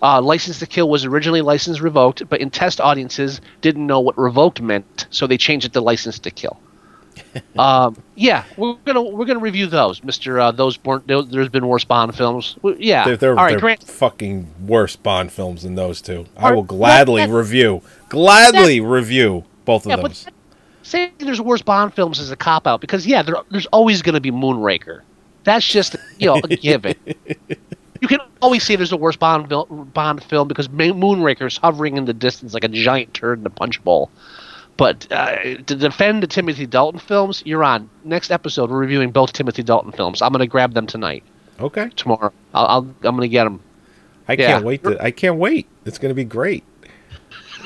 uh, 0.01 0.21
license 0.21 0.59
to 0.59 0.65
kill 0.67 0.89
was 0.89 1.05
originally 1.05 1.41
license 1.41 1.79
revoked, 1.79 2.27
but 2.27 2.41
in 2.41 2.49
test 2.49 2.81
audiences 2.81 3.39
didn't 3.61 3.87
know 3.87 4.01
what 4.01 4.17
revoked 4.17 4.61
meant, 4.61 5.07
so 5.09 5.25
they 5.25 5.37
changed 5.37 5.65
it 5.65 5.73
to 5.73 5.81
license 5.81 6.19
to 6.19 6.31
kill. 6.31 6.59
um, 7.57 7.95
yeah, 8.15 8.43
we're 8.57 8.73
gonna 8.85 9.01
we're 9.01 9.25
gonna 9.25 9.39
review 9.39 9.67
those, 9.67 10.03
Mister. 10.03 10.39
Uh, 10.39 10.51
those 10.51 10.75
born, 10.77 11.03
there- 11.05 11.21
there's 11.21 11.49
been 11.49 11.67
worse 11.67 11.83
Bond 11.85 12.15
films. 12.15 12.57
Yeah, 12.77 13.05
They're, 13.05 13.17
they're, 13.17 13.29
all 13.31 13.43
right, 13.45 13.51
they're 13.51 13.59
Grant. 13.59 13.83
fucking 13.83 14.47
worse 14.65 14.95
Bond 14.95 15.31
films 15.31 15.63
than 15.63 15.75
those 15.75 16.01
two. 16.01 16.25
I 16.37 16.51
will 16.51 16.63
gladly 16.63 17.25
that- 17.25 17.31
review, 17.33 17.81
gladly 18.09 18.79
review 18.81 19.43
both 19.65 19.85
of 19.85 19.89
Yeah, 19.91 19.95
but 19.97 20.09
those. 20.09 20.27
Saying 20.89 21.11
there's 21.19 21.41
worse 21.41 21.61
Bond 21.61 21.93
films 21.93 22.19
is 22.19 22.31
a 22.31 22.35
cop 22.35 22.67
out 22.67 22.81
because 22.81 23.05
yeah, 23.07 23.21
there, 23.21 23.35
there's 23.51 23.65
always 23.67 24.01
going 24.01 24.15
to 24.15 24.21
be 24.21 24.31
Moonraker. 24.31 25.01
That's 25.43 25.65
just 25.67 25.95
you 26.17 26.27
know 26.27 26.35
a 26.43 26.47
given. 26.55 26.95
You 28.01 28.07
can 28.07 28.19
always 28.41 28.63
say 28.63 28.77
there's 28.77 28.93
a 28.93 28.97
worse 28.97 29.17
Bond 29.17 29.49
vil- 29.49 29.65
Bond 29.65 30.23
film 30.23 30.47
because 30.47 30.69
Ma- 30.69 30.85
Moonraker's 30.85 31.57
hovering 31.57 31.97
in 31.97 32.05
the 32.05 32.13
distance 32.13 32.53
like 32.53 32.63
a 32.63 32.69
giant 32.69 33.13
turd 33.13 33.39
in 33.39 33.45
a 33.45 33.49
punch 33.49 33.83
bowl. 33.83 34.09
But 34.77 35.05
uh, 35.11 35.35
to 35.55 35.75
defend 35.75 36.23
the 36.23 36.27
Timothy 36.27 36.65
Dalton 36.65 37.01
films, 37.01 37.43
you're 37.45 37.61
on. 37.65 37.89
Next 38.05 38.31
episode, 38.31 38.69
we're 38.71 38.77
reviewing 38.79 39.11
both 39.11 39.33
Timothy 39.33 39.63
Dalton 39.63 39.91
films. 39.91 40.21
I'm 40.21 40.31
going 40.31 40.39
to 40.39 40.47
grab 40.47 40.73
them 40.75 40.87
tonight, 40.87 41.25
Okay. 41.59 41.89
tomorrow. 41.97 42.31
I'll, 42.53 42.65
I'll 42.67 42.79
I'm 42.79 43.17
going 43.17 43.21
to 43.23 43.27
get 43.27 43.43
them. 43.43 43.59
I 44.29 44.33
Yeah. 44.33 44.47
can't 44.53 44.63
wait 44.63 44.81
to 44.85 45.03
I 45.03 45.11
can't 45.11 45.35
wait. 45.35 45.67
It's 45.83 45.97
going 45.97 46.11
to 46.11 46.15
be 46.15 46.23
great. 46.23 46.63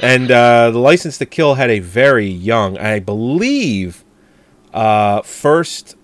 And 0.01 0.29
uh, 0.31 0.71
the 0.71 0.79
License 0.79 1.17
to 1.19 1.25
Kill 1.25 1.55
had 1.55 1.69
a 1.69 1.79
very 1.79 2.27
young, 2.27 2.77
I 2.77 2.99
believe, 2.99 4.03
uh, 4.73 5.21
first 5.21 5.95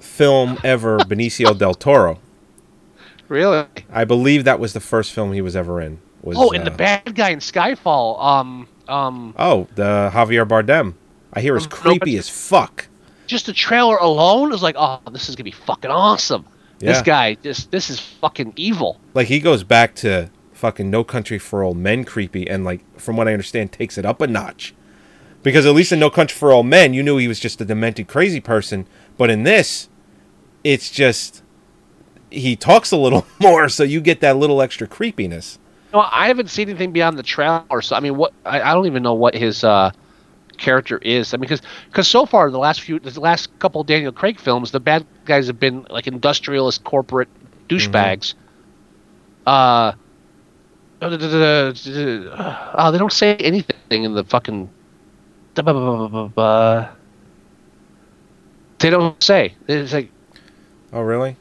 film 0.00 0.58
ever 0.64 0.98
Benicio 1.00 1.56
del 1.56 1.74
Toro. 1.74 2.18
Really? 3.28 3.66
I 3.90 4.04
believe 4.04 4.44
that 4.44 4.58
was 4.60 4.72
the 4.72 4.80
first 4.80 5.12
film 5.12 5.32
he 5.32 5.40
was 5.40 5.56
ever 5.56 5.80
in. 5.80 5.98
Was, 6.22 6.36
Oh, 6.38 6.50
and 6.52 6.66
the 6.66 6.72
uh, 6.72 6.76
bad 6.76 7.14
guy 7.14 7.30
in 7.30 7.38
Skyfall. 7.38 8.22
Um, 8.22 8.68
um, 8.88 9.34
Oh, 9.38 9.66
the 9.74 10.10
Javier 10.12 10.46
Bardem. 10.46 10.94
I 11.32 11.40
hear 11.40 11.56
is 11.56 11.64
Um, 11.64 11.70
creepy 11.70 12.16
as 12.16 12.28
fuck. 12.28 12.88
just 13.26 13.46
the 13.46 13.52
trailer 13.52 13.96
alone 13.96 14.52
is 14.52 14.62
like, 14.62 14.76
oh, 14.78 15.00
this 15.10 15.28
is 15.28 15.36
gonna 15.36 15.44
be 15.44 15.50
fucking 15.50 15.90
awesome. 15.90 16.44
This 16.80 17.00
guy, 17.00 17.36
this 17.40 17.64
this 17.66 17.88
is 17.88 17.98
fucking 17.98 18.52
evil. 18.56 19.00
Like 19.14 19.26
he 19.28 19.40
goes 19.40 19.64
back 19.64 19.94
to 19.96 20.28
fucking 20.54 20.90
No 20.90 21.04
Country 21.04 21.38
for 21.38 21.62
Old 21.62 21.76
Men 21.76 22.04
creepy 22.04 22.48
and 22.48 22.64
like 22.64 22.98
from 22.98 23.16
what 23.16 23.28
I 23.28 23.32
understand 23.32 23.72
takes 23.72 23.98
it 23.98 24.06
up 24.06 24.20
a 24.20 24.26
notch. 24.26 24.74
Because 25.42 25.66
at 25.66 25.74
least 25.74 25.92
in 25.92 25.98
No 25.98 26.08
Country 26.08 26.36
for 26.36 26.52
Old 26.52 26.66
Men 26.66 26.94
you 26.94 27.02
knew 27.02 27.18
he 27.18 27.28
was 27.28 27.40
just 27.40 27.60
a 27.60 27.64
demented 27.64 28.08
crazy 28.08 28.40
person, 28.40 28.86
but 29.18 29.30
in 29.30 29.42
this 29.42 29.88
it's 30.62 30.90
just 30.90 31.42
he 32.30 32.56
talks 32.56 32.90
a 32.90 32.96
little 32.96 33.26
more 33.40 33.68
so 33.68 33.82
you 33.82 34.00
get 34.00 34.20
that 34.20 34.36
little 34.36 34.62
extra 34.62 34.86
creepiness. 34.86 35.58
No, 35.92 36.00
I 36.00 36.26
haven't 36.26 36.50
seen 36.50 36.68
anything 36.68 36.90
beyond 36.90 37.18
the 37.18 37.22
trailer. 37.22 37.80
So 37.82 37.94
I 37.94 38.00
mean, 38.00 38.16
what 38.16 38.32
I, 38.44 38.60
I 38.60 38.74
don't 38.74 38.86
even 38.86 39.02
know 39.02 39.14
what 39.14 39.34
his 39.34 39.62
uh, 39.62 39.92
character 40.56 40.98
is. 40.98 41.32
I 41.32 41.36
mean, 41.36 41.42
because 41.42 41.62
because 41.88 42.08
so 42.08 42.26
far 42.26 42.50
the 42.50 42.58
last 42.58 42.80
few, 42.80 42.98
the 42.98 43.20
last 43.20 43.56
couple 43.58 43.80
of 43.80 43.86
Daniel 43.86 44.12
Craig 44.12 44.40
films, 44.40 44.70
the 44.70 44.80
bad 44.80 45.06
guys 45.24 45.46
have 45.46 45.60
been 45.60 45.86
like 45.90 46.06
industrialist 46.06 46.82
corporate 46.84 47.28
douchebags. 47.68 48.34
Uh, 49.46 49.92
uh, 51.02 52.90
they 52.90 52.98
don't 52.98 53.12
say 53.12 53.36
anything 53.36 54.04
in 54.04 54.14
the 54.14 54.24
fucking. 54.24 54.70
They 58.78 58.90
don't 58.90 59.22
say. 59.22 59.54
It's 59.68 59.92
like 59.92 60.10
Oh 60.92 61.00
really? 61.00 61.36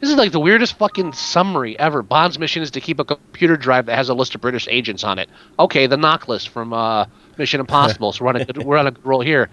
this 0.00 0.10
is 0.10 0.16
like 0.16 0.32
the 0.32 0.40
weirdest 0.40 0.76
fucking 0.78 1.14
summary 1.14 1.78
ever. 1.78 2.02
Bond's 2.02 2.38
mission 2.38 2.62
is 2.62 2.70
to 2.72 2.80
keep 2.80 3.00
a 3.00 3.04
computer 3.04 3.56
drive 3.56 3.86
that 3.86 3.96
has 3.96 4.08
a 4.10 4.14
list 4.14 4.34
of 4.34 4.40
British 4.42 4.68
agents 4.70 5.02
on 5.02 5.18
it. 5.18 5.28
Okay, 5.58 5.86
the 5.86 5.96
NOC 5.96 6.28
list 6.28 6.50
from 6.50 6.72
uh, 6.74 7.06
Mission 7.38 7.60
Impossible. 7.60 8.12
so 8.12 8.24
we're 8.24 8.28
on 8.30 8.36
a 8.36 8.44
good, 8.44 8.62
we're 8.64 8.76
on 8.76 8.86
a 8.86 8.90
good 8.90 9.04
roll 9.06 9.22
here. 9.22 9.48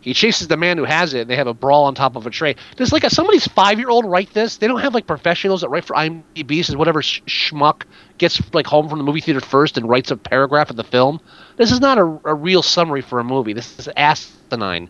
He 0.00 0.14
chases 0.14 0.48
the 0.48 0.56
man 0.56 0.78
who 0.78 0.84
has 0.84 1.12
it. 1.14 1.22
and 1.22 1.30
They 1.30 1.36
have 1.36 1.46
a 1.48 1.54
brawl 1.54 1.84
on 1.84 1.94
top 1.94 2.16
of 2.16 2.26
a 2.26 2.30
tray. 2.30 2.54
Does 2.76 2.92
like 2.92 3.04
a, 3.04 3.10
somebody's 3.10 3.46
five 3.48 3.78
year 3.78 3.88
old 3.90 4.04
write 4.04 4.32
this? 4.32 4.56
They 4.58 4.66
don't 4.68 4.80
have 4.80 4.94
like 4.94 5.06
professionals 5.06 5.60
that 5.62 5.68
write 5.68 5.84
for 5.84 5.94
IMDb. 5.96 6.64
Says 6.64 6.76
whatever 6.76 7.02
sh- 7.02 7.20
schmuck 7.26 7.82
gets 8.18 8.40
like 8.54 8.66
home 8.66 8.88
from 8.88 8.98
the 8.98 9.04
movie 9.04 9.20
theater 9.20 9.40
first 9.40 9.76
and 9.76 9.88
writes 9.88 10.10
a 10.10 10.16
paragraph 10.16 10.70
of 10.70 10.76
the 10.76 10.84
film. 10.84 11.20
This 11.56 11.72
is 11.72 11.80
not 11.80 11.98
a, 11.98 12.02
a 12.24 12.34
real 12.34 12.62
summary 12.62 13.02
for 13.02 13.18
a 13.18 13.24
movie. 13.24 13.52
This 13.52 13.78
is 13.78 13.88
asinine. 13.96 14.88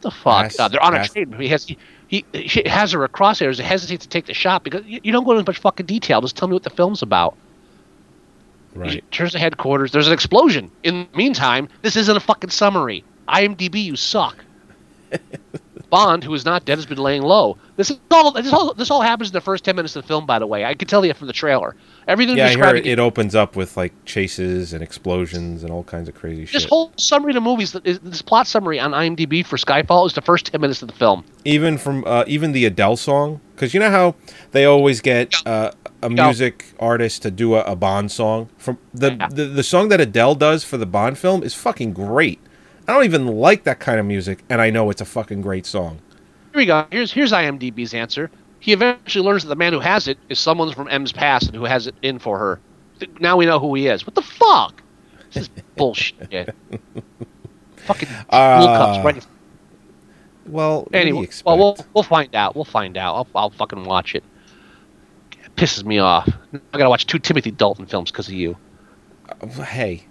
The 0.00 0.10
fuck? 0.10 0.46
Ass- 0.46 0.70
they're 0.70 0.82
on 0.82 0.94
a 0.94 1.06
train. 1.06 1.32
He 1.32 1.48
has 1.48 1.64
he, 1.64 1.76
he, 2.06 2.24
he 2.32 2.62
has 2.68 2.92
her 2.92 3.04
across 3.04 3.40
crosshairs. 3.40 3.56
He 3.58 3.62
hesitates 3.62 4.04
to 4.04 4.08
take 4.08 4.26
the 4.26 4.34
shot 4.34 4.64
because 4.64 4.84
you, 4.86 5.00
you 5.02 5.12
don't 5.12 5.24
go 5.24 5.32
into 5.32 5.48
much 5.48 5.58
fucking 5.58 5.86
detail. 5.86 6.20
Just 6.22 6.36
tell 6.36 6.48
me 6.48 6.54
what 6.54 6.62
the 6.62 6.70
film's 6.70 7.02
about. 7.02 7.36
He 8.72 8.78
Right. 8.78 9.10
turns 9.10 9.32
to 9.32 9.38
headquarters. 9.38 9.92
There's 9.92 10.06
an 10.06 10.12
explosion. 10.12 10.70
In 10.84 11.08
the 11.10 11.16
meantime, 11.16 11.68
this 11.82 11.96
isn't 11.96 12.16
a 12.16 12.20
fucking 12.20 12.50
summary. 12.50 13.02
IMDb, 13.28 13.84
you 13.84 13.96
suck. 13.96 14.44
Bond, 15.90 16.22
who 16.22 16.34
is 16.34 16.44
not 16.44 16.66
dead, 16.66 16.76
has 16.76 16.84
been 16.84 16.98
laying 16.98 17.22
low. 17.22 17.56
This 17.76 17.90
is 17.90 17.98
all. 18.10 18.32
This 18.32 18.52
all. 18.52 18.74
This 18.74 18.90
all 18.90 19.00
happens 19.00 19.30
in 19.30 19.32
the 19.32 19.40
first 19.40 19.64
ten 19.64 19.74
minutes 19.74 19.96
of 19.96 20.02
the 20.02 20.06
film. 20.06 20.26
By 20.26 20.38
the 20.38 20.46
way, 20.46 20.66
I 20.66 20.74
can 20.74 20.86
tell 20.86 21.02
you 21.02 21.14
from 21.14 21.28
the 21.28 21.32
trailer. 21.32 21.74
Everything 22.06 22.36
Yeah, 22.36 22.48
describing 22.48 22.84
it, 22.84 22.90
it 22.92 22.98
opens 22.98 23.34
up 23.34 23.56
with 23.56 23.74
like 23.78 23.94
chases 24.04 24.74
and 24.74 24.82
explosions 24.82 25.62
and 25.62 25.72
all 25.72 25.84
kinds 25.84 26.06
of 26.10 26.14
crazy 26.14 26.42
this 26.42 26.50
shit. 26.62 26.68
whole 26.68 26.92
summary 26.98 27.30
of 27.30 27.36
the 27.36 27.40
movies. 27.40 27.72
This 27.72 28.20
plot 28.20 28.46
summary 28.46 28.78
on 28.78 28.90
IMDb 28.90 29.46
for 29.46 29.56
Skyfall 29.56 30.06
is 30.06 30.12
the 30.12 30.20
first 30.20 30.46
ten 30.46 30.60
minutes 30.60 30.82
of 30.82 30.88
the 30.88 30.94
film. 30.94 31.24
even 31.46 31.78
from 31.78 32.04
uh, 32.06 32.24
even 32.26 32.52
the 32.52 32.66
Adele 32.66 32.96
song, 32.98 33.40
because 33.54 33.72
you 33.72 33.80
know 33.80 33.90
how 33.90 34.14
they 34.50 34.66
always 34.66 35.00
get 35.00 35.34
uh, 35.46 35.70
a 36.02 36.10
Yeah. 36.12 36.26
music 36.26 36.66
artist 36.78 37.22
to 37.22 37.30
do 37.30 37.54
a, 37.54 37.62
a 37.62 37.76
Bond 37.76 38.12
song. 38.12 38.50
From 38.58 38.76
the, 38.92 39.14
Yeah. 39.14 39.28
the 39.30 39.44
the 39.46 39.62
song 39.62 39.88
that 39.88 40.02
Adele 40.02 40.34
does 40.34 40.64
for 40.64 40.76
the 40.76 40.86
Bond 40.86 41.16
film 41.16 41.42
is 41.42 41.54
fucking 41.54 41.94
great. 41.94 42.40
I 42.88 42.94
don't 42.94 43.04
even 43.04 43.26
like 43.26 43.64
that 43.64 43.80
kind 43.80 44.00
of 44.00 44.06
music, 44.06 44.42
and 44.48 44.60
I 44.62 44.70
know 44.70 44.88
it's 44.88 45.02
a 45.02 45.04
fucking 45.04 45.42
great 45.42 45.66
song. 45.66 45.98
Here 46.52 46.56
we 46.56 46.66
go. 46.66 46.86
Here's 46.90 47.12
here's 47.12 47.32
IMDb's 47.32 47.92
answer. 47.92 48.30
He 48.60 48.72
eventually 48.72 49.24
learns 49.24 49.42
that 49.42 49.50
the 49.50 49.56
man 49.56 49.72
who 49.74 49.78
has 49.80 50.08
it 50.08 50.18
is 50.30 50.38
someone 50.38 50.72
from 50.72 50.88
M's 50.88 51.12
past 51.12 51.46
and 51.48 51.54
who 51.54 51.64
has 51.64 51.86
it 51.86 51.94
in 52.02 52.18
for 52.18 52.38
her. 52.38 52.60
Now 53.20 53.36
we 53.36 53.44
know 53.46 53.58
who 53.60 53.74
he 53.74 53.86
is. 53.86 54.06
What 54.06 54.14
the 54.14 54.22
fuck? 54.22 54.82
This 55.32 55.42
is 55.44 55.48
bullshit. 55.76 56.54
Fucking 57.76 58.08
Uh, 58.30 58.66
Cups 58.66 59.04
right. 59.04 59.26
Well, 60.46 60.80
what 60.80 60.92
do 60.92 60.98
you 60.98 61.02
Anyway, 61.02 61.28
well, 61.44 61.58
we'll 61.58 61.76
we'll 61.92 62.02
find 62.02 62.34
out. 62.34 62.56
We'll 62.56 62.64
find 62.64 62.96
out. 62.96 63.14
I'll, 63.14 63.28
I'll 63.34 63.50
fucking 63.50 63.84
watch 63.84 64.14
it. 64.14 64.24
It 65.44 65.54
pisses 65.56 65.84
me 65.84 65.98
off. 65.98 66.26
I 66.72 66.78
gotta 66.78 66.88
watch 66.88 67.06
two 67.06 67.18
Timothy 67.18 67.50
Dalton 67.50 67.84
films 67.84 68.10
because 68.10 68.28
of 68.28 68.34
you. 68.34 68.56
hey, 69.66 70.06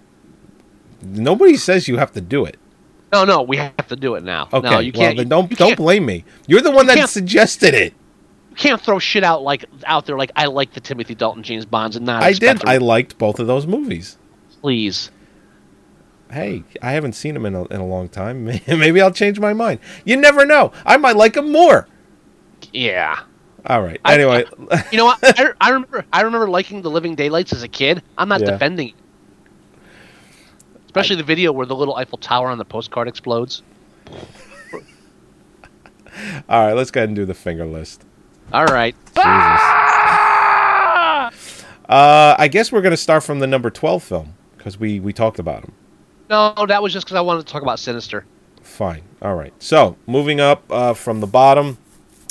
nobody 1.02 1.56
says 1.56 1.88
you 1.88 1.96
have 1.96 2.12
to 2.12 2.20
do 2.20 2.44
it. 2.44 2.56
No, 3.12 3.24
no, 3.24 3.42
we 3.42 3.56
have 3.56 3.88
to 3.88 3.96
do 3.96 4.16
it 4.16 4.22
now. 4.24 4.48
Okay, 4.52 4.68
no, 4.68 4.78
you 4.80 4.92
can't. 4.92 5.16
then 5.16 5.28
don't 5.28 5.50
you 5.50 5.56
don't 5.56 5.76
blame 5.76 6.04
me. 6.04 6.24
You're 6.46 6.60
the 6.60 6.70
one 6.70 6.86
that 6.86 7.08
suggested 7.08 7.72
it. 7.74 7.94
you 8.50 8.56
can't 8.56 8.80
throw 8.80 8.98
shit 8.98 9.24
out 9.24 9.42
like 9.42 9.64
out 9.86 10.04
there 10.06 10.18
like 10.18 10.30
I 10.36 10.46
like 10.46 10.74
the 10.74 10.80
Timothy 10.80 11.14
Dalton 11.14 11.42
James 11.42 11.64
Bonds 11.64 11.96
and 11.96 12.04
not. 12.04 12.22
I 12.22 12.32
did. 12.32 12.64
I 12.66 12.76
liked 12.78 13.16
both 13.18 13.38
of 13.38 13.46
those 13.46 13.66
movies. 13.66 14.18
please. 14.60 15.10
Hey, 16.30 16.62
I 16.82 16.92
haven't 16.92 17.14
seen 17.14 17.32
them 17.32 17.46
in 17.46 17.54
a, 17.54 17.64
in 17.68 17.80
a 17.80 17.86
long 17.86 18.10
time. 18.10 18.44
Maybe 18.66 19.00
I'll 19.00 19.10
change 19.10 19.40
my 19.40 19.54
mind. 19.54 19.80
You 20.04 20.16
never 20.18 20.44
know. 20.44 20.72
I 20.84 20.98
might 20.98 21.16
like 21.16 21.32
them 21.32 21.50
more. 21.50 21.88
Yeah. 22.70 23.20
All 23.64 23.80
right. 23.80 23.98
I- 24.04 24.12
Anyway, 24.14 24.44
You 24.92 24.98
know 24.98 25.06
what? 25.06 25.18
I, 25.22 25.52
I 25.58 25.70
remember. 25.70 26.04
I 26.12 26.20
remember 26.20 26.46
liking 26.50 26.82
the 26.82 26.90
Living 26.90 27.14
Daylights 27.14 27.54
as 27.54 27.62
a 27.62 27.68
kid. 27.68 28.02
I'm 28.18 28.28
not 28.28 28.40
Yeah. 28.42 28.50
defending. 28.50 28.88
it. 28.88 28.94
Especially 30.88 31.16
the 31.16 31.22
video 31.22 31.52
where 31.52 31.66
the 31.66 31.76
little 31.76 31.94
Eiffel 31.96 32.18
Tower 32.18 32.48
on 32.48 32.58
the 32.58 32.64
postcard 32.64 33.06
explodes. 33.08 33.62
all 34.72 34.80
right. 36.48 36.72
Let's 36.72 36.90
go 36.90 37.00
ahead 37.00 37.10
and 37.10 37.16
do 37.16 37.24
the 37.24 37.34
finger 37.34 37.66
list. 37.66 38.04
All 38.52 38.66
right. 38.66 38.96
Jesus. 39.14 39.24
Uh, 41.88 42.34
I 42.38 42.48
guess 42.50 42.72
we're 42.72 42.82
gonna 42.82 42.96
start 42.96 43.22
from 43.22 43.38
the 43.38 43.46
number 43.46 43.70
twelve 43.70 44.02
film 44.02 44.34
because 44.56 44.78
we 44.78 44.98
we 45.00 45.12
talked 45.12 45.38
about 45.38 45.62
them. 45.62 45.72
No, 46.28 46.54
that 46.68 46.82
was 46.82 46.92
just 46.92 47.06
because 47.06 47.16
I 47.16 47.20
wanted 47.20 47.46
to 47.46 47.52
talk 47.52 47.62
about 47.62 47.78
Sinister. 47.78 48.26
Fine. 48.62 49.02
All 49.22 49.34
right. 49.34 49.52
So 49.58 49.96
moving 50.06 50.40
up 50.40 50.70
uh, 50.70 50.92
from 50.92 51.20
the 51.20 51.26
bottom, 51.26 51.78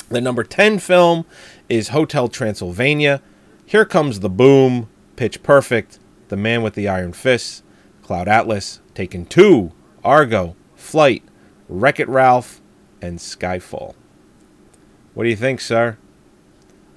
the 0.10 0.22
number 0.22 0.44
10 0.44 0.80
film 0.80 1.26
is 1.68 1.90
Hotel 1.90 2.28
Transylvania. 2.28 3.22
Here 3.66 3.86
comes 3.86 4.20
the 4.20 4.30
boom, 4.30 4.88
Pitch 5.16 5.44
Perfect, 5.44 6.00
The 6.30 6.38
Man 6.38 6.62
with 6.62 6.76
the 6.76 6.88
Iron 6.88 7.12
Fists, 7.12 7.64
Cloud 8.08 8.30
Atlas, 8.30 8.80
Taken 8.96 9.26
2, 9.26 9.70
Argo, 10.02 10.56
Flight, 10.76 11.24
Wreck 11.68 12.00
It 12.00 12.08
Ralph, 12.08 12.62
and 13.02 13.20
Skyfall. 13.20 13.96
What 15.14 15.24
do 15.24 15.30
you 15.30 15.36
think, 15.36 15.60
sir? 15.60 15.98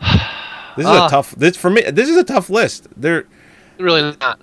This 0.76 0.86
is 0.86 0.92
Ah. 0.92 1.06
a 1.08 1.10
tough. 1.10 1.34
This 1.34 1.56
for 1.56 1.68
me. 1.68 1.82
This 1.82 2.08
is 2.08 2.16
a 2.16 2.22
tough 2.22 2.48
list. 2.48 2.86
There, 2.96 3.24
Really 3.78 4.16
not. 4.20 4.38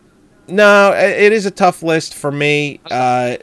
no, 0.49 0.91
it 0.93 1.31
is 1.31 1.45
a 1.45 1.51
tough 1.51 1.81
list 1.81 2.13
for 2.13 2.33
me. 2.33 2.81
Uh, 2.91 3.37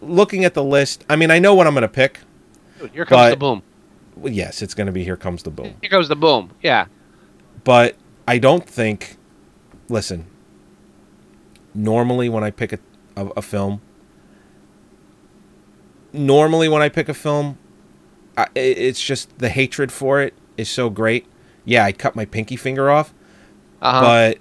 looking 0.00 0.46
at 0.46 0.54
the 0.54 0.64
list, 0.64 1.04
I 1.10 1.16
mean, 1.16 1.30
I 1.30 1.38
know 1.38 1.54
what 1.54 1.66
I'm 1.66 1.74
going 1.74 1.82
to 1.82 1.88
pick. 1.88 2.20
Dude, 2.80 2.90
here 2.92 3.04
comes 3.04 3.18
But- 3.20 3.30
the 3.30 3.36
boom. 3.36 3.62
Well, 4.16 4.32
yes, 4.32 4.62
it's 4.62 4.72
going 4.72 4.86
to 4.86 4.92
be 4.92 5.04
Here 5.04 5.16
Comes 5.16 5.42
the 5.42 5.50
Boom. 5.50 5.74
Here 5.82 5.90
comes 5.90 6.08
the 6.08 6.16
boom. 6.16 6.50
Yeah. 6.62 6.86
But 7.64 7.96
I 8.26 8.38
don't 8.38 8.66
think. 8.66 9.18
Listen. 9.90 10.26
Normally, 11.74 12.28
when 12.28 12.44
I 12.44 12.50
pick 12.50 12.72
a, 12.72 12.78
a, 13.16 13.26
a 13.38 13.42
film, 13.42 13.80
normally 16.12 16.68
when 16.68 16.82
I 16.82 16.88
pick 16.88 17.08
a 17.08 17.14
film, 17.14 17.58
I, 18.36 18.46
it's 18.54 19.02
just 19.02 19.38
the 19.38 19.48
hatred 19.48 19.90
for 19.92 20.20
it 20.20 20.34
is 20.56 20.68
so 20.68 20.90
great. 20.90 21.26
Yeah, 21.64 21.84
I 21.84 21.92
cut 21.92 22.16
my 22.16 22.24
pinky 22.24 22.56
finger 22.56 22.90
off, 22.90 23.14
Uh-huh. 23.80 24.00
but 24.00 24.38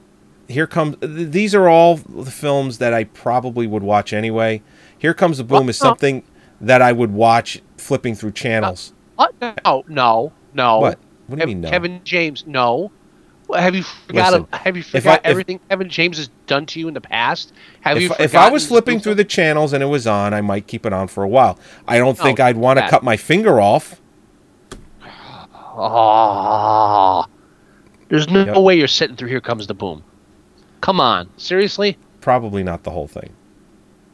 here 0.47 0.67
comes. 0.67 0.97
th- 0.97 1.29
These 1.31 1.53
are 1.55 1.69
all 1.69 1.97
the 1.97 2.31
films 2.31 2.79
that 2.79 2.93
I 2.93 3.03
probably 3.05 3.67
would 3.67 3.83
watch 3.83 4.11
anyway. 4.13 4.61
Here 4.97 5.13
comes 5.13 5.37
the 5.37 5.43
boom 5.43 5.69
is 5.69 5.79
Well, 5.79 5.89
no. 5.89 5.91
something 5.91 6.23
that 6.59 6.81
I 6.81 6.91
would 6.91 7.11
watch 7.13 7.61
flipping 7.77 8.15
through 8.15 8.31
channels. 8.33 8.93
What? 9.15 9.33
No, 9.41 9.83
no, 9.87 10.33
no. 10.53 10.79
What? 10.79 10.99
What 11.27 11.35
do 11.39 11.41
you 11.41 11.43
Kev- 11.43 11.47
mean 11.47 11.61
no? 11.61 11.69
Kevin 11.69 12.01
James, 12.03 12.45
no. 12.45 12.91
Have 13.53 13.75
you 13.75 13.83
forgot? 13.83 14.31
Listen, 14.31 14.47
have 14.53 14.75
you 14.77 14.81
if 14.81 14.95
I- 14.95 14.99
forgot 14.99 15.19
if- 15.19 15.25
everything 15.25 15.59
Kevin 15.69 15.89
James 15.89 16.17
has 16.17 16.29
done 16.47 16.65
to 16.67 16.79
you 16.79 16.87
in 16.87 16.93
the 16.93 17.01
past? 17.01 17.53
Have 17.81 18.01
you? 18.01 18.11
If, 18.11 18.19
if 18.19 18.35
I 18.35 18.49
was 18.49 18.67
flipping 18.67 18.99
through 18.99 19.15
the 19.15 19.25
channels 19.25 19.73
and 19.73 19.81
it 19.83 19.87
was 19.87 20.07
on, 20.07 20.33
I 20.33 20.41
might 20.41 20.67
keep 20.67 20.85
it 20.85 20.93
on 20.93 21.07
for 21.07 21.23
a 21.23 21.27
while. 21.27 21.59
I 21.87 21.97
don't 21.97 22.17
think 22.17 22.39
I'd 22.39 22.57
want 22.57 22.79
to 22.79 22.87
cut 22.89 23.03
my 23.03 23.17
finger 23.17 23.59
off. 23.59 24.01
Oh, 25.73 27.25
there's 28.09 28.29
no 28.29 28.45
Yep. 28.45 28.57
way 28.57 28.77
you're 28.77 28.87
sitting 28.87 29.15
through 29.15 29.29
Here 29.29 29.39
Comes 29.41 29.67
the 29.67 29.73
Boom. 29.73 30.03
Come 30.81 30.99
on, 30.99 31.29
seriously? 31.37 31.97
Probably 32.19 32.61
not 32.63 32.83
the 32.83 32.91
whole 32.91 33.07
thing. 33.07 33.31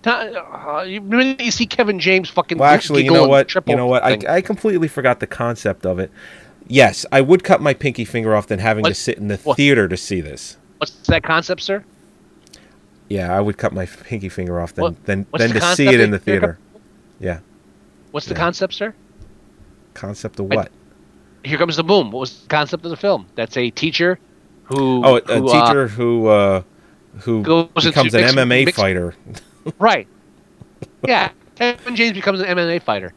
Uh, 0.05 0.85
you, 0.87 1.51
see 1.51 1.65
Kevin 1.65 1.99
James 1.99 2.29
fucking. 2.29 2.57
Well, 2.59 2.69
actually, 2.69 3.03
you 3.03 3.11
know 3.11 3.27
what? 3.27 3.53
You 3.67 3.75
know 3.75 3.87
what? 3.87 4.03
I. 4.03 4.17
I 4.29 4.41
completely 4.41 4.87
forgot 4.87 5.19
the 5.19 5.27
concept 5.27 5.85
of 5.85 5.99
it. 5.99 6.11
Yes, 6.69 7.05
I 7.11 7.21
would 7.21 7.43
cut 7.43 7.61
my 7.61 7.73
pinky 7.73 8.03
finger 8.05 8.35
off 8.35 8.47
than 8.47 8.59
having 8.59 8.83
to 8.85 8.93
sit 8.93 9.17
in 9.17 9.27
the 9.29 9.37
what- 9.37 9.57
theater 9.57 9.87
to 9.87 9.97
see 9.97 10.21
this. 10.21 10.57
What's 10.79 10.91
that 11.07 11.23
concept, 11.23 11.61
sir? 11.61 11.83
Yeah, 13.09 13.35
I 13.35 13.39
would 13.39 13.57
cut 13.57 13.73
my 13.73 13.85
pinky 13.85 14.29
finger 14.29 14.59
off 14.59 14.73
than 14.73 14.81
What- 14.83 15.05
than, 15.05 15.25
than 15.37 15.51
to 15.51 15.61
see 15.75 15.87
it 15.87 15.99
in 15.99 16.11
the 16.11 16.19
theater. 16.19 16.59
Yeah. 17.19 17.39
What's 18.11 18.25
the 18.27 18.35
concept, 18.35 18.73
sir? 18.73 18.93
Concept 19.93 20.39
of 20.39 20.51
I- 20.51 20.55
what? 20.55 20.71
Here 21.43 21.57
Comes 21.57 21.77
the 21.77 21.83
Boom. 21.83 22.11
What 22.11 22.19
was 22.21 22.41
the 22.41 22.47
concept 22.49 22.83
of 22.83 22.91
the 22.91 22.97
film? 22.97 23.27
That's 23.35 23.55
a 23.55 23.69
teacher 23.69 24.19
who. 24.65 25.01
Oh, 25.05 25.17
a 25.17 25.21
who, 25.39 25.47
uh, 25.49 25.65
teacher 25.67 25.87
who 25.87 26.27
uh, 26.27 26.61
who 27.21 27.41
goes 27.43 27.69
into 27.77 27.89
becomes 27.89 28.13
an 28.13 28.21
mixed- 28.21 28.35
MMA 28.37 28.65
mixed- 28.65 28.75
fighter. 28.75 29.15
right. 29.79 30.07
Yeah, 31.07 31.29
Kevin 31.55 31.95
James 31.95 32.13
becomes 32.17 32.41
an 32.41 32.47
MMA 32.47 32.81
fighter. 32.81 33.13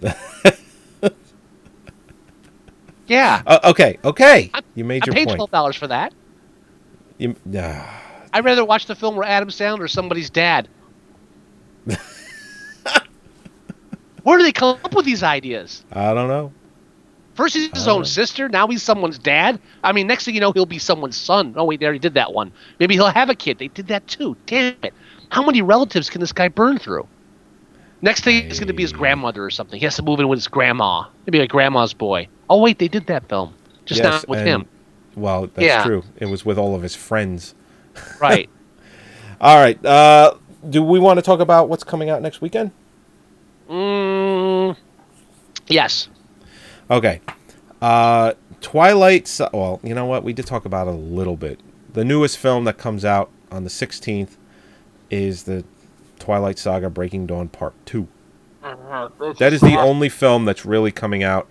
yeah, 3.06 3.42
Uh, 3.46 3.58
okay, 3.64 3.98
okay. 4.04 4.50
I'm- 4.54 4.64
You 4.74 4.84
made 4.84 5.02
I 5.02 5.06
your 5.06 5.14
paid 5.14 5.26
point. 5.26 5.36
twelve 5.36 5.50
dollars 5.50 5.76
for 5.76 5.86
that. 5.88 6.12
You, 7.18 7.34
ah, 7.56 8.02
I'd 8.32 8.44
rather 8.44 8.64
watch 8.64 8.86
the 8.86 8.94
film 8.94 9.16
where 9.16 9.26
Adam 9.26 9.48
Sandler 9.48 9.84
is 9.86 9.92
somebody's 9.92 10.28
dad. 10.30 10.68
Where 14.22 14.38
do 14.38 14.42
they 14.44 14.52
come 14.52 14.76
up 14.82 14.92
with 14.94 15.04
these 15.06 15.22
ideas? 15.22 15.84
I 15.92 16.12
don't 16.12 16.26
know. 16.28 16.52
First 17.34 17.54
he's 17.54 17.68
his 17.68 17.86
own 17.86 18.04
sister, 18.04 18.48
now 18.48 18.66
he's 18.66 18.82
someone's 18.82 19.18
dad. 19.18 19.60
I 19.84 19.92
mean, 19.92 20.06
next 20.06 20.24
thing 20.24 20.34
you 20.34 20.40
know, 20.40 20.52
he'll 20.52 20.66
be 20.66 20.78
someone's 20.78 21.16
son. 21.16 21.54
Oh 21.56 21.64
wait, 21.64 21.78
they 21.80 21.86
already 21.86 21.98
did 22.00 22.14
that 22.14 22.32
one. 22.32 22.50
Maybe 22.80 22.94
he'll 22.94 23.06
have 23.08 23.28
a 23.30 23.34
kid. 23.34 23.58
They 23.58 23.68
did 23.68 23.86
that 23.88 24.06
too. 24.08 24.36
Damn 24.46 24.74
it! 24.82 24.94
How 25.28 25.44
many 25.44 25.60
relatives 25.62 26.08
can 26.10 26.20
this 26.20 26.32
guy 26.32 26.48
burn 26.48 26.78
through? 26.78 27.06
Next 28.02 28.24
thing 28.24 28.46
it's 28.46 28.58
going 28.58 28.68
to 28.68 28.72
be 28.74 28.82
his 28.82 28.92
grandmother 28.92 29.44
or 29.44 29.50
something. 29.50 29.78
He 29.78 29.84
has 29.84 29.96
to 29.96 30.02
move 30.02 30.18
in 30.18 30.28
with 30.28 30.38
his 30.38 30.48
grandma. 30.48 31.04
Maybe 31.26 31.38
a 31.40 31.46
grandma's 31.46 31.92
boy. 31.94 32.28
Oh 32.48 32.60
wait, 32.60 32.78
they 32.78 32.88
did 32.88 33.06
that 33.06 33.28
film. 33.28 33.54
Just 33.84 34.02
Yes, 34.02 34.12
not 34.22 34.28
with 34.28 34.38
and- 34.40 34.48
him. 34.48 34.66
Well, 35.16 35.42
that's 35.54 35.64
Yeah. 35.66 35.82
true. 35.84 36.02
It 36.16 36.26
was 36.26 36.44
with 36.44 36.58
all 36.58 36.74
of 36.74 36.82
his 36.82 36.94
friends. 36.94 37.54
Right. 38.20 38.48
All 39.40 39.56
right. 39.56 39.82
Uh, 39.84 40.34
do 40.68 40.82
we 40.82 40.98
want 40.98 41.18
to 41.18 41.22
talk 41.22 41.40
about 41.40 41.68
what's 41.68 41.84
coming 41.84 42.08
out 42.10 42.20
next 42.22 42.40
weekend? 42.40 42.70
mm, 43.70 44.76
yes. 45.68 46.08
Okay. 46.90 47.20
Uh, 47.82 48.32
Twilight. 48.60 49.26
Sa- 49.28 49.50
Well, 49.52 49.80
you 49.82 49.94
know 49.94 50.06
what? 50.06 50.24
We 50.24 50.32
did 50.32 50.46
talk 50.46 50.64
about 50.64 50.88
it 50.88 50.94
a 50.94 50.96
little 50.96 51.36
bit. 51.36 51.60
The 51.92 52.04
newest 52.04 52.38
film 52.38 52.64
that 52.64 52.78
comes 52.78 53.04
out 53.04 53.30
on 53.50 53.64
the 53.64 53.70
16th 53.70 54.36
is 55.10 55.44
the 55.44 55.64
Twilight 56.18 56.58
Saga 56.58 56.90
Breaking 56.90 57.26
Dawn 57.26 57.48
Part 57.48 57.74
2. 57.86 58.06
That 59.38 59.52
is 59.52 59.60
the 59.60 59.76
only 59.78 60.08
film 60.08 60.44
that's 60.44 60.64
really 60.66 60.90
coming 60.92 61.22
out. 61.22 61.46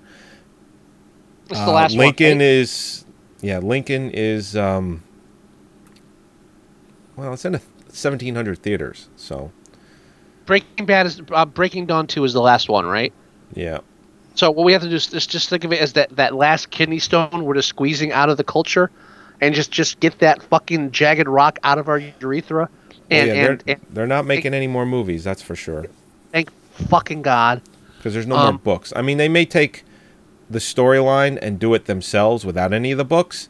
It's 1.49 1.59
Uh, 1.59 1.65
the 1.65 1.71
last 1.71 1.95
Lincoln 1.95 2.25
one. 2.29 2.37
right? 2.39 2.45
is. 2.45 3.05
Yeah, 3.41 3.59
Lincoln 3.59 4.09
is. 4.11 4.55
um 4.55 5.03
Well, 7.15 7.33
it's 7.33 7.45
in 7.45 7.55
a 7.55 7.59
1,700 7.87 8.59
theaters, 8.59 9.07
so. 9.15 9.51
Breaking 10.45 10.85
Bad 10.85 11.05
is 11.05 11.21
uh, 11.31 11.45
Breaking 11.45 11.85
Dawn 11.85 12.07
Two 12.07 12.23
is 12.23 12.33
the 12.33 12.41
last 12.41 12.69
one, 12.69 12.85
right? 12.85 13.13
Yeah. 13.53 13.79
So 14.35 14.51
what 14.51 14.65
we 14.65 14.73
have 14.73 14.81
to 14.81 14.89
do 14.89 14.95
is 14.95 15.07
just, 15.07 15.29
just 15.29 15.49
think 15.49 15.63
of 15.63 15.71
it 15.71 15.79
as 15.79 15.93
that, 15.93 16.13
that 16.17 16.35
last 16.35 16.69
kidney 16.69 16.99
stone 16.99 17.45
we're 17.45 17.53
just 17.55 17.69
squeezing 17.69 18.11
out 18.11 18.29
of 18.29 18.35
the 18.37 18.43
culture, 18.43 18.91
and 19.41 19.55
just 19.55 19.71
just 19.71 19.99
get 20.01 20.19
that 20.19 20.41
fucking 20.43 20.91
jagged 20.91 21.27
rock 21.27 21.57
out 21.63 21.77
of 21.77 21.87
our 21.87 21.99
urethra, 22.19 22.69
and 23.09 23.27
Well, 23.29 23.37
yeah, 23.37 23.45
and, 23.45 23.59
they're, 23.65 23.75
and 23.75 23.85
they're 23.91 24.07
not 24.07 24.25
making 24.25 24.53
any 24.53 24.67
more 24.67 24.85
movies, 24.85 25.23
that's 25.23 25.41
for 25.41 25.55
sure. 25.55 25.85
thank 26.31 26.51
fucking 26.89 27.21
god. 27.21 27.61
Because 27.97 28.13
there's 28.13 28.27
no 28.27 28.35
Um, 28.35 28.55
more 28.55 28.59
books. 28.59 28.91
I 28.95 29.01
mean, 29.01 29.17
they 29.17 29.29
may 29.29 29.45
take 29.45 29.83
the 30.49 30.59
storyline 30.59 31.37
and 31.41 31.59
do 31.59 31.73
it 31.73 31.85
themselves 31.85 32.45
without 32.45 32.73
any 32.73 32.91
of 32.91 32.97
the 32.97 33.05
books, 33.05 33.49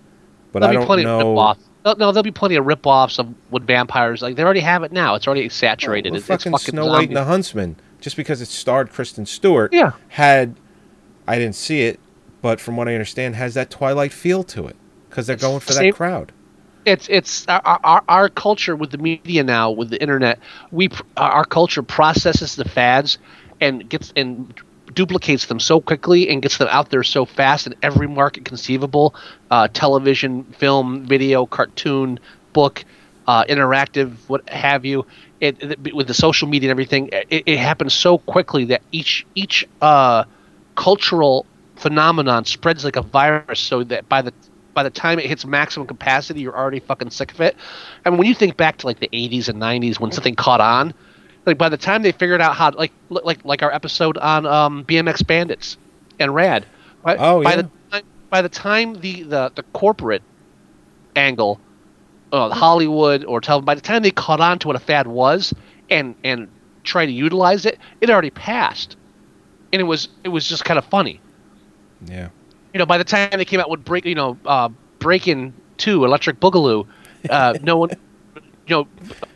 but 0.51 0.59
There'll 0.61 0.79
I 0.91 0.97
don't 0.97 1.03
know. 1.03 1.55
No, 1.85 1.93
there'll 2.11 2.23
be 2.23 2.31
plenty 2.31 2.55
of 2.55 2.65
rip-offs 2.65 3.19
of 3.19 3.31
what 3.51 3.61
vampires 3.63 4.23
like. 4.23 4.35
They 4.35 4.43
already 4.43 4.61
have 4.61 4.81
it 4.81 4.91
now. 4.91 5.13
It's 5.13 5.27
already 5.27 5.47
saturated. 5.49 6.09
Oh, 6.09 6.11
well, 6.13 6.17
it's, 6.17 6.25
fucking, 6.27 6.53
it's 6.53 6.63
fucking 6.63 6.73
Snow 6.73 6.87
White 6.87 7.09
and 7.09 7.17
the 7.17 7.25
Huntsman, 7.25 7.75
just 8.01 8.15
because 8.17 8.41
it 8.41 8.47
starred 8.47 8.91
Kristen 8.91 9.25
Stewart, 9.27 9.71
Yeah. 9.71 9.91
had 10.07 10.55
I 11.27 11.37
didn't 11.37 11.55
see 11.55 11.81
it, 11.83 11.99
but 12.41 12.59
from 12.59 12.75
what 12.75 12.87
I 12.87 12.93
understand, 12.93 13.35
has 13.35 13.53
that 13.53 13.69
Twilight 13.69 14.13
feel 14.13 14.43
to 14.45 14.65
it 14.65 14.75
because 15.09 15.27
they're 15.27 15.35
It's 15.35 15.43
going 15.43 15.59
for 15.59 15.73
that 15.73 15.79
same- 15.79 15.93
crowd. 15.93 16.31
it's 16.85 17.07
it's 17.09 17.45
our, 17.47 17.79
our 17.83 18.03
our 18.07 18.29
culture 18.29 18.75
with 18.75 18.89
the 18.91 18.97
media 18.97 19.43
now 19.43 19.69
with 19.71 19.89
the 19.89 19.99
internet 20.01 20.37
we 20.71 20.87
our 21.17 21.43
culture 21.45 21.81
processes 21.81 22.55
the 22.55 22.63
fads 22.65 23.17
and 23.59 23.89
gets 23.89 24.13
and 24.15 24.53
duplicates 24.95 25.45
them 25.47 25.59
so 25.59 25.81
quickly 25.81 26.29
and 26.29 26.41
gets 26.41 26.57
them 26.57 26.67
out 26.71 26.89
there 26.89 27.03
so 27.03 27.25
fast 27.25 27.67
in 27.67 27.75
every 27.83 28.07
market 28.07 28.45
conceivable 28.45 29.15
uh, 29.51 29.67
television 29.73 30.45
film 30.53 31.05
video 31.05 31.45
cartoon 31.45 32.19
book 32.53 32.85
uh, 33.27 33.43
interactive 33.45 34.17
what 34.27 34.41
have 34.49 34.85
you. 34.85 35.05
It, 35.39 35.57
it- 35.61 35.95
with 35.95 36.07
the 36.07 36.13
social 36.13 36.47
media 36.47 36.69
and 36.69 36.71
everything 36.71 37.09
it, 37.11 37.43
it 37.45 37.59
happens 37.59 37.93
so 37.93 38.17
quickly 38.19 38.65
that 38.65 38.83
each 38.91 39.27
each 39.35 39.65
uh, 39.81 40.23
cultural 40.75 41.47
phenomenon 41.77 42.45
spreads 42.45 42.83
like 42.85 42.97
a 42.97 43.01
virus 43.03 43.47
so 43.47 43.71
that 43.73 43.97
by 43.97 44.09
the 44.09 44.21
by 44.63 44.71
the 44.73 44.79
time 44.79 45.07
it 45.07 45.15
hits 45.17 45.35
maximum 45.45 45.87
capacity 45.87 46.41
you're 46.41 46.57
already 46.57 46.79
fucking 46.79 47.09
sick 47.09 47.31
of 47.33 47.41
it. 47.41 47.55
I 48.05 48.09
mean 48.09 48.17
when 48.17 48.27
you 48.27 48.33
think 48.35 48.57
back 48.57 48.77
to 48.77 48.87
like 48.87 48.99
the 48.99 49.09
80s 49.13 49.49
and 49.49 49.59
90s 49.59 49.99
when 49.99 50.11
something 50.11 50.35
caught 50.35 50.61
on 50.61 50.93
like 51.45 51.57
by 51.57 51.69
the 51.69 51.77
time 51.77 52.01
they 52.03 52.11
figured 52.11 52.41
out 52.41 52.55
how 52.55 52.71
like 52.71 52.91
like 53.09 53.43
like 53.45 53.61
our 53.63 53.71
episode 53.73 54.17
on 54.17 54.45
um, 54.45 54.83
bmx 54.85 55.25
bandits 55.25 55.77
and 56.19 56.33
rad 56.33 56.65
right? 57.05 57.17
Oh, 57.19 57.43
by 57.43 57.51
yeah. 57.51 57.55
the 57.63 57.69
time, 57.91 58.03
by 58.29 58.41
the 58.41 58.49
time 58.49 58.93
the 59.01 59.23
the, 59.23 59.51
the 59.55 59.63
corporate 59.73 60.23
angle 61.15 61.59
uh, 62.31 62.49
hollywood 62.49 63.23
or 63.25 63.39
tell 63.41 63.61
by 63.61 63.75
the 63.75 63.81
time 63.81 64.01
they 64.03 64.11
caught 64.11 64.39
on 64.41 64.59
to 64.59 64.67
what 64.67 64.75
a 64.75 64.79
fad 64.79 65.07
was 65.07 65.53
and 65.89 66.15
and 66.23 66.49
try 66.83 67.05
to 67.05 67.11
utilize 67.11 67.65
it 67.65 67.79
it 68.01 68.09
already 68.09 68.29
passed 68.31 68.97
and 69.71 69.79
it 69.79 69.85
was 69.85 70.09
it 70.23 70.29
was 70.29 70.47
just 70.47 70.65
kind 70.65 70.77
of 70.77 70.85
funny 70.85 71.21
Yeah. 72.05 72.29
you 72.73 72.79
know, 72.79 72.85
by 72.85 72.97
the 72.97 73.03
time 73.03 73.29
they 73.31 73.45
came 73.45 73.59
out 73.59 73.69
with 73.69 73.83
break, 73.83 74.05
you 74.05 74.15
know, 74.15 74.37
uh, 74.45 74.69
Breaking 74.99 75.53
Two, 75.77 76.03
Electric 76.05 76.39
Boogaloo, 76.39 76.85
uh, 77.29 77.53
no 77.61 77.77
one, 77.77 77.89
you 78.67 78.75
know, 78.75 78.87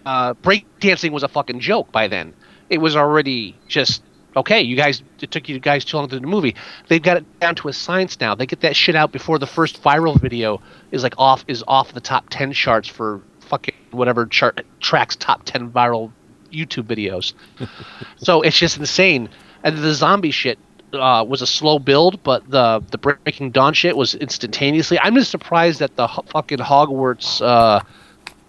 uh, 0.05 0.33
break 0.35 0.65
dancing 0.79 1.11
was 1.11 1.23
a 1.23 1.27
fucking 1.27 1.59
joke 1.59 1.91
by 1.91 2.07
then. 2.07 2.33
It 2.69 2.79
was 2.79 2.95
already 2.95 3.57
just 3.67 4.03
okay. 4.35 4.61
You 4.61 4.75
guys, 4.75 5.03
it 5.21 5.31
took 5.31 5.49
you 5.49 5.59
guys 5.59 5.85
too 5.85 5.97
long 5.97 6.07
to 6.09 6.15
do 6.15 6.19
the 6.19 6.27
movie. 6.27 6.55
They've 6.87 7.01
got 7.01 7.17
it 7.17 7.39
down 7.39 7.55
to 7.55 7.67
a 7.67 7.73
science 7.73 8.19
now. 8.19 8.35
They 8.35 8.45
get 8.45 8.61
that 8.61 8.75
shit 8.75 8.95
out 8.95 9.11
before 9.11 9.39
the 9.39 9.47
first 9.47 9.81
viral 9.81 10.19
video 10.19 10.61
is 10.91 11.03
like 11.03 11.15
off 11.17 11.43
is 11.47 11.63
off 11.67 11.93
the 11.93 12.01
top 12.01 12.25
ten 12.29 12.53
charts 12.53 12.87
for 12.87 13.21
fucking 13.41 13.75
whatever 13.91 14.25
chart 14.25 14.65
tracks 14.79 15.15
top 15.15 15.43
ten 15.45 15.71
viral 15.71 16.11
YouTube 16.51 16.83
videos. 16.85 17.33
so 18.17 18.41
it's 18.41 18.57
just 18.57 18.77
insane. 18.77 19.29
And 19.63 19.77
the 19.77 19.93
zombie 19.93 20.31
shit 20.31 20.57
uh, 20.93 21.25
was 21.27 21.41
a 21.41 21.47
slow 21.47 21.79
build, 21.79 22.23
but 22.23 22.49
the 22.49 22.83
the 22.91 22.97
Breaking 22.97 23.51
Dawn 23.51 23.73
shit 23.73 23.95
was 23.95 24.15
instantaneously. 24.15 24.99
I'm 24.99 25.15
just 25.15 25.31
surprised 25.31 25.79
that 25.79 25.95
the 25.95 26.07
ho- 26.07 26.23
fucking 26.27 26.59
Hogwarts 26.59 27.41
uh, 27.41 27.81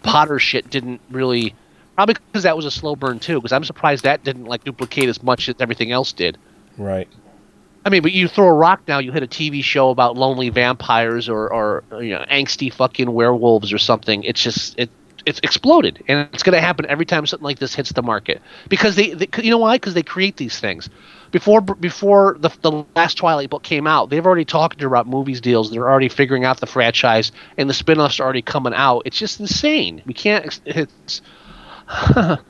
Potter 0.03 0.39
shit 0.39 0.71
didn't 0.71 1.01
really. 1.11 1.55
Probably 1.95 2.15
because 2.15 2.45
that 2.45 2.57
was 2.57 2.65
a 2.65 2.71
slow 2.71 2.97
burn 2.97 3.19
too. 3.19 3.37
Because 3.37 3.53
I'm 3.53 3.65
surprised 3.65 4.05
that 4.05 4.25
didn't 4.25 4.47
like 4.47 4.65
duplicate 4.65 5.09
as 5.09 5.23
much 5.23 5.49
as 5.49 5.57
everything 5.61 5.93
else 5.93 6.13
did. 6.13 6.39
Right. 6.79 7.09
I 7.85 7.89
mean, 7.89 8.03
but 8.03 8.13
you 8.13 8.29
throw 8.29 8.47
a 8.47 8.53
rock 8.53 8.83
now, 8.87 8.99
you 8.99 9.11
hit 9.11 9.23
a 9.23 9.27
TV 9.27 9.65
show 9.65 9.91
about 9.91 10.17
lonely 10.17 10.51
vampires 10.51 11.29
or, 11.29 11.53
or 11.53 11.85
you 12.03 12.11
know 12.11 12.25
angsty 12.31 12.73
fucking 12.73 13.11
werewolves 13.11 13.73
or 13.73 13.79
something. 13.79 14.23
It's 14.25 14.43
just 14.43 14.79
it 14.79 14.91
it's 15.27 15.41
exploded, 15.43 16.03
and 16.09 16.29
it's 16.33 16.43
going 16.43 16.55
to 16.55 16.61
happen 16.61 16.87
every 16.87 17.07
time 17.07 17.27
something 17.27 17.45
like 17.45 17.59
this 17.59 17.75
hits 17.75 17.93
the 17.93 18.03
market 18.03 18.41
because 18.69 18.97
they, 18.97 19.15
they 19.15 19.29
you 19.43 19.51
know 19.51 19.59
why? 19.59 19.77
Because 19.77 19.95
they 19.95 20.03
create 20.03 20.37
these 20.37 20.59
things. 20.59 20.89
Before 21.31 21.61
before 21.61 22.37
the 22.41 22.51
the 22.63 22.85
last 22.97 23.17
Twilight 23.17 23.51
book 23.51 23.63
came 23.63 23.87
out, 23.87 24.11
they've 24.11 24.25
already 24.27 24.45
talked 24.45 24.79
to 24.79 24.83
her 24.85 24.89
about 24.89 25.07
movies 25.07 25.41
deals. 25.41 25.71
They're 25.71 25.89
already 25.89 26.09
figuring 26.09 26.45
out 26.45 26.59
the 26.61 26.67
franchise, 26.67 27.31
and 27.57 27.71
the 27.71 27.75
spin-offs 27.75 28.19
are 28.19 28.25
already 28.25 28.43
coming 28.43 28.75
out. 28.75 29.03
It's 29.05 29.19
just 29.19 29.39
insane. 29.41 30.03
We 30.07 30.15
can't. 30.15 30.61
It's 30.65 31.23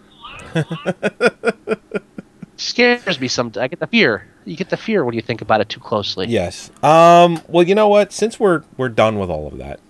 scares 2.56 3.20
me 3.20 3.28
sometimes. 3.28 3.62
I 3.62 3.68
get 3.68 3.80
the 3.80 3.86
fear. 3.86 4.26
You 4.44 4.56
get 4.56 4.70
the 4.70 4.76
fear 4.76 5.04
when 5.04 5.14
you 5.14 5.22
think 5.22 5.42
about 5.42 5.60
it 5.60 5.68
too 5.68 5.80
closely. 5.80 6.26
Yes. 6.28 6.70
Um. 6.82 7.42
Well, 7.48 7.62
you 7.66 7.74
know 7.74 7.88
what? 7.88 8.12
Since 8.12 8.40
we're 8.40 8.62
we're 8.76 8.88
done 8.88 9.18
with 9.18 9.30
all 9.30 9.46
of 9.46 9.58
that, 9.58 9.80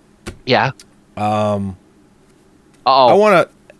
Yeah. 0.45 0.71
Um, 1.17 1.77
Oh, 2.85 3.07
I 3.09 3.13
want 3.13 3.49
to. 3.49 3.75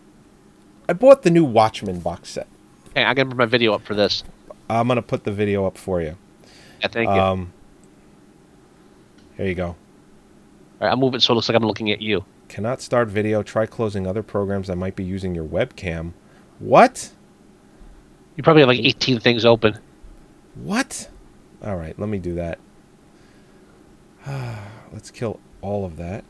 I 0.88 0.94
bought 0.94 1.24
the 1.24 1.32
new 1.32 1.44
Watchmen 1.44 2.00
box 2.00 2.30
set. 2.30 2.48
okay, 2.90 3.04
I 3.04 3.14
gotta 3.14 3.30
put 3.30 3.38
my 3.38 3.46
video 3.46 3.74
up 3.74 3.82
for 3.84 3.96
this. 3.96 4.24
I'm 4.80 4.88
gonna 4.88 5.02
put 5.02 5.24
the 5.24 5.32
video 5.32 5.66
up 5.66 5.78
for 5.78 6.02
you. 6.02 6.18
Yeah, 6.82 6.88
thank 6.88 7.10
you. 7.10 7.16
Um, 7.16 7.54
here 9.38 9.48
you 9.48 9.56
go. 9.56 9.68
All 9.68 9.76
right, 10.80 10.90
I'll 10.90 10.98
move 10.98 11.14
it 11.14 11.22
so 11.22 11.34
it 11.34 11.36
looks 11.36 11.50
like 11.50 11.56
I'm 11.56 11.66
looking 11.66 11.92
at 11.92 12.02
you. 12.02 12.26
Cannot 12.48 12.82
start 12.82 13.08
video. 13.08 13.44
Try 13.44 13.66
closing 13.66 14.08
other 14.08 14.24
programs 14.24 14.68
that 14.68 14.76
might 14.76 14.96
be 14.96 15.04
using 15.04 15.36
your 15.36 15.46
webcam. 15.46 16.14
What? 16.60 17.12
You 18.36 18.44
probably 18.44 18.62
have 18.62 18.70
like 18.70 18.80
18 18.80 19.20
things 19.20 19.46
open. 19.46 19.78
What? 20.56 21.10
All 21.64 21.76
right, 21.76 21.98
let 22.00 22.10
me 22.10 22.18
do 22.18 22.34
that. 22.36 22.60
Let's 24.92 25.12
kill 25.12 25.40
all 25.62 25.86
of 25.86 25.98
that. 25.98 26.24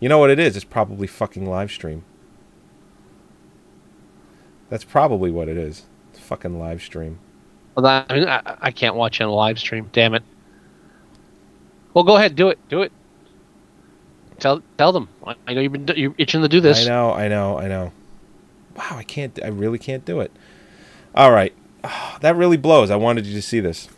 You 0.00 0.08
know 0.08 0.18
what 0.18 0.30
it 0.30 0.38
is? 0.38 0.56
It's 0.56 0.64
probably 0.64 1.06
fucking 1.06 1.46
live 1.46 1.70
stream. 1.70 2.04
That's 4.68 4.84
probably 4.84 5.30
what 5.30 5.48
it 5.48 5.56
is. 5.56 5.84
It's 6.10 6.20
fucking 6.20 6.58
live 6.58 6.82
stream. 6.82 7.18
Well, 7.76 7.86
I, 8.08 8.14
mean, 8.14 8.26
I, 8.26 8.56
I 8.60 8.70
can't 8.70 8.96
watch 8.96 9.20
on 9.20 9.28
a 9.28 9.34
live 9.34 9.58
stream. 9.58 9.90
Damn 9.92 10.14
it. 10.14 10.22
Well, 11.92 12.04
go 12.04 12.16
ahead, 12.16 12.34
do 12.34 12.48
it, 12.48 12.58
do 12.68 12.82
it. 12.82 12.92
Tell 14.38 14.62
tell 14.76 14.92
them. 14.92 15.08
I, 15.26 15.54
know 15.54 15.60
you've 15.60 15.72
been 15.72 15.86
you're 15.96 16.14
itching 16.18 16.42
to 16.42 16.48
do 16.48 16.60
this. 16.60 16.84
I 16.86 16.88
know, 16.88 17.12
I 17.12 17.28
know, 17.28 17.58
I 17.58 17.68
know. 17.68 17.92
Wow, 18.76 18.96
I 18.96 19.02
can't. 19.02 19.38
I 19.42 19.48
really 19.48 19.78
can't 19.78 20.04
do 20.04 20.20
it. 20.20 20.30
All 21.14 21.32
right, 21.32 21.54
that 22.20 22.36
really 22.36 22.58
blows. 22.58 22.90
I 22.90 22.96
wanted 22.96 23.24
you 23.26 23.34
to 23.34 23.42
see 23.42 23.60
this. 23.60 23.88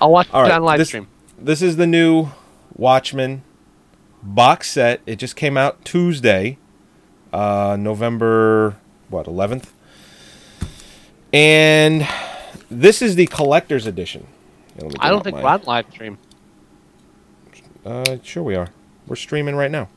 I'll 0.00 0.10
watch 0.10 0.28
All 0.32 0.44
it 0.44 0.48
right, 0.48 0.52
on 0.52 0.62
live 0.62 0.78
this- 0.78 0.88
stream. 0.88 1.08
This 1.38 1.62
is 1.62 1.76
the 1.76 1.86
new 1.86 2.28
Watchmen 2.74 3.42
box 4.22 4.70
set. 4.70 5.00
It 5.06 5.16
just 5.16 5.36
came 5.36 5.56
out 5.56 5.84
Tuesday, 5.84 6.58
uh, 7.32 7.76
November 7.78 8.76
what 9.08 9.26
11th, 9.26 9.66
and 11.32 12.06
this 12.70 13.02
is 13.02 13.14
the 13.16 13.26
collector's 13.26 13.86
edition. 13.86 14.26
Me 14.80 14.90
I 15.00 15.10
don't 15.10 15.24
think 15.24 15.36
my- 15.36 15.42
we're 15.42 15.48
on 15.48 15.62
live 15.64 15.86
stream. 15.90 16.18
Uh, 17.84 18.18
sure 18.22 18.42
we 18.42 18.54
are. 18.54 18.68
We're 19.06 19.16
streaming 19.16 19.56
right 19.56 19.70
now. 19.70 19.88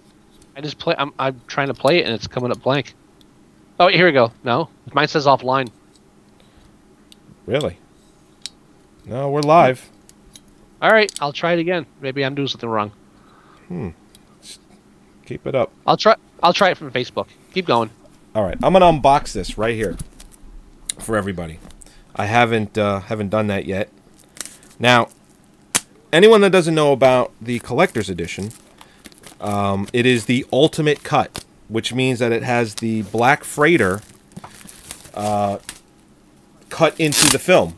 I 0.56 0.62
just 0.62 0.78
play. 0.80 0.96
I'm 0.98 1.14
I'm 1.20 1.42
trying 1.48 1.68
to 1.68 1.74
play 1.74 2.00
it 2.00 2.06
and 2.06 2.14
it's 2.14 2.28
coming 2.28 2.52
up 2.52 2.62
blank. 2.62 2.94
Oh, 3.80 3.88
here 3.88 4.06
we 4.06 4.12
go. 4.12 4.32
No, 4.44 4.70
mine 4.94 5.08
says 5.08 5.26
offline. 5.26 5.70
Really? 7.46 7.78
No, 9.06 9.30
we're 9.30 9.42
live. 9.42 9.90
All 10.82 10.92
right, 10.92 11.12
I'll 11.22 11.34
try 11.34 11.54
it 11.54 11.60
again. 11.60 11.86
Maybe 12.00 12.24
I'm 12.24 12.36
doing 12.36 12.48
something 12.48 12.70
wrong. 12.70 12.92
Hmm. 13.68 13.90
Keep 15.26 15.48
it 15.48 15.56
up. 15.56 15.72
I'll 15.86 15.98
try. 15.98 16.16
I'll 16.44 16.54
try 16.54 16.70
it 16.70 16.78
from 16.78 16.92
Facebook. 16.92 17.28
Keep 17.54 17.66
going. 17.66 17.90
All 18.36 18.44
right, 18.44 18.58
I'm 18.64 18.74
gonna 18.74 18.86
unbox 18.86 19.34
this 19.34 19.58
right 19.58 19.76
here 19.76 19.98
for 21.00 21.18
everybody. 21.18 21.60
I 22.16 22.26
haven't 22.26 22.78
uh, 22.78 23.02
haven't 23.02 23.30
done 23.30 23.48
that 23.48 23.66
yet. 23.66 23.90
Now, 24.80 25.10
anyone 26.12 26.42
that 26.42 26.52
doesn't 26.52 26.76
know 26.76 26.92
about 26.92 27.32
the 27.42 27.60
collector's 27.60 28.10
edition, 28.10 28.52
um, 29.40 29.88
it 29.94 30.06
is 30.06 30.26
the 30.26 30.46
ultimate 30.52 31.04
cut, 31.04 31.46
which 31.68 31.94
means 31.94 32.20
that 32.20 32.32
it 32.32 32.44
has 32.44 32.76
the 32.76 33.04
black 33.04 33.44
freighter 33.44 34.02
uh, 35.14 35.60
cut 36.70 37.00
into 37.00 37.30
the 37.32 37.40
film. 37.40 37.76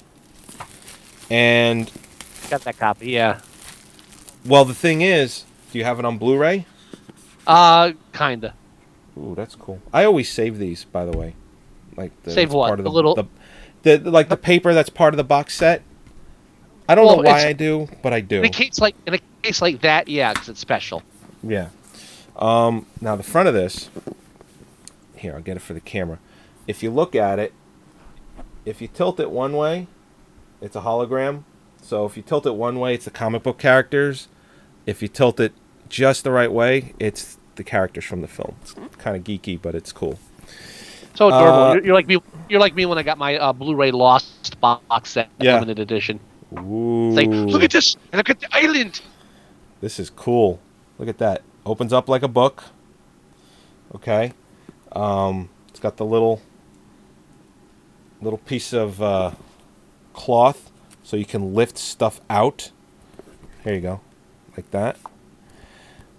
And 1.29 1.91
Got 2.49 2.61
that 2.61 2.77
copy. 2.77 3.11
Yeah. 3.11 3.41
well, 4.45 4.65
the 4.65 4.73
thing 4.75 5.01
is, 5.01 5.45
do 5.71 5.79
you 5.79 5.85
have 5.85 5.97
it 5.99 6.05
on 6.05 6.17
Blu-ray? 6.17 6.65
Uh, 7.47 7.93
kinda. 8.13 8.53
Ooh, 9.17 9.33
that's 9.35 9.55
cool. 9.55 9.81
I 9.93 10.05
always 10.05 10.29
save 10.31 10.57
these, 10.57 10.85
by 10.85 11.05
the 11.05 11.17
way. 11.17 11.35
Like 11.95 12.11
the, 12.23 12.31
Save 12.31 12.53
what? 12.53 12.67
Part 12.67 12.79
of 12.79 12.83
The 12.83 12.89
the, 12.89 12.93
little- 12.93 13.15
the, 13.15 13.25
the 13.83 13.99
like 13.99 14.29
the 14.29 14.37
paper 14.37 14.73
that's 14.73 14.89
part 14.89 15.13
of 15.13 15.17
the 15.17 15.23
box 15.23 15.55
set. 15.55 15.83
I 16.89 16.95
don't 16.95 17.05
Well, 17.05 17.17
know 17.17 17.23
why 17.23 17.47
I 17.47 17.53
do, 17.53 17.87
but 18.01 18.11
I 18.13 18.19
do. 18.21 18.39
In 18.39 18.45
a 18.45 18.49
case 18.49 18.79
like 18.79 18.95
in 19.05 19.13
a 19.13 19.19
case 19.41 19.61
like 19.61 19.81
that, 19.81 20.07
yeah, 20.07 20.33
because 20.33 20.49
it's 20.49 20.59
special. 20.59 21.03
Yeah. 21.41 21.69
Um. 22.35 22.87
Now 22.99 23.15
the 23.15 23.23
front 23.23 23.47
of 23.47 23.53
this. 23.53 23.89
Here, 25.15 25.33
I'll 25.35 25.41
get 25.41 25.55
it 25.55 25.61
for 25.61 25.73
the 25.73 25.79
camera. 25.79 26.19
If 26.67 26.83
you 26.83 26.91
look 26.91 27.15
at 27.15 27.39
it, 27.39 27.53
if 28.65 28.81
you 28.81 28.87
tilt 28.87 29.19
it 29.19 29.31
one 29.31 29.53
way, 29.53 29.87
it's 30.61 30.75
a 30.75 30.81
hologram. 30.81 31.43
So 31.81 32.05
if 32.05 32.17
you 32.17 32.23
tilt 32.23 32.45
it 32.45 32.55
one 32.55 32.79
way, 32.79 32.93
it's 32.95 33.05
the 33.05 33.11
comic 33.11 33.43
book 33.43 33.57
characters. 33.57 34.27
If 34.85 35.01
you 35.01 35.07
tilt 35.07 35.39
it 35.39 35.53
just 35.87 36.23
the 36.23 36.31
right 36.31 36.51
way, 36.51 36.93
it's 36.99 37.37
the 37.55 37.63
characters 37.63 38.03
from 38.05 38.21
the 38.21 38.27
film. 38.27 38.55
It's 38.61 38.73
kind 38.97 39.15
of 39.15 39.23
geeky, 39.23 39.61
but 39.61 39.75
it's 39.75 39.91
cool. 39.91 40.19
So 41.15 41.27
adorable. 41.27 41.63
Uh, 41.63 41.73
you're, 41.75 41.85
you're 41.85 41.93
like 41.95 42.07
me. 42.07 42.17
You're 42.49 42.59
like 42.59 42.75
me 42.75 42.85
when 42.85 42.97
I 42.97 43.03
got 43.03 43.17
my 43.17 43.37
uh, 43.37 43.53
Blu-ray 43.53 43.91
Lost 43.91 44.59
box 44.59 45.09
set, 45.11 45.29
Yeah. 45.39 45.55
limited 45.55 45.79
edition. 45.79 46.19
Ooh. 46.59 47.11
Like, 47.11 47.27
look 47.29 47.63
at 47.63 47.71
this, 47.71 47.95
and 48.11 48.17
look 48.17 48.29
at 48.29 48.39
the 48.39 48.47
island. 48.51 49.01
This 49.81 49.99
is 49.99 50.09
cool. 50.09 50.59
Look 50.99 51.07
at 51.07 51.17
that. 51.17 51.41
Opens 51.65 51.93
up 51.93 52.07
like 52.09 52.23
a 52.23 52.27
book. 52.27 52.63
Okay. 53.95 54.33
Um, 54.91 55.49
it's 55.69 55.79
got 55.79 55.97
the 55.97 56.05
little 56.05 56.41
little 58.21 58.37
piece 58.39 58.71
of 58.73 59.01
uh, 59.01 59.31
cloth 60.13 60.71
so 61.03 61.17
you 61.17 61.25
can 61.25 61.53
lift 61.53 61.77
stuff 61.77 62.21
out. 62.29 62.71
Here 63.63 63.73
you 63.73 63.81
go. 63.81 64.01
Like 64.55 64.69
that. 64.71 64.97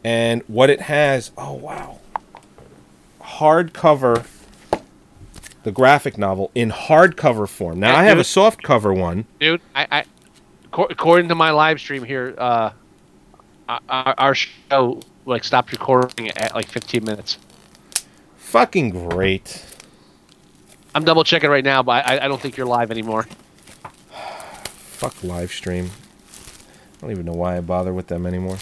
And 0.02 0.42
what 0.46 0.68
it 0.70 0.82
has, 0.82 1.30
oh 1.38 1.54
wow. 1.54 2.00
Hardcover 3.22 4.26
the 5.64 5.72
graphic 5.72 6.16
novel 6.16 6.50
in 6.54 6.70
hardcover 6.70 7.48
form. 7.48 7.80
Now 7.80 7.96
I 7.96 8.04
have 8.04 8.18
a 8.18 8.20
dude. 8.20 8.26
soft 8.26 8.62
cover 8.62 8.92
one. 8.92 9.24
dude. 9.40 9.60
I, 9.74 9.86
I 9.90 10.04
according 10.72 11.28
to 11.28 11.34
my 11.34 11.50
live 11.50 11.80
stream 11.80 12.04
here, 12.04 12.34
uh, 12.38 12.70
our, 13.68 14.14
our 14.16 14.34
show 14.34 15.00
like 15.26 15.42
stopped 15.42 15.72
recording 15.72 16.30
at 16.36 16.54
like 16.54 16.66
15 16.68 17.04
minutes. 17.04 17.38
Fucking 18.36 18.90
great. 18.90 19.64
I'm 20.94 21.04
double 21.04 21.24
checking 21.24 21.50
right 21.50 21.64
now, 21.64 21.82
but 21.82 22.06
I, 22.06 22.24
I 22.24 22.28
don't 22.28 22.40
think 22.40 22.56
you're 22.56 22.66
live 22.66 22.90
anymore. 22.90 23.26
Fuck 24.76 25.24
live 25.24 25.50
stream. 25.50 25.90
I 26.98 27.00
don't 27.00 27.10
even 27.10 27.26
know 27.26 27.32
why 27.32 27.56
I 27.56 27.60
bother 27.60 27.92
with 27.92 28.08
them 28.08 28.26
anymore. 28.26 28.58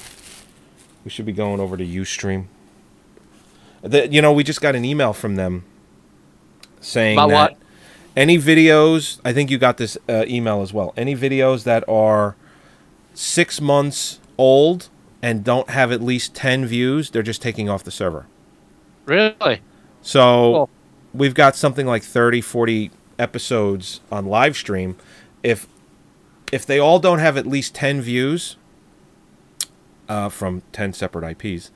We 1.04 1.10
should 1.10 1.26
be 1.26 1.32
going 1.32 1.60
over 1.60 1.76
to 1.76 1.84
Ustream. 1.84 2.46
The, 3.82 4.08
you 4.08 4.22
know, 4.22 4.32
we 4.32 4.44
just 4.44 4.60
got 4.60 4.76
an 4.76 4.84
email 4.84 5.12
from 5.12 5.34
them 5.34 5.64
saying 6.82 7.16
About 7.18 7.28
that 7.30 7.50
what? 7.52 7.59
any 8.16 8.36
videos, 8.38 9.20
I 9.24 9.32
think 9.32 9.50
you 9.50 9.56
got 9.59 9.78
this 9.78 9.96
uh, 10.09 10.24
email 10.28 10.60
as 10.60 10.72
well. 10.72 10.92
Any 10.96 11.16
videos 11.16 11.64
that 11.64 11.82
are 11.88 12.36
six 13.14 13.60
months 13.60 14.20
old 14.36 14.88
and 15.22 15.42
don't 15.44 15.70
have 15.70 15.90
at 15.92 16.02
least 16.02 16.34
10 16.34 16.66
views, 16.66 17.10
they're 17.10 17.22
just 17.22 17.40
taking 17.40 17.68
off 17.70 17.82
the 17.84 17.90
server. 17.90 18.26
Really? 19.06 19.60
So 20.02 20.20
Cool. 20.52 20.70
we've 21.14 21.34
got 21.34 21.56
something 21.56 21.86
like 21.86 22.02
30, 22.02 22.40
40 22.42 22.90
episodes 23.18 24.00
on 24.10 24.26
live 24.26 24.56
stream. 24.56 24.96
If 25.42 25.66
if 26.52 26.66
they 26.66 26.78
all 26.78 26.98
don't 26.98 27.18
have 27.20 27.38
at 27.38 27.46
least 27.46 27.74
10 27.74 28.02
views 28.02 28.56
uh, 30.09 30.28
from 30.28 30.62
10 30.72 30.92
separate 30.92 31.24
IPs, 31.42 31.70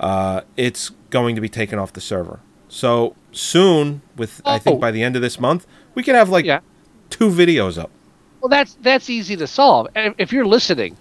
uh, 0.00 0.40
it's 0.56 0.90
going 1.10 1.34
to 1.34 1.40
be 1.42 1.48
taken 1.50 1.78
off 1.78 1.92
the 1.92 2.00
server. 2.00 2.40
So 2.68 3.14
soon, 3.32 4.02
with 4.16 4.40
I 4.44 4.58
think 4.58 4.76
Oh. 4.76 4.80
by 4.80 4.90
the 4.90 5.02
end 5.02 5.16
of 5.16 5.22
this 5.22 5.38
month, 5.38 5.66
we 5.94 6.02
can 6.02 6.14
have 6.14 6.28
like 6.28 6.44
Yeah. 6.44 6.60
two 7.10 7.28
videos 7.30 7.78
up. 7.78 7.90
Well, 8.40 8.48
that's 8.48 8.76
that's 8.82 9.08
easy 9.10 9.36
to 9.36 9.46
solve. 9.46 9.88
If 9.96 10.32
you're 10.32 10.46
listening, 10.46 10.96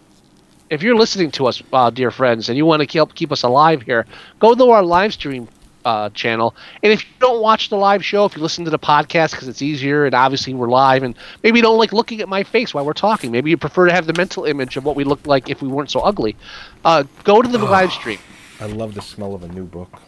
if 0.69 0.81
you're 0.83 0.95
listening 0.95 1.31
to 1.31 1.47
us, 1.47 1.61
uh, 1.73 1.89
dear 1.89 2.11
friends, 2.11 2.49
and 2.49 2.57
you 2.57 2.65
want 2.65 2.87
to 2.87 2.97
help 2.97 3.13
keep 3.15 3.31
us 3.31 3.43
alive 3.43 3.81
here, 3.83 4.05
go 4.39 4.55
to 4.55 4.69
our 4.71 4.83
live 4.83 5.13
stream 5.13 5.47
uh, 5.83 6.09
channel. 6.11 6.55
And 6.81 6.91
if 6.91 7.03
you 7.03 7.09
don't 7.19 7.41
watch 7.43 7.69
the 7.69 7.75
live 7.77 8.03
show, 8.03 8.25
if 8.25 8.35
you 8.35 8.41
listen 8.41 8.65
to 8.65 8.71
the 8.71 8.79
podcast 8.79 9.31
because 9.31 9.47
it's 9.47 9.61
easier, 9.61 10.05
and 10.05 10.15
obviously 10.15 10.51
we're 10.55 10.67
live, 10.69 11.03
and 11.03 11.13
maybe 11.43 11.59
you 11.59 11.63
don't 11.63 11.77
like 11.77 11.93
looking 11.93 12.21
at 12.21 12.27
my 12.29 12.41
face 12.43 12.73
while 12.73 12.83
we're 12.83 12.93
talking, 12.93 13.31
maybe 13.31 13.51
you 13.51 13.57
prefer 13.57 13.85
to 13.85 13.93
have 13.93 14.07
the 14.07 14.13
mental 14.13 14.45
image 14.45 14.77
of 14.77 14.83
what 14.85 14.95
we 14.95 15.03
look 15.03 15.27
like 15.27 15.47
if 15.47 15.61
we 15.61 15.67
weren't 15.67 15.91
so 15.91 15.99
ugly. 15.99 16.35
Uh, 16.83 17.03
go 17.23 17.39
to 17.43 17.47
the 17.47 17.59
live 17.59 17.91
stream. 17.91 18.17
I 18.59 18.65
love 18.65 18.95
the 18.95 19.01
smell 19.03 19.35
of 19.35 19.43
a 19.43 19.47
new 19.49 19.65
book. 19.65 20.01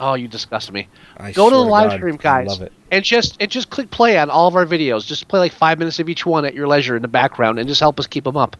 Oh, 0.00 0.14
you 0.14 0.28
disgust 0.28 0.72
me. 0.72 0.88
I 1.16 1.32
Go 1.32 1.50
to 1.50 1.56
the 1.56 1.62
live 1.62 1.90
God, 1.90 1.96
stream, 1.96 2.14
I 2.14 2.18
guys, 2.18 2.46
love 2.48 2.62
it. 2.62 2.72
and 2.90 3.04
just 3.04 3.36
and 3.40 3.50
just 3.50 3.70
click 3.70 3.90
play 3.90 4.18
on 4.18 4.30
all 4.30 4.46
of 4.48 4.54
our 4.56 4.66
videos. 4.66 5.06
Just 5.06 5.28
play 5.28 5.40
like 5.40 5.52
five 5.52 5.78
minutes 5.78 5.98
of 5.98 6.08
each 6.08 6.24
one 6.24 6.44
at 6.44 6.54
your 6.54 6.68
leisure 6.68 6.94
in 6.96 7.02
the 7.02 7.08
background, 7.08 7.58
and 7.58 7.68
just 7.68 7.80
help 7.80 7.98
us 7.98 8.06
keep 8.06 8.24
them 8.24 8.36
up. 8.36 8.56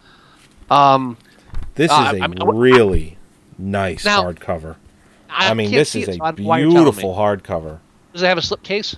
Um, 0.70 1.16
This 1.77 1.90
Uh, 1.93 2.12
is 2.15 2.20
a 2.20 2.24
I 2.24 2.27
mean, 2.27 2.43
I- 2.43 2.47
really 2.47 3.16
nice 3.56 4.05
Now- 4.05 4.24
hardcover. 4.24 4.77
I, 5.31 5.51
I 5.51 5.55
mean, 5.55 5.70
this 5.70 5.94
is 5.94 6.09
it, 6.09 6.10
a 6.10 6.15
so 6.15 6.24
I 6.24 6.31
don't 6.32 6.40
know 6.40 6.48
why 6.48 6.59
you're 6.59 6.70
telling 6.70 6.85
me. 6.86 6.90
beautiful 6.93 7.15
hardcover. 7.15 7.78
Does 8.12 8.23
it 8.23 8.27
have 8.27 8.39
a 8.39 8.40
slipcase? 8.40 8.97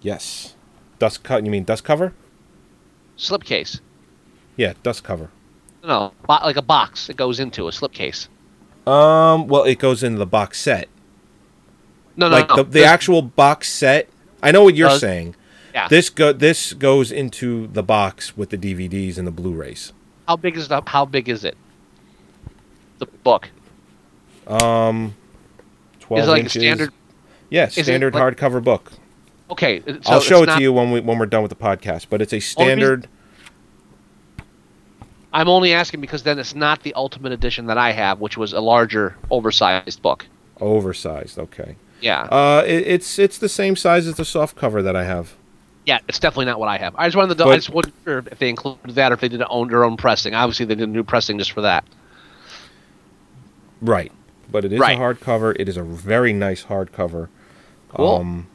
Yes. 0.00 0.54
Dust 0.98 1.22
cut. 1.24 1.44
You 1.44 1.50
mean 1.50 1.64
dust 1.64 1.84
cover? 1.84 2.14
Slipcase. 3.18 3.80
Yeah, 4.56 4.72
dust 4.82 5.04
cover. 5.04 5.28
No, 5.84 6.12
like 6.28 6.56
a 6.56 6.62
box 6.62 7.08
that 7.08 7.16
goes 7.16 7.40
into 7.40 7.66
a 7.68 7.70
slipcase. 7.72 8.28
Um, 8.86 9.48
well, 9.48 9.64
it 9.64 9.78
goes 9.78 10.02
into 10.02 10.18
the 10.18 10.26
box 10.26 10.60
set. 10.60 10.88
No, 12.16 12.28
no, 12.28 12.36
like 12.36 12.48
no. 12.48 12.56
the, 12.56 12.64
the 12.64 12.84
actual 12.84 13.22
box 13.22 13.68
set. 13.70 14.08
I 14.42 14.50
know 14.50 14.64
what 14.64 14.74
you're 14.74 14.88
Does- 14.88 15.00
saying. 15.00 15.34
Yeah. 15.74 15.88
This 15.88 16.10
go 16.10 16.32
this 16.34 16.74
goes 16.74 17.10
into 17.10 17.66
the 17.68 17.82
box 17.82 18.36
with 18.36 18.50
the 18.50 18.58
DVDs 18.58 19.16
and 19.16 19.26
the 19.26 19.30
Blu-rays. 19.30 19.92
How 20.28 20.36
big 20.36 20.56
is 20.56 20.68
the? 20.68 20.82
How 20.86 21.06
big 21.06 21.28
is 21.30 21.44
it? 21.44 21.56
The 22.98 23.06
book. 23.06 23.48
Um, 24.46 25.14
twelve 26.00 26.22
Is 26.22 26.28
it 26.28 26.30
like 26.30 26.40
a 26.40 26.44
inches. 26.44 26.62
standard? 26.62 26.92
Yeah, 27.48 27.64
it 27.64 27.72
standard 27.84 28.14
like- 28.14 28.36
hardcover 28.36 28.62
book. 28.62 28.92
Okay, 29.50 29.80
so 29.86 29.98
I'll 30.06 30.20
show 30.20 30.42
it 30.42 30.46
not- 30.46 30.56
to 30.56 30.62
you 30.62 30.72
when 30.74 30.90
we 30.92 31.00
when 31.00 31.18
we're 31.18 31.26
done 31.26 31.42
with 31.42 31.48
the 31.50 31.56
podcast. 31.56 32.06
But 32.10 32.20
it's 32.20 32.34
a 32.34 32.40
standard. 32.40 33.08
I'm 35.32 35.48
only 35.48 35.72
asking 35.72 36.00
because 36.02 36.22
then 36.22 36.38
it's 36.38 36.54
not 36.54 36.82
the 36.82 36.92
ultimate 36.94 37.32
edition 37.32 37.66
that 37.66 37.78
I 37.78 37.92
have, 37.92 38.20
which 38.20 38.36
was 38.36 38.52
a 38.52 38.60
larger, 38.60 39.16
oversized 39.30 40.02
book. 40.02 40.26
Oversized. 40.60 41.38
Okay. 41.38 41.76
Yeah, 42.02 42.22
Uh, 42.24 42.62
it, 42.66 42.86
it's 42.86 43.18
it's 43.18 43.38
the 43.38 43.48
same 43.48 43.76
size 43.76 44.06
as 44.06 44.16
the 44.16 44.24
soft 44.24 44.56
cover 44.56 44.82
that 44.82 44.94
I 44.96 45.04
have. 45.04 45.34
yeah, 45.86 45.98
it's 46.08 46.18
definitely 46.18 46.46
not 46.46 46.58
what 46.60 46.68
I 46.68 46.76
have. 46.78 46.94
I 46.98 47.06
just 47.06 47.16
wanted 47.16 47.38
to. 47.38 47.44
I 47.44 47.54
just 47.56 47.70
wasn't 47.70 47.94
sure 48.04 48.18
if 48.18 48.38
they 48.38 48.48
included 48.48 48.94
that 48.96 49.12
or 49.12 49.14
if 49.14 49.20
they 49.20 49.28
did 49.28 49.40
their 49.40 49.50
own 49.50 49.68
their 49.68 49.84
own 49.84 49.96
pressing. 49.96 50.34
Obviously, 50.34 50.66
they 50.66 50.74
did 50.74 50.88
a 50.88 50.92
new 50.92 51.04
pressing 51.04 51.38
just 51.38 51.52
for 51.52 51.60
that. 51.62 51.84
Right. 53.80 54.12
But 54.50 54.64
it 54.64 54.72
is 54.72 54.80
Right. 54.80 54.96
a 54.98 55.00
hardcover. 55.00 55.56
It 55.58 55.68
is 55.68 55.76
a 55.76 55.82
very 55.82 56.32
nice 56.32 56.64
hardcover. 56.64 57.28
Cool. 57.88 58.16
Um, 58.16 58.46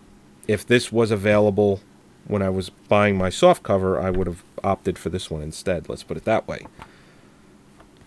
if 0.47 0.65
this 0.65 0.91
was 0.91 1.11
available 1.11 1.81
when 2.27 2.41
I 2.41 2.49
was 2.49 2.69
buying 2.69 3.17
my 3.17 3.29
soft 3.29 3.63
cover, 3.63 3.99
I 3.99 4.09
would 4.09 4.27
have 4.27 4.43
opted 4.63 4.97
for 4.97 5.09
this 5.09 5.29
one 5.31 5.41
instead. 5.41 5.89
Let's 5.89 6.03
put 6.03 6.17
it 6.17 6.25
that 6.25 6.47
way. 6.47 6.65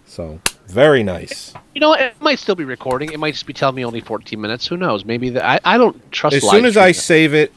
So 0.07 0.41
very 0.71 1.03
nice. 1.03 1.53
You 1.75 1.81
know, 1.81 1.93
it 1.95 2.15
might 2.21 2.39
still 2.39 2.55
be 2.55 2.65
recording. 2.65 3.13
It 3.13 3.19
might 3.21 3.33
just 3.33 3.47
be 3.47 3.53
telling 3.53 3.77
me 3.77 3.85
only 3.85 4.01
14 4.01 4.41
minutes. 4.41 4.67
Who 4.67 4.77
knows? 4.77 5.05
Maybe 5.05 5.31
the, 5.31 5.45
I 5.47 5.61
I 5.65 5.79
don't 5.79 6.11
trust. 6.13 6.37
As 6.37 6.43
live 6.45 6.51
soon 6.53 6.65
as 6.65 6.77
I 6.77 6.93
streaming. 6.93 6.95
save 7.31 7.35
it 7.35 7.53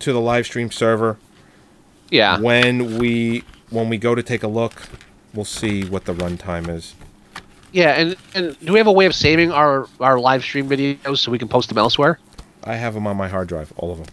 to 0.00 0.12
the 0.12 0.20
live 0.20 0.46
stream 0.46 0.70
server, 0.70 1.18
yeah, 2.10 2.38
when 2.40 2.98
we 2.98 3.44
when 3.70 3.88
we 3.88 3.98
go 3.98 4.14
to 4.14 4.22
take 4.22 4.42
a 4.42 4.48
look, 4.48 4.82
we'll 5.34 5.44
see 5.44 5.84
what 5.84 6.04
the 6.04 6.14
runtime 6.14 6.68
is. 6.68 6.94
yeah, 7.72 7.92
and 7.92 8.16
and 8.34 8.58
do 8.60 8.72
we 8.72 8.78
have 8.78 8.86
a 8.86 8.92
way 8.92 9.06
of 9.06 9.14
saving 9.14 9.50
our 9.52 9.88
our 10.00 10.18
live 10.18 10.42
stream 10.42 10.68
videos 10.68 11.18
so 11.18 11.30
we 11.30 11.38
can 11.38 11.48
post 11.48 11.68
them 11.68 11.78
elsewhere? 11.78 12.18
I 12.64 12.74
have 12.76 12.94
them 12.94 13.06
on 13.06 13.16
my 13.16 13.28
hard 13.28 13.48
drive, 13.48 13.72
all 13.76 13.90
of 13.92 13.98
them. 13.98 14.06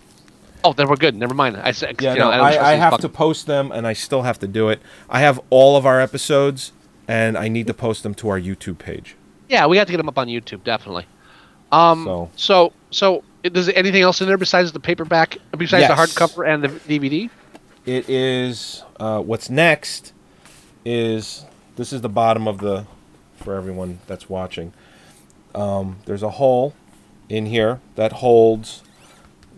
Oh, 0.64 0.74
then 0.74 0.90
we're 0.90 0.96
good. 0.98 1.16
Never 1.16 1.34
mind. 1.34 1.56
I 1.56 1.72
said, 1.72 2.02
Yeah, 2.02 2.14
you 2.14 2.20
know, 2.20 2.32
no, 2.32 2.38
don't 2.38 2.46
I, 2.48 2.72
I 2.72 2.76
have 2.76 2.92
fuck- 2.92 3.02
to 3.02 3.10
post 3.10 3.46
them, 3.46 3.72
and 3.72 3.86
I 3.88 3.94
still 3.94 4.24
have 4.24 4.40
to 4.40 4.48
do 4.48 4.68
it. 4.70 4.82
I 5.10 5.20
have 5.22 5.40
all 5.50 5.78
of 5.78 5.86
our 5.86 6.02
episodes, 6.02 6.74
and 7.10 7.38
I 7.38 7.48
need 7.48 7.66
to 7.68 7.74
post 7.74 8.04
them 8.04 8.14
to 8.16 8.30
our 8.30 8.40
YouTube 8.40 8.78
page. 8.78 9.16
Yeah, 9.50 9.66
we 9.66 9.78
have 9.78 9.88
to 9.88 9.92
get 9.92 9.98
them 9.98 10.08
up 10.08 10.18
on 10.20 10.28
YouTube, 10.28 10.64
definitely. 10.64 11.06
Um, 11.72 12.06
So- 12.06 12.30
so, 12.36 12.74
so, 12.92 13.24
does 13.44 13.68
anything 13.70 14.02
else 14.04 14.22
in 14.22 14.28
there 14.28 14.38
besides 14.38 14.72
the 14.72 14.80
paperback, 14.80 15.38
besides 15.58 15.88
the 15.88 15.94
hardcover 15.96 16.48
and 16.48 16.64
the 16.64 16.68
DVD? 16.70 17.30
It 17.86 18.08
is 18.10 18.84
uh, 19.00 19.22
what's 19.22 19.50
next 19.50 20.14
is 20.86 21.46
this 21.78 21.92
is 21.92 22.02
the 22.02 22.10
bottom 22.10 22.48
of 22.48 22.60
the 22.60 22.86
for 23.38 23.56
everyone 23.56 24.00
that's 24.08 24.30
watching. 24.30 24.74
Um, 25.56 25.98
there's 26.06 26.22
a 26.24 26.32
hole 26.32 26.74
in 27.30 27.48
here 27.48 27.80
that 27.96 28.14
holds 28.14 28.84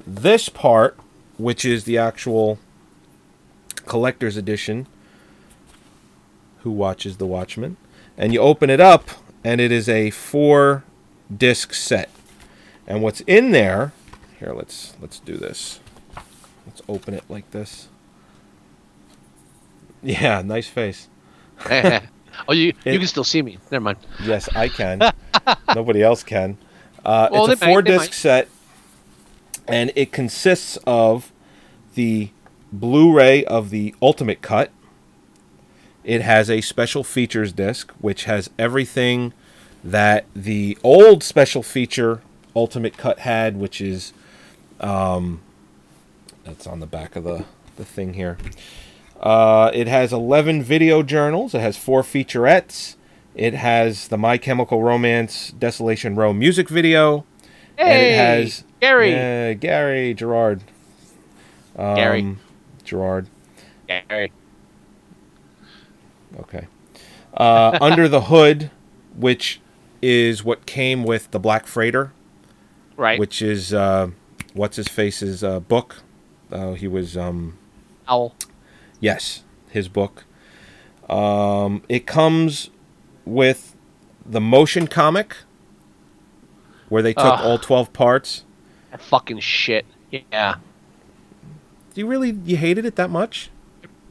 this 0.08 0.48
part, 0.50 0.98
which 1.38 1.66
is 1.66 1.84
the 1.84 1.98
actual 1.98 2.60
collector's 3.86 4.38
edition. 4.38 4.88
Who 6.64 6.72
watches 6.72 7.18
the 7.18 7.26
Watchmen? 7.26 7.78
And 8.18 8.34
you 8.34 8.40
open 8.40 8.70
it 8.70 8.80
up, 8.80 9.10
and 9.44 9.60
it 9.62 9.72
is 9.72 9.90
a 9.90 10.10
four 10.12 10.84
disc 11.36 11.74
set. 11.74 12.10
And 12.88 13.02
what's 13.02 13.22
in 13.22 13.52
there? 13.52 13.94
Here, 14.40 14.54
let's 14.54 14.96
let's 15.02 15.20
do 15.20 15.38
this. 15.38 15.80
Let's 16.66 16.82
open 16.88 17.14
it 17.14 17.24
like 17.30 17.50
this. 17.52 17.88
Yeah, 20.04 20.42
nice 20.46 20.68
face. 20.68 21.08
oh, 21.70 22.00
you 22.54 22.66
you 22.68 22.74
It- 22.86 22.98
can 23.00 23.08
still 23.08 23.24
see 23.24 23.42
me. 23.42 23.58
Never 23.72 23.84
mind. 23.84 23.98
Yes, 24.24 24.50
I 24.56 24.68
can. 24.68 25.00
Nobody 25.76 26.02
else 26.04 26.24
can. 26.24 26.58
Uh, 27.04 27.30
Well, 27.32 27.46
it's 27.46 27.54
a 27.54 27.56
they 27.60 27.66
might, 27.66 27.72
four-disc 27.74 28.14
set, 28.14 28.48
and 29.68 29.92
it 29.96 30.12
consists 30.12 30.78
of 30.86 31.32
the 31.96 32.30
Blu 32.72 33.12
ray 33.16 33.44
of 33.46 33.70
the 33.72 33.96
Ultimate 34.02 34.42
Cut. 34.42 34.70
It 36.04 36.22
has 36.22 36.50
a 36.50 36.62
special 36.62 37.04
features 37.04 37.54
disc, 37.54 37.92
which 38.00 38.24
has 38.26 38.50
everything 38.58 39.34
that 39.84 40.26
the 40.36 40.78
old 40.84 41.24
special 41.24 41.64
feature 41.64 42.22
Ultimate 42.56 42.98
Cut 42.98 43.20
had, 43.20 43.58
which 43.58 43.82
is. 43.82 44.14
Um, 44.80 45.42
that's 46.44 46.66
on 46.66 46.80
the 46.80 46.88
back 46.88 47.16
of 47.16 47.24
the, 47.24 47.46
the 47.78 47.86
thing 47.86 48.16
here. 48.16 48.38
Uh, 49.20 49.70
it 49.74 49.88
has 49.88 50.12
11 50.12 50.64
video 50.64 51.04
journals. 51.04 51.54
It 51.54 51.62
has 51.62 51.78
four 51.78 52.02
featurettes. 52.02 52.96
It 53.36 53.54
has 53.54 54.08
the 54.08 54.18
My 54.18 54.38
Chemical 54.38 54.82
Romance 54.82 55.52
Desolation 55.52 56.16
Row 56.16 56.34
music 56.34 56.68
video. 56.68 57.26
and 57.78 57.88
Hey, 57.90 58.14
it 58.14 58.18
has 58.18 58.64
Gary. 58.82 59.12
Yeah, 59.12 59.54
Gary 59.54 60.14
Gerard. 60.16 60.64
Um, 61.78 61.96
Gary. 61.96 62.38
Gerard. 62.84 63.28
Gary. 63.88 64.32
Okay. 66.40 66.68
Uh, 67.34 67.78
Under 67.82 68.08
the 68.08 68.22
Hood, 68.22 68.72
which 69.16 69.62
is 70.02 70.44
what 70.44 70.66
came 70.66 71.04
with 71.04 71.32
the 71.32 71.40
Black 71.40 71.68
Freighter, 71.68 72.12
Right. 72.98 73.20
which 73.20 73.42
is 73.42 73.74
uh, 73.74 74.10
what's 74.54 74.76
his 74.78 74.88
face's 74.88 75.44
uh, 75.44 75.60
book. 75.60 75.98
Uh, 76.52 76.74
he 76.74 76.88
was 76.88 77.16
um, 77.16 77.58
Owl. 78.08 78.36
Yes, 79.00 79.44
his 79.70 79.88
book. 79.88 80.26
Um, 81.10 81.84
it 81.88 82.06
comes 82.06 82.70
with 83.26 83.76
the 84.26 84.42
motion 84.42 84.88
comic, 84.88 85.36
where 86.90 87.02
they 87.02 87.14
took 87.14 87.26
Ugh. 87.26 87.40
all 87.42 87.58
twelve 87.58 87.94
parts. 87.94 88.44
That 88.92 89.02
fucking 89.02 89.40
shit. 89.40 89.86
Yeah. 90.12 90.56
Do 91.94 92.02
you 92.02 92.08
really 92.08 92.32
you 92.46 92.58
hated 92.58 92.86
it 92.86 92.96
that 92.96 93.10
much? 93.10 93.50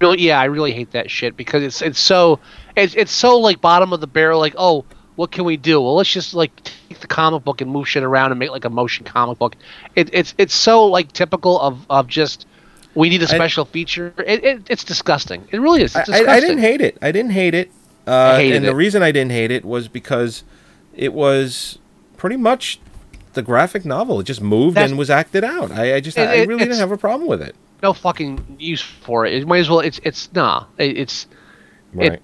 Really, 0.01 0.22
yeah, 0.22 0.40
I 0.40 0.44
really 0.44 0.72
hate 0.72 0.93
that 0.93 1.10
shit 1.10 1.36
because 1.36 1.62
it's 1.62 1.82
it's 1.82 2.01
so 2.01 2.40
it's 2.74 2.94
it's 2.94 3.12
so 3.12 3.39
like 3.39 3.60
bottom 3.60 3.93
of 3.93 4.01
the 4.01 4.06
barrel. 4.06 4.40
Like, 4.40 4.55
oh, 4.56 4.85
what 5.16 5.31
can 5.31 5.44
we 5.44 5.59
do? 5.59 5.81
Well, 5.81 5.97
let's 5.97 6.10
just 6.10 6.32
like 6.32 6.51
take 6.89 7.01
the 7.01 7.06
comic 7.06 7.44
book 7.44 7.60
and 7.60 7.70
move 7.70 7.86
shit 7.86 8.02
around 8.02 8.32
and 8.32 8.39
make 8.39 8.51
like 8.51 8.64
a 8.64 8.70
motion 8.70 9.05
comic 9.05 9.39
book. 9.39 9.56
It, 9.94 10.09
it's 10.14 10.35
it's 10.39 10.55
so 10.55 10.86
like 10.86 11.12
typical 11.12 11.60
of 11.60 11.85
of 11.90 12.06
just 12.06 12.47
we 12.94 13.10
need 13.10 13.22
a 13.22 13.28
special 13.28 13.66
feature. 13.66 14.14
It, 14.18 14.43
it 14.43 14.62
it's 14.70 14.85
disgusting. 14.85 15.47
It 15.51 15.60
really 15.60 15.82
is. 15.82 15.94
I, 15.94 16.01
It's 16.01 16.09
I, 16.09 16.12
disgusting. 16.12 16.31
I 16.35 16.40
didn't 16.40 16.59
hate 16.60 16.81
it. 16.81 16.98
I 17.02 17.12
didn't 17.12 17.32
hate 17.32 17.55
it. 17.55 17.70
Uh, 18.06 18.39
and 18.40 18.64
the 18.64 18.74
reason 18.74 19.02
I 19.02 19.12
didn't 19.12 19.32
hate 19.32 19.51
it 19.51 19.64
was 19.64 19.86
because 19.86 20.43
it 20.97 21.12
was 21.12 21.78
pretty 22.16 22.36
much 22.36 22.81
the 23.35 23.43
graphic 23.43 23.85
novel. 23.85 24.20
It 24.20 24.24
just 24.24 24.40
moved 24.40 24.77
That's- 24.77 24.90
and 24.90 24.98
was 24.98 25.10
acted 25.10 25.44
out. 25.44 25.70
I, 25.70 25.97
I 25.97 26.01
just 26.01 26.18
I 26.18 26.44
really 26.44 26.64
didn't 26.64 26.78
have 26.78 26.90
a 26.90 26.97
problem 26.97 27.28
with 27.28 27.43
it. 27.43 27.55
No 27.82 27.93
fucking 27.93 28.57
use 28.59 28.81
for 28.82 29.27
it. 29.27 29.35
It 29.35 29.47
might 29.47 29.59
as 29.61 29.69
well. 29.70 29.81
It's 29.81 30.01
it's 30.02 30.32
nah. 30.32 30.66
It, 30.78 30.97
it's 30.98 31.27
Right. 31.93 32.12
it, 32.12 32.23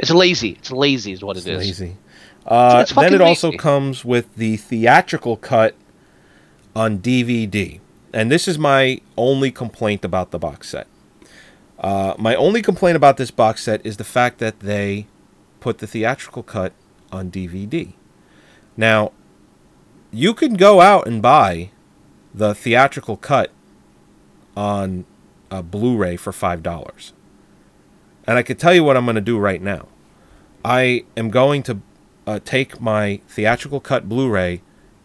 it's 0.00 0.10
lazy. 0.10 0.50
It's 0.58 0.72
lazy 0.72 1.12
is 1.12 1.22
what 1.22 1.36
It's 1.36 1.46
it 1.46 1.52
is. 1.52 1.58
lazy. 1.80 1.96
Uh, 2.44 2.78
It's 2.82 2.92
then 2.92 3.14
it 3.14 3.20
also 3.20 3.48
lazy. 3.48 3.58
comes 3.58 4.04
with 4.04 4.34
the 4.34 4.56
theatrical 4.56 5.36
cut 5.36 5.74
on 6.74 6.98
DVD. 6.98 7.78
And 8.12 8.30
this 8.30 8.48
is 8.48 8.58
my 8.58 9.00
only 9.16 9.50
complaint 9.52 10.04
about 10.04 10.32
the 10.32 10.38
box 10.38 10.68
set. 10.70 10.86
Uh, 11.78 12.14
my 12.18 12.34
only 12.34 12.60
complaint 12.62 12.96
about 12.96 13.16
this 13.16 13.30
box 13.30 13.62
set 13.64 13.84
is 13.86 13.96
the 13.96 14.04
fact 14.04 14.38
that 14.38 14.60
they 14.60 15.06
put 15.60 15.78
the 15.78 15.86
theatrical 15.86 16.42
cut 16.42 16.72
on 17.12 17.30
DVD. 17.30 17.92
Now, 18.76 19.12
you 20.10 20.34
can 20.34 20.54
go 20.54 20.80
out 20.80 21.06
and 21.06 21.22
buy 21.22 21.70
the 22.34 22.54
theatrical 22.54 23.16
cut 23.16 23.50
on 24.56 25.04
a 25.50 25.62
Blu-ray 25.62 26.16
for 26.16 26.32
five 26.32 26.62
dollars, 26.62 27.12
and 28.26 28.38
I 28.38 28.42
could 28.42 28.58
tell 28.58 28.74
you 28.74 28.84
what 28.84 28.96
I'm 28.96 29.04
going 29.04 29.16
to 29.16 29.20
do 29.20 29.38
right 29.38 29.60
now. 29.60 29.88
I 30.64 31.04
am 31.16 31.30
going 31.30 31.62
to 31.64 31.78
uh, 32.26 32.38
take 32.44 32.80
my 32.80 33.20
theatrical 33.28 33.80
cut 33.80 34.08
Blu-ray 34.08 34.62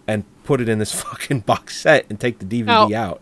and 0.07 0.24
put 0.44 0.61
it 0.61 0.69
in 0.69 0.80
this 0.80 0.91
fucking 1.02 1.41
box 1.41 1.78
set 1.78 2.06
and 2.10 2.19
take 2.19 2.40
the 2.40 2.45
DVD 2.45 2.65
Now- 2.65 2.94
out. 2.94 3.22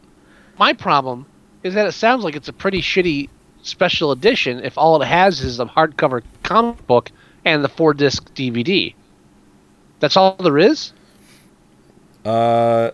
My 0.58 0.72
problem 0.74 1.26
is 1.64 1.74
that 1.74 1.86
it 1.86 1.92
sounds 1.92 2.24
like 2.24 2.36
it's 2.36 2.48
a 2.48 2.54
pretty 2.54 2.82
shitty 2.82 3.30
special 3.62 4.12
edition 4.12 4.64
if 4.64 4.78
all 4.78 5.02
it 5.02 5.06
has 5.06 5.42
is 5.42 5.60
a 5.60 5.66
hardcover 5.66 6.22
comic 6.44 6.86
book 6.88 7.12
and 7.44 7.64
the 7.64 7.68
four 7.70 7.94
disc 7.94 8.34
DVD. 8.36 8.94
That's 10.00 10.16
all 10.16 10.36
there 10.36 10.58
is. 10.58 10.94
Uh, 12.24 12.92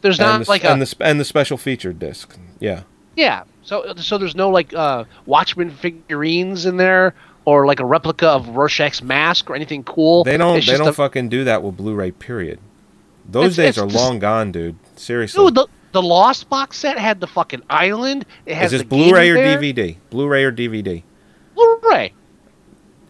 There's 0.00 0.18
not 0.18 0.44
the, 0.44 0.50
like 0.50 0.64
and 0.64 0.82
a 0.82 0.84
the 0.84 0.96
and 1.00 1.20
the 1.20 1.24
special 1.24 1.56
feature 1.56 1.92
disc. 1.92 2.36
Yeah. 2.60 2.82
yeah. 3.16 3.44
So 3.62 3.94
so 3.96 4.16
there's 4.18 4.34
no 4.36 4.48
like 4.50 4.72
uh, 4.74 5.04
Watchmen 5.26 5.70
figurines 5.70 6.66
in 6.66 6.76
there 6.76 7.14
or 7.44 7.66
like 7.66 7.80
a 7.80 7.84
replica 7.84 8.28
of 8.28 8.48
Rorschach's 8.50 9.02
mask 9.02 9.50
or 9.50 9.54
anything 9.56 9.82
cool. 9.84 10.24
They 10.24 10.36
don't 10.36 10.58
It's 10.58 10.66
they 10.66 10.76
don't 10.76 10.88
a- 10.88 10.92
fucking 10.92 11.28
do 11.30 11.44
that 11.44 11.62
with 11.62 11.76
Blu-ray. 11.76 12.12
Period. 12.12 12.58
Those 13.28 13.52
It's- 13.52 13.56
days 13.56 13.68
it's 13.70 13.78
are 13.78 13.86
just- 13.86 13.96
long 13.96 14.18
gone, 14.18 14.52
dude. 14.52 14.76
Seriously. 14.96 15.44
Dude, 15.44 15.54
the, 15.54 15.66
the 15.92 16.02
Lost 16.02 16.48
box 16.50 16.78
set 16.78 16.98
had 16.98 17.20
the 17.20 17.26
fucking 17.26 17.62
island. 17.70 18.24
It 18.46 18.54
has 18.56 18.72
Is 18.72 18.80
this 18.80 18.88
Blu-ray 18.88 19.30
or 19.30 19.34
there. 19.34 19.58
DVD? 19.58 19.96
Blu-ray 20.10 20.44
or 20.44 20.52
DVD? 20.52 21.02
Blu-ray. 21.54 22.12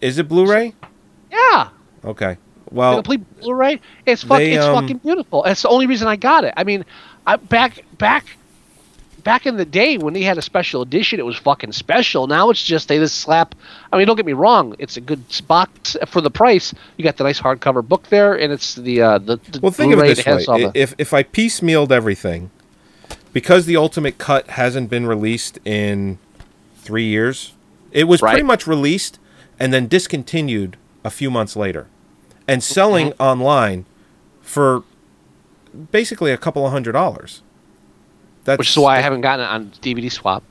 Is 0.00 0.18
it 0.18 0.28
Blu-ray? 0.28 0.74
Yeah. 1.30 1.68
Okay. 2.04 2.38
Well, 2.70 2.92
the 2.92 2.96
complete 3.02 3.40
Blu-ray. 3.40 3.80
It's 4.06 4.22
fuck, 4.22 4.38
they, 4.38 4.52
it's 4.52 4.64
um, 4.64 4.80
fucking 4.80 4.98
beautiful. 4.98 5.44
It's 5.44 5.62
the 5.62 5.68
only 5.68 5.86
reason 5.86 6.06
I 6.08 6.16
got 6.16 6.44
it. 6.44 6.54
I 6.56 6.64
mean, 6.64 6.84
I, 7.26 7.36
back 7.36 7.84
back 7.98 8.24
back 9.22 9.46
in 9.46 9.56
the 9.56 9.64
day 9.64 9.98
when 9.98 10.14
they 10.14 10.22
had 10.22 10.38
a 10.38 10.42
special 10.42 10.82
edition, 10.82 11.20
it 11.20 11.24
was 11.26 11.36
fucking 11.36 11.72
special. 11.72 12.26
Now 12.26 12.50
it's 12.50 12.62
just 12.62 12.88
they 12.88 12.98
just 12.98 13.16
slap. 13.18 13.54
I 13.92 13.96
mean, 13.98 14.06
don't 14.06 14.16
get 14.16 14.26
me 14.26 14.32
wrong. 14.32 14.74
It's 14.78 14.96
a 14.96 15.00
good 15.00 15.22
box 15.46 15.96
for 16.06 16.20
the 16.20 16.30
price. 16.30 16.74
You 16.96 17.04
got 17.04 17.16
the 17.16 17.24
nice 17.24 17.40
hardcover 17.40 17.86
book 17.86 18.08
there, 18.08 18.34
and 18.38 18.52
it's 18.52 18.74
the 18.74 19.00
uh, 19.02 19.18
the, 19.18 19.36
the 19.36 19.60
well, 19.60 19.70
think 19.72 19.92
of 19.92 19.98
Blu-ray 19.98 20.12
it 20.12 20.16
this 20.16 20.26
way: 20.26 20.32
has 20.32 20.48
all 20.48 20.66
I- 20.66 20.70
the- 20.70 20.80
if 20.80 20.94
if 20.98 21.12
I 21.14 21.22
piecemealed 21.22 21.90
everything, 21.92 22.50
because 23.32 23.66
the 23.66 23.76
ultimate 23.76 24.18
cut 24.18 24.48
hasn't 24.50 24.90
been 24.90 25.06
released 25.06 25.58
in 25.64 26.18
three 26.76 27.04
years, 27.06 27.52
it 27.92 28.04
was 28.04 28.22
Right. 28.22 28.32
pretty 28.32 28.46
much 28.46 28.66
released 28.66 29.18
and 29.58 29.72
then 29.72 29.86
discontinued 29.88 30.76
a 31.04 31.10
few 31.10 31.30
months 31.30 31.54
later, 31.56 31.86
and 32.48 32.62
selling 32.62 33.10
Mm-hmm. 33.10 33.22
online 33.22 33.84
for 34.42 34.82
basically 35.92 36.32
a 36.32 36.36
couple 36.38 36.66
of 36.66 36.72
hundred 36.72 36.92
dollars. 36.92 37.42
That's 38.50 38.58
which 38.58 38.70
is 38.70 38.76
why 38.78 38.96
I 38.98 39.00
haven't 39.00 39.20
gotten 39.22 39.44
it 39.44 39.48
on 39.48 39.70
DVD 39.82 40.10
swap. 40.10 40.42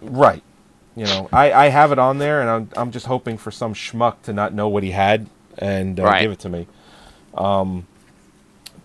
Right. 0.00 0.42
You 0.96 1.04
know, 1.06 1.28
I, 1.32 1.52
I 1.52 1.68
have 1.68 1.90
it 1.92 1.98
on 1.98 2.18
there, 2.18 2.40
and 2.40 2.48
I'm, 2.50 2.68
I'm 2.76 2.90
just 2.92 3.06
hoping 3.06 3.36
for 3.36 3.50
some 3.50 3.74
schmuck 3.74 4.22
to 4.22 4.32
not 4.32 4.54
know 4.54 4.68
what 4.68 4.82
he 4.82 4.92
had 4.92 5.28
and 5.58 5.98
uh, 5.98 6.04
Right. 6.04 6.22
give 6.22 6.30
it 6.32 6.38
to 6.40 6.48
me. 6.48 6.66
Um, 7.34 7.86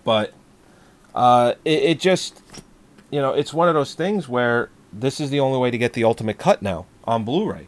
but 0.03 0.33
uh, 1.13 1.53
it, 1.65 1.83
it 1.83 1.99
just, 1.99 2.41
you 3.11 3.21
know, 3.21 3.33
it's 3.33 3.53
one 3.53 3.67
of 3.67 3.75
those 3.75 3.93
things 3.93 4.27
where 4.27 4.69
this 4.91 5.19
is 5.19 5.29
the 5.29 5.39
only 5.39 5.59
way 5.59 5.69
to 5.69 5.77
get 5.77 5.93
the 5.93 6.03
ultimate 6.03 6.39
cut 6.39 6.61
now 6.63 6.87
on 7.03 7.23
Blu-ray. 7.23 7.67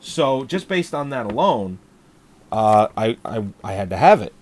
So 0.00 0.44
just 0.44 0.66
based 0.66 0.92
on 0.94 1.10
that 1.10 1.26
alone, 1.26 1.78
uh, 2.50 2.88
I, 2.96 3.16
I 3.24 3.44
I 3.62 3.72
had 3.74 3.90
to 3.90 3.96
have 3.96 4.20
it, 4.22 4.32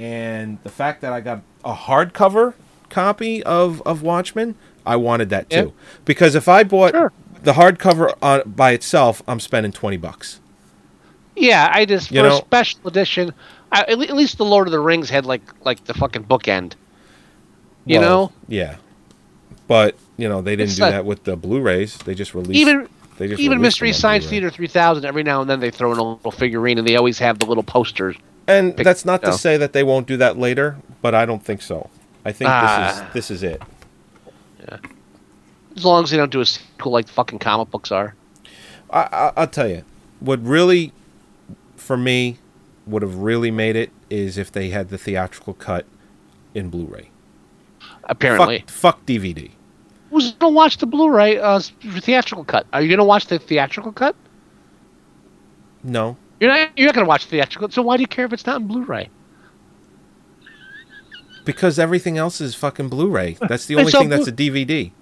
and 0.00 0.58
the 0.64 0.70
fact 0.70 1.02
that 1.02 1.12
I 1.12 1.20
got 1.20 1.42
a 1.64 1.74
hardcover 1.74 2.54
copy 2.88 3.42
of 3.44 3.80
of 3.82 4.02
Watchmen, 4.02 4.56
I 4.86 4.96
wanted 4.96 5.30
that 5.30 5.48
too. 5.50 5.56
Yeah. 5.56 6.00
Because 6.04 6.34
if 6.34 6.48
I 6.48 6.64
bought 6.64 6.92
Sure. 6.92 7.12
the 7.42 7.52
hardcover 7.52 8.14
on 8.22 8.42
by 8.46 8.72
itself, 8.72 9.22
I'm 9.28 9.40
spending 9.40 9.72
twenty 9.72 9.96
bucks. 9.96 10.40
Yeah, 11.36 11.70
I 11.72 11.84
just 11.84 12.10
You 12.10 12.20
for 12.20 12.28
know- 12.28 12.34
a 12.38 12.40
special 12.40 12.80
edition. 12.86 13.32
I, 13.70 13.82
at 13.88 13.98
least 13.98 14.36
the 14.36 14.44
Lord 14.44 14.66
of 14.68 14.72
the 14.72 14.80
Rings 14.80 15.08
had 15.10 15.24
like 15.24 15.42
like 15.64 15.84
the 15.84 15.94
fucking 15.94 16.24
bookend. 16.24 16.74
You 17.86 18.00
Well, 18.00 18.08
know, 18.08 18.32
Yeah. 18.48 18.76
But 19.68 19.96
you 20.18 20.28
know 20.28 20.42
they 20.42 20.52
didn't 20.56 20.68
It's 20.70 20.76
do 20.76 20.82
not- 20.82 20.90
that 20.90 21.04
with 21.04 21.24
the 21.24 21.36
Blu-rays. 21.36 21.96
They 21.98 22.14
just 22.14 22.34
released 22.34 22.58
even 22.60 22.88
they 23.18 23.28
just 23.28 23.40
even 23.40 23.60
Mystery 23.60 23.92
Science 23.92 24.24
Blu-ray. 24.24 24.40
Theater 24.40 24.50
3000. 24.50 25.04
Every 25.04 25.22
now 25.22 25.40
and 25.40 25.48
then 25.48 25.60
they 25.60 25.70
throw 25.70 25.92
in 25.92 25.98
a 25.98 26.02
little 26.02 26.30
figurine, 26.30 26.78
and 26.78 26.86
they 26.86 26.96
always 26.96 27.18
have 27.20 27.38
the 27.38 27.46
little 27.46 27.62
posters. 27.62 28.16
And 28.48 28.76
that's 28.76 29.04
not 29.04 29.22
to 29.22 29.32
say 29.32 29.56
that 29.56 29.72
they 29.72 29.82
won't 29.84 30.06
do 30.06 30.16
that 30.18 30.36
later, 30.38 30.76
but 31.00 31.14
I 31.14 31.24
don't 31.24 31.44
think 31.44 31.62
so. 31.62 31.88
I 32.24 32.32
think 32.32 32.50
Ah. 32.50 33.08
this 33.14 33.30
is 33.30 33.30
this 33.30 33.30
is 33.30 33.42
it. 33.54 33.62
As 35.76 35.84
long 35.84 36.04
as 36.04 36.10
they 36.10 36.16
don't 36.16 36.30
do 36.32 36.40
a 36.40 36.46
sequel 36.46 36.92
like 36.92 37.08
fucking 37.08 37.38
comic 37.38 37.70
books 37.70 37.90
are. 37.90 38.14
I, 38.90 39.00
I, 39.00 39.32
I'll 39.36 39.46
tell 39.46 39.68
you, 39.68 39.84
what 40.20 40.42
really, 40.44 40.92
for 41.76 41.96
me, 41.96 42.38
would 42.86 43.02
have 43.02 43.16
really 43.16 43.50
made 43.50 43.76
it 43.76 43.90
is 44.10 44.36
if 44.36 44.52
they 44.52 44.68
had 44.70 44.90
the 44.90 44.98
theatrical 44.98 45.54
cut 45.54 45.86
in 46.54 46.68
Blu-ray. 46.68 47.08
Apparently, 48.04 48.58
Fuck, 48.66 48.70
fuck 48.70 49.06
DVD. 49.06 49.50
who's 50.10 50.32
gonna 50.32 50.52
watch 50.52 50.76
the 50.78 50.86
Blu-ray 50.86 51.38
uh, 51.38 51.60
theatrical 52.00 52.44
cut? 52.44 52.66
Are 52.72 52.82
you 52.82 52.90
gonna 52.90 53.04
watch 53.04 53.26
the 53.26 53.38
theatrical 53.38 53.92
cut? 53.92 54.14
No, 55.84 56.16
You're 56.40 56.50
not. 56.50 56.70
You're 56.76 56.86
not 56.86 56.94
gonna 56.94 57.06
watch 57.06 57.24
the 57.24 57.30
theatrical. 57.30 57.70
So 57.70 57.82
why 57.82 57.96
do 57.96 58.02
you 58.02 58.06
care 58.06 58.24
if 58.26 58.32
it's 58.32 58.44
not 58.46 58.60
in 58.60 58.66
Blu-ray? 58.66 59.08
Because 61.44 61.78
everything 61.78 62.18
else 62.18 62.40
is 62.40 62.54
fucking 62.54 62.88
Blu-ray. 62.88 63.36
That's 63.48 63.66
the 63.66 63.76
only 63.76 63.90
so 63.92 63.98
thing 64.00 64.08
that's 64.08 64.26
a 64.28 64.32
DVD. 64.32 64.92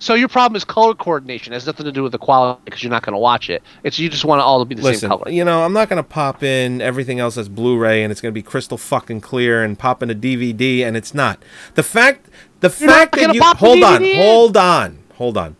So 0.00 0.14
your 0.14 0.28
problem 0.28 0.56
is 0.56 0.64
color 0.64 0.94
coordination. 0.94 1.52
It 1.52 1.56
has 1.56 1.66
nothing 1.66 1.84
to 1.84 1.90
do 1.90 2.04
with 2.04 2.12
the 2.12 2.18
quality 2.18 2.60
because 2.64 2.84
you're 2.84 2.90
not 2.90 3.02
gonna 3.02 3.18
watch 3.18 3.50
it. 3.50 3.64
It's 3.82 3.98
you 3.98 4.08
just 4.08 4.24
want 4.24 4.38
it 4.40 4.42
all 4.42 4.60
to 4.60 4.64
be 4.64 4.76
the 4.76 4.82
Listen, 4.82 5.00
same 5.00 5.18
color. 5.18 5.28
you 5.30 5.44
know, 5.44 5.64
I'm 5.64 5.72
not 5.72 5.88
gonna 5.88 6.04
pop 6.04 6.44
in 6.44 6.80
everything 6.80 7.18
else 7.18 7.36
as 7.36 7.48
Blu-ray 7.48 8.04
and 8.04 8.12
it's 8.12 8.20
gonna 8.20 8.30
be 8.30 8.42
crystal 8.42 8.78
fucking 8.78 9.20
clear 9.22 9.64
and 9.64 9.76
pop 9.76 10.00
in 10.02 10.08
a 10.08 10.14
DVD 10.14 10.82
and 10.82 10.96
it's 10.96 11.14
not. 11.14 11.42
The 11.74 11.82
fact, 11.82 12.28
the 12.60 12.68
You're 12.78 12.88
fact 12.88 13.16
that 13.16 13.34
you 13.34 13.42
hold 13.42 13.82
on, 13.82 14.04
in. 14.04 14.16
hold 14.16 14.56
on, 14.56 14.98
hold 15.14 15.36
on. 15.36 15.56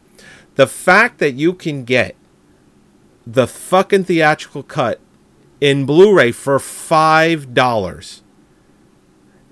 The 0.55 0.69
fact 0.69 1.19
that 1.19 1.33
you 1.33 1.53
can 1.53 1.83
get 1.85 2.15
the 3.27 3.49
fucking 3.49 4.05
theatrical 4.05 4.63
cut 4.63 5.01
in 5.61 5.85
Blu-ray 5.85 6.31
for 6.31 6.61
five 6.61 7.55
dollars, 7.55 8.23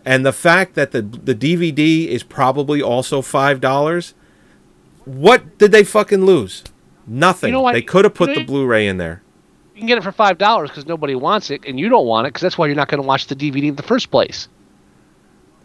and 0.07 0.25
the 0.25 0.33
fact 0.33 0.75
that 0.75 0.93
the 0.93 1.03
the 1.03 1.35
DVD 1.35 2.07
is 2.07 2.23
probably 2.23 2.81
also 2.81 3.21
five 3.21 3.61
dollars. 3.61 4.15
What 5.05 5.59
did 5.59 5.73
they 5.73 5.85
fucking 5.85 6.25
lose? 6.25 6.65
Nothing. 7.07 7.49
You 7.53 7.61
know? 7.61 7.73
They 7.73 7.83
could 7.83 8.05
have 8.05 8.15
put 8.15 8.35
the 8.35 8.45
Blu-ray 8.45 8.89
in 8.89 8.97
there. 8.97 9.23
You 9.75 9.81
can 9.81 9.87
get 9.87 9.99
it 9.99 10.05
for 10.05 10.13
five 10.13 10.39
dollars 10.39 10.71
because 10.71 10.87
nobody 10.87 11.15
wants 11.15 11.51
it, 11.51 11.65
and 11.67 11.79
you 11.79 11.89
don't 11.89 12.07
want 12.07 12.27
it 12.27 12.31
because 12.31 12.43
that's 12.43 12.57
why 12.57 12.67
you're 12.67 12.77
not 12.77 12.89
gonna 12.89 13.03
watch 13.03 13.27
the 13.27 13.37
DVD 13.37 13.69
in 13.69 13.77
the 13.77 13.83
first 13.83 14.11
place. 14.11 14.49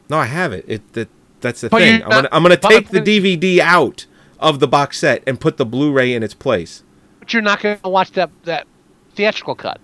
No, 0.10 0.18
I 0.18 0.26
have 0.26 0.52
it. 0.52 0.66
It 0.68 0.94
that, 0.94 1.10
that's 1.40 1.62
the 1.62 1.70
But 1.70 1.80
thing. 1.80 2.04
I'm 2.04 2.10
not- 2.10 2.28
I'm 2.32 2.44
gonna 2.44 2.58
take 2.58 2.90
the 2.90 3.00
DVD 3.00 3.60
out 3.60 4.06
of 4.40 4.60
the 4.60 4.68
box 4.68 5.00
set 5.00 5.24
and 5.26 5.40
put 5.40 5.58
the 5.58 5.66
Blu-ray 5.66 6.14
in 6.14 6.24
its 6.24 6.34
place. 6.34 6.84
But 7.20 7.32
you're 7.32 7.42
not 7.44 7.62
gonna 7.62 7.80
watch 7.84 8.12
that 8.14 8.32
that 8.44 8.68
theatrical 9.16 9.56
cut. 9.56 9.80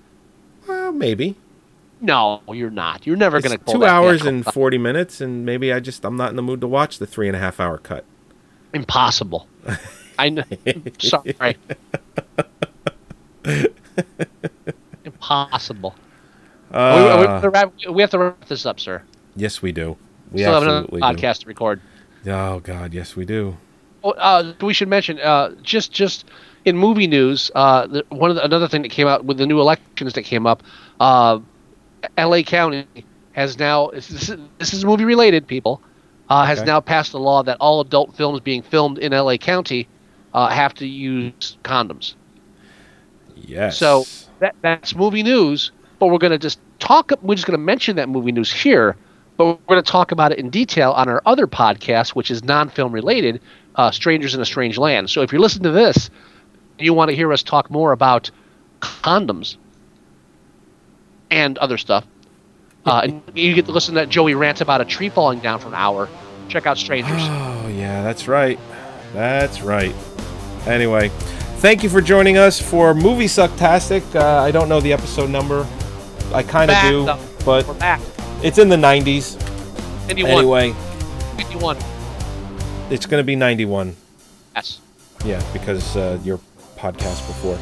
Well, 0.68 0.92
maybe 0.92 1.36
No, 2.00 2.42
you're 2.52 2.70
not. 2.70 3.08
You're 3.08 3.16
never 3.18 3.42
gonna 3.42 3.58
pull 3.58 3.74
two 3.76 3.86
hours 3.86 4.24
and 4.26 4.44
cut. 4.46 4.54
forty 4.54 4.78
minutes, 4.78 5.20
and 5.22 5.46
maybe 5.46 5.74
I 5.74 5.80
just 5.80 6.06
I'm 6.06 6.16
not 6.16 6.30
in 6.30 6.36
the 6.36 6.42
mood 6.44 6.62
to 6.62 6.68
watch 6.68 7.00
the 7.00 7.08
three 7.08 7.28
and 7.28 7.36
a 7.36 7.40
half 7.40 7.60
hour 7.60 7.78
cut. 7.78 8.06
impossible. 8.74 9.48
I 10.20 10.30
know. 10.30 10.44
Sorry. 11.00 11.58
impossible. 15.06 15.96
we, 16.72 16.78
we, 16.78 16.80
Uh, 16.80 17.40
we 17.42 17.48
wrap- 17.50 17.74
we 17.92 18.02
have 18.02 18.10
to 18.12 18.20
wrap 18.20 18.46
this 18.48 18.66
up, 18.66 18.80
sir. 18.80 19.02
yes, 19.36 19.62
we 19.62 19.72
do. 19.72 19.98
We 20.32 20.42
Still 20.42 20.54
have 20.54 20.64
another 20.64 20.88
do. 20.88 20.98
podcast 20.98 21.40
to 21.42 21.48
record. 21.48 21.82
Oh 22.26 22.60
God, 22.60 22.94
yes, 22.94 23.16
we 23.16 23.26
do. 23.26 23.58
Oh, 24.04 24.12
uh, 24.12 24.54
we 24.62 24.74
should 24.74 24.90
mention 24.90 25.20
uh, 25.20 25.52
just 25.62 25.92
just 25.92 26.26
in 26.66 26.78
movie 26.78 27.08
news. 27.08 27.50
Uh, 27.56 27.88
the, 27.88 28.06
one 28.10 28.30
of 28.30 28.36
the, 28.36 28.44
another 28.44 28.68
thing 28.68 28.82
that 28.82 28.92
came 28.92 29.08
out 29.08 29.24
with 29.26 29.38
the 29.38 29.46
new 29.46 29.60
elections 29.60 30.14
that 30.14 30.24
came 30.24 30.46
up. 30.46 30.62
L.A. 32.18 32.44
County 32.44 32.88
has 33.18 33.42
now 33.42 33.74
this 33.76 33.96
is, 33.98 34.20
this 34.44 34.58
is 34.58 34.72
movie 34.72 34.92
related. 34.92 35.48
People 35.48 35.82
uh, 36.30 36.46
has 36.46 36.62
Okay. 36.62 36.64
now 36.64 36.80
passed 36.80 37.14
a 37.14 37.18
law 37.18 37.44
that 37.44 37.58
all 37.60 37.82
adult 37.82 38.16
films 38.16 38.40
being 38.42 38.62
filmed 38.64 38.98
in 39.00 39.14
L.A. 39.14 39.38
County 39.38 39.90
uh, 40.34 40.48
have 40.50 40.74
to 40.76 40.88
use 40.88 41.58
condoms. 41.64 42.16
Yes. 43.36 43.78
So 43.78 44.10
that 44.40 44.56
that's 44.62 44.96
movie 44.96 45.24
news. 45.24 45.72
But 46.00 46.08
we're 46.08 46.20
going 46.20 46.32
to 46.32 46.38
just 46.40 46.60
talk. 46.80 47.12
We're 47.22 47.36
just 47.36 47.48
going 47.48 47.58
to 47.60 47.64
mention 47.64 47.96
that 47.98 48.10
movie 48.10 48.32
news 48.32 48.52
here. 48.52 48.98
But 49.38 49.46
we're 49.46 49.58
going 49.68 49.84
to 49.84 49.92
talk 49.92 50.12
about 50.12 50.32
it 50.32 50.40
in 50.40 50.50
detail 50.50 50.92
on 50.92 51.10
our 51.10 51.22
other 51.26 51.48
podcast, 51.48 52.10
which 52.10 52.32
is 52.32 52.44
non-film 52.44 52.92
related, 52.92 53.42
uh, 53.76 53.92
"Strangers 53.92 54.34
in 54.36 54.42
a 54.42 54.46
Strange 54.46 54.78
Land." 54.78 55.10
So 55.10 55.22
if 55.22 55.32
you're 55.32 55.42
listening 55.42 55.64
to 55.64 55.72
this, 55.72 56.10
you 56.80 56.94
want 56.94 57.10
to 57.10 57.16
hear 57.16 57.32
us 57.34 57.44
talk 57.44 57.70
more 57.70 57.92
about 57.92 58.32
condoms 58.82 59.58
and 61.32 61.58
other 61.58 61.78
stuff, 61.78 62.06
uh, 62.86 63.02
and 63.04 63.22
you 63.36 63.54
get 63.54 63.66
to 63.66 63.72
listen 63.72 63.96
to 63.96 64.06
Joey 64.06 64.36
rant 64.36 64.62
about 64.62 64.82
a 64.82 64.86
tree 64.86 65.10
falling 65.10 65.40
down 65.40 65.60
for 65.60 65.68
an 65.68 65.76
hour. 65.76 66.10
Check 66.50 66.66
out 66.66 66.78
"Strangers." 66.78 67.22
Oh 67.22 67.68
yeah, 67.74 68.04
that's 68.04 68.28
right. 68.28 68.60
That's 69.14 69.62
right. 69.62 69.96
Anyway, 70.66 71.10
thank 71.60 71.84
you 71.84 71.90
for 71.90 72.02
joining 72.02 72.38
us 72.38 72.60
for 72.62 72.94
Movie 72.94 73.26
Sucktastic. 73.26 74.16
Uh, 74.16 74.42
I 74.42 74.52
don't 74.52 74.68
know 74.70 74.82
the 74.82 74.94
episode 74.94 75.30
number. 75.30 75.66
I 76.34 76.44
kind 76.44 76.70
of 76.70 76.78
do, 76.84 77.08
up. 77.08 77.20
but 77.46 77.66
We're 77.68 77.74
back. 77.76 78.02
it's 78.44 78.58
in 78.58 78.68
the 78.68 78.76
90s. 78.76 79.40
91. 80.08 80.32
Anyway, 80.32 80.74
91. 81.38 81.78
it's 82.90 83.06
going 83.06 83.22
to 83.22 83.26
be 83.26 83.36
91. 83.36 83.96
Yes. 84.56 84.80
Yeah, 85.26 85.42
because 85.54 85.96
uh, 85.96 86.20
your 86.24 86.40
podcast 86.78 87.26
before. 87.28 87.58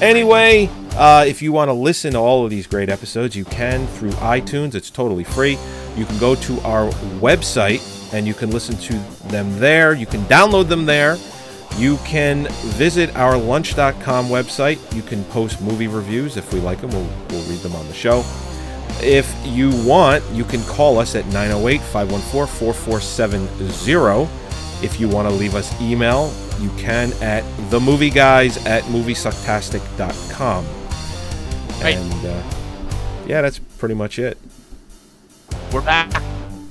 Anyway, 0.00 0.70
uh, 0.92 1.24
if 1.26 1.42
you 1.42 1.52
want 1.52 1.68
to 1.68 1.72
listen 1.72 2.12
to 2.12 2.18
all 2.18 2.44
of 2.44 2.50
these 2.50 2.66
great 2.66 2.88
episodes, 2.88 3.34
you 3.34 3.44
can 3.44 3.86
through 3.88 4.12
iTunes. 4.12 4.74
It's 4.74 4.90
totally 4.90 5.24
free. 5.24 5.58
You 5.96 6.04
can 6.04 6.18
go 6.18 6.34
to 6.34 6.60
our 6.60 6.88
website 7.20 8.12
and 8.12 8.26
you 8.26 8.34
can 8.34 8.50
listen 8.50 8.76
to 8.76 8.94
them 9.28 9.58
there. 9.58 9.94
You 9.94 10.06
can 10.06 10.20
download 10.22 10.68
them 10.68 10.86
there. 10.86 11.16
You 11.76 11.96
can 11.98 12.46
visit 12.76 13.14
our 13.16 13.36
lunch.com 13.36 14.26
website. 14.26 14.94
You 14.94 15.02
can 15.02 15.24
post 15.24 15.60
movie 15.60 15.88
reviews 15.88 16.36
if 16.36 16.52
we 16.52 16.60
like 16.60 16.80
them. 16.80 16.90
We'll, 16.90 17.08
we'll 17.30 17.48
read 17.48 17.60
them 17.60 17.74
on 17.76 17.86
the 17.86 17.94
show. 17.94 18.24
If 19.00 19.32
you 19.46 19.70
want, 19.84 20.24
you 20.32 20.44
can 20.44 20.62
call 20.64 20.98
us 20.98 21.14
at 21.14 21.26
908 21.26 21.80
514 21.80 22.46
4470. 22.46 24.47
If 24.82 25.00
you 25.00 25.08
want 25.08 25.28
to 25.28 25.34
leave 25.34 25.54
us 25.54 25.78
email, 25.80 26.32
you 26.60 26.70
can 26.78 27.12
at 27.22 27.42
themovieguys 27.70 28.64
at 28.66 28.82
moviesucktastic.com. 28.84 30.66
Right. 31.82 31.96
And 31.96 32.26
uh, 32.26 32.42
yeah, 33.26 33.42
that's 33.42 33.58
pretty 33.58 33.94
much 33.94 34.18
it. 34.18 34.38
We're 35.72 35.82
back 35.82 36.22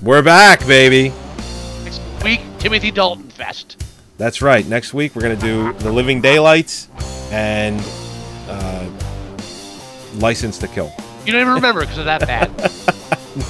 We're 0.02 0.22
back, 0.24 0.66
baby. 0.68 1.14
next 1.84 2.02
week. 2.24 2.42
Timothy 2.60 2.92
Dalton 2.92 3.30
Fest. 3.30 3.84
That's 4.18 4.42
right. 4.42 4.66
Next 4.68 4.94
week 4.94 5.16
we're 5.16 5.22
gonna 5.22 5.36
do 5.36 5.74
The 5.74 5.92
Living 5.92 6.22
Daylights 6.22 6.90
and 7.32 7.80
uh, 8.50 8.90
License 10.16 10.58
to 10.60 10.68
Kill. 10.68 10.92
You 11.26 11.34
don't 11.34 11.42
even 11.42 11.54
remember 11.54 11.82
because 11.82 11.98
of 12.00 12.06
that 12.06 12.22
bad. 12.22 12.72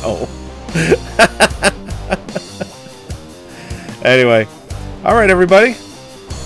No. 0.04 0.28
anyway, 4.08 4.48
all 5.04 5.16
right, 5.16 5.30
everybody. 5.30 5.76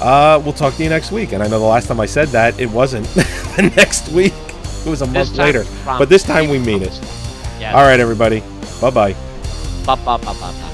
Uh, 0.01 0.41
we'll 0.43 0.53
talk 0.53 0.73
to 0.75 0.83
you 0.83 0.89
next 0.89 1.11
week. 1.11 1.31
And 1.31 1.43
I 1.43 1.47
know 1.47 1.59
the 1.59 1.65
last 1.65 1.87
time 1.87 1.99
I 1.99 2.05
said 2.07 2.29
that 2.29 2.59
it 2.59 2.69
wasn't 2.69 3.05
the 3.13 3.71
next 3.75 4.09
week. 4.09 4.33
It 4.85 4.89
was 4.89 5.01
a 5.01 5.05
month 5.07 5.35
later. 5.37 5.63
But 5.99 6.09
this 6.09 6.23
time 6.23 6.49
we 6.49 6.57
mean 6.57 6.81
it. 6.81 6.99
Yeah. 7.59 7.73
All 7.75 7.83
right, 7.83 7.99
everybody. 7.99 8.41
Bye 8.81 8.89
bye. 8.89 9.15
Ba, 9.85 9.95
ba. 10.33 10.70